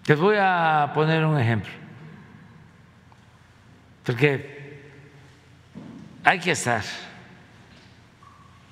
Les 0.07 0.19
voy 0.19 0.36
a 0.39 0.93
poner 0.94 1.24
un 1.24 1.39
ejemplo, 1.39 1.73
porque 4.05 4.81
hay 6.23 6.39
que 6.39 6.53
estar 6.53 6.85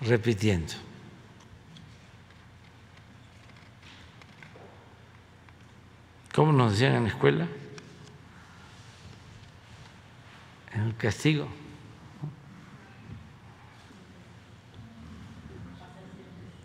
repitiendo. 0.01 0.75
¿Cómo 6.33 6.53
nos 6.53 6.73
decían 6.73 6.95
en 6.95 7.03
la 7.05 7.09
escuela? 7.09 7.47
En 10.73 10.83
el 10.83 10.97
castigo. 10.97 11.49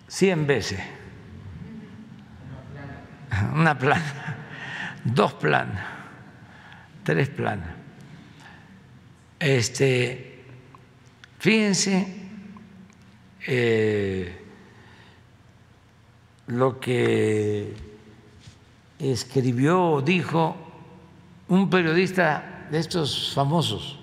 Cien 0.10 0.46
veces. 0.46 0.82
Una 3.54 3.78
plana, 3.78 4.36
dos 5.06 5.34
planas, 5.36 5.86
tres 7.04 7.30
planas. 7.30 7.70
Este, 9.40 10.44
fíjense 11.38 12.08
eh, 13.48 14.46
lo 16.48 16.80
que 16.80 17.74
escribió 18.98 19.92
o 19.92 20.02
dijo 20.02 20.58
un 21.48 21.70
periodista 21.70 22.68
de 22.72 22.80
estos 22.80 23.32
famosos, 23.34 24.00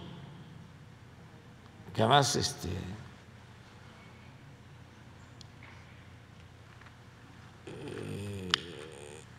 que 1.94 2.02
además 2.02 2.36
este, 2.36 2.68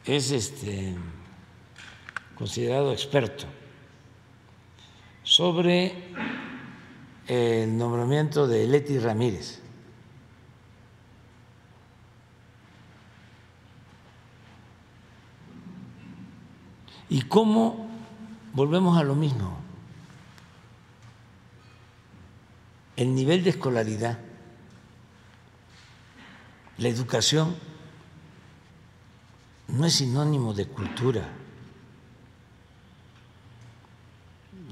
es 0.08 0.32
este, 0.32 0.96
considerado 2.36 2.94
experto 2.94 3.46
sobre 5.24 5.94
el 7.28 7.78
nombramiento 7.78 8.48
de 8.48 8.66
Leti 8.68 9.00
Ramírez. 9.00 9.62
¿Y 17.10 17.24
cómo 17.24 17.90
volvemos 18.54 18.98
a 18.98 19.04
lo 19.04 19.16
mismo? 19.16 19.58
El 22.96 23.14
nivel 23.14 23.44
de 23.44 23.50
escolaridad, 23.50 24.20
la 26.78 26.88
educación 26.88 27.56
no 29.70 29.86
es 29.86 29.94
sinónimo 29.94 30.54
de 30.54 30.66
cultura. 30.68 31.28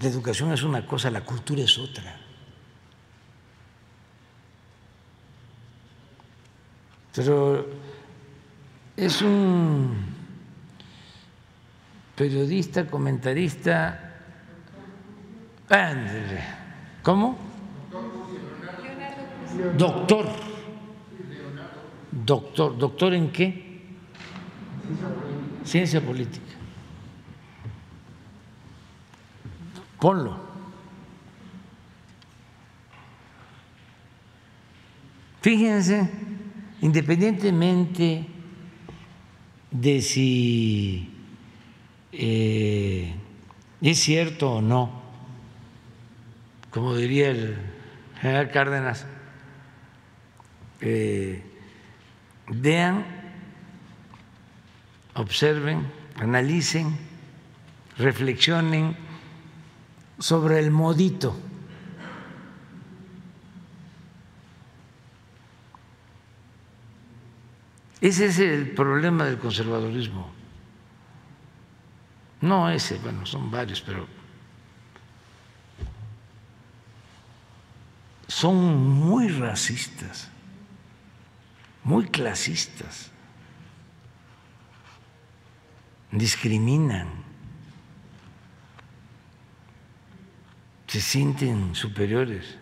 La 0.02 0.08
educación 0.08 0.52
es 0.54 0.64
una 0.64 0.86
cosa, 0.86 1.10
la 1.10 1.22
cultura 1.22 1.64
es 1.64 1.78
otra. 1.78 2.20
Pero 7.14 7.66
es 8.98 9.22
un 9.22 9.96
periodista, 12.16 12.88
comentarista. 12.88 14.14
¿Cómo? 17.02 17.38
Doctor. 19.78 20.28
Doctor. 22.12 22.78
¿Doctor 22.78 23.14
en 23.14 23.32
qué? 23.32 23.65
Ciencia 25.64 26.00
política. 26.02 26.46
Ponlo. 30.00 30.40
Fíjense, 35.42 36.10
independientemente 36.82 38.26
de 39.72 40.02
si 40.02 41.14
eh, 42.12 43.14
es 43.82 44.00
cierto 44.00 44.54
o 44.54 44.62
no, 44.62 45.04
como 46.72 46.96
diría 46.96 47.30
el 47.30 47.58
general 48.20 48.52
Cárdenas, 48.52 49.06
eh, 50.82 51.44
vean, 52.48 53.06
observen, 55.16 55.92
analicen, 56.18 56.98
reflexionen 57.98 58.96
sobre 60.20 60.60
el 60.60 60.72
modito. 60.72 61.36
Ese 68.02 68.28
es 68.28 68.40
el 68.40 68.72
problema 68.72 69.26
del 69.26 69.40
conservadurismo. 69.40 70.32
No 72.42 72.70
ese, 72.70 73.00
bueno, 73.00 73.26
son 73.26 73.50
varios, 73.50 73.82
pero 73.82 74.06
son 78.28 78.56
muy 79.00 79.30
racistas, 79.30 80.30
muy 81.84 82.06
clasistas, 82.06 83.12
discriminan, 86.18 87.08
se 90.88 91.02
sienten 91.02 91.76
superiores. 91.76 92.58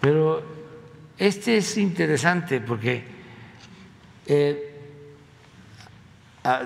Pero 0.00 0.44
este 1.16 1.56
es 1.56 1.78
interesante 1.78 2.60
porque 2.60 3.04
eh, 4.26 4.74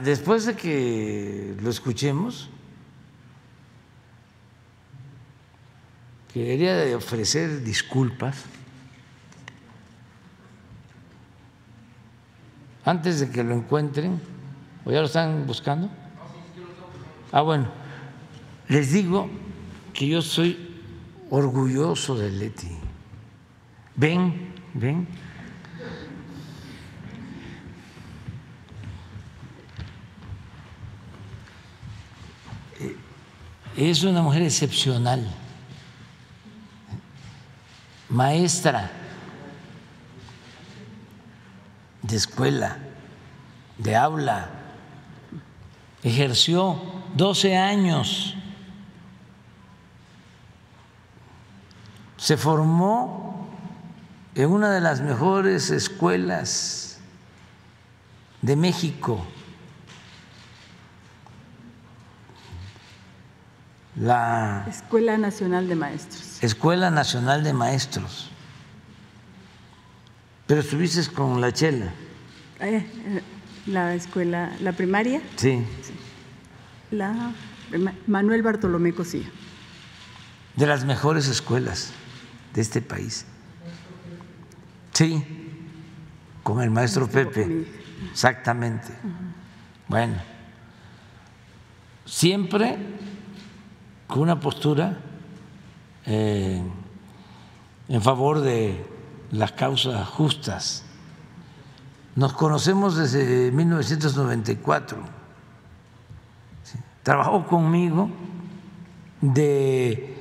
después 0.03 0.47
de 0.47 0.57
que 0.57 1.55
lo 1.61 1.71
escuchemos, 1.71 2.51
quería 6.33 6.97
ofrecer 6.97 7.63
disculpas 7.63 8.45
antes 12.89 13.21
de 13.21 13.29
que 13.29 13.45
lo 13.45 13.55
encuentren, 13.55 14.19
o 14.87 14.91
ya 14.91 15.01
lo 15.01 15.07
están 15.07 15.47
buscando. 15.47 15.91
Ah, 17.31 17.43
bueno, 17.43 17.69
les 18.67 18.93
digo 18.93 19.29
que 19.93 20.09
yo 20.09 20.23
soy 20.23 20.81
orgulloso 21.29 22.17
de 22.17 22.31
Leti. 22.31 22.79
Ven, 23.95 24.55
ven. 24.73 25.07
Es 33.77 34.03
una 34.05 34.23
mujer 34.23 34.43
excepcional, 34.43 35.29
maestra 38.09 38.98
de 42.09 42.17
escuela, 42.17 42.79
de 43.77 43.95
aula, 43.95 44.49
ejerció 46.03 46.81
12 47.15 47.57
años, 47.57 48.35
se 52.17 52.39
formó 52.39 53.47
en 54.35 54.51
una 54.51 54.71
de 54.71 54.81
las 54.81 55.03
mejores 55.03 55.71
escuelas 55.71 56.99
de 58.41 58.57
México, 58.57 59.27
la 63.97 64.65
Escuela 64.71 65.19
Nacional 65.19 65.69
de 65.69 65.75
Maestros. 65.75 66.43
Escuela 66.43 66.91
Nacional 66.91 67.45
de 67.45 67.53
Maestros. 67.53 68.31
Pero 70.49 70.63
estuviste 70.63 71.13
con 71.13 71.43
la 71.43 71.53
Chela. 71.53 71.93
Eh, 72.61 72.77
eh, 72.79 73.23
la 73.67 73.95
escuela, 73.95 74.57
la 74.61 74.73
primaria. 74.73 75.21
Sí. 75.37 75.63
La 76.91 77.33
Manuel 78.07 78.43
Bartolomé 78.43 78.95
Cosía. 78.95 79.31
De 80.57 80.67
las 80.67 80.87
mejores 80.87 81.29
escuelas 81.29 81.93
de 82.55 82.63
este 82.63 82.81
país. 82.81 83.27
Sí, 84.95 85.23
con 86.43 86.63
el 86.63 86.71
maestro 86.71 87.07
Pepe, 87.07 87.67
exactamente. 88.11 88.89
Bueno, 89.87 90.15
siempre 92.07 92.79
con 94.07 94.21
una 94.21 94.41
postura 94.41 94.99
eh, 96.07 96.63
en 97.87 98.03
favor 98.03 98.41
de 98.41 98.98
las 99.31 99.53
causas 99.53 100.09
justas. 100.09 100.85
Nos 102.15 102.33
conocemos 102.33 102.97
desde 102.97 103.53
1994. 103.53 104.99
Trabajó 107.03 107.47
conmigo 107.47 108.11
de 109.21 110.17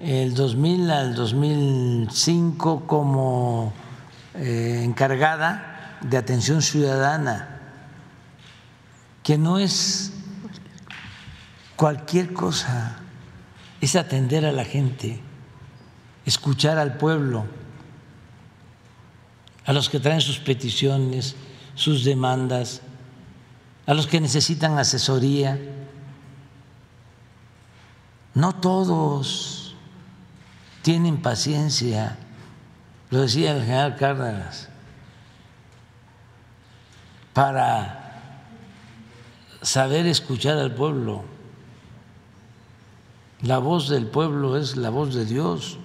el 0.00 0.34
2000 0.34 0.90
al 0.90 1.14
2005 1.14 2.86
como 2.86 3.72
eh, 4.34 4.82
encargada 4.84 5.98
de 6.02 6.16
atención 6.16 6.62
ciudadana, 6.62 7.60
que 9.22 9.36
no 9.36 9.58
es 9.58 10.12
cualquier 11.76 12.32
cosa, 12.32 12.96
es 13.80 13.96
atender 13.96 14.46
a 14.46 14.52
la 14.52 14.64
gente, 14.64 15.20
escuchar 16.24 16.78
al 16.78 16.96
pueblo, 16.96 17.44
a 19.64 19.72
los 19.72 19.88
que 19.88 20.00
traen 20.00 20.20
sus 20.20 20.38
peticiones, 20.38 21.36
sus 21.74 22.04
demandas, 22.04 22.82
a 23.86 23.94
los 23.94 24.06
que 24.06 24.20
necesitan 24.20 24.78
asesoría. 24.78 25.58
No 28.34 28.54
todos 28.54 29.74
tienen 30.82 31.20
paciencia 31.20 32.16
lo 33.10 33.22
decía 33.22 33.56
el 33.56 33.62
general 33.62 33.96
Cárdenas, 33.96 34.68
para 37.34 38.46
saber 39.62 40.06
escuchar 40.06 40.58
al 40.58 40.74
pueblo. 40.74 41.24
La 43.42 43.58
voz 43.58 43.88
del 43.88 44.06
pueblo 44.06 44.56
es 44.56 44.76
la 44.76 44.90
voz 44.90 45.14
de 45.14 45.24
Dios 45.24 45.78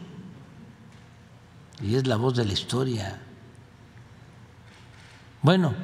y 1.81 1.95
es 1.95 2.05
la 2.05 2.17
voz 2.17 2.35
de 2.35 2.45
la 2.45 2.53
historia. 2.53 3.19
Bueno, 5.45 5.75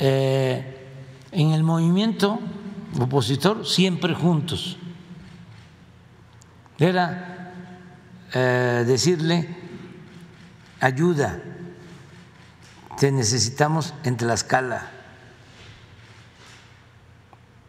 eh, 0.00 0.88
en 1.30 1.52
el 1.52 1.62
movimiento 1.62 2.40
opositor 2.98 3.64
siempre 3.64 4.12
juntos. 4.12 4.76
Era 6.80 7.52
eh, 8.34 8.82
decirle 8.84 9.48
ayuda. 10.80 11.40
Te 12.98 13.12
necesitamos 13.12 13.94
en 14.02 14.16
Tlaxcala. 14.16 14.90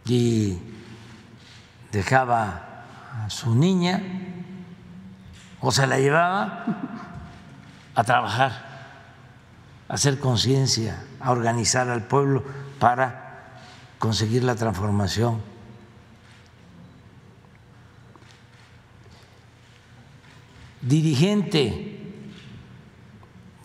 Y 0.08 0.58
dejaba 1.92 2.86
a 3.24 3.30
su 3.30 3.54
niña 3.54 4.02
o 5.62 5.72
se 5.72 5.86
la 5.86 6.00
llevaba 6.00 6.66
a 7.94 8.04
trabajar, 8.04 8.69
hacer 9.90 10.20
conciencia, 10.20 11.04
a 11.20 11.32
organizar 11.32 11.90
al 11.90 12.08
pueblo 12.08 12.44
para 12.80 13.60
conseguir 13.98 14.44
la 14.44 14.56
transformación. 14.56 15.42
Dirigente 20.82 21.98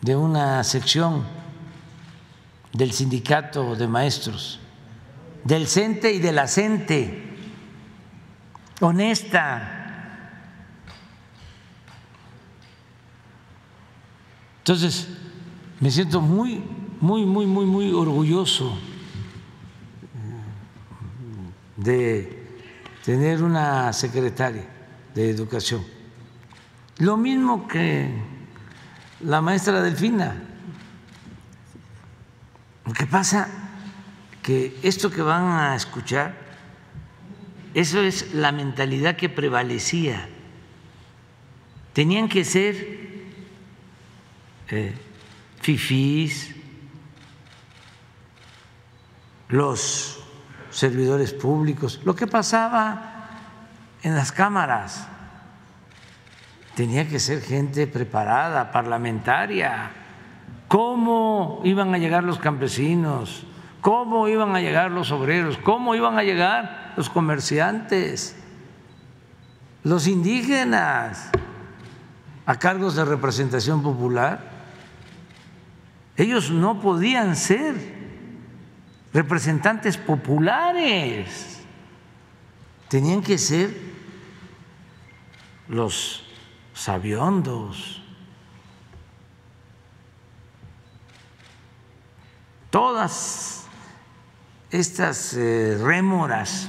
de 0.01 0.15
una 0.15 0.63
sección 0.63 1.23
del 2.73 2.91
sindicato 2.91 3.75
de 3.75 3.87
maestros, 3.87 4.59
del 5.45 5.67
CENTE 5.67 6.11
y 6.11 6.19
de 6.19 6.31
la 6.33 6.47
honesta. 8.81 9.71
Entonces, 14.57 15.07
me 15.79 15.91
siento 15.91 16.21
muy, 16.21 16.63
muy, 17.01 17.25
muy, 17.25 17.45
muy, 17.45 17.65
muy 17.65 17.91
orgulloso 17.93 18.77
de 21.77 22.43
tener 23.03 23.43
una 23.43 23.93
secretaria 23.93 24.65
de 25.13 25.29
educación. 25.29 25.83
Lo 26.97 27.17
mismo 27.17 27.67
que 27.67 28.09
la 29.21 29.41
maestra 29.41 29.81
Delfina. 29.81 30.35
Lo 32.85 32.93
que 32.93 33.07
pasa 33.07 33.49
que 34.41 34.77
esto 34.83 35.09
que 35.09 35.21
van 35.21 35.45
a 35.45 35.75
escuchar, 35.75 36.35
eso 37.73 38.01
es 38.01 38.33
la 38.33 38.51
mentalidad 38.51 39.15
que 39.15 39.29
prevalecía. 39.29 40.29
Tenían 41.93 42.29
que 42.29 42.43
ser 42.43 42.75
eh, 44.69 44.93
fifís, 45.65 46.55
los 49.49 50.23
servidores 50.69 51.33
públicos, 51.33 52.01
lo 52.05 52.15
que 52.15 52.27
pasaba 52.27 53.29
en 54.03 54.13
las 54.13 54.31
cámaras. 54.31 55.07
Tenía 56.75 57.07
que 57.07 57.19
ser 57.19 57.41
gente 57.41 57.87
preparada, 57.87 58.71
parlamentaria. 58.71 59.89
¿Cómo 60.67 61.61
iban 61.63 61.95
a 61.95 61.97
llegar 61.97 62.23
los 62.23 62.37
campesinos? 62.37 63.47
¿Cómo 63.81 64.27
iban 64.27 64.55
a 64.55 64.61
llegar 64.61 64.91
los 64.91 65.11
obreros? 65.11 65.57
¿Cómo 65.57 65.95
iban 65.95 66.19
a 66.19 66.23
llegar 66.23 66.93
los 66.95 67.09
comerciantes? 67.09 68.35
Los 69.83 70.05
indígenas 70.05 71.31
a 72.45 72.59
cargos 72.59 72.95
de 72.95 73.03
representación 73.03 73.81
popular. 73.81 74.54
Ellos 76.17 76.49
no 76.49 76.79
podían 76.79 77.35
ser 77.35 77.75
representantes 79.13 79.97
populares, 79.97 81.61
tenían 82.87 83.21
que 83.21 83.37
ser 83.37 83.75
los 85.67 86.23
sabiondos. 86.73 88.01
Todas 92.69 93.65
estas 94.69 95.33
eh, 95.33 95.77
rémoras 95.81 96.67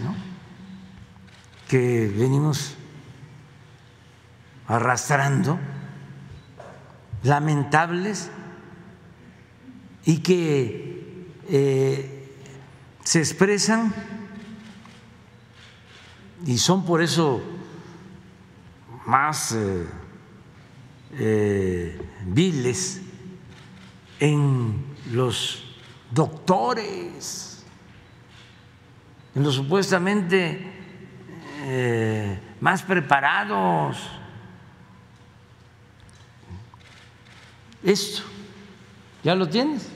que 1.68 2.06
venimos 2.06 2.76
arrastrando, 4.68 5.58
lamentables, 7.24 8.30
y 10.06 10.18
que 10.18 11.26
eh, 11.48 12.32
se 13.02 13.18
expresan 13.18 13.92
y 16.46 16.58
son 16.58 16.84
por 16.84 17.02
eso 17.02 17.42
más 19.04 19.52
eh, 19.52 19.86
eh, 21.14 22.00
viles 22.24 23.02
en 24.20 24.94
los 25.10 25.76
doctores, 26.12 27.64
en 29.34 29.42
los 29.42 29.56
supuestamente 29.56 30.72
más 32.60 32.82
preparados. 32.82 34.08
Esto, 37.82 38.22
¿ya 39.24 39.34
lo 39.34 39.48
tienes? 39.48 39.95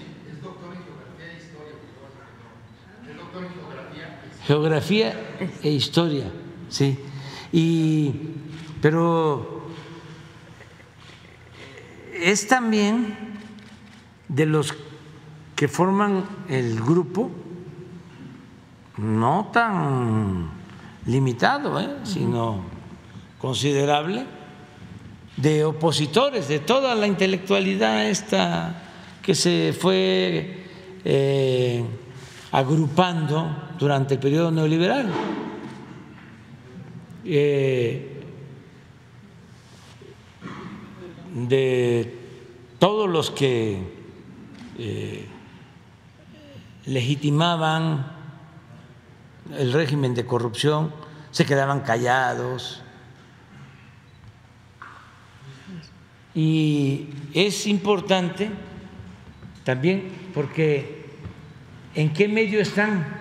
Geografía 4.50 5.14
e 5.62 5.70
historia, 5.70 6.26
sí. 6.68 6.98
Y, 7.52 8.12
pero 8.82 9.70
es 12.20 12.48
también 12.48 13.14
de 14.26 14.46
los 14.46 14.74
que 15.54 15.68
forman 15.68 16.24
el 16.48 16.80
grupo, 16.80 17.30
no 18.96 19.50
tan 19.52 20.50
limitado, 21.06 21.78
¿eh? 21.78 21.98
sino 22.02 22.64
considerable, 23.38 24.26
de 25.36 25.64
opositores, 25.64 26.48
de 26.48 26.58
toda 26.58 26.96
la 26.96 27.06
intelectualidad 27.06 28.10
esta 28.10 28.82
que 29.22 29.36
se 29.36 29.72
fue 29.78 30.66
eh, 31.04 31.84
agrupando 32.50 33.69
durante 33.80 34.14
el 34.14 34.20
periodo 34.20 34.50
neoliberal. 34.50 35.10
Eh, 37.24 38.22
de 41.34 42.18
todos 42.78 43.08
los 43.08 43.30
que 43.30 43.78
eh, 44.78 45.26
legitimaban 46.84 48.12
el 49.56 49.72
régimen 49.72 50.14
de 50.14 50.26
corrupción 50.26 50.92
se 51.30 51.46
quedaban 51.46 51.80
callados. 51.80 52.82
Y 56.34 57.08
es 57.32 57.66
importante 57.66 58.50
también 59.64 60.30
porque 60.34 61.06
¿en 61.94 62.12
qué 62.12 62.28
medio 62.28 62.60
están? 62.60 63.19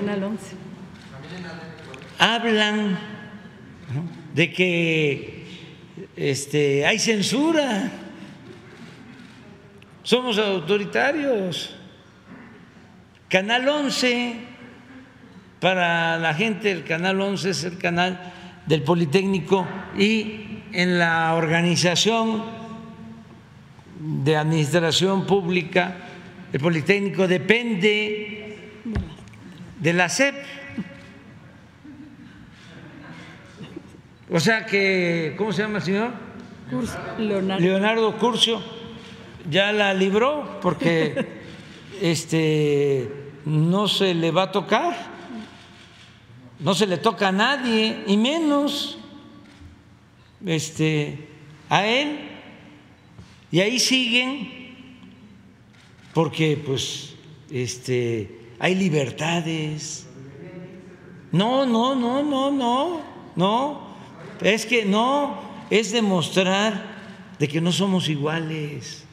Canal 0.00 0.24
11. 0.24 0.56
Hablan 2.18 2.98
de 4.32 4.50
que 4.50 5.44
este, 6.16 6.86
hay 6.86 6.98
censura, 6.98 7.90
somos 10.02 10.38
autoritarios. 10.38 11.76
Canal 13.28 13.68
11, 13.68 14.36
para 15.60 16.18
la 16.18 16.32
gente, 16.32 16.72
el 16.72 16.84
Canal 16.84 17.20
11 17.20 17.50
es 17.50 17.64
el 17.64 17.76
canal 17.76 18.32
del 18.64 18.82
Politécnico 18.82 19.68
y 19.98 20.62
en 20.72 20.98
la 20.98 21.34
organización 21.34 22.42
de 23.98 24.34
administración 24.34 25.26
pública, 25.26 25.94
el 26.54 26.58
Politécnico 26.58 27.28
depende 27.28 28.39
de 29.80 29.92
la 29.92 30.08
SEP. 30.08 30.34
O 34.30 34.38
sea 34.38 34.64
que, 34.64 35.34
¿cómo 35.36 35.52
se 35.52 35.62
llama 35.62 35.78
el 35.78 35.84
señor? 35.84 36.12
Leonardo. 37.18 37.60
Leonardo 37.60 38.16
Curcio 38.18 38.62
ya 39.50 39.72
la 39.72 39.92
libró 39.92 40.60
porque 40.62 41.40
este 42.00 43.10
no 43.44 43.88
se 43.88 44.14
le 44.14 44.30
va 44.30 44.44
a 44.44 44.52
tocar, 44.52 44.94
no 46.60 46.74
se 46.74 46.86
le 46.86 46.98
toca 46.98 47.28
a 47.28 47.32
nadie, 47.32 48.04
y 48.06 48.16
menos 48.16 48.98
este, 50.44 51.28
a 51.68 51.86
él. 51.86 52.28
Y 53.50 53.60
ahí 53.60 53.80
siguen, 53.80 54.76
porque 56.14 56.62
pues 56.64 57.14
este 57.50 58.39
hay 58.60 58.74
libertades. 58.74 60.06
No, 61.32 61.64
no, 61.64 61.94
no, 61.94 62.22
no, 62.22 62.50
no, 62.50 63.00
no. 63.34 63.80
Es 64.42 64.66
que 64.66 64.84
no, 64.84 65.40
es 65.70 65.92
demostrar 65.92 66.84
de 67.38 67.48
que 67.48 67.60
no 67.62 67.72
somos 67.72 68.08
iguales. 68.10 69.06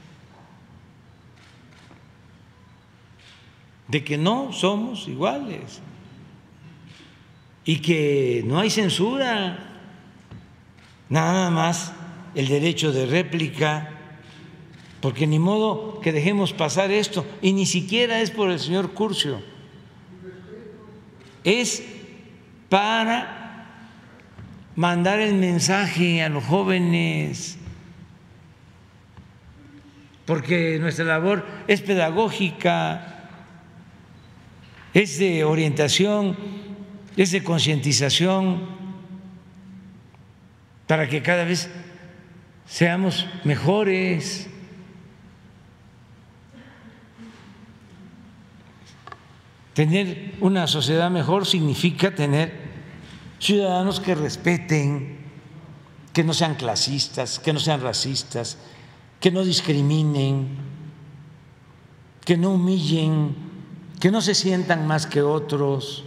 De 3.88 4.03
que 4.03 4.18
no 4.18 4.52
somos 4.52 5.07
iguales. 5.07 5.80
Y 7.64 7.78
que 7.78 8.44
no 8.45 8.60
hay 8.60 8.69
censura. 8.69 9.60
Nada 11.07 11.49
más 11.52 11.94
el 12.36 12.49
derecho 12.49 12.91
de 12.91 13.06
réplica 13.06 13.97
porque 15.08 15.26
ni 15.26 15.40
modo 15.40 16.02
que 16.02 16.12
dejemos 16.12 16.52
pasar 16.52 16.92
esto, 16.92 17.26
y 17.42 17.54
ni 17.54 17.66
siquiera 17.66 18.20
es 18.20 18.30
por 18.30 18.52
el 18.52 18.60
señor 18.60 18.92
Curcio, 18.92 19.40
es 21.46 21.82
para 22.68 23.70
mandar 24.76 25.22
el 25.22 25.36
mensaje 25.36 26.22
a 26.22 26.28
los 26.28 26.44
jóvenes, 26.44 27.58
porque 30.26 30.78
nuestra 30.78 31.06
labor 31.06 31.48
es 31.70 31.82
pedagógica, 31.82 33.30
es 34.94 35.20
de 35.20 35.46
orientación, 35.46 36.36
es 37.16 37.32
de 37.32 37.46
concientización, 37.46 38.60
para 40.86 41.08
que 41.08 41.22
cada 41.22 41.46
vez 41.46 41.70
seamos 42.66 43.26
mejores. 43.46 44.50
Tener 49.78 50.34
una 50.41 50.66
sociedad 50.66 51.12
mejor 51.12 51.45
significa 51.45 52.16
tener 52.16 52.52
ciudadanos 53.38 53.99
que 53.99 54.16
respeten, 54.16 55.20
que 56.14 56.24
no 56.24 56.34
sean 56.34 56.56
clasistas, 56.56 57.38
que 57.38 57.54
no 57.54 57.60
sean 57.60 57.82
racistas, 57.82 58.58
que 59.20 59.30
no 59.30 59.44
discriminen, 59.44 60.48
que 62.26 62.38
no 62.38 62.54
humillen, 62.54 63.36
que 63.99 64.10
no 64.10 64.20
se 64.20 64.34
sientan 64.34 64.88
más 64.88 65.06
que 65.06 65.22
otros. 65.22 66.06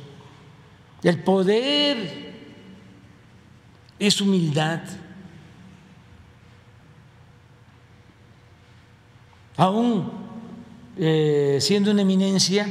El 1.05 1.23
poder 1.23 2.35
es 4.01 4.21
humildad. 4.21 4.81
Aún 9.57 10.11
eh, 10.97 11.59
siendo 11.61 11.93
una 11.93 12.03
eminencia, 12.03 12.67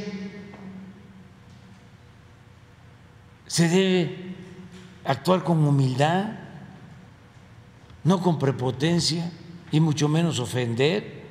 se 3.50 3.68
debe 3.68 4.16
actuar 5.04 5.42
con 5.42 5.66
humildad, 5.66 6.26
no 8.04 8.20
con 8.20 8.38
prepotencia 8.38 9.28
y 9.72 9.80
mucho 9.80 10.08
menos 10.08 10.38
ofender. 10.38 11.24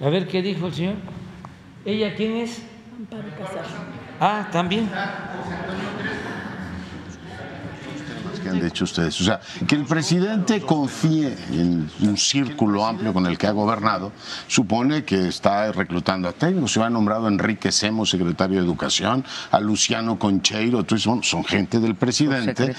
A 0.00 0.08
ver 0.10 0.28
qué 0.28 0.40
dijo 0.40 0.68
el 0.68 0.74
señor. 0.74 0.94
¿Ella 1.84 2.14
quién 2.14 2.36
es? 2.36 2.62
Amparo 2.96 3.24
Ah, 4.20 4.48
también 4.52 4.88
que 8.42 8.48
han 8.48 8.60
dicho 8.60 8.84
ustedes. 8.84 9.20
O 9.20 9.24
sea, 9.24 9.40
que 9.66 9.74
el 9.74 9.84
presidente 9.84 10.60
confíe 10.60 11.36
en 11.50 11.90
un 12.00 12.16
círculo 12.16 12.84
amplio 12.84 13.12
con 13.12 13.26
el 13.26 13.38
que 13.38 13.46
ha 13.46 13.52
gobernado, 13.52 14.12
supone 14.46 15.04
que 15.04 15.28
está 15.28 15.70
reclutando 15.72 16.28
a 16.28 16.32
técnicos. 16.32 16.72
Se 16.72 16.82
ha 16.82 16.90
nombrado 16.90 17.26
a 17.26 17.28
Enrique 17.28 17.72
Semo, 17.72 18.04
secretario 18.06 18.58
de 18.58 18.64
Educación, 18.64 19.24
a 19.50 19.60
Luciano 19.60 20.18
Concheiro, 20.18 20.80
entonces 20.80 21.08
son 21.22 21.44
gente 21.44 21.80
del 21.80 21.94
presidente, 21.94 22.74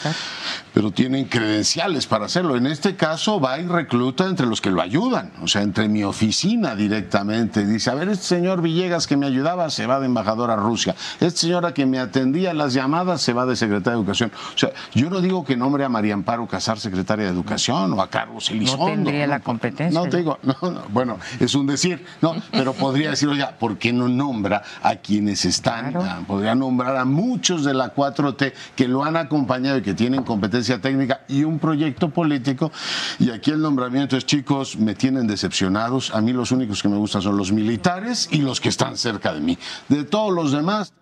pero 0.73 0.91
tienen 0.91 1.25
credenciales 1.25 2.05
para 2.05 2.25
hacerlo. 2.25 2.55
En 2.55 2.67
este 2.67 2.95
caso 2.95 3.39
va 3.39 3.59
y 3.59 3.65
recluta 3.65 4.25
entre 4.25 4.45
los 4.45 4.61
que 4.61 4.71
lo 4.71 4.81
ayudan, 4.81 5.31
o 5.41 5.47
sea, 5.47 5.61
entre 5.61 5.87
mi 5.87 6.03
oficina 6.03 6.75
directamente. 6.75 7.65
Dice, 7.65 7.89
a 7.89 7.95
ver, 7.95 8.09
este 8.09 8.25
señor 8.25 8.61
Villegas 8.61 9.07
que 9.07 9.17
me 9.17 9.25
ayudaba 9.25 9.69
se 9.69 9.85
va 9.85 9.99
de 9.99 10.05
embajador 10.05 10.51
a 10.51 10.55
Rusia. 10.55 10.95
Este 11.19 11.41
señor 11.41 11.65
a 11.65 11.73
que 11.73 11.85
me 11.85 11.99
atendía 11.99 12.53
las 12.53 12.73
llamadas 12.73 13.21
se 13.21 13.33
va 13.33 13.45
de 13.45 13.55
secretario 13.55 13.99
de 13.99 14.03
Educación. 14.03 14.31
O 14.53 14.57
sea, 14.57 14.71
yo 14.93 15.09
no 15.09 15.21
digo 15.21 15.43
que 15.43 15.52
nombre 15.57 15.83
a 15.83 15.89
María 15.89 16.13
Amparo 16.13 16.47
Casar, 16.47 16.79
secretaria 16.79 17.25
de 17.25 17.31
Educación, 17.31 17.93
o 17.93 18.01
a 18.01 18.09
Carlos 18.09 18.49
Elizondo. 18.49 18.85
No 18.85 18.91
tendría 18.91 19.27
la 19.27 19.39
competencia. 19.39 19.99
No 19.99 20.09
te 20.09 20.17
digo, 20.17 20.39
no, 20.43 20.55
bueno, 20.89 21.17
es 21.39 21.55
un 21.55 21.67
decir, 21.67 22.05
no, 22.21 22.35
pero 22.51 22.73
podría 22.73 23.11
decir, 23.11 23.29
oye, 23.29 23.45
¿por 23.59 23.77
qué 23.77 23.93
no 23.93 24.07
nombra 24.07 24.63
a 24.81 24.95
quienes 24.95 25.45
están? 25.45 25.95
Ah, 25.95 26.21
podría 26.25 26.55
nombrar 26.55 26.95
a 26.97 27.05
muchos 27.05 27.63
de 27.63 27.73
la 27.73 27.93
4T 27.93 28.53
que 28.75 28.87
lo 28.87 29.03
han 29.03 29.17
acompañado 29.17 29.77
y 29.77 29.81
que 29.81 29.93
tienen 29.93 30.23
competencia 30.23 30.79
técnica 30.81 31.21
y 31.27 31.43
un 31.43 31.59
proyecto 31.59 32.09
político. 32.09 32.71
Y 33.19 33.29
aquí 33.31 33.51
el 33.51 33.61
nombramiento 33.61 34.17
es, 34.17 34.25
chicos, 34.25 34.77
me 34.77 34.95
tienen 34.95 35.27
decepcionados. 35.27 36.13
A 36.13 36.21
mí 36.21 36.33
los 36.33 36.51
únicos 36.51 36.81
que 36.81 36.89
me 36.89 36.97
gustan 36.97 37.21
son 37.21 37.37
los 37.37 37.51
militares 37.51 38.29
y 38.31 38.37
los 38.37 38.59
que 38.59 38.69
están 38.69 38.97
cerca 38.97 39.33
de 39.33 39.39
mí. 39.39 39.57
De 39.89 40.03
todos 40.03 40.33
los 40.33 40.51
demás. 40.51 40.93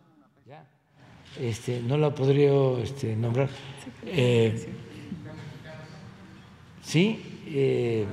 Este, 1.39 1.81
no 1.81 1.97
la 1.97 2.13
podría 2.13 2.51
este, 2.83 3.15
nombrar. 3.15 3.49
Eh, 4.05 4.67
sí, 6.83 7.21
eh, 7.47 8.05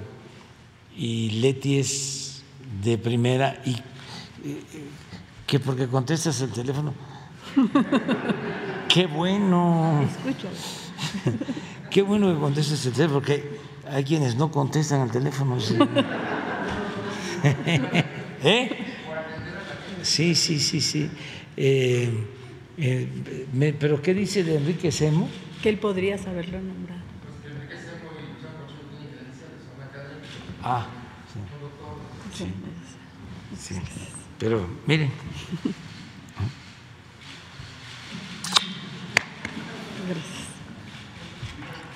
y 0.96 1.30
Leti 1.40 1.78
es 1.78 2.42
de 2.82 2.98
primera 2.98 3.60
y 3.64 3.72
eh, 3.72 4.62
que 5.46 5.58
porque 5.60 5.86
contestas 5.86 6.40
el 6.42 6.50
teléfono. 6.50 6.92
Qué 8.88 9.06
bueno. 9.06 10.06
Qué 11.90 12.02
bueno 12.02 12.34
que 12.34 12.40
contestes 12.40 12.84
el 12.86 12.92
teléfono, 12.92 13.20
porque 13.20 13.58
hay 13.90 14.04
quienes 14.04 14.36
no 14.36 14.50
contestan 14.50 15.00
al 15.00 15.10
teléfono. 15.10 15.58
Sí, 15.58 15.76
¿Eh? 18.44 18.70
sí, 20.02 20.34
sí, 20.34 20.60
sí. 20.60 20.80
sí. 20.80 21.10
¿Pero 23.80 24.02
qué 24.02 24.12
dice 24.14 24.44
de 24.44 24.56
Enrique 24.56 24.92
Semo? 24.92 25.28
Que 25.62 25.68
él 25.68 25.78
podría 25.78 26.18
saberlo 26.18 26.60
nombrado. 26.60 27.00
Ah, 30.62 30.86
sí. 32.32 32.44
sí. 33.56 33.74
sí. 33.74 33.80
Pero 34.38 34.66
miren. 34.86 35.10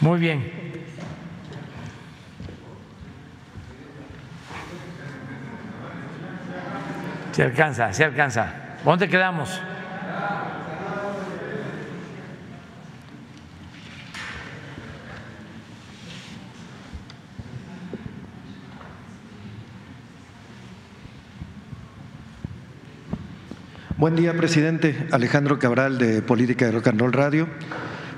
Muy 0.01 0.19
bien. 0.19 0.63
Se 7.33 7.43
alcanza, 7.45 7.93
se 7.93 8.05
alcanza. 8.05 8.53
¿Dónde 8.85 9.09
quedamos? 9.09 9.61
Buen 24.03 24.17
día, 24.17 24.37
presidente. 24.37 25.07
Alejandro 25.13 25.61
Cabral, 25.61 25.97
de 25.97 26.23
Política 26.23 26.67
de 26.67 26.73
Rock 26.73 26.89
and 26.89 27.01
Roll 27.01 27.13
Radio. 27.13 27.47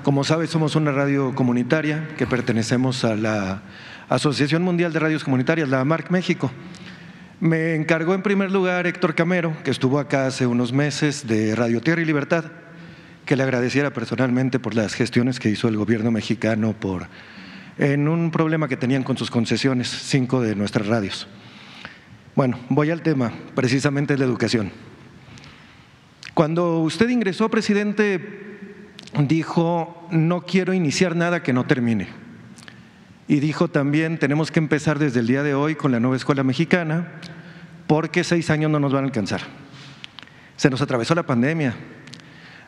Como 0.03 0.25
sabe, 0.25 0.47
somos 0.47 0.77
una 0.77 0.93
radio 0.93 1.35
comunitaria 1.35 2.09
que 2.17 2.27
pertenecemos 2.27 3.05
a 3.05 3.17
la 3.17 3.61
Asociación 4.09 4.63
Mundial 4.63 4.95
de 4.95 5.01
Radios 5.01 5.25
Comunitarias, 5.25 5.69
la 5.69 5.81
AMARC 5.81 6.11
México. 6.11 6.51
Me 7.39 7.75
encargó 7.75 8.15
en 8.15 8.23
primer 8.23 8.51
lugar 8.51 8.87
Héctor 8.87 9.15
Camero, 9.15 9.55
que 9.63 9.71
estuvo 9.71 9.99
acá 9.99 10.27
hace 10.27 10.47
unos 10.47 10.73
meses 10.73 11.27
de 11.27 11.55
Radio 11.55 11.83
Tierra 11.83 12.01
y 12.01 12.07
Libertad, 12.07 12.47
que 13.27 13.37
le 13.37 13.43
agradeciera 13.43 13.93
personalmente 13.93 14.59
por 14.59 14.75
las 14.75 14.95
gestiones 14.95 15.39
que 15.39 15.51
hizo 15.51 15.69
el 15.69 15.77
gobierno 15.77 16.11
mexicano 16.11 16.73
por, 16.73 17.09
en 17.77 18.09
un 18.09 18.31
problema 18.31 18.69
que 18.69 18.79
tenían 18.79 19.03
con 19.03 19.19
sus 19.19 19.31
concesiones, 19.31 19.89
cinco 19.91 20.41
de 20.41 20.57
nuestras 20.57 20.87
radios. 20.87 21.29
Bueno, 22.35 22.59
voy 22.71 22.91
al 22.91 23.03
tema, 23.03 23.35
precisamente 23.55 24.17
la 24.17 24.25
educación. 24.25 24.94
Cuando 26.35 26.81
usted 26.81 27.09
ingresó, 27.11 27.49
presidente, 27.49 28.21
dijo, 29.21 30.09
no 30.11 30.43
quiero 30.43 30.75
iniciar 30.75 31.15
nada 31.15 31.45
que 31.45 31.53
no 31.53 31.65
termine. 31.65 32.09
Y 33.29 33.39
dijo 33.39 33.69
también, 33.69 34.19
tenemos 34.19 34.51
que 34.51 34.59
empezar 34.59 34.99
desde 34.99 35.21
el 35.21 35.29
día 35.29 35.45
de 35.45 35.55
hoy 35.55 35.77
con 35.77 35.93
la 35.93 36.01
nueva 36.01 36.17
escuela 36.17 36.43
mexicana, 36.43 37.13
porque 37.87 38.25
seis 38.25 38.51
años 38.51 38.69
no 38.69 38.81
nos 38.81 38.93
van 38.93 39.05
a 39.05 39.07
alcanzar. 39.07 39.43
Se 40.57 40.71
nos 40.71 40.83
atravesó 40.83 41.15
la 41.15 41.23
pandemia, 41.23 41.77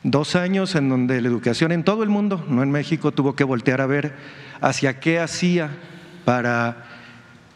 dos 0.05 0.37
años 0.37 0.77
en 0.77 0.89
donde 0.89 1.21
la 1.21 1.27
educación 1.27 1.73
en 1.73 1.83
todo 1.83 2.05
el 2.05 2.09
mundo, 2.09 2.45
no 2.49 2.63
en 2.63 2.71
México, 2.71 3.11
tuvo 3.11 3.35
que 3.35 3.43
voltear 3.43 3.81
a 3.81 3.87
ver 3.87 4.15
hacia 4.61 5.01
qué 5.01 5.19
hacía 5.19 5.71
para 6.25 6.85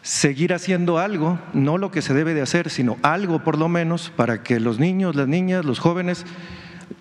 seguir 0.01 0.53
haciendo 0.53 0.97
algo, 0.97 1.39
no 1.53 1.77
lo 1.77 1.91
que 1.91 2.01
se 2.01 2.13
debe 2.13 2.33
de 2.33 2.41
hacer, 2.41 2.69
sino 2.69 2.97
algo 3.03 3.43
por 3.43 3.57
lo 3.57 3.69
menos 3.69 4.11
para 4.15 4.43
que 4.43 4.59
los 4.59 4.79
niños, 4.79 5.15
las 5.15 5.27
niñas, 5.27 5.65
los 5.65 5.79
jóvenes 5.79 6.25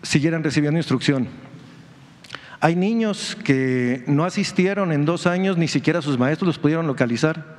siguieran 0.03 0.45
recibiendo 0.45 0.79
instrucción. 0.79 1.29
Hay 2.61 2.77
niños 2.77 3.39
que 3.43 4.05
no 4.07 4.25
asistieron 4.25 4.93
en 4.93 5.07
dos 5.07 5.27
años, 5.27 5.57
ni 5.57 5.67
siquiera 5.67 6.03
sus 6.03 6.19
maestros 6.19 6.47
los 6.47 6.59
pudieron 6.59 6.87
localizar. 6.87 7.59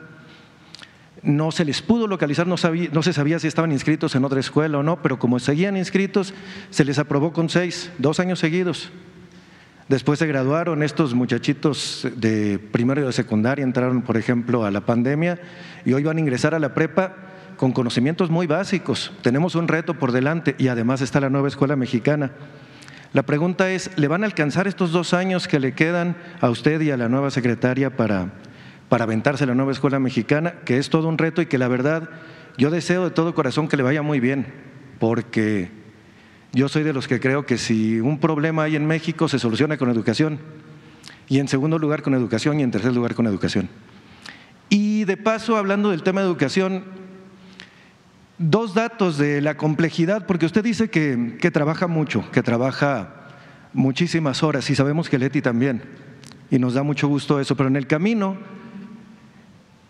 No 1.23 1.51
se 1.51 1.65
les 1.65 1.81
pudo 1.81 2.05
localizar, 2.07 2.45
no, 2.45 2.55
no 2.91 3.03
se 3.03 3.13
sabía 3.13 3.39
si 3.39 3.47
estaban 3.47 3.71
inscritos 3.71 4.15
en 4.15 4.25
otra 4.25 4.39
escuela 4.39 4.77
o 4.77 4.83
no, 4.83 5.01
pero 5.01 5.17
como 5.17 5.39
seguían 5.39 5.75
inscritos, 5.75 6.35
se 6.69 6.85
les 6.85 6.99
aprobó 6.99 7.33
con 7.33 7.49
seis, 7.49 7.91
dos 7.97 8.19
años 8.19 8.39
seguidos. 8.39 8.91
Después 9.87 10.19
se 10.19 10.27
graduaron 10.27 10.83
estos 10.83 11.13
muchachitos 11.13 12.07
de 12.15 12.59
primero 12.59 13.01
y 13.01 13.05
de 13.05 13.11
secundaria, 13.11 13.63
entraron, 13.63 14.03
por 14.03 14.17
ejemplo, 14.17 14.63
a 14.63 14.71
la 14.71 14.81
pandemia 14.81 15.39
y 15.83 15.93
hoy 15.93 16.03
van 16.03 16.17
a 16.17 16.19
ingresar 16.21 16.55
a 16.55 16.59
la 16.59 16.73
prepa 16.73 17.15
con 17.57 17.73
conocimientos 17.73 18.29
muy 18.29 18.47
básicos. 18.47 19.11
Tenemos 19.21 19.55
un 19.55 19.67
reto 19.67 19.93
por 19.93 20.11
delante 20.11 20.55
y 20.57 20.69
además 20.69 21.01
está 21.01 21.19
la 21.19 21.29
nueva 21.29 21.47
escuela 21.47 21.75
mexicana. 21.75 22.31
La 23.13 23.23
pregunta 23.23 23.69
es, 23.69 23.91
¿le 23.97 24.07
van 24.07 24.23
a 24.23 24.25
alcanzar 24.25 24.67
estos 24.67 24.91
dos 24.93 25.13
años 25.13 25.47
que 25.47 25.59
le 25.59 25.73
quedan 25.73 26.15
a 26.39 26.49
usted 26.49 26.79
y 26.79 26.91
a 26.91 26.97
la 26.97 27.09
nueva 27.09 27.29
secretaria 27.29 27.97
para, 27.97 28.31
para 28.87 29.03
aventarse 29.03 29.45
la 29.45 29.53
nueva 29.53 29.73
escuela 29.73 29.99
mexicana? 29.99 30.53
Que 30.63 30.77
es 30.77 30.89
todo 30.89 31.09
un 31.09 31.17
reto 31.17 31.41
y 31.41 31.47
que 31.47 31.57
la 31.57 31.67
verdad 31.67 32.09
yo 32.57 32.69
deseo 32.69 33.03
de 33.03 33.11
todo 33.11 33.35
corazón 33.35 33.67
que 33.67 33.75
le 33.75 33.83
vaya 33.83 34.01
muy 34.01 34.21
bien, 34.21 34.45
porque 34.97 35.80
yo 36.53 36.67
soy 36.67 36.83
de 36.83 36.93
los 36.93 37.07
que 37.07 37.19
creo 37.19 37.45
que 37.45 37.57
si 37.57 37.99
un 37.99 38.19
problema 38.19 38.63
hay 38.63 38.75
en 38.75 38.85
México 38.85 39.27
se 39.27 39.39
soluciona 39.39 39.77
con 39.77 39.89
educación. 39.89 40.39
Y 41.29 41.39
en 41.39 41.47
segundo 41.47 41.79
lugar 41.79 42.01
con 42.01 42.13
educación 42.13 42.59
y 42.59 42.63
en 42.63 42.71
tercer 42.71 42.93
lugar 42.93 43.15
con 43.15 43.25
educación. 43.25 43.69
Y 44.69 45.05
de 45.05 45.15
paso, 45.15 45.55
hablando 45.55 45.91
del 45.91 46.03
tema 46.03 46.21
de 46.21 46.27
educación, 46.27 46.83
dos 48.37 48.73
datos 48.73 49.17
de 49.17 49.39
la 49.39 49.55
complejidad, 49.55 50.25
porque 50.25 50.45
usted 50.45 50.63
dice 50.63 50.89
que, 50.89 51.37
que 51.39 51.51
trabaja 51.51 51.87
mucho, 51.87 52.29
que 52.31 52.43
trabaja 52.43 53.15
muchísimas 53.73 54.43
horas 54.43 54.69
y 54.69 54.75
sabemos 54.75 55.09
que 55.09 55.19
Leti 55.19 55.41
también, 55.41 55.83
y 56.49 56.59
nos 56.59 56.73
da 56.73 56.83
mucho 56.83 57.07
gusto 57.07 57.39
eso, 57.39 57.55
pero 57.55 57.69
en 57.69 57.75
el 57.75 57.87
camino 57.87 58.37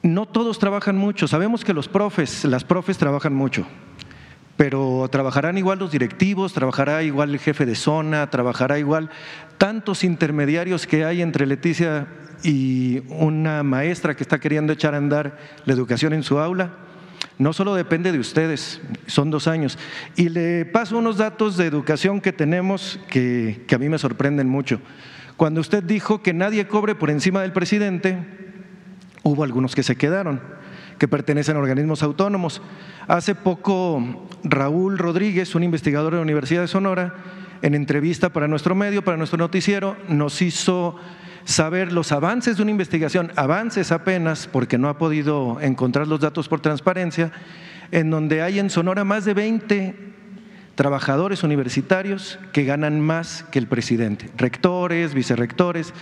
no 0.04 0.28
todos 0.28 0.60
trabajan 0.60 0.98
mucho, 0.98 1.28
sabemos 1.28 1.64
que 1.64 1.74
los 1.74 1.88
profes, 1.88 2.44
las 2.46 2.64
profes 2.64 2.98
trabajan 2.98 3.34
mucho, 3.34 3.66
pero 4.62 5.10
trabajarán 5.10 5.58
igual 5.58 5.80
los 5.80 5.90
directivos, 5.90 6.54
trabajará 6.54 7.02
igual 7.02 7.32
el 7.32 7.40
jefe 7.40 7.66
de 7.66 7.74
zona, 7.74 8.30
trabajará 8.30 8.78
igual 8.78 9.10
tantos 9.58 10.04
intermediarios 10.04 10.86
que 10.86 11.04
hay 11.04 11.24
entre 11.24 11.48
Leticia 11.48 12.06
y 12.44 13.02
una 13.10 13.64
maestra 13.64 14.16
que 14.16 14.22
está 14.22 14.40
queriendo 14.40 14.72
echar 14.72 14.94
a 14.94 14.98
andar 14.98 15.36
la 15.66 15.74
educación 15.74 16.14
en 16.14 16.22
su 16.22 16.38
aula. 16.38 16.74
No 17.40 17.54
solo 17.54 17.74
depende 17.74 18.12
de 18.12 18.20
ustedes, 18.20 18.82
son 19.08 19.32
dos 19.32 19.48
años. 19.48 19.80
Y 20.16 20.30
le 20.30 20.66
paso 20.66 20.96
unos 20.96 21.18
datos 21.18 21.58
de 21.58 21.66
educación 21.66 22.22
que 22.22 22.32
tenemos 22.32 23.00
que, 23.10 23.66
que 23.68 23.74
a 23.74 23.80
mí 23.80 23.90
me 23.90 23.98
sorprenden 23.98 24.48
mucho. 24.48 24.80
Cuando 25.38 25.60
usted 25.60 25.82
dijo 25.82 26.22
que 26.22 26.36
nadie 26.36 26.68
cobre 26.68 26.94
por 26.94 27.10
encima 27.10 27.42
del 27.42 27.52
presidente, 27.52 28.16
hubo 29.24 29.44
algunos 29.44 29.74
que 29.74 29.82
se 29.82 29.96
quedaron 29.96 30.61
que 31.02 31.08
pertenecen 31.08 31.58
a 31.58 31.60
organismos 31.60 32.04
autónomos. 32.04 32.62
Hace 33.08 33.34
poco 33.34 34.28
Raúl 34.44 35.00
Rodríguez, 35.00 35.56
un 35.56 35.64
investigador 35.64 36.12
de 36.12 36.18
la 36.18 36.22
Universidad 36.22 36.62
de 36.62 36.68
Sonora, 36.68 37.16
en 37.64 37.74
entrevista 37.74 38.30
para 38.30 38.48
nuestro 38.48 38.76
medio, 38.76 39.04
para 39.04 39.18
nuestro 39.18 39.40
noticiero, 39.40 39.98
nos 40.10 40.44
hizo 40.44 40.96
saber 41.44 41.92
los 41.92 42.12
avances 42.12 42.58
de 42.58 42.62
una 42.62 42.70
investigación, 42.70 43.32
avances 43.36 43.92
apenas, 43.92 44.46
porque 44.46 44.78
no 44.78 44.90
ha 44.90 45.00
podido 45.00 45.60
encontrar 45.60 46.08
los 46.08 46.20
datos 46.20 46.48
por 46.48 46.60
transparencia, 46.60 47.32
en 47.90 48.12
donde 48.12 48.44
hay 48.44 48.60
en 48.60 48.70
Sonora 48.70 49.04
más 49.04 49.26
de 49.26 49.34
20 49.34 49.96
trabajadores 50.76 51.42
universitarios 51.42 52.38
que 52.54 52.64
ganan 52.64 53.02
más 53.02 53.44
que 53.50 53.58
el 53.58 53.66
presidente, 53.66 54.30
rectores, 54.38 55.16
vicerrectores 55.16 55.96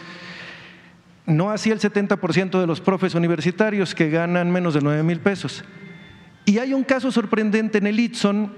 no 1.29 1.51
así 1.51 1.71
el 1.71 1.79
70% 1.79 2.59
de 2.59 2.67
los 2.67 2.81
profes 2.81 3.15
universitarios 3.15 3.95
que 3.95 4.09
ganan 4.09 4.51
menos 4.51 4.73
de 4.73 4.81
9 4.81 5.03
mil 5.03 5.19
pesos. 5.19 5.63
Y 6.45 6.57
hay 6.57 6.73
un 6.73 6.83
caso 6.83 7.11
sorprendente 7.11 7.77
en 7.77 7.87
el 7.87 7.99
ITSON, 7.99 8.51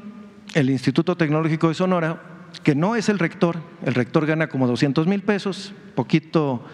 el 0.53 0.69
Instituto 0.69 1.16
Tecnológico 1.16 1.67
de 1.67 1.74
Sonora, 1.74 2.22
que 2.64 2.75
no 2.75 2.95
es 2.95 3.09
el 3.09 3.19
rector, 3.19 3.58
el 3.85 3.93
rector 3.93 4.25
gana 4.25 4.48
como 4.48 4.67
200 4.67 5.08
mil 5.08 5.22
pesos, 5.22 5.74
poquito 5.95 6.66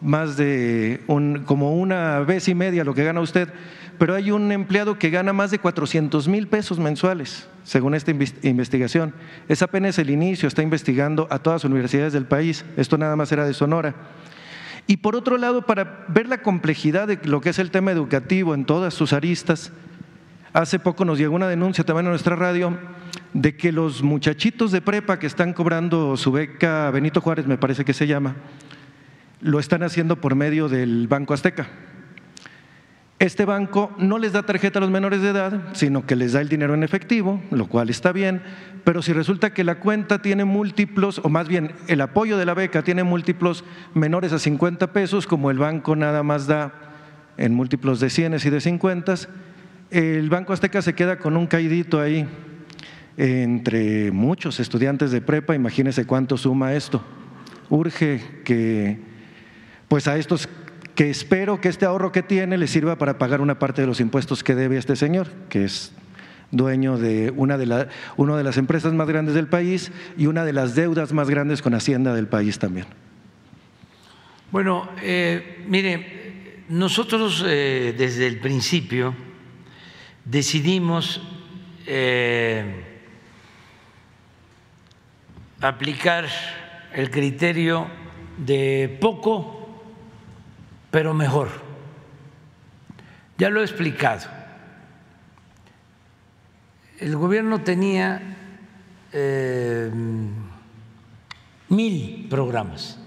más 0.00 0.36
de 0.36 1.02
un, 1.06 1.44
como 1.44 1.74
una 1.74 2.20
vez 2.20 2.48
y 2.48 2.54
media 2.54 2.84
lo 2.84 2.94
que 2.94 3.04
gana 3.04 3.20
usted, 3.20 3.48
pero 3.98 4.14
hay 4.14 4.30
un 4.30 4.50
empleado 4.50 4.98
que 4.98 5.10
gana 5.10 5.32
más 5.32 5.50
de 5.50 5.58
400 5.58 6.26
mil 6.28 6.48
pesos 6.48 6.78
mensuales, 6.78 7.48
según 7.62 7.94
esta 7.94 8.10
investigación. 8.42 9.14
Es 9.48 9.62
apenas 9.62 9.98
el 9.98 10.10
inicio, 10.10 10.48
está 10.48 10.62
investigando 10.62 11.28
a 11.30 11.38
todas 11.38 11.62
las 11.62 11.70
universidades 11.70 12.12
del 12.12 12.26
país, 12.26 12.64
esto 12.76 12.98
nada 12.98 13.14
más 13.16 13.30
era 13.30 13.44
de 13.44 13.54
Sonora. 13.54 13.94
Y 14.86 14.98
por 14.98 15.16
otro 15.16 15.38
lado, 15.38 15.62
para 15.62 16.04
ver 16.08 16.28
la 16.28 16.42
complejidad 16.42 17.08
de 17.08 17.18
lo 17.24 17.40
que 17.40 17.50
es 17.50 17.58
el 17.58 17.70
tema 17.70 17.92
educativo 17.92 18.54
en 18.54 18.64
todas 18.64 18.94
sus 18.94 19.12
aristas, 19.12 19.72
hace 20.52 20.78
poco 20.78 21.04
nos 21.04 21.18
llegó 21.18 21.34
una 21.34 21.48
denuncia 21.48 21.84
también 21.84 22.06
a 22.06 22.10
nuestra 22.10 22.36
radio 22.36 22.76
de 23.32 23.56
que 23.56 23.72
los 23.72 24.02
muchachitos 24.02 24.72
de 24.72 24.80
prepa 24.80 25.18
que 25.18 25.26
están 25.26 25.52
cobrando 25.52 26.16
su 26.16 26.32
beca 26.32 26.90
Benito 26.90 27.20
Juárez, 27.20 27.46
me 27.46 27.58
parece 27.58 27.84
que 27.84 27.94
se 27.94 28.06
llama, 28.06 28.36
lo 29.40 29.58
están 29.58 29.82
haciendo 29.82 30.20
por 30.20 30.34
medio 30.34 30.68
del 30.68 31.08
Banco 31.08 31.34
Azteca. 31.34 31.68
Este 33.22 33.44
banco 33.44 33.94
no 33.98 34.18
les 34.18 34.32
da 34.32 34.42
tarjeta 34.42 34.80
a 34.80 34.82
los 34.82 34.90
menores 34.90 35.22
de 35.22 35.28
edad, 35.28 35.68
sino 35.74 36.04
que 36.04 36.16
les 36.16 36.32
da 36.32 36.40
el 36.40 36.48
dinero 36.48 36.74
en 36.74 36.82
efectivo, 36.82 37.40
lo 37.52 37.68
cual 37.68 37.88
está 37.88 38.10
bien, 38.10 38.42
pero 38.82 39.00
si 39.00 39.12
resulta 39.12 39.54
que 39.54 39.62
la 39.62 39.76
cuenta 39.76 40.20
tiene 40.20 40.44
múltiplos, 40.44 41.20
o 41.22 41.28
más 41.28 41.46
bien 41.46 41.70
el 41.86 42.00
apoyo 42.00 42.36
de 42.36 42.46
la 42.46 42.54
beca 42.54 42.82
tiene 42.82 43.04
múltiplos 43.04 43.62
menores 43.94 44.32
a 44.32 44.40
50 44.40 44.92
pesos, 44.92 45.28
como 45.28 45.52
el 45.52 45.58
banco 45.58 45.94
nada 45.94 46.24
más 46.24 46.48
da 46.48 46.74
en 47.36 47.54
múltiplos 47.54 48.00
de 48.00 48.10
100 48.10 48.38
y 48.44 48.50
de 48.50 48.60
50, 48.60 49.14
el 49.92 50.28
Banco 50.28 50.52
Azteca 50.52 50.82
se 50.82 50.96
queda 50.96 51.20
con 51.20 51.36
un 51.36 51.46
caidito 51.46 52.00
ahí 52.00 52.26
entre 53.16 54.10
muchos 54.10 54.58
estudiantes 54.58 55.12
de 55.12 55.20
prepa, 55.20 55.54
imagínense 55.54 56.06
cuánto 56.06 56.36
suma 56.36 56.74
esto. 56.74 57.00
Urge 57.70 58.20
que 58.42 58.98
pues 59.86 60.08
a 60.08 60.16
estos 60.16 60.48
que 60.94 61.10
espero 61.10 61.60
que 61.60 61.68
este 61.68 61.86
ahorro 61.86 62.12
que 62.12 62.22
tiene 62.22 62.58
le 62.58 62.66
sirva 62.66 62.96
para 62.96 63.18
pagar 63.18 63.40
una 63.40 63.58
parte 63.58 63.80
de 63.80 63.86
los 63.86 64.00
impuestos 64.00 64.44
que 64.44 64.54
debe 64.54 64.76
este 64.76 64.96
señor, 64.96 65.28
que 65.48 65.64
es 65.64 65.92
dueño 66.50 66.98
de 66.98 67.32
una 67.34 67.56
de, 67.56 67.66
la, 67.66 67.88
una 68.16 68.36
de 68.36 68.44
las 68.44 68.58
empresas 68.58 68.92
más 68.92 69.08
grandes 69.08 69.34
del 69.34 69.46
país 69.46 69.90
y 70.18 70.26
una 70.26 70.44
de 70.44 70.52
las 70.52 70.74
deudas 70.74 71.12
más 71.12 71.30
grandes 71.30 71.62
con 71.62 71.74
Hacienda 71.74 72.14
del 72.14 72.28
país 72.28 72.58
también. 72.58 72.86
Bueno, 74.50 74.90
eh, 75.02 75.64
mire, 75.66 76.64
nosotros 76.68 77.42
eh, 77.46 77.94
desde 77.96 78.26
el 78.26 78.38
principio 78.38 79.14
decidimos 80.26 81.22
eh, 81.86 82.84
aplicar 85.60 86.28
el 86.94 87.10
criterio 87.10 87.86
de 88.36 88.98
poco 89.00 89.61
pero 90.92 91.14
mejor. 91.14 91.48
Ya 93.38 93.48
lo 93.48 93.62
he 93.62 93.64
explicado. 93.64 94.28
El 97.00 97.16
gobierno 97.16 97.62
tenía 97.62 98.20
eh, 99.10 99.90
mil 101.70 102.26
programas. 102.28 102.98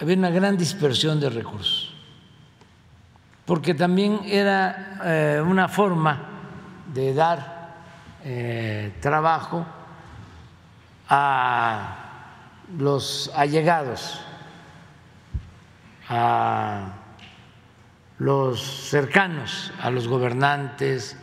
Había 0.00 0.16
una 0.16 0.30
gran 0.30 0.56
dispersión 0.56 1.20
de 1.20 1.30
recursos, 1.30 1.94
porque 3.44 3.74
también 3.74 4.20
era 4.24 4.98
eh, 5.04 5.42
una 5.44 5.68
forma 5.68 6.18
de 6.92 7.14
dar 7.14 7.76
eh, 8.24 8.92
trabajo 9.00 9.64
a 11.08 12.09
los 12.78 13.30
allegados, 13.34 14.20
a 16.08 17.00
los 18.20 18.60
cercanos 18.60 19.72
a 19.80 19.90
los 19.90 20.06
gobernantes 20.06 21.16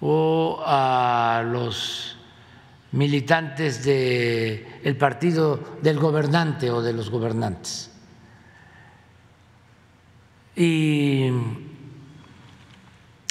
o 0.00 0.60
a 0.66 1.42
los 1.46 2.18
militantes 2.92 3.84
del 3.84 4.96
partido 4.98 5.78
del 5.82 5.98
gobernante 5.98 6.70
o 6.70 6.82
de 6.82 6.92
los 6.92 7.10
gobernantes. 7.10 7.92
Y 10.56 11.30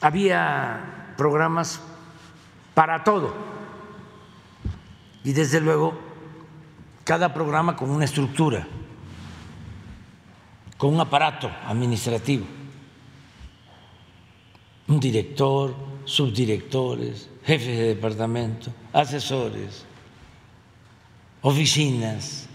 había 0.01 1.13
programas 1.17 1.81
para 2.73 3.03
todo. 3.03 3.33
Y 5.23 5.33
desde 5.33 5.59
luego 5.59 5.99
cada 7.05 7.31
programa 7.31 7.75
con 7.75 7.91
una 7.91 8.03
estructura, 8.03 8.67
con 10.75 10.93
un 10.93 10.99
aparato 10.99 11.49
administrativo, 11.65 12.45
un 14.87 14.99
director, 14.99 15.75
subdirectores, 16.03 17.29
jefes 17.45 17.77
de 17.77 17.87
departamento, 17.89 18.73
asesores, 18.91 19.85
oficinas, 21.41 22.49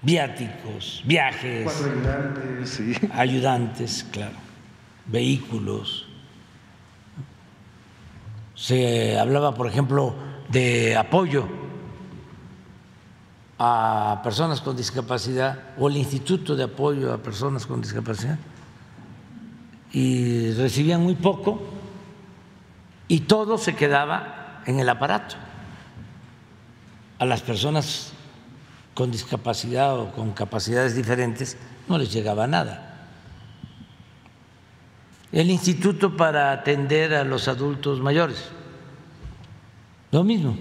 viáticos, 0.00 1.02
viajes, 1.04 1.70
ayudantes, 1.84 2.82
ayudantes, 3.12 4.06
claro, 4.10 4.36
vehículos. 5.04 6.08
Se 8.54 9.18
hablaba, 9.18 9.54
por 9.54 9.66
ejemplo, 9.66 10.14
de 10.48 10.96
apoyo 10.96 11.61
a 13.64 14.20
personas 14.24 14.60
con 14.60 14.76
discapacidad 14.76 15.56
o 15.78 15.88
el 15.88 15.96
Instituto 15.96 16.56
de 16.56 16.64
Apoyo 16.64 17.12
a 17.12 17.18
Personas 17.18 17.64
con 17.64 17.80
Discapacidad 17.80 18.36
y 19.92 20.50
recibían 20.54 21.00
muy 21.00 21.14
poco 21.14 21.62
y 23.06 23.20
todo 23.20 23.58
se 23.58 23.76
quedaba 23.76 24.64
en 24.66 24.80
el 24.80 24.88
aparato. 24.88 25.36
A 27.20 27.24
las 27.24 27.40
personas 27.40 28.12
con 28.94 29.12
discapacidad 29.12 29.96
o 29.96 30.10
con 30.10 30.32
capacidades 30.32 30.96
diferentes 30.96 31.56
no 31.88 31.98
les 31.98 32.12
llegaba 32.12 32.48
nada. 32.48 33.06
El 35.30 35.52
Instituto 35.52 36.16
para 36.16 36.50
atender 36.50 37.14
a 37.14 37.22
los 37.22 37.46
adultos 37.46 38.00
mayores, 38.00 38.48
lo 40.10 40.24
mismo, 40.24 40.56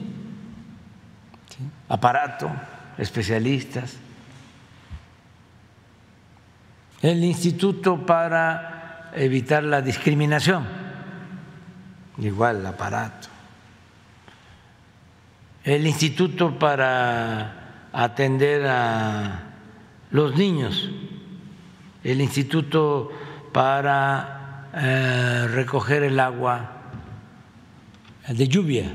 aparato 1.89 2.51
especialistas, 3.01 3.97
el 7.01 7.23
Instituto 7.23 8.05
para 8.05 9.11
evitar 9.15 9.63
la 9.63 9.81
discriminación, 9.81 10.67
igual 12.19 12.65
aparato, 12.65 13.27
el 15.63 15.85
instituto 15.85 16.57
para 16.57 17.89
atender 17.91 18.65
a 18.67 19.43
los 20.11 20.35
niños, 20.35 20.89
el 22.03 22.21
instituto 22.21 23.11
para 23.51 24.69
eh, 24.73 25.47
recoger 25.47 26.03
el 26.03 26.19
agua 26.19 26.81
de 28.27 28.47
lluvia, 28.47 28.91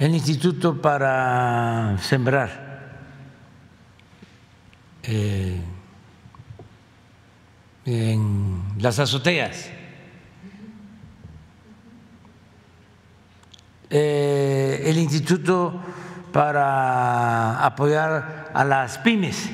el 0.00 0.14
instituto 0.14 0.80
para 0.80 1.96
sembrar. 1.98 2.70
Eh, 5.02 5.60
en 7.84 8.62
las 8.78 8.98
azoteas. 8.98 9.70
Eh, 13.90 14.82
el 14.86 14.98
Instituto 14.98 15.80
para 16.32 17.64
apoyar 17.64 18.50
a 18.54 18.64
las 18.64 18.98
pymes. 18.98 19.50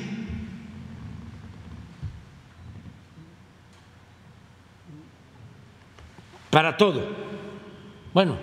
Para 6.51 6.77
todo. 6.77 7.03
Bueno, 8.13 8.37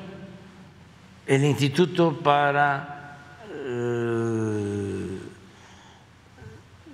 el 1.27 1.45
Instituto 1.45 2.19
para 2.19 3.19
eh, 3.51 5.19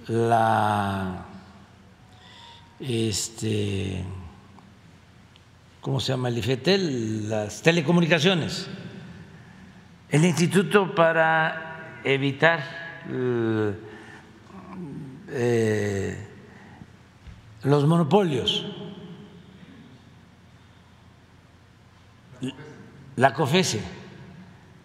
la 0.08 1.26
este 2.78 4.04
¿cómo 5.80 6.00
se 6.00 6.12
llama 6.12 6.28
el 6.28 6.38
IFETEL? 6.38 7.28
Las 7.28 7.62
telecomunicaciones. 7.62 8.68
El 10.08 10.24
Instituto 10.24 10.94
para 10.94 12.00
evitar 12.04 12.60
eh, 15.32 16.26
los 17.62 17.86
monopolios, 17.86 18.66
la 23.16 23.34
COFESE, 23.34 23.80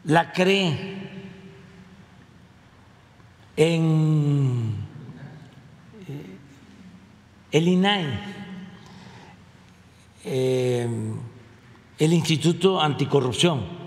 la 0.06 0.32
CRE 0.32 0.96
en 3.58 4.76
eh, 6.08 6.38
el 7.52 7.68
INAI, 7.68 8.20
eh, 10.26 10.90
el 11.98 12.14
Instituto 12.14 12.82
Anticorrupción 12.82 13.86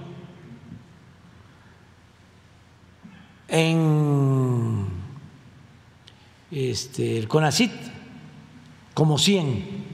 en 3.49 4.87
este, 6.51 7.19
el 7.19 7.29
CONACIT 7.29 7.73
como 8.95 9.19
100 9.19 9.85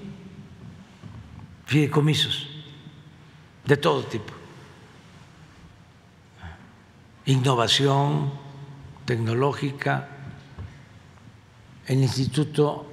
fideicomisos 1.67 2.47
de 3.65 3.77
todo 3.77 4.05
tipo. 4.05 4.34
Innovación 7.27 8.33
tecnológica, 9.07 10.09
el 11.87 12.03
Instituto 12.03 12.87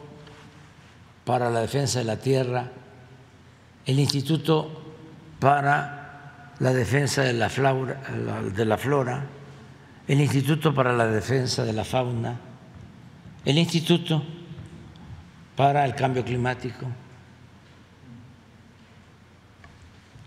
para 1.25 1.49
la 1.49 1.61
Defensa 1.61 1.99
de 1.99 2.05
la 2.05 2.17
Tierra, 2.17 2.71
el 3.85 3.99
Instituto 3.99 4.83
para 5.39 6.53
la 6.59 6.73
Defensa 6.73 7.23
de 7.23 7.33
la, 7.33 7.49
flora, 7.49 9.25
el 10.07 10.21
Instituto 10.21 10.73
para 10.73 10.93
la 10.93 11.07
Defensa 11.07 11.65
de 11.65 11.73
la 11.73 11.83
Fauna, 11.83 12.39
el 13.43 13.57
Instituto 13.57 14.23
para 15.55 15.83
el 15.83 15.95
Cambio 15.95 16.23
Climático, 16.23 16.85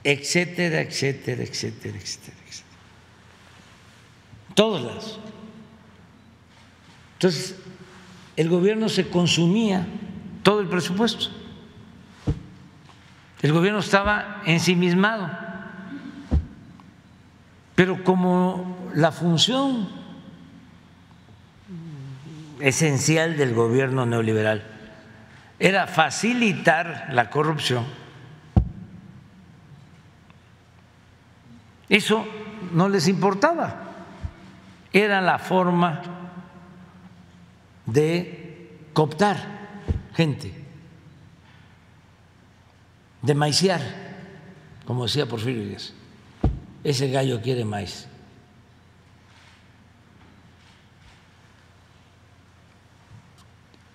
etcétera, 0.03 0.81
etcétera, 0.81 1.43
etcétera, 1.43 1.97
etcétera. 1.97 1.99
etcétera. 1.99 2.64
Todos 4.55 4.83
lados. 4.83 5.21
Entonces, 7.15 7.57
el 8.37 8.49
gobierno 8.49 8.89
se 8.89 9.09
consumía 9.09 9.87
todo 10.43 10.61
el 10.61 10.69
presupuesto. 10.69 11.27
El 13.43 13.53
gobierno 13.53 13.81
estaba 13.81 14.43
ensimismado. 14.47 15.31
Pero 17.75 18.05
como 18.05 18.91
la 18.95 19.11
función 19.11 19.89
esencial 22.61 23.37
del 23.37 23.53
gobierno 23.53 24.07
neoliberal 24.07 24.63
era 25.59 25.87
facilitar 25.87 27.09
la 27.13 27.31
corrupción. 27.31 27.85
Eso 31.89 32.27
no 32.73 32.89
les 32.89 33.09
importaba. 33.09 33.84
Era 34.95 35.21
la 35.21 35.41
forma 35.41 36.03
de 37.85 38.79
cooptar 38.93 39.37
gente, 40.15 40.55
de 43.21 43.35
maiciar, 43.35 43.81
como 44.87 45.03
decía 45.03 45.27
Porfirio 45.27 45.65
Díaz. 45.65 45.93
Ese 46.85 47.11
gallo 47.11 47.43
quiere 47.43 47.65
maíz. 47.65 48.07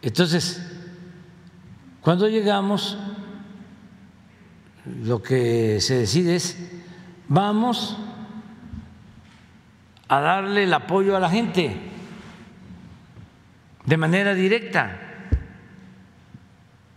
Entonces, 0.02 0.62
cuando 2.02 2.28
llegamos, 2.28 2.98
lo 4.84 5.24
que 5.24 5.80
se 5.80 6.00
decide 6.00 6.36
es, 6.36 6.58
vamos 7.30 7.96
a 10.10 10.20
darle 10.20 10.64
el 10.64 10.74
apoyo 10.74 11.16
a 11.16 11.20
la 11.20 11.30
gente 11.30 11.78
de 13.86 13.98
manera 13.98 14.34
directa, 14.34 15.00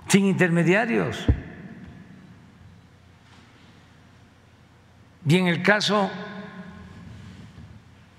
sin 0.09 0.27
intermediarios. 0.27 1.25
Y 5.27 5.37
en 5.37 5.47
el 5.47 5.63
caso 5.63 6.11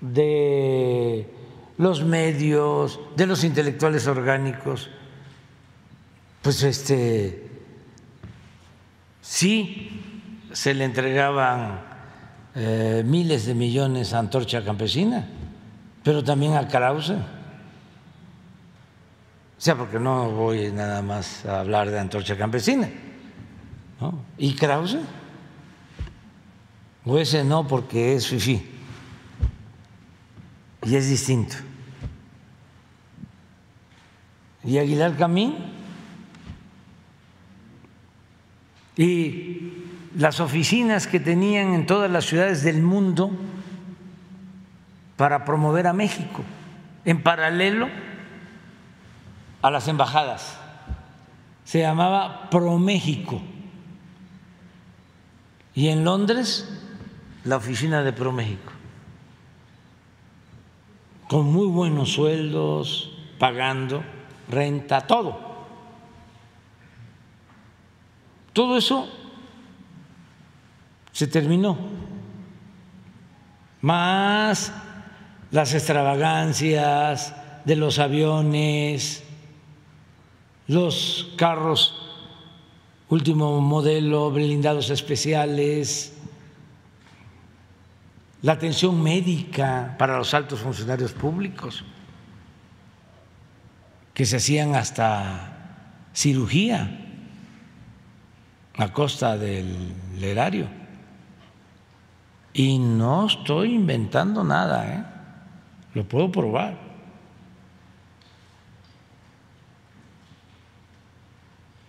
de 0.00 1.28
los 1.76 2.04
medios, 2.04 3.00
de 3.16 3.26
los 3.26 3.44
intelectuales 3.44 4.06
orgánicos, 4.06 4.90
pues 6.42 6.62
este 6.62 7.48
sí 9.20 10.02
se 10.52 10.74
le 10.74 10.84
entregaban 10.84 11.93
eh, 12.54 13.02
miles 13.04 13.46
de 13.46 13.54
millones 13.54 14.12
a 14.12 14.20
Antorcha 14.20 14.64
Campesina, 14.64 15.26
pero 16.02 16.22
también 16.22 16.54
a 16.54 16.68
Krause. 16.68 17.10
O 17.10 19.64
sea, 19.64 19.76
porque 19.76 19.98
no 19.98 20.30
voy 20.30 20.70
nada 20.70 21.02
más 21.02 21.44
a 21.46 21.60
hablar 21.60 21.90
de 21.90 21.98
Antorcha 21.98 22.36
Campesina. 22.36 22.88
¿Y 24.36 24.54
Krause? 24.54 24.98
O 27.04 27.18
ese 27.18 27.44
no 27.44 27.66
porque 27.66 28.14
es 28.14 28.26
FIFI 28.26 28.74
y 30.86 30.96
es 30.96 31.08
distinto. 31.08 31.56
Y 34.62 34.78
Aguilar 34.78 35.16
Camín 35.16 35.56
y 38.96 39.83
las 40.16 40.40
oficinas 40.40 41.06
que 41.06 41.20
tenían 41.20 41.74
en 41.74 41.86
todas 41.86 42.10
las 42.10 42.24
ciudades 42.24 42.62
del 42.62 42.82
mundo 42.82 43.30
para 45.16 45.44
promover 45.44 45.86
a 45.86 45.92
México, 45.92 46.42
en 47.04 47.22
paralelo 47.22 47.88
a 49.62 49.70
las 49.70 49.88
embajadas. 49.88 50.58
Se 51.64 51.80
llamaba 51.80 52.50
ProMéxico. 52.50 53.40
Y 55.74 55.88
en 55.88 56.04
Londres, 56.04 56.68
la 57.44 57.56
oficina 57.56 58.02
de 58.02 58.12
ProMéxico 58.12 58.74
con 61.28 61.46
muy 61.52 61.66
buenos 61.66 62.12
sueldos, 62.12 63.10
pagando 63.38 64.04
renta, 64.48 65.00
todo. 65.00 65.36
Todo 68.52 68.76
eso 68.76 69.08
se 71.14 71.28
terminó, 71.28 71.78
más 73.80 74.72
las 75.52 75.72
extravagancias 75.72 77.32
de 77.64 77.76
los 77.76 78.00
aviones, 78.00 79.22
los 80.66 81.32
carros 81.36 82.00
último 83.08 83.60
modelo, 83.60 84.32
blindados 84.32 84.90
especiales, 84.90 86.14
la 88.42 88.54
atención 88.54 89.00
médica 89.00 89.94
para 89.96 90.18
los 90.18 90.34
altos 90.34 90.58
funcionarios 90.58 91.12
públicos, 91.12 91.84
que 94.12 94.26
se 94.26 94.38
hacían 94.38 94.74
hasta 94.74 96.08
cirugía 96.12 96.90
a 98.76 98.92
costa 98.92 99.38
del 99.38 99.94
erario. 100.20 100.83
Y 102.54 102.78
no 102.78 103.26
estoy 103.26 103.74
inventando 103.74 104.44
nada, 104.44 104.94
¿eh? 104.94 105.04
lo 105.94 106.04
puedo 106.04 106.30
probar. 106.30 106.78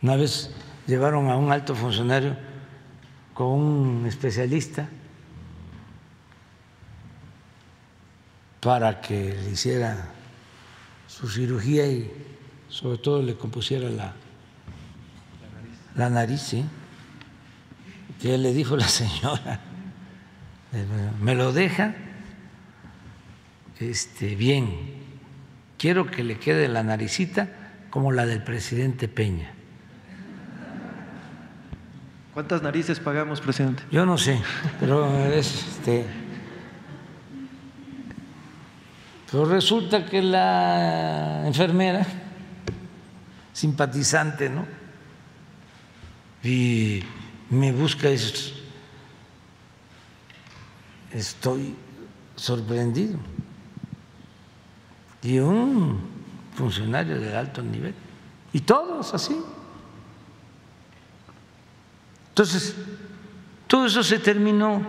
Una 0.01 0.15
vez 0.15 0.49
llevaron 0.87 1.29
a 1.29 1.37
un 1.37 1.51
alto 1.51 1.75
funcionario 1.75 2.35
con 3.35 3.47
un 3.47 4.05
especialista 4.07 4.89
para 8.59 9.01
que 9.01 9.35
le 9.35 9.51
hiciera 9.51 10.09
su 11.05 11.29
cirugía 11.29 11.85
y 11.85 12.11
sobre 12.69 12.97
todo 12.97 13.21
le 13.21 13.35
compusiera 13.35 13.87
la, 13.89 14.13
la 15.95 16.09
nariz, 16.09 16.41
¿sí? 16.41 16.65
que 18.19 18.35
le 18.39 18.51
dijo 18.53 18.75
la 18.75 18.87
señora, 18.87 19.59
me 21.21 21.35
lo 21.35 21.53
deja 21.53 21.95
este, 23.79 24.35
bien, 24.35 24.69
quiero 25.77 26.07
que 26.07 26.23
le 26.23 26.37
quede 26.37 26.67
la 26.67 26.83
naricita 26.83 27.49
como 27.89 28.11
la 28.11 28.25
del 28.25 28.43
presidente 28.43 29.07
Peña. 29.07 29.51
¿Cuántas 32.33 32.61
narices 32.61 32.99
pagamos, 32.99 33.41
presidente? 33.41 33.83
Yo 33.91 34.05
no 34.05 34.17
sé, 34.17 34.41
pero 34.79 35.25
este. 35.27 36.05
Pero 39.31 39.45
resulta 39.45 40.05
que 40.05 40.21
la 40.21 41.43
enfermera, 41.45 42.05
simpatizante, 43.53 44.49
¿no? 44.49 44.65
Y 46.43 47.03
me 47.49 47.71
busca 47.71 48.09
y 48.09 48.17
estoy 51.15 51.75
sorprendido. 52.35 53.17
Y 55.23 55.39
un 55.39 55.99
funcionario 56.53 57.19
de 57.19 57.35
alto 57.35 57.61
nivel. 57.61 57.95
Y 58.53 58.59
todos 58.61 59.13
así. 59.13 59.35
Entonces, 62.29 62.75
todo 63.67 63.85
eso 63.85 64.03
se 64.03 64.19
terminó 64.19 64.81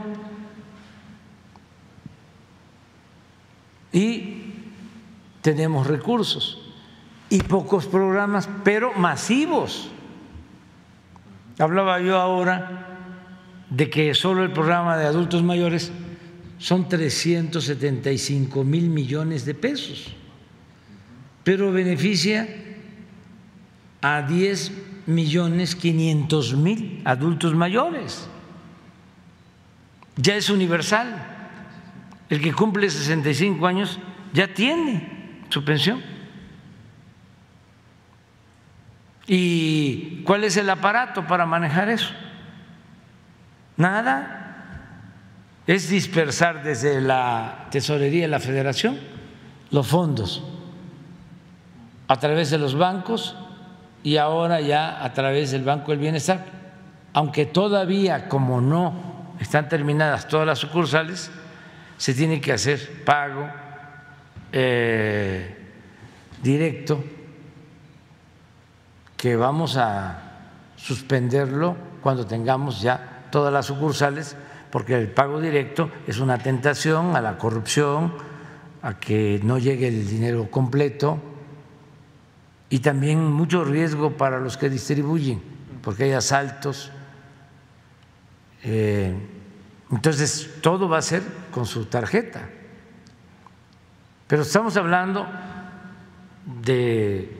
y 3.92 4.54
tenemos 5.40 5.86
recursos 5.86 6.60
y 7.30 7.40
pocos 7.42 7.86
programas, 7.86 8.48
pero 8.64 8.92
masivos. 8.94 9.88
Hablaba 11.58 12.00
yo 12.00 12.18
ahora 12.18 12.98
de 13.70 13.88
que 13.88 14.12
solo 14.14 14.42
el 14.42 14.52
programa 14.52 14.96
de 14.96 15.06
adultos 15.06 15.42
mayores 15.42 15.92
son 16.58 16.88
375 16.88 18.64
mil 18.64 18.88
millones 18.88 19.44
de 19.44 19.54
pesos, 19.54 20.14
pero 21.44 21.72
beneficia 21.72 22.48
a 24.00 24.22
10 24.22 24.72
millones 25.06 25.76
500 25.76 26.54
mil 26.56 27.02
adultos 27.04 27.54
mayores. 27.54 28.28
Ya 30.16 30.36
es 30.36 30.50
universal. 30.50 31.32
El 32.28 32.40
que 32.40 32.52
cumple 32.52 32.90
65 32.90 33.66
años 33.66 34.00
ya 34.32 34.52
tiene 34.52 35.42
su 35.50 35.64
pensión. 35.64 36.02
¿Y 39.26 40.22
cuál 40.24 40.44
es 40.44 40.56
el 40.56 40.70
aparato 40.70 41.26
para 41.26 41.46
manejar 41.46 41.88
eso? 41.88 42.10
Nada. 43.76 44.45
Es 45.66 45.88
dispersar 45.88 46.62
desde 46.62 47.00
la 47.00 47.66
tesorería 47.70 48.22
de 48.22 48.28
la 48.28 48.40
federación 48.40 48.98
los 49.70 49.86
fondos 49.86 50.44
a 52.08 52.16
través 52.18 52.50
de 52.50 52.58
los 52.58 52.76
bancos 52.76 53.36
y 54.02 54.16
ahora 54.16 54.60
ya 54.60 55.04
a 55.04 55.12
través 55.12 55.50
del 55.50 55.64
Banco 55.64 55.90
del 55.90 55.98
Bienestar, 55.98 56.44
aunque 57.12 57.46
todavía 57.46 58.28
como 58.28 58.60
no 58.60 59.34
están 59.40 59.68
terminadas 59.68 60.28
todas 60.28 60.46
las 60.46 60.60
sucursales, 60.60 61.30
se 61.96 62.14
tiene 62.14 62.40
que 62.40 62.52
hacer 62.52 63.04
pago 63.04 63.48
eh, 64.52 65.56
directo, 66.42 67.02
que 69.16 69.34
vamos 69.34 69.76
a 69.76 70.22
suspenderlo 70.76 71.76
cuando 72.02 72.26
tengamos 72.26 72.80
ya 72.80 73.26
todas 73.30 73.52
las 73.52 73.66
sucursales, 73.66 74.36
porque 74.70 74.94
el 74.94 75.08
pago 75.08 75.40
directo 75.40 75.90
es 76.06 76.18
una 76.18 76.38
tentación 76.38 77.16
a 77.16 77.20
la 77.20 77.38
corrupción, 77.38 78.12
a 78.82 78.98
que 78.98 79.40
no 79.42 79.58
llegue 79.58 79.88
el 79.88 80.08
dinero 80.08 80.50
completo 80.50 81.18
y 82.68 82.80
también 82.80 83.24
mucho 83.24 83.64
riesgo 83.64 84.16
para 84.16 84.40
los 84.40 84.56
que 84.56 84.68
distribuyen, 84.68 85.42
porque 85.82 86.04
hay 86.04 86.12
asaltos. 86.12 86.90
Eh, 88.64 89.14
entonces, 89.90 90.56
todo 90.60 90.88
va 90.88 90.98
a 90.98 91.02
ser 91.02 91.22
con 91.52 91.66
su 91.66 91.86
tarjeta. 91.86 92.48
Pero 94.26 94.42
estamos 94.42 94.76
hablando 94.76 95.26
de 96.64 97.32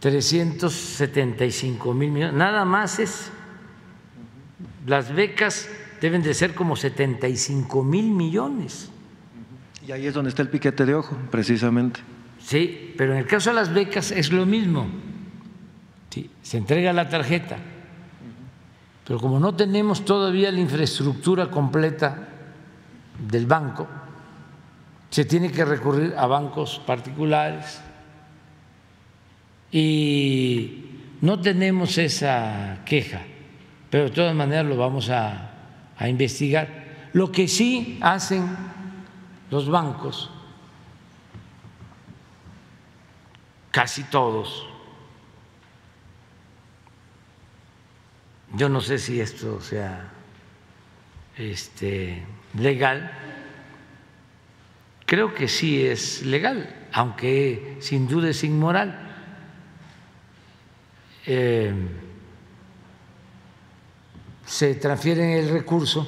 375 0.00 1.94
mil 1.94 2.10
millones, 2.12 2.34
nada 2.36 2.64
más 2.64 3.00
es, 3.00 3.32
las 4.86 5.12
becas 5.12 5.68
deben 6.00 6.22
de 6.22 6.34
ser 6.34 6.54
como 6.54 6.76
75 6.76 7.82
mil 7.82 8.10
millones. 8.10 8.90
Y 9.86 9.92
ahí 9.92 10.06
es 10.06 10.14
donde 10.14 10.30
está 10.30 10.42
el 10.42 10.48
piquete 10.48 10.84
de 10.84 10.94
ojo, 10.94 11.16
precisamente. 11.30 12.00
Sí, 12.40 12.94
pero 12.96 13.12
en 13.12 13.18
el 13.18 13.26
caso 13.26 13.50
de 13.50 13.56
las 13.56 13.72
becas 13.72 14.10
es 14.10 14.32
lo 14.32 14.46
mismo. 14.46 14.86
se 16.42 16.56
entrega 16.56 16.92
la 16.92 17.08
tarjeta, 17.08 17.58
pero 19.06 19.20
como 19.20 19.38
no 19.38 19.54
tenemos 19.54 20.04
todavía 20.04 20.50
la 20.50 20.60
infraestructura 20.60 21.50
completa 21.50 22.28
del 23.28 23.46
banco, 23.46 23.86
se 25.10 25.24
tiene 25.24 25.50
que 25.50 25.64
recurrir 25.64 26.14
a 26.16 26.26
bancos 26.26 26.80
particulares 26.86 27.80
y 29.70 30.84
no 31.20 31.40
tenemos 31.40 31.98
esa 31.98 32.78
queja, 32.84 33.22
pero 33.90 34.04
de 34.04 34.10
todas 34.10 34.34
maneras 34.34 34.66
lo 34.66 34.76
vamos 34.76 35.10
a, 35.10 35.45
a 35.98 36.08
investigar. 36.08 36.84
Lo 37.12 37.32
que 37.32 37.48
sí 37.48 37.98
hacen 38.02 38.46
los 39.50 39.68
bancos 39.68 40.30
casi 43.76 44.04
todos. 44.04 44.66
Yo 48.54 48.70
no 48.70 48.80
sé 48.80 48.98
si 48.98 49.20
esto 49.20 49.60
sea 49.60 50.12
este, 51.36 52.22
legal. 52.58 53.12
Creo 55.04 55.34
que 55.34 55.46
sí 55.46 55.86
es 55.86 56.22
legal, 56.22 56.88
aunque 56.92 57.76
sin 57.80 58.08
duda 58.08 58.30
es 58.30 58.42
inmoral. 58.44 58.98
Eh, 61.26 61.74
se 64.46 64.76
transfiere 64.76 65.40
el 65.40 65.50
recurso 65.50 66.06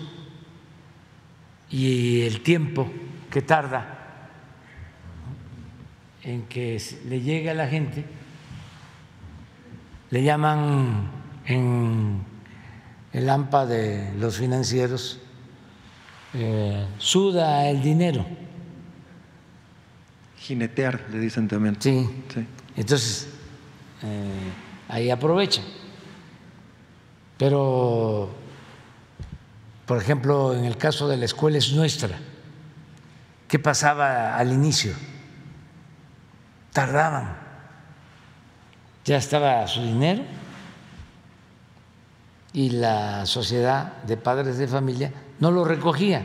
y 1.70 2.23
el 2.23 2.41
tiempo 2.42 2.89
que 3.31 3.42
tarda 3.42 3.97
en 6.23 6.42
que 6.42 6.81
le 7.07 7.20
llegue 7.20 7.50
a 7.50 7.55
la 7.55 7.67
gente, 7.67 8.05
le 10.10 10.23
llaman 10.23 11.10
en 11.47 12.23
el 13.12 13.28
AMPA 13.28 13.67
de 13.67 14.12
los 14.18 14.36
financieros, 14.36 15.20
eh, 16.34 16.86
suda 16.99 17.68
el 17.68 17.83
dinero. 17.83 18.25
Jinetear, 20.36 21.07
le 21.10 21.18
dicen 21.18 21.49
también. 21.49 21.76
Sí. 21.81 22.08
Entonces, 22.76 23.28
eh, 24.02 24.52
ahí 24.89 25.10
aprovecha. 25.10 25.62
Pero, 27.39 28.28
por 29.86 29.99
ejemplo, 29.99 30.55
en 30.55 30.65
el 30.65 30.76
caso 30.76 31.08
de 31.08 31.17
la 31.17 31.25
escuela 31.25 31.58
es 31.58 31.73
nuestra. 31.73 32.18
¿Qué 33.47 33.58
pasaba 33.58 34.36
al 34.36 34.52
inicio? 34.52 34.92
tardaban. 36.78 37.36
Ya 39.05 39.17
estaba 39.17 39.67
su 39.67 39.83
dinero 39.83 40.23
y 42.52 42.70
la 42.70 43.26
sociedad 43.26 43.94
de 44.05 44.17
padres 44.17 44.58
de 44.58 44.68
familia 44.68 45.12
no 45.41 45.50
lo 45.50 45.65
recogía. 45.65 46.25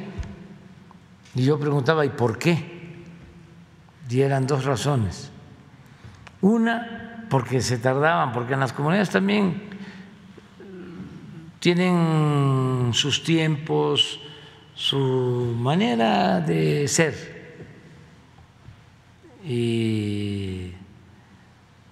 Y 1.33 1.43
yo 1.43 1.59
preguntaba, 1.59 2.05
¿y 2.05 2.09
por 2.09 2.37
qué? 2.37 3.03
Y 4.07 4.21
eran 4.21 4.45
dos 4.45 4.63
razones. 4.63 5.31
Una, 6.41 7.25
porque 7.31 7.59
se 7.61 7.79
tardaban, 7.79 8.31
porque 8.31 8.53
en 8.53 8.59
las 8.59 8.73
comunidades 8.73 9.09
también 9.09 9.72
tienen 11.63 12.89
sus 12.91 13.23
tiempos, 13.23 14.19
su 14.75 15.55
manera 15.57 16.41
de 16.41 16.89
ser 16.89 17.63
y 19.45 20.73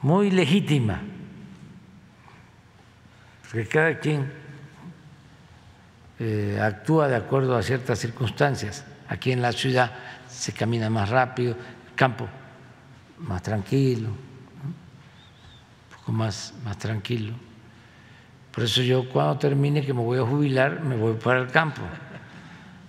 muy 0.02 0.30
legítima, 0.30 1.02
porque 3.44 3.66
cada 3.66 3.98
quien 3.98 4.30
eh, 6.20 6.60
actúa 6.62 7.08
de 7.08 7.16
acuerdo 7.16 7.56
a 7.56 7.64
ciertas 7.64 7.98
circunstancias. 7.98 8.84
Aquí 9.08 9.32
en 9.32 9.42
la 9.42 9.54
ciudad 9.54 9.90
se 10.28 10.52
camina 10.52 10.90
más 10.90 11.08
rápido, 11.08 11.52
el 11.54 11.96
campo 11.96 12.28
más 13.20 13.42
tranquilo, 13.42 14.10
un 14.10 15.96
poco 15.98 16.12
más, 16.12 16.54
más 16.66 16.78
tranquilo. 16.78 17.51
Por 18.52 18.66
eso 18.66 18.82
yo 18.82 19.08
cuando 19.10 19.38
termine 19.38 19.86
que 19.86 19.94
me 19.94 20.02
voy 20.02 20.20
a 20.20 20.24
jubilar, 20.24 20.82
me 20.82 20.96
voy 20.96 21.14
para 21.14 21.40
el 21.40 21.48
campo. 21.48 21.82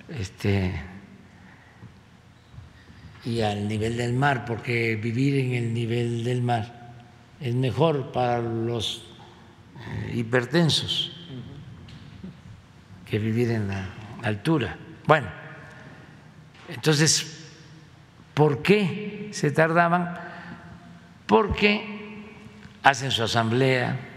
Este, 0.08 0.72
y 3.24 3.40
al 3.40 3.68
nivel 3.68 3.96
del 3.96 4.12
mar, 4.12 4.44
porque 4.44 4.96
vivir 4.96 5.38
en 5.38 5.52
el 5.52 5.72
nivel 5.72 6.24
del 6.24 6.42
mar 6.42 6.94
es 7.40 7.54
mejor 7.54 8.12
para 8.12 8.40
los 8.40 9.04
eh, 9.78 10.12
hipertensos 10.16 11.12
que 13.06 13.18
vivir 13.18 13.50
en 13.50 13.68
la 13.68 13.86
altura. 14.22 14.76
Bueno, 15.06 15.28
entonces, 16.68 17.46
¿por 18.34 18.62
qué 18.62 19.28
se 19.32 19.50
tardaban? 19.50 20.18
Porque 21.26 22.24
hacen 22.82 23.10
su 23.10 23.22
asamblea, 23.22 24.11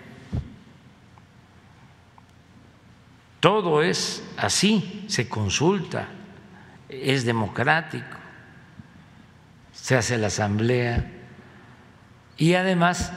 Todo 3.46 3.84
es 3.84 4.24
así, 4.38 5.06
se 5.06 5.30
consulta, 5.30 6.08
es 6.90 7.26
democrático, 7.26 8.18
se 9.72 9.96
hace 9.96 10.18
la 10.18 10.28
asamblea 10.28 11.12
y 12.38 12.56
además 12.56 13.14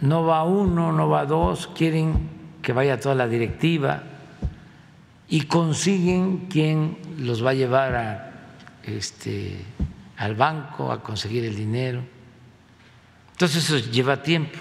no 0.00 0.24
va 0.24 0.44
uno, 0.44 0.90
no 0.90 1.10
va 1.10 1.26
dos, 1.26 1.66
quieren 1.66 2.30
que 2.62 2.72
vaya 2.72 2.98
toda 2.98 3.14
la 3.14 3.28
directiva 3.28 4.02
y 5.28 5.42
consiguen 5.42 6.46
quien 6.48 6.96
los 7.18 7.44
va 7.44 7.50
a 7.50 7.52
llevar 7.52 8.32
este, 8.84 9.62
al 10.16 10.34
banco 10.34 10.90
a 10.90 11.02
conseguir 11.02 11.44
el 11.44 11.56
dinero. 11.56 12.02
Entonces 13.32 13.68
eso 13.68 13.90
lleva 13.90 14.22
tiempo. 14.22 14.58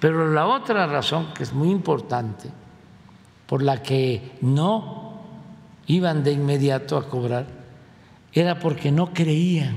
Pero 0.00 0.32
la 0.32 0.46
otra 0.46 0.88
razón 0.88 1.32
que 1.32 1.44
es 1.44 1.52
muy 1.52 1.70
importante 1.70 2.50
por 3.52 3.62
la 3.62 3.82
que 3.82 4.38
no 4.40 5.20
iban 5.86 6.24
de 6.24 6.32
inmediato 6.32 6.96
a 6.96 7.06
cobrar 7.06 7.44
era 8.32 8.58
porque 8.58 8.90
no 8.90 9.12
creían 9.12 9.76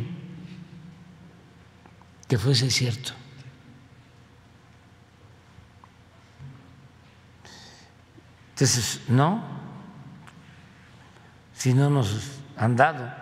que 2.25 2.37
fuese 2.37 2.71
cierto. 2.71 3.11
Entonces, 8.51 9.01
no, 9.09 9.43
si 11.53 11.73
no 11.73 11.89
nos 11.89 12.39
han 12.55 12.77
dado 12.77 13.13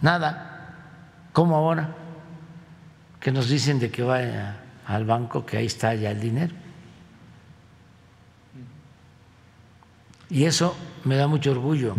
nada, 0.00 0.74
como 1.32 1.54
ahora 1.54 1.94
que 3.20 3.30
nos 3.30 3.48
dicen 3.48 3.78
de 3.78 3.92
que 3.92 4.02
vaya 4.02 4.64
al 4.84 5.04
banco, 5.04 5.46
que 5.46 5.58
ahí 5.58 5.66
está 5.66 5.94
ya 5.94 6.10
el 6.10 6.20
dinero. 6.20 6.65
Y 10.28 10.44
eso 10.44 10.76
me 11.04 11.16
da 11.16 11.28
mucho 11.28 11.52
orgullo, 11.52 11.94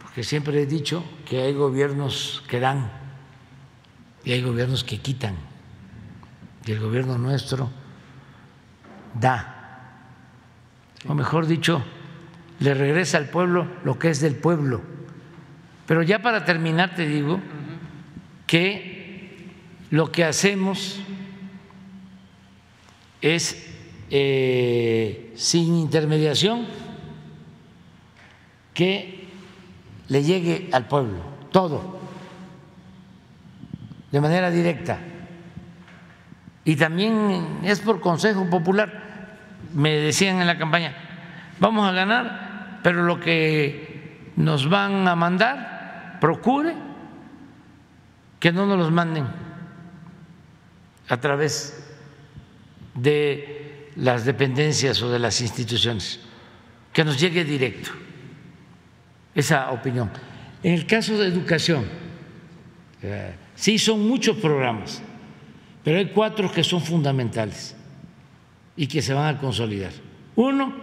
porque 0.00 0.22
siempre 0.22 0.62
he 0.62 0.66
dicho 0.66 1.04
que 1.24 1.42
hay 1.42 1.52
gobiernos 1.52 2.44
que 2.48 2.60
dan 2.60 2.90
y 4.24 4.32
hay 4.32 4.42
gobiernos 4.42 4.84
que 4.84 4.98
quitan. 4.98 5.34
Y 6.66 6.72
el 6.72 6.80
gobierno 6.80 7.18
nuestro 7.18 7.70
da. 9.20 9.50
O 11.06 11.14
mejor 11.14 11.46
dicho, 11.46 11.82
le 12.60 12.72
regresa 12.74 13.18
al 13.18 13.28
pueblo 13.28 13.66
lo 13.84 13.98
que 13.98 14.10
es 14.10 14.20
del 14.20 14.36
pueblo. 14.36 14.80
Pero 15.86 16.02
ya 16.02 16.22
para 16.22 16.44
terminar 16.44 16.94
te 16.94 17.06
digo 17.06 17.40
que 18.46 19.52
lo 19.90 20.10
que 20.10 20.24
hacemos 20.24 21.00
es 23.20 23.66
eh, 24.10 25.32
sin 25.34 25.74
intermediación 25.74 26.66
que 28.74 29.28
le 30.08 30.22
llegue 30.22 30.68
al 30.72 30.86
pueblo, 30.86 31.20
todo, 31.50 31.98
de 34.10 34.20
manera 34.20 34.50
directa. 34.50 34.98
Y 36.64 36.76
también 36.76 37.60
es 37.62 37.80
por 37.80 38.00
consejo 38.00 38.48
popular. 38.50 39.38
Me 39.72 39.92
decían 39.92 40.40
en 40.40 40.46
la 40.46 40.58
campaña, 40.58 40.94
vamos 41.60 41.88
a 41.88 41.92
ganar, 41.92 42.80
pero 42.82 43.04
lo 43.04 43.20
que 43.20 44.32
nos 44.36 44.68
van 44.68 45.06
a 45.08 45.14
mandar, 45.14 46.18
procure 46.20 46.74
que 48.40 48.52
no 48.52 48.66
nos 48.66 48.78
los 48.78 48.90
manden 48.90 49.26
a 51.08 51.16
través 51.18 51.94
de 52.94 53.90
las 53.96 54.24
dependencias 54.24 55.00
o 55.02 55.10
de 55.10 55.18
las 55.18 55.40
instituciones, 55.40 56.20
que 56.92 57.04
nos 57.04 57.20
llegue 57.20 57.44
directo 57.44 58.03
esa 59.34 59.70
opinión. 59.70 60.10
En 60.62 60.72
el 60.74 60.86
caso 60.86 61.18
de 61.18 61.26
educación, 61.26 61.84
eh, 63.02 63.34
sí 63.54 63.78
son 63.78 64.06
muchos 64.08 64.36
programas, 64.36 65.02
pero 65.82 65.98
hay 65.98 66.06
cuatro 66.06 66.50
que 66.50 66.64
son 66.64 66.80
fundamentales 66.80 67.76
y 68.76 68.86
que 68.86 69.02
se 69.02 69.12
van 69.12 69.36
a 69.36 69.38
consolidar. 69.38 69.92
Uno, 70.36 70.74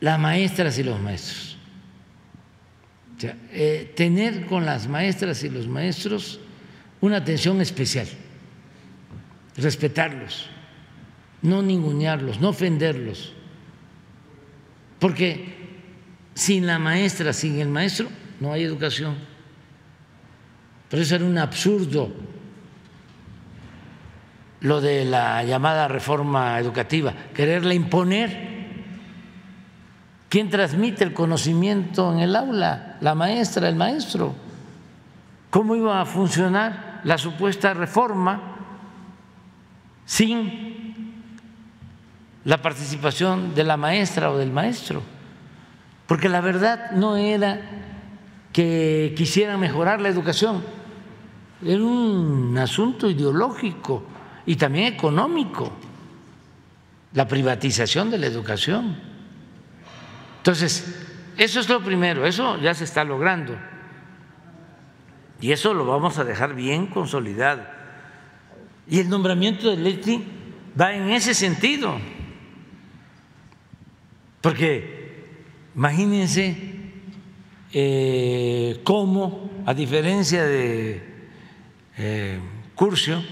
las 0.00 0.18
maestras 0.18 0.78
y 0.78 0.82
los 0.82 1.00
maestros. 1.00 1.56
Eh, 3.22 3.92
tener 3.94 4.46
con 4.46 4.64
las 4.64 4.88
maestras 4.88 5.44
y 5.44 5.50
los 5.50 5.68
maestros 5.68 6.40
una 7.02 7.18
atención 7.18 7.60
especial, 7.60 8.08
respetarlos, 9.56 10.48
no 11.42 11.62
ningunearlos, 11.62 12.40
no 12.40 12.48
ofenderlos, 12.48 13.34
porque 14.98 15.59
sin 16.40 16.66
la 16.66 16.78
maestra, 16.78 17.34
sin 17.34 17.60
el 17.60 17.68
maestro, 17.68 18.08
no 18.40 18.50
hay 18.50 18.62
educación. 18.62 19.14
Pero 20.88 21.02
eso 21.02 21.16
era 21.16 21.26
un 21.26 21.36
absurdo 21.36 22.10
lo 24.60 24.80
de 24.80 25.04
la 25.04 25.44
llamada 25.44 25.86
reforma 25.86 26.58
educativa, 26.58 27.12
quererla 27.34 27.74
imponer. 27.74 28.48
¿Quién 30.30 30.48
transmite 30.48 31.04
el 31.04 31.12
conocimiento 31.12 32.10
en 32.10 32.20
el 32.20 32.34
aula? 32.34 32.96
La 33.02 33.14
maestra, 33.14 33.68
el 33.68 33.76
maestro. 33.76 34.34
¿Cómo 35.50 35.76
iba 35.76 36.00
a 36.00 36.06
funcionar 36.06 37.02
la 37.04 37.18
supuesta 37.18 37.74
reforma 37.74 38.56
sin 40.06 41.26
la 42.44 42.62
participación 42.62 43.54
de 43.54 43.64
la 43.64 43.76
maestra 43.76 44.30
o 44.30 44.38
del 44.38 44.50
maestro? 44.50 45.19
Porque 46.10 46.28
la 46.28 46.40
verdad 46.40 46.90
no 46.90 47.16
era 47.16 47.60
que 48.52 49.14
quisieran 49.16 49.60
mejorar 49.60 50.00
la 50.00 50.08
educación, 50.08 50.60
era 51.64 51.84
un 51.84 52.58
asunto 52.58 53.08
ideológico 53.08 54.02
y 54.44 54.56
también 54.56 54.92
económico, 54.92 55.70
la 57.12 57.28
privatización 57.28 58.10
de 58.10 58.18
la 58.18 58.26
educación. 58.26 58.98
Entonces, 60.38 61.00
eso 61.36 61.60
es 61.60 61.68
lo 61.68 61.80
primero, 61.80 62.26
eso 62.26 62.58
ya 62.58 62.74
se 62.74 62.82
está 62.82 63.04
logrando. 63.04 63.56
Y 65.40 65.52
eso 65.52 65.74
lo 65.74 65.86
vamos 65.86 66.18
a 66.18 66.24
dejar 66.24 66.56
bien 66.56 66.88
consolidado. 66.88 67.62
Y 68.88 68.98
el 68.98 69.08
nombramiento 69.08 69.70
de 69.70 69.76
Leti 69.76 70.24
va 70.78 70.92
en 70.92 71.10
ese 71.10 71.34
sentido, 71.34 71.96
porque 74.40 74.99
Imagínense 75.74 76.56
eh, 77.72 78.80
cómo, 78.84 79.50
a 79.66 79.74
diferencia 79.74 80.44
de 80.44 81.02
eh, 81.98 82.40
Curcio, 82.74 83.22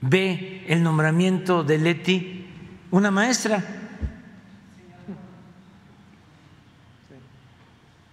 ve 0.00 0.64
el 0.68 0.82
nombramiento 0.82 1.62
de 1.62 1.78
Leti 1.78 2.46
una 2.90 3.10
maestra. 3.10 3.80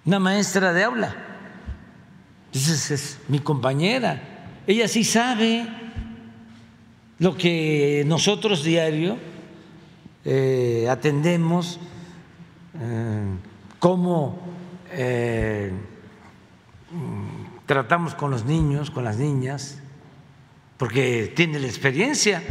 una 0.08 0.20
maestra 0.20 0.72
de 0.72 0.84
aula. 0.86 1.16
Esa 2.54 2.94
es 2.94 3.20
mi 3.28 3.40
compañera. 3.40 4.22
Ella 4.66 4.88
sí 4.88 5.04
sabe 5.04 5.68
lo 7.20 7.36
que 7.36 8.04
nosotros 8.08 8.64
diario 8.64 9.18
eh, 10.24 10.88
atendemos, 10.90 11.78
cómo 13.80 14.40
eh, 14.92 15.72
tratamos 17.66 18.16
con 18.16 18.32
los 18.32 18.46
niños, 18.46 18.92
con 18.92 19.04
las 19.04 19.18
niñas, 19.18 19.80
porque 20.78 21.32
tiene 21.36 21.60
la 21.60 21.68
experiencia. 21.68 22.42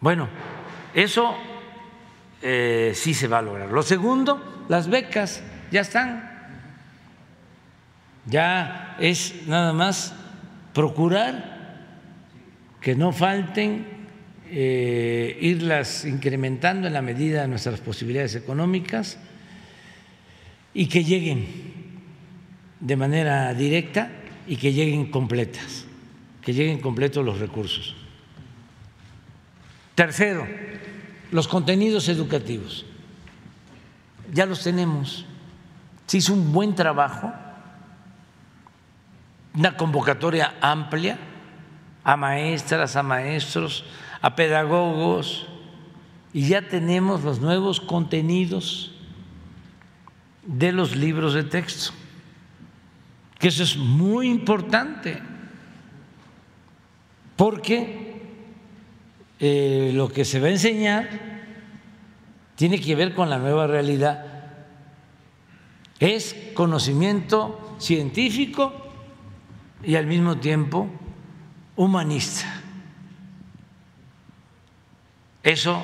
Bueno, 0.00 0.28
eso 0.94 1.34
sí 2.40 3.14
se 3.14 3.28
va 3.28 3.38
a 3.38 3.42
lograr. 3.42 3.70
Lo 3.70 3.82
segundo, 3.82 4.64
las 4.68 4.88
becas 4.88 5.42
ya 5.70 5.80
están. 5.80 6.38
Ya 8.26 8.96
es 8.98 9.46
nada 9.46 9.72
más 9.72 10.14
procurar 10.74 11.58
que 12.80 12.94
no 12.94 13.12
falten, 13.12 13.97
eh, 14.50 15.36
irlas 15.40 16.04
incrementando 16.04 16.86
en 16.86 16.94
la 16.94 17.02
medida 17.02 17.42
de 17.42 17.48
nuestras 17.48 17.80
posibilidades 17.80 18.34
económicas 18.34 19.18
y 20.74 20.86
que 20.86 21.04
lleguen 21.04 21.46
de 22.80 22.96
manera 22.96 23.52
directa 23.54 24.10
y 24.46 24.56
que 24.56 24.72
lleguen 24.72 25.10
completas, 25.10 25.84
que 26.42 26.54
lleguen 26.54 26.80
completos 26.80 27.24
los 27.24 27.38
recursos. 27.38 27.94
Tercero, 29.94 30.46
los 31.32 31.48
contenidos 31.48 32.08
educativos. 32.08 32.86
Ya 34.32 34.46
los 34.46 34.62
tenemos. 34.62 35.26
Se 36.06 36.18
hizo 36.18 36.32
un 36.32 36.52
buen 36.52 36.74
trabajo, 36.74 37.32
una 39.54 39.76
convocatoria 39.76 40.54
amplia 40.60 41.18
a 42.04 42.16
maestras, 42.16 42.96
a 42.96 43.02
maestros, 43.02 43.84
a 44.20 44.34
pedagogos, 44.34 45.46
y 46.32 46.48
ya 46.48 46.62
tenemos 46.62 47.24
los 47.24 47.40
nuevos 47.40 47.80
contenidos 47.80 48.92
de 50.44 50.72
los 50.72 50.96
libros 50.96 51.34
de 51.34 51.44
texto, 51.44 51.92
que 53.38 53.48
eso 53.48 53.62
es 53.62 53.76
muy 53.76 54.28
importante, 54.28 55.22
porque 57.36 58.22
eh, 59.40 59.92
lo 59.94 60.08
que 60.08 60.24
se 60.24 60.40
va 60.40 60.48
a 60.48 60.50
enseñar 60.50 61.08
tiene 62.56 62.80
que 62.80 62.96
ver 62.96 63.14
con 63.14 63.30
la 63.30 63.38
nueva 63.38 63.66
realidad, 63.66 64.24
es 66.00 66.34
conocimiento 66.54 67.76
científico 67.78 68.72
y 69.82 69.94
al 69.94 70.06
mismo 70.06 70.38
tiempo 70.38 70.88
humanista. 71.76 72.57
Eso 75.48 75.82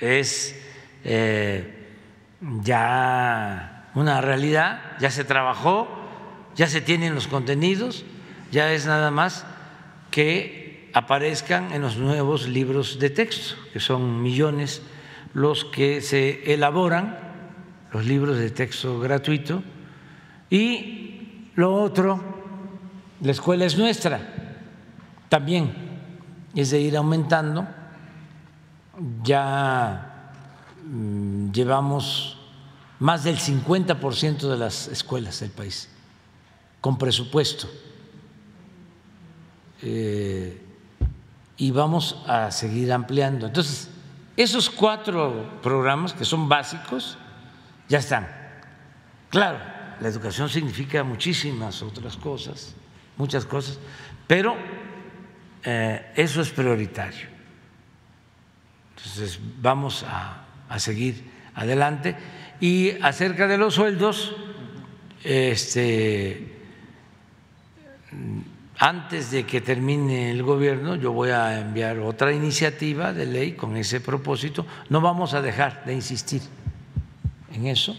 es 0.00 0.58
eh, 1.04 1.86
ya 2.62 3.90
una 3.94 4.22
realidad, 4.22 4.96
ya 5.00 5.10
se 5.10 5.22
trabajó, 5.22 5.86
ya 6.56 6.66
se 6.66 6.80
tienen 6.80 7.14
los 7.14 7.28
contenidos, 7.28 8.06
ya 8.50 8.72
es 8.72 8.86
nada 8.86 9.10
más 9.10 9.44
que 10.10 10.88
aparezcan 10.94 11.72
en 11.72 11.82
los 11.82 11.98
nuevos 11.98 12.48
libros 12.48 12.98
de 12.98 13.10
texto, 13.10 13.54
que 13.74 13.80
son 13.80 14.22
millones 14.22 14.80
los 15.34 15.66
que 15.66 16.00
se 16.00 16.54
elaboran, 16.54 17.18
los 17.92 18.06
libros 18.06 18.38
de 18.38 18.48
texto 18.48 18.98
gratuito, 18.98 19.62
y 20.48 21.50
lo 21.54 21.74
otro 21.74 22.18
la 23.20 23.32
escuela 23.32 23.66
es 23.66 23.76
nuestra, 23.76 24.22
también 25.28 25.93
es 26.60 26.70
de 26.70 26.80
ir 26.80 26.96
aumentando. 26.96 27.66
Ya 29.22 30.32
mm, 30.84 31.50
llevamos 31.50 32.38
más 32.98 33.24
del 33.24 33.38
50% 33.38 34.48
de 34.48 34.56
las 34.56 34.88
escuelas 34.88 35.40
del 35.40 35.50
país 35.50 35.88
con 36.80 36.96
presupuesto. 36.98 37.68
Eh, 39.82 40.60
y 41.56 41.70
vamos 41.70 42.22
a 42.26 42.50
seguir 42.50 42.92
ampliando. 42.92 43.46
Entonces, 43.46 43.88
esos 44.36 44.70
cuatro 44.70 45.60
programas 45.62 46.12
que 46.12 46.24
son 46.24 46.48
básicos 46.48 47.18
ya 47.88 47.98
están. 47.98 48.28
Claro, 49.30 49.58
la 50.00 50.08
educación 50.08 50.48
significa 50.48 51.04
muchísimas 51.04 51.82
otras 51.82 52.16
cosas 52.16 52.74
muchas 53.16 53.44
cosas, 53.44 53.78
pero 54.26 54.56
eh, 55.64 56.12
eso 56.16 56.42
es 56.42 56.50
prioritario. 56.50 57.26
Entonces 58.96 59.38
vamos 59.60 60.04
a, 60.08 60.40
seguir 60.78 61.30
adelante. 61.54 62.16
Y 62.60 62.90
acerca 63.02 63.46
de 63.46 63.58
los 63.58 63.74
sueldos, 63.74 64.34
este, 65.22 66.52
antes 68.78 69.30
de 69.30 69.44
que 69.44 69.60
termine 69.60 70.30
el 70.30 70.42
gobierno, 70.42 70.96
yo 70.96 71.12
voy 71.12 71.30
a 71.30 71.60
enviar 71.60 71.98
otra 71.98 72.32
iniciativa 72.32 73.12
de 73.12 73.26
ley 73.26 73.52
con 73.52 73.76
ese 73.76 74.00
propósito. 74.00 74.66
No 74.88 75.00
vamos 75.00 75.34
a 75.34 75.42
dejar 75.42 75.84
de 75.84 75.94
insistir 75.94 76.42
en 77.52 77.66
eso 77.66 77.96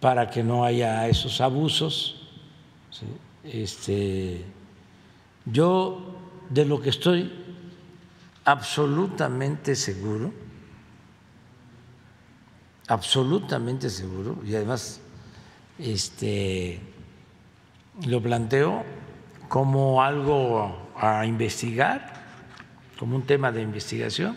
para 0.00 0.30
que 0.30 0.42
no 0.42 0.64
haya 0.64 1.06
esos 1.08 1.40
abusos. 1.40 2.14
Este, 3.44 4.44
yo 5.52 6.16
de 6.50 6.64
lo 6.64 6.80
que 6.80 6.90
estoy 6.90 7.32
absolutamente 8.44 9.76
seguro, 9.76 10.32
absolutamente 12.86 13.90
seguro, 13.90 14.38
y 14.44 14.54
además 14.54 15.00
este, 15.78 16.80
lo 18.06 18.22
planteo 18.22 18.84
como 19.48 20.02
algo 20.02 20.90
a 20.96 21.26
investigar, 21.26 22.14
como 22.98 23.16
un 23.16 23.22
tema 23.22 23.52
de 23.52 23.62
investigación, 23.62 24.36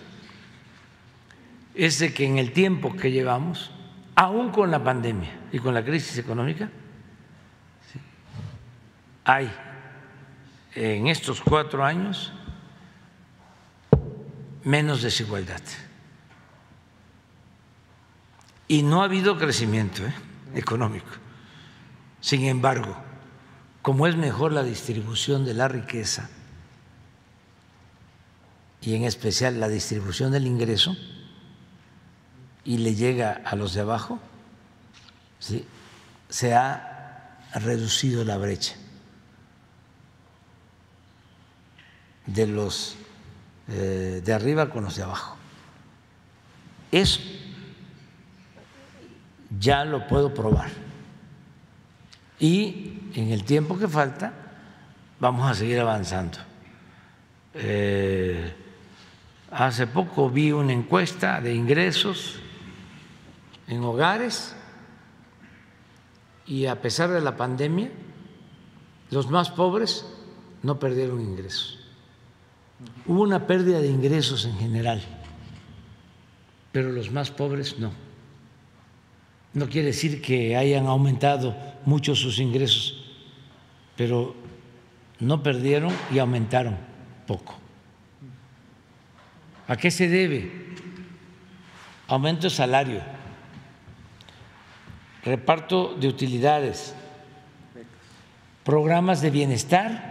es 1.74 2.00
de 2.00 2.14
que 2.14 2.26
en 2.26 2.38
el 2.38 2.52
tiempo 2.52 2.96
que 2.96 3.12
llevamos, 3.12 3.72
aún 4.16 4.52
con 4.52 4.72
la 4.72 4.84
pandemia 4.84 5.32
y 5.52 5.60
con 5.60 5.74
la 5.74 5.84
crisis 5.84 6.18
económica, 6.18 6.70
hay 9.24 9.50
en 10.76 11.08
estos 11.08 11.42
cuatro 11.42 11.84
años 11.84 12.32
menos 14.64 15.02
desigualdad. 15.02 15.62
Y 18.68 18.84
no 18.84 19.02
ha 19.02 19.06
habido 19.06 19.38
crecimiento 19.38 20.06
¿eh? 20.06 20.14
económico. 20.56 21.10
Sin 22.22 22.46
embargo, 22.46 22.96
como 23.82 24.08
es 24.08 24.16
mejor 24.16 24.54
la 24.54 24.64
distribución 24.64 25.44
de 25.44 25.54
la 25.54 25.68
riqueza 25.68 26.30
y 28.82 28.96
en 28.96 29.04
especial 29.04 29.60
la 29.60 29.68
distribución 29.68 30.32
del 30.32 30.48
ingreso, 30.48 30.96
y 32.64 32.78
le 32.78 32.96
llega 32.96 33.42
a 33.44 33.56
los 33.56 33.74
de 33.74 33.82
abajo, 33.82 34.20
se 36.30 36.54
ha 36.54 37.40
reducido 37.54 38.24
la 38.24 38.38
brecha. 38.38 38.76
De 42.26 42.48
los 42.48 42.98
eh, 43.68 44.22
de 44.24 44.34
arriba 44.34 44.70
con 44.70 44.84
los 44.84 44.96
de 44.96 45.04
abajo. 45.04 45.38
Eso 46.92 47.22
ya 49.60 49.86
lo 49.86 50.08
puedo 50.08 50.34
probar. 50.34 50.70
Y 52.40 53.00
en 53.14 53.30
el 53.30 53.44
tiempo 53.44 53.78
que 53.78 53.88
falta 53.88 54.34
vamos 55.20 55.50
a 55.50 55.54
seguir 55.54 55.80
avanzando. 55.80 56.40
Eh, 57.54 58.54
hace 59.52 59.88
poco 59.88 60.30
vi 60.30 60.52
una 60.52 60.74
encuesta 60.74 61.40
de 61.40 61.54
ingresos 61.54 62.40
en 63.68 63.84
hogares 63.84 64.56
y 66.46 66.66
a 66.66 66.82
pesar 66.82 67.10
de 67.10 67.22
la 67.22 67.38
pandemia, 67.38 67.92
los 69.12 69.30
más 69.30 69.52
pobres 69.52 70.06
no 70.64 70.80
perdieron 70.80 71.22
ingresos. 71.22 71.81
Hubo 73.06 73.24
una 73.24 73.48
pérdida 73.48 73.80
de 73.80 73.88
ingresos 73.88 74.46
en 74.46 74.58
general, 74.58 75.02
pero 76.72 76.92
los 76.92 77.12
más 77.12 77.32
pobres 77.32 77.80
no. 77.80 77.92
No 79.54 79.68
quiere 79.68 79.88
decir 79.88 80.22
que 80.22 80.56
hayan 80.56 80.88
aumentado 80.88 81.56
mucho 81.86 82.16
sus 82.16 82.40
ingresos, 82.40 83.04
pero 83.98 84.36
no 85.20 85.44
perdieron 85.44 85.94
y 86.12 86.20
aumentaron 86.20 86.78
poco. 87.28 87.58
¿A 89.68 89.76
qué 89.76 89.92
se 89.92 90.08
debe? 90.08 90.52
Aumento 92.08 92.44
de 92.44 92.50
salario, 92.50 93.02
reparto 95.24 95.96
de 95.96 96.08
utilidades, 96.08 96.94
programas 98.64 99.22
de 99.22 99.32
bienestar 99.32 100.11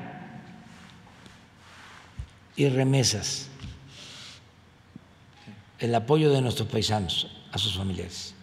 remesas, 2.68 3.48
el 5.78 5.94
apoyo 5.94 6.32
de 6.32 6.42
nuestros 6.42 6.68
paisanos 6.68 7.28
a 7.52 7.58
sus 7.58 7.76
familiares. 7.76 8.34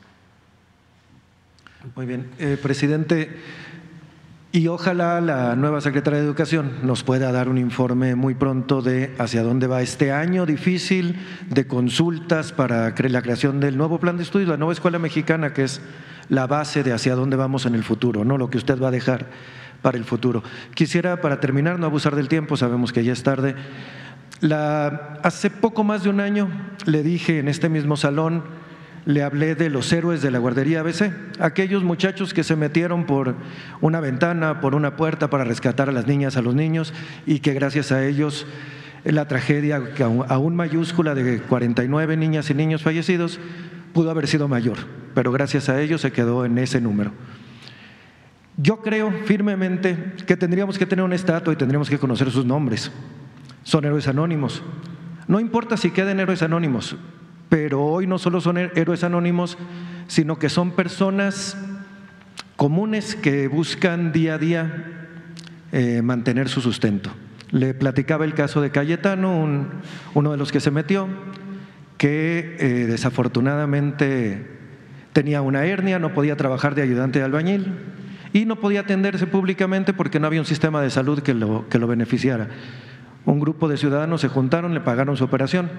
Muy 1.96 2.06
bien, 2.06 2.32
eh, 2.40 2.58
presidente. 2.62 3.38
Y 4.52 4.68
ojalá 4.70 5.22
la 5.22 5.56
nueva 5.56 5.82
secretaria 5.82 6.20
de 6.20 6.26
Educación 6.26 6.80
nos 6.82 7.04
pueda 7.04 7.32
dar 7.32 7.50
un 7.50 7.58
informe 7.58 8.16
muy 8.16 8.34
pronto 8.34 8.82
de 8.82 9.14
hacia 9.20 9.44
dónde 9.44 9.68
va 9.68 9.82
este 9.82 10.12
año 10.12 10.46
difícil 10.46 11.18
de 11.50 11.68
consultas 11.68 12.54
para 12.54 12.94
la 12.98 13.22
creación 13.22 13.60
del 13.60 13.78
nuevo 13.78 14.00
plan 14.00 14.18
de 14.18 14.24
estudios, 14.24 14.50
la 14.50 14.58
nueva 14.58 14.74
escuela 14.74 15.00
mexicana, 15.00 15.54
que 15.54 15.66
es 15.66 15.82
la 16.30 16.48
base 16.48 16.84
de 16.84 16.94
hacia 16.94 17.16
dónde 17.16 17.36
vamos 17.36 17.66
en 17.66 17.76
el 17.76 17.84
futuro, 17.84 18.26
no 18.26 18.38
lo 18.38 18.50
que 18.50 18.58
usted 18.58 18.82
va 18.82 18.88
a 18.88 18.92
dejar 18.92 19.28
para 19.82 19.98
el 19.98 20.06
futuro. 20.06 20.44
Quisiera, 20.74 21.22
para 21.22 21.40
terminar, 21.40 21.78
no 21.78 21.86
abusar 21.86 22.16
del 22.16 22.28
tiempo, 22.28 22.58
sabemos 22.58 22.92
que 22.92 23.04
ya 23.04 23.14
es 23.14 23.24
tarde. 23.24 23.56
La, 24.40 25.20
hace 25.24 25.50
poco 25.50 25.84
más 25.84 26.04
de 26.04 26.10
un 26.10 26.20
año 26.20 26.50
le 26.86 27.04
dije 27.04 27.40
en 27.40 27.48
este 27.48 27.70
mismo 27.70 27.98
salón 27.98 28.44
le 29.08 29.24
hablé 29.24 29.56
de 29.56 29.70
los 29.70 29.92
héroes 29.94 30.22
de 30.22 30.32
la 30.32 30.38
guardería 30.38 30.82
ABC, 30.82 31.14
aquellos 31.40 31.82
muchachos 31.82 32.34
que 32.34 32.44
se 32.44 32.58
metieron 32.58 33.06
por 33.06 33.36
una 33.80 34.02
ventana, 34.02 34.60
por 34.60 34.76
una 34.76 34.98
puerta 34.98 35.30
para 35.30 35.46
rescatar 35.46 35.88
a 35.88 35.94
las 35.94 36.08
niñas, 36.08 36.36
a 36.36 36.42
los 36.42 36.54
niños 36.54 36.94
y 37.26 37.40
que 37.40 37.54
gracias 37.54 37.94
a 37.94 38.06
ellos 38.06 38.46
la 39.06 39.26
tragedia 39.26 39.82
aún 40.28 40.58
mayúscula 40.58 41.16
de 41.16 41.40
49 41.40 42.18
niñas 42.18 42.50
y 42.50 42.54
niños 42.54 42.84
fallecidos 42.84 43.40
pudo 43.94 44.12
haber 44.12 44.28
sido 44.28 44.50
mayor, 44.50 44.78
pero 45.16 45.32
gracias 45.32 45.70
a 45.70 45.80
ellos 45.80 46.02
se 46.02 46.12
quedó 46.12 46.44
en 46.44 46.58
ese 46.58 46.82
número. 46.82 47.14
Yo 48.58 48.82
creo 48.82 49.14
firmemente 49.24 50.16
que 50.26 50.36
tendríamos 50.36 50.78
que 50.78 50.86
tener 50.86 51.06
una 51.06 51.16
estatua 51.16 51.54
y 51.54 51.56
tendríamos 51.56 51.90
que 51.90 51.98
conocer 51.98 52.30
sus 52.30 52.44
nombres. 52.44 52.92
Son 53.68 53.84
héroes 53.84 54.08
anónimos. 54.08 54.64
No 55.28 55.42
importa 55.42 55.76
si 55.76 55.92
queden 55.92 56.22
héroes 56.22 56.42
anónimos, 56.42 56.96
pero 57.50 57.84
hoy 57.84 58.08
no 58.08 58.18
solo 58.18 58.40
son 58.40 58.58
héroes 58.58 59.04
anónimos, 59.04 59.58
sino 60.08 60.40
que 60.40 60.48
son 60.48 60.72
personas 60.72 61.58
comunes 62.56 63.18
que 63.18 63.50
buscan 63.50 64.14
día 64.14 64.36
a 64.36 64.38
día 64.38 65.10
eh, 65.74 66.02
mantener 66.02 66.48
su 66.48 66.62
sustento. 66.62 67.12
Le 67.52 67.74
platicaba 67.74 68.24
el 68.24 68.36
caso 68.36 68.62
de 68.62 68.72
Cayetano, 68.72 69.68
uno 70.14 70.32
de 70.32 70.38
los 70.38 70.54
que 70.54 70.62
se 70.62 70.72
metió, 70.72 71.10
que 71.98 72.56
eh, 72.62 72.86
desafortunadamente 72.88 74.48
tenía 75.12 75.42
una 75.42 75.66
hernia, 75.66 76.00
no 76.00 76.14
podía 76.14 76.38
trabajar 76.38 76.74
de 76.74 76.84
ayudante 76.84 77.20
de 77.20 77.26
albañil 77.26 77.74
y 78.32 78.46
no 78.46 78.56
podía 78.62 78.80
atenderse 78.80 79.28
públicamente 79.28 79.92
porque 79.92 80.22
no 80.22 80.28
había 80.28 80.40
un 80.40 80.46
sistema 80.46 80.82
de 80.82 80.90
salud 80.90 81.20
que 81.20 81.34
lo, 81.34 81.68
que 81.68 81.80
lo 81.80 81.88
beneficiara. 81.88 82.48
Un 83.28 83.42
grupo 83.42 83.68
de 83.68 83.76
ciudadanos 83.76 84.22
se 84.22 84.30
juntaron, 84.30 84.74
le 84.74 84.80
pagaron 84.80 85.18
su 85.18 85.26
operación. 85.26 85.70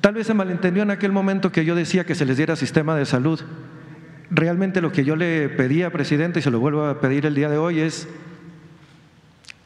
Tal 0.00 0.14
vez 0.14 0.26
se 0.26 0.34
malentendió 0.34 0.82
en 0.82 0.90
aquel 0.90 1.12
momento 1.12 1.52
que 1.52 1.64
yo 1.64 1.76
decía 1.76 2.04
que 2.04 2.16
se 2.16 2.26
les 2.26 2.36
diera 2.36 2.56
sistema 2.56 2.96
de 2.96 3.06
salud. 3.06 3.40
Realmente 4.28 4.80
lo 4.80 4.90
que 4.90 5.04
yo 5.04 5.14
le 5.14 5.48
pedía, 5.48 5.92
presidente, 5.92 6.40
y 6.40 6.42
se 6.42 6.50
lo 6.50 6.58
vuelvo 6.58 6.84
a 6.84 7.00
pedir 7.00 7.26
el 7.26 7.36
día 7.36 7.48
de 7.48 7.58
hoy, 7.58 7.78
es 7.78 8.08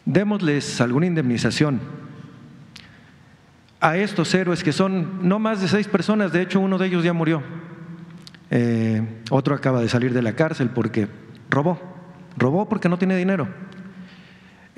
démosles 0.05 0.83
alguna 0.83 1.07
indemnización 1.07 1.81
a 3.81 3.97
estos 3.97 4.35
héroes 4.35 4.62
que 4.62 4.73
son 4.73 5.27
no 5.27 5.39
más 5.39 5.62
de 5.62 5.69
seis 5.69 5.89
personas, 5.89 6.31
de 6.31 6.43
hecho 6.43 6.61
uno 6.61 6.77
de 6.77 6.89
ellos 6.89 7.05
ya 7.05 7.15
murió, 7.15 7.43
eh, 8.51 9.03
otro 9.31 9.55
acaba 9.55 9.81
de 9.81 9.89
salir 9.89 10.12
de 10.12 10.20
la 10.20 10.35
cárcel 10.35 10.69
porque 10.69 11.09
robó, 11.49 11.81
robó 12.37 12.69
porque 12.69 12.91
no 12.91 12.99
tiene 12.99 13.17
dinero. 13.17 13.49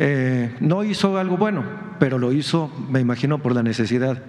Eh, 0.02 0.56
no 0.60 0.82
hizo 0.82 1.18
algo 1.18 1.36
bueno, 1.36 1.62
pero 1.98 2.18
lo 2.18 2.32
hizo, 2.32 2.72
me 2.88 3.00
imagino, 3.00 3.42
por 3.42 3.54
la 3.54 3.62
necesidad. 3.62 4.22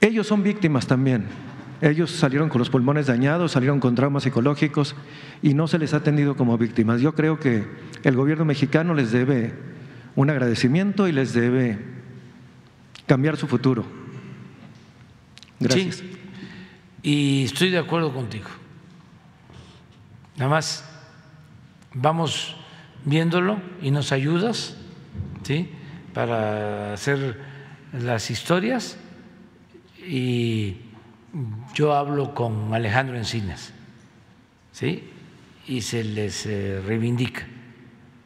Ellos 0.00 0.26
son 0.26 0.42
víctimas 0.42 0.86
también. 0.86 1.26
Ellos 1.82 2.10
salieron 2.10 2.48
con 2.48 2.58
los 2.58 2.70
pulmones 2.70 3.08
dañados, 3.08 3.52
salieron 3.52 3.80
con 3.80 3.94
traumas 3.94 4.22
psicológicos 4.22 4.96
y 5.42 5.52
no 5.52 5.68
se 5.68 5.78
les 5.78 5.92
ha 5.92 5.98
atendido 5.98 6.36
como 6.38 6.56
víctimas. 6.56 7.02
Yo 7.02 7.14
creo 7.14 7.38
que 7.38 7.66
el 8.02 8.16
gobierno 8.16 8.46
mexicano 8.46 8.94
les 8.94 9.12
debe 9.12 9.52
un 10.16 10.30
agradecimiento 10.30 11.06
y 11.06 11.12
les 11.12 11.34
debe 11.34 11.78
cambiar 13.06 13.36
su 13.36 13.46
futuro. 13.46 13.84
Gracias. 15.60 16.02
Y 17.02 17.44
estoy 17.44 17.68
de 17.68 17.78
acuerdo 17.78 18.14
contigo. 18.14 18.48
Nada 20.38 20.50
más 20.50 20.82
vamos 21.92 22.56
viéndolo 23.08 23.60
y 23.82 23.90
nos 23.90 24.12
ayudas, 24.12 24.76
¿sí? 25.42 25.70
Para 26.14 26.92
hacer 26.92 27.40
las 27.92 28.30
historias 28.30 28.98
y 30.06 30.76
yo 31.74 31.94
hablo 31.94 32.34
con 32.34 32.74
Alejandro 32.74 33.16
Encinas, 33.16 33.72
¿sí? 34.72 35.10
Y 35.66 35.82
se 35.82 36.04
les 36.04 36.46
eh, 36.46 36.82
reivindica, 36.84 37.46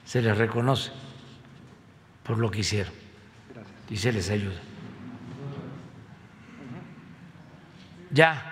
se 0.05 0.23
les 0.23 0.37
reconoce 0.37 0.91
por 2.23 2.39
lo 2.39 2.51
que 2.51 2.61
hicieron 2.61 2.93
y 3.91 3.97
se 3.97 4.13
les 4.13 4.31
ayuda. 4.31 4.61
Ya. 8.11 8.49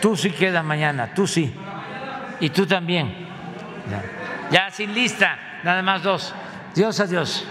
Tú 0.00 0.16
sí 0.16 0.30
quedas 0.30 0.64
mañana, 0.64 1.12
tú 1.14 1.26
sí. 1.26 1.52
Y 2.40 2.50
tú 2.50 2.66
también. 2.66 3.25
Ya, 4.50 4.70
sin 4.70 4.94
lista, 4.94 5.38
nada 5.62 5.82
más 5.82 6.02
dos. 6.02 6.34
Dios, 6.74 7.00
adiós. 7.00 7.46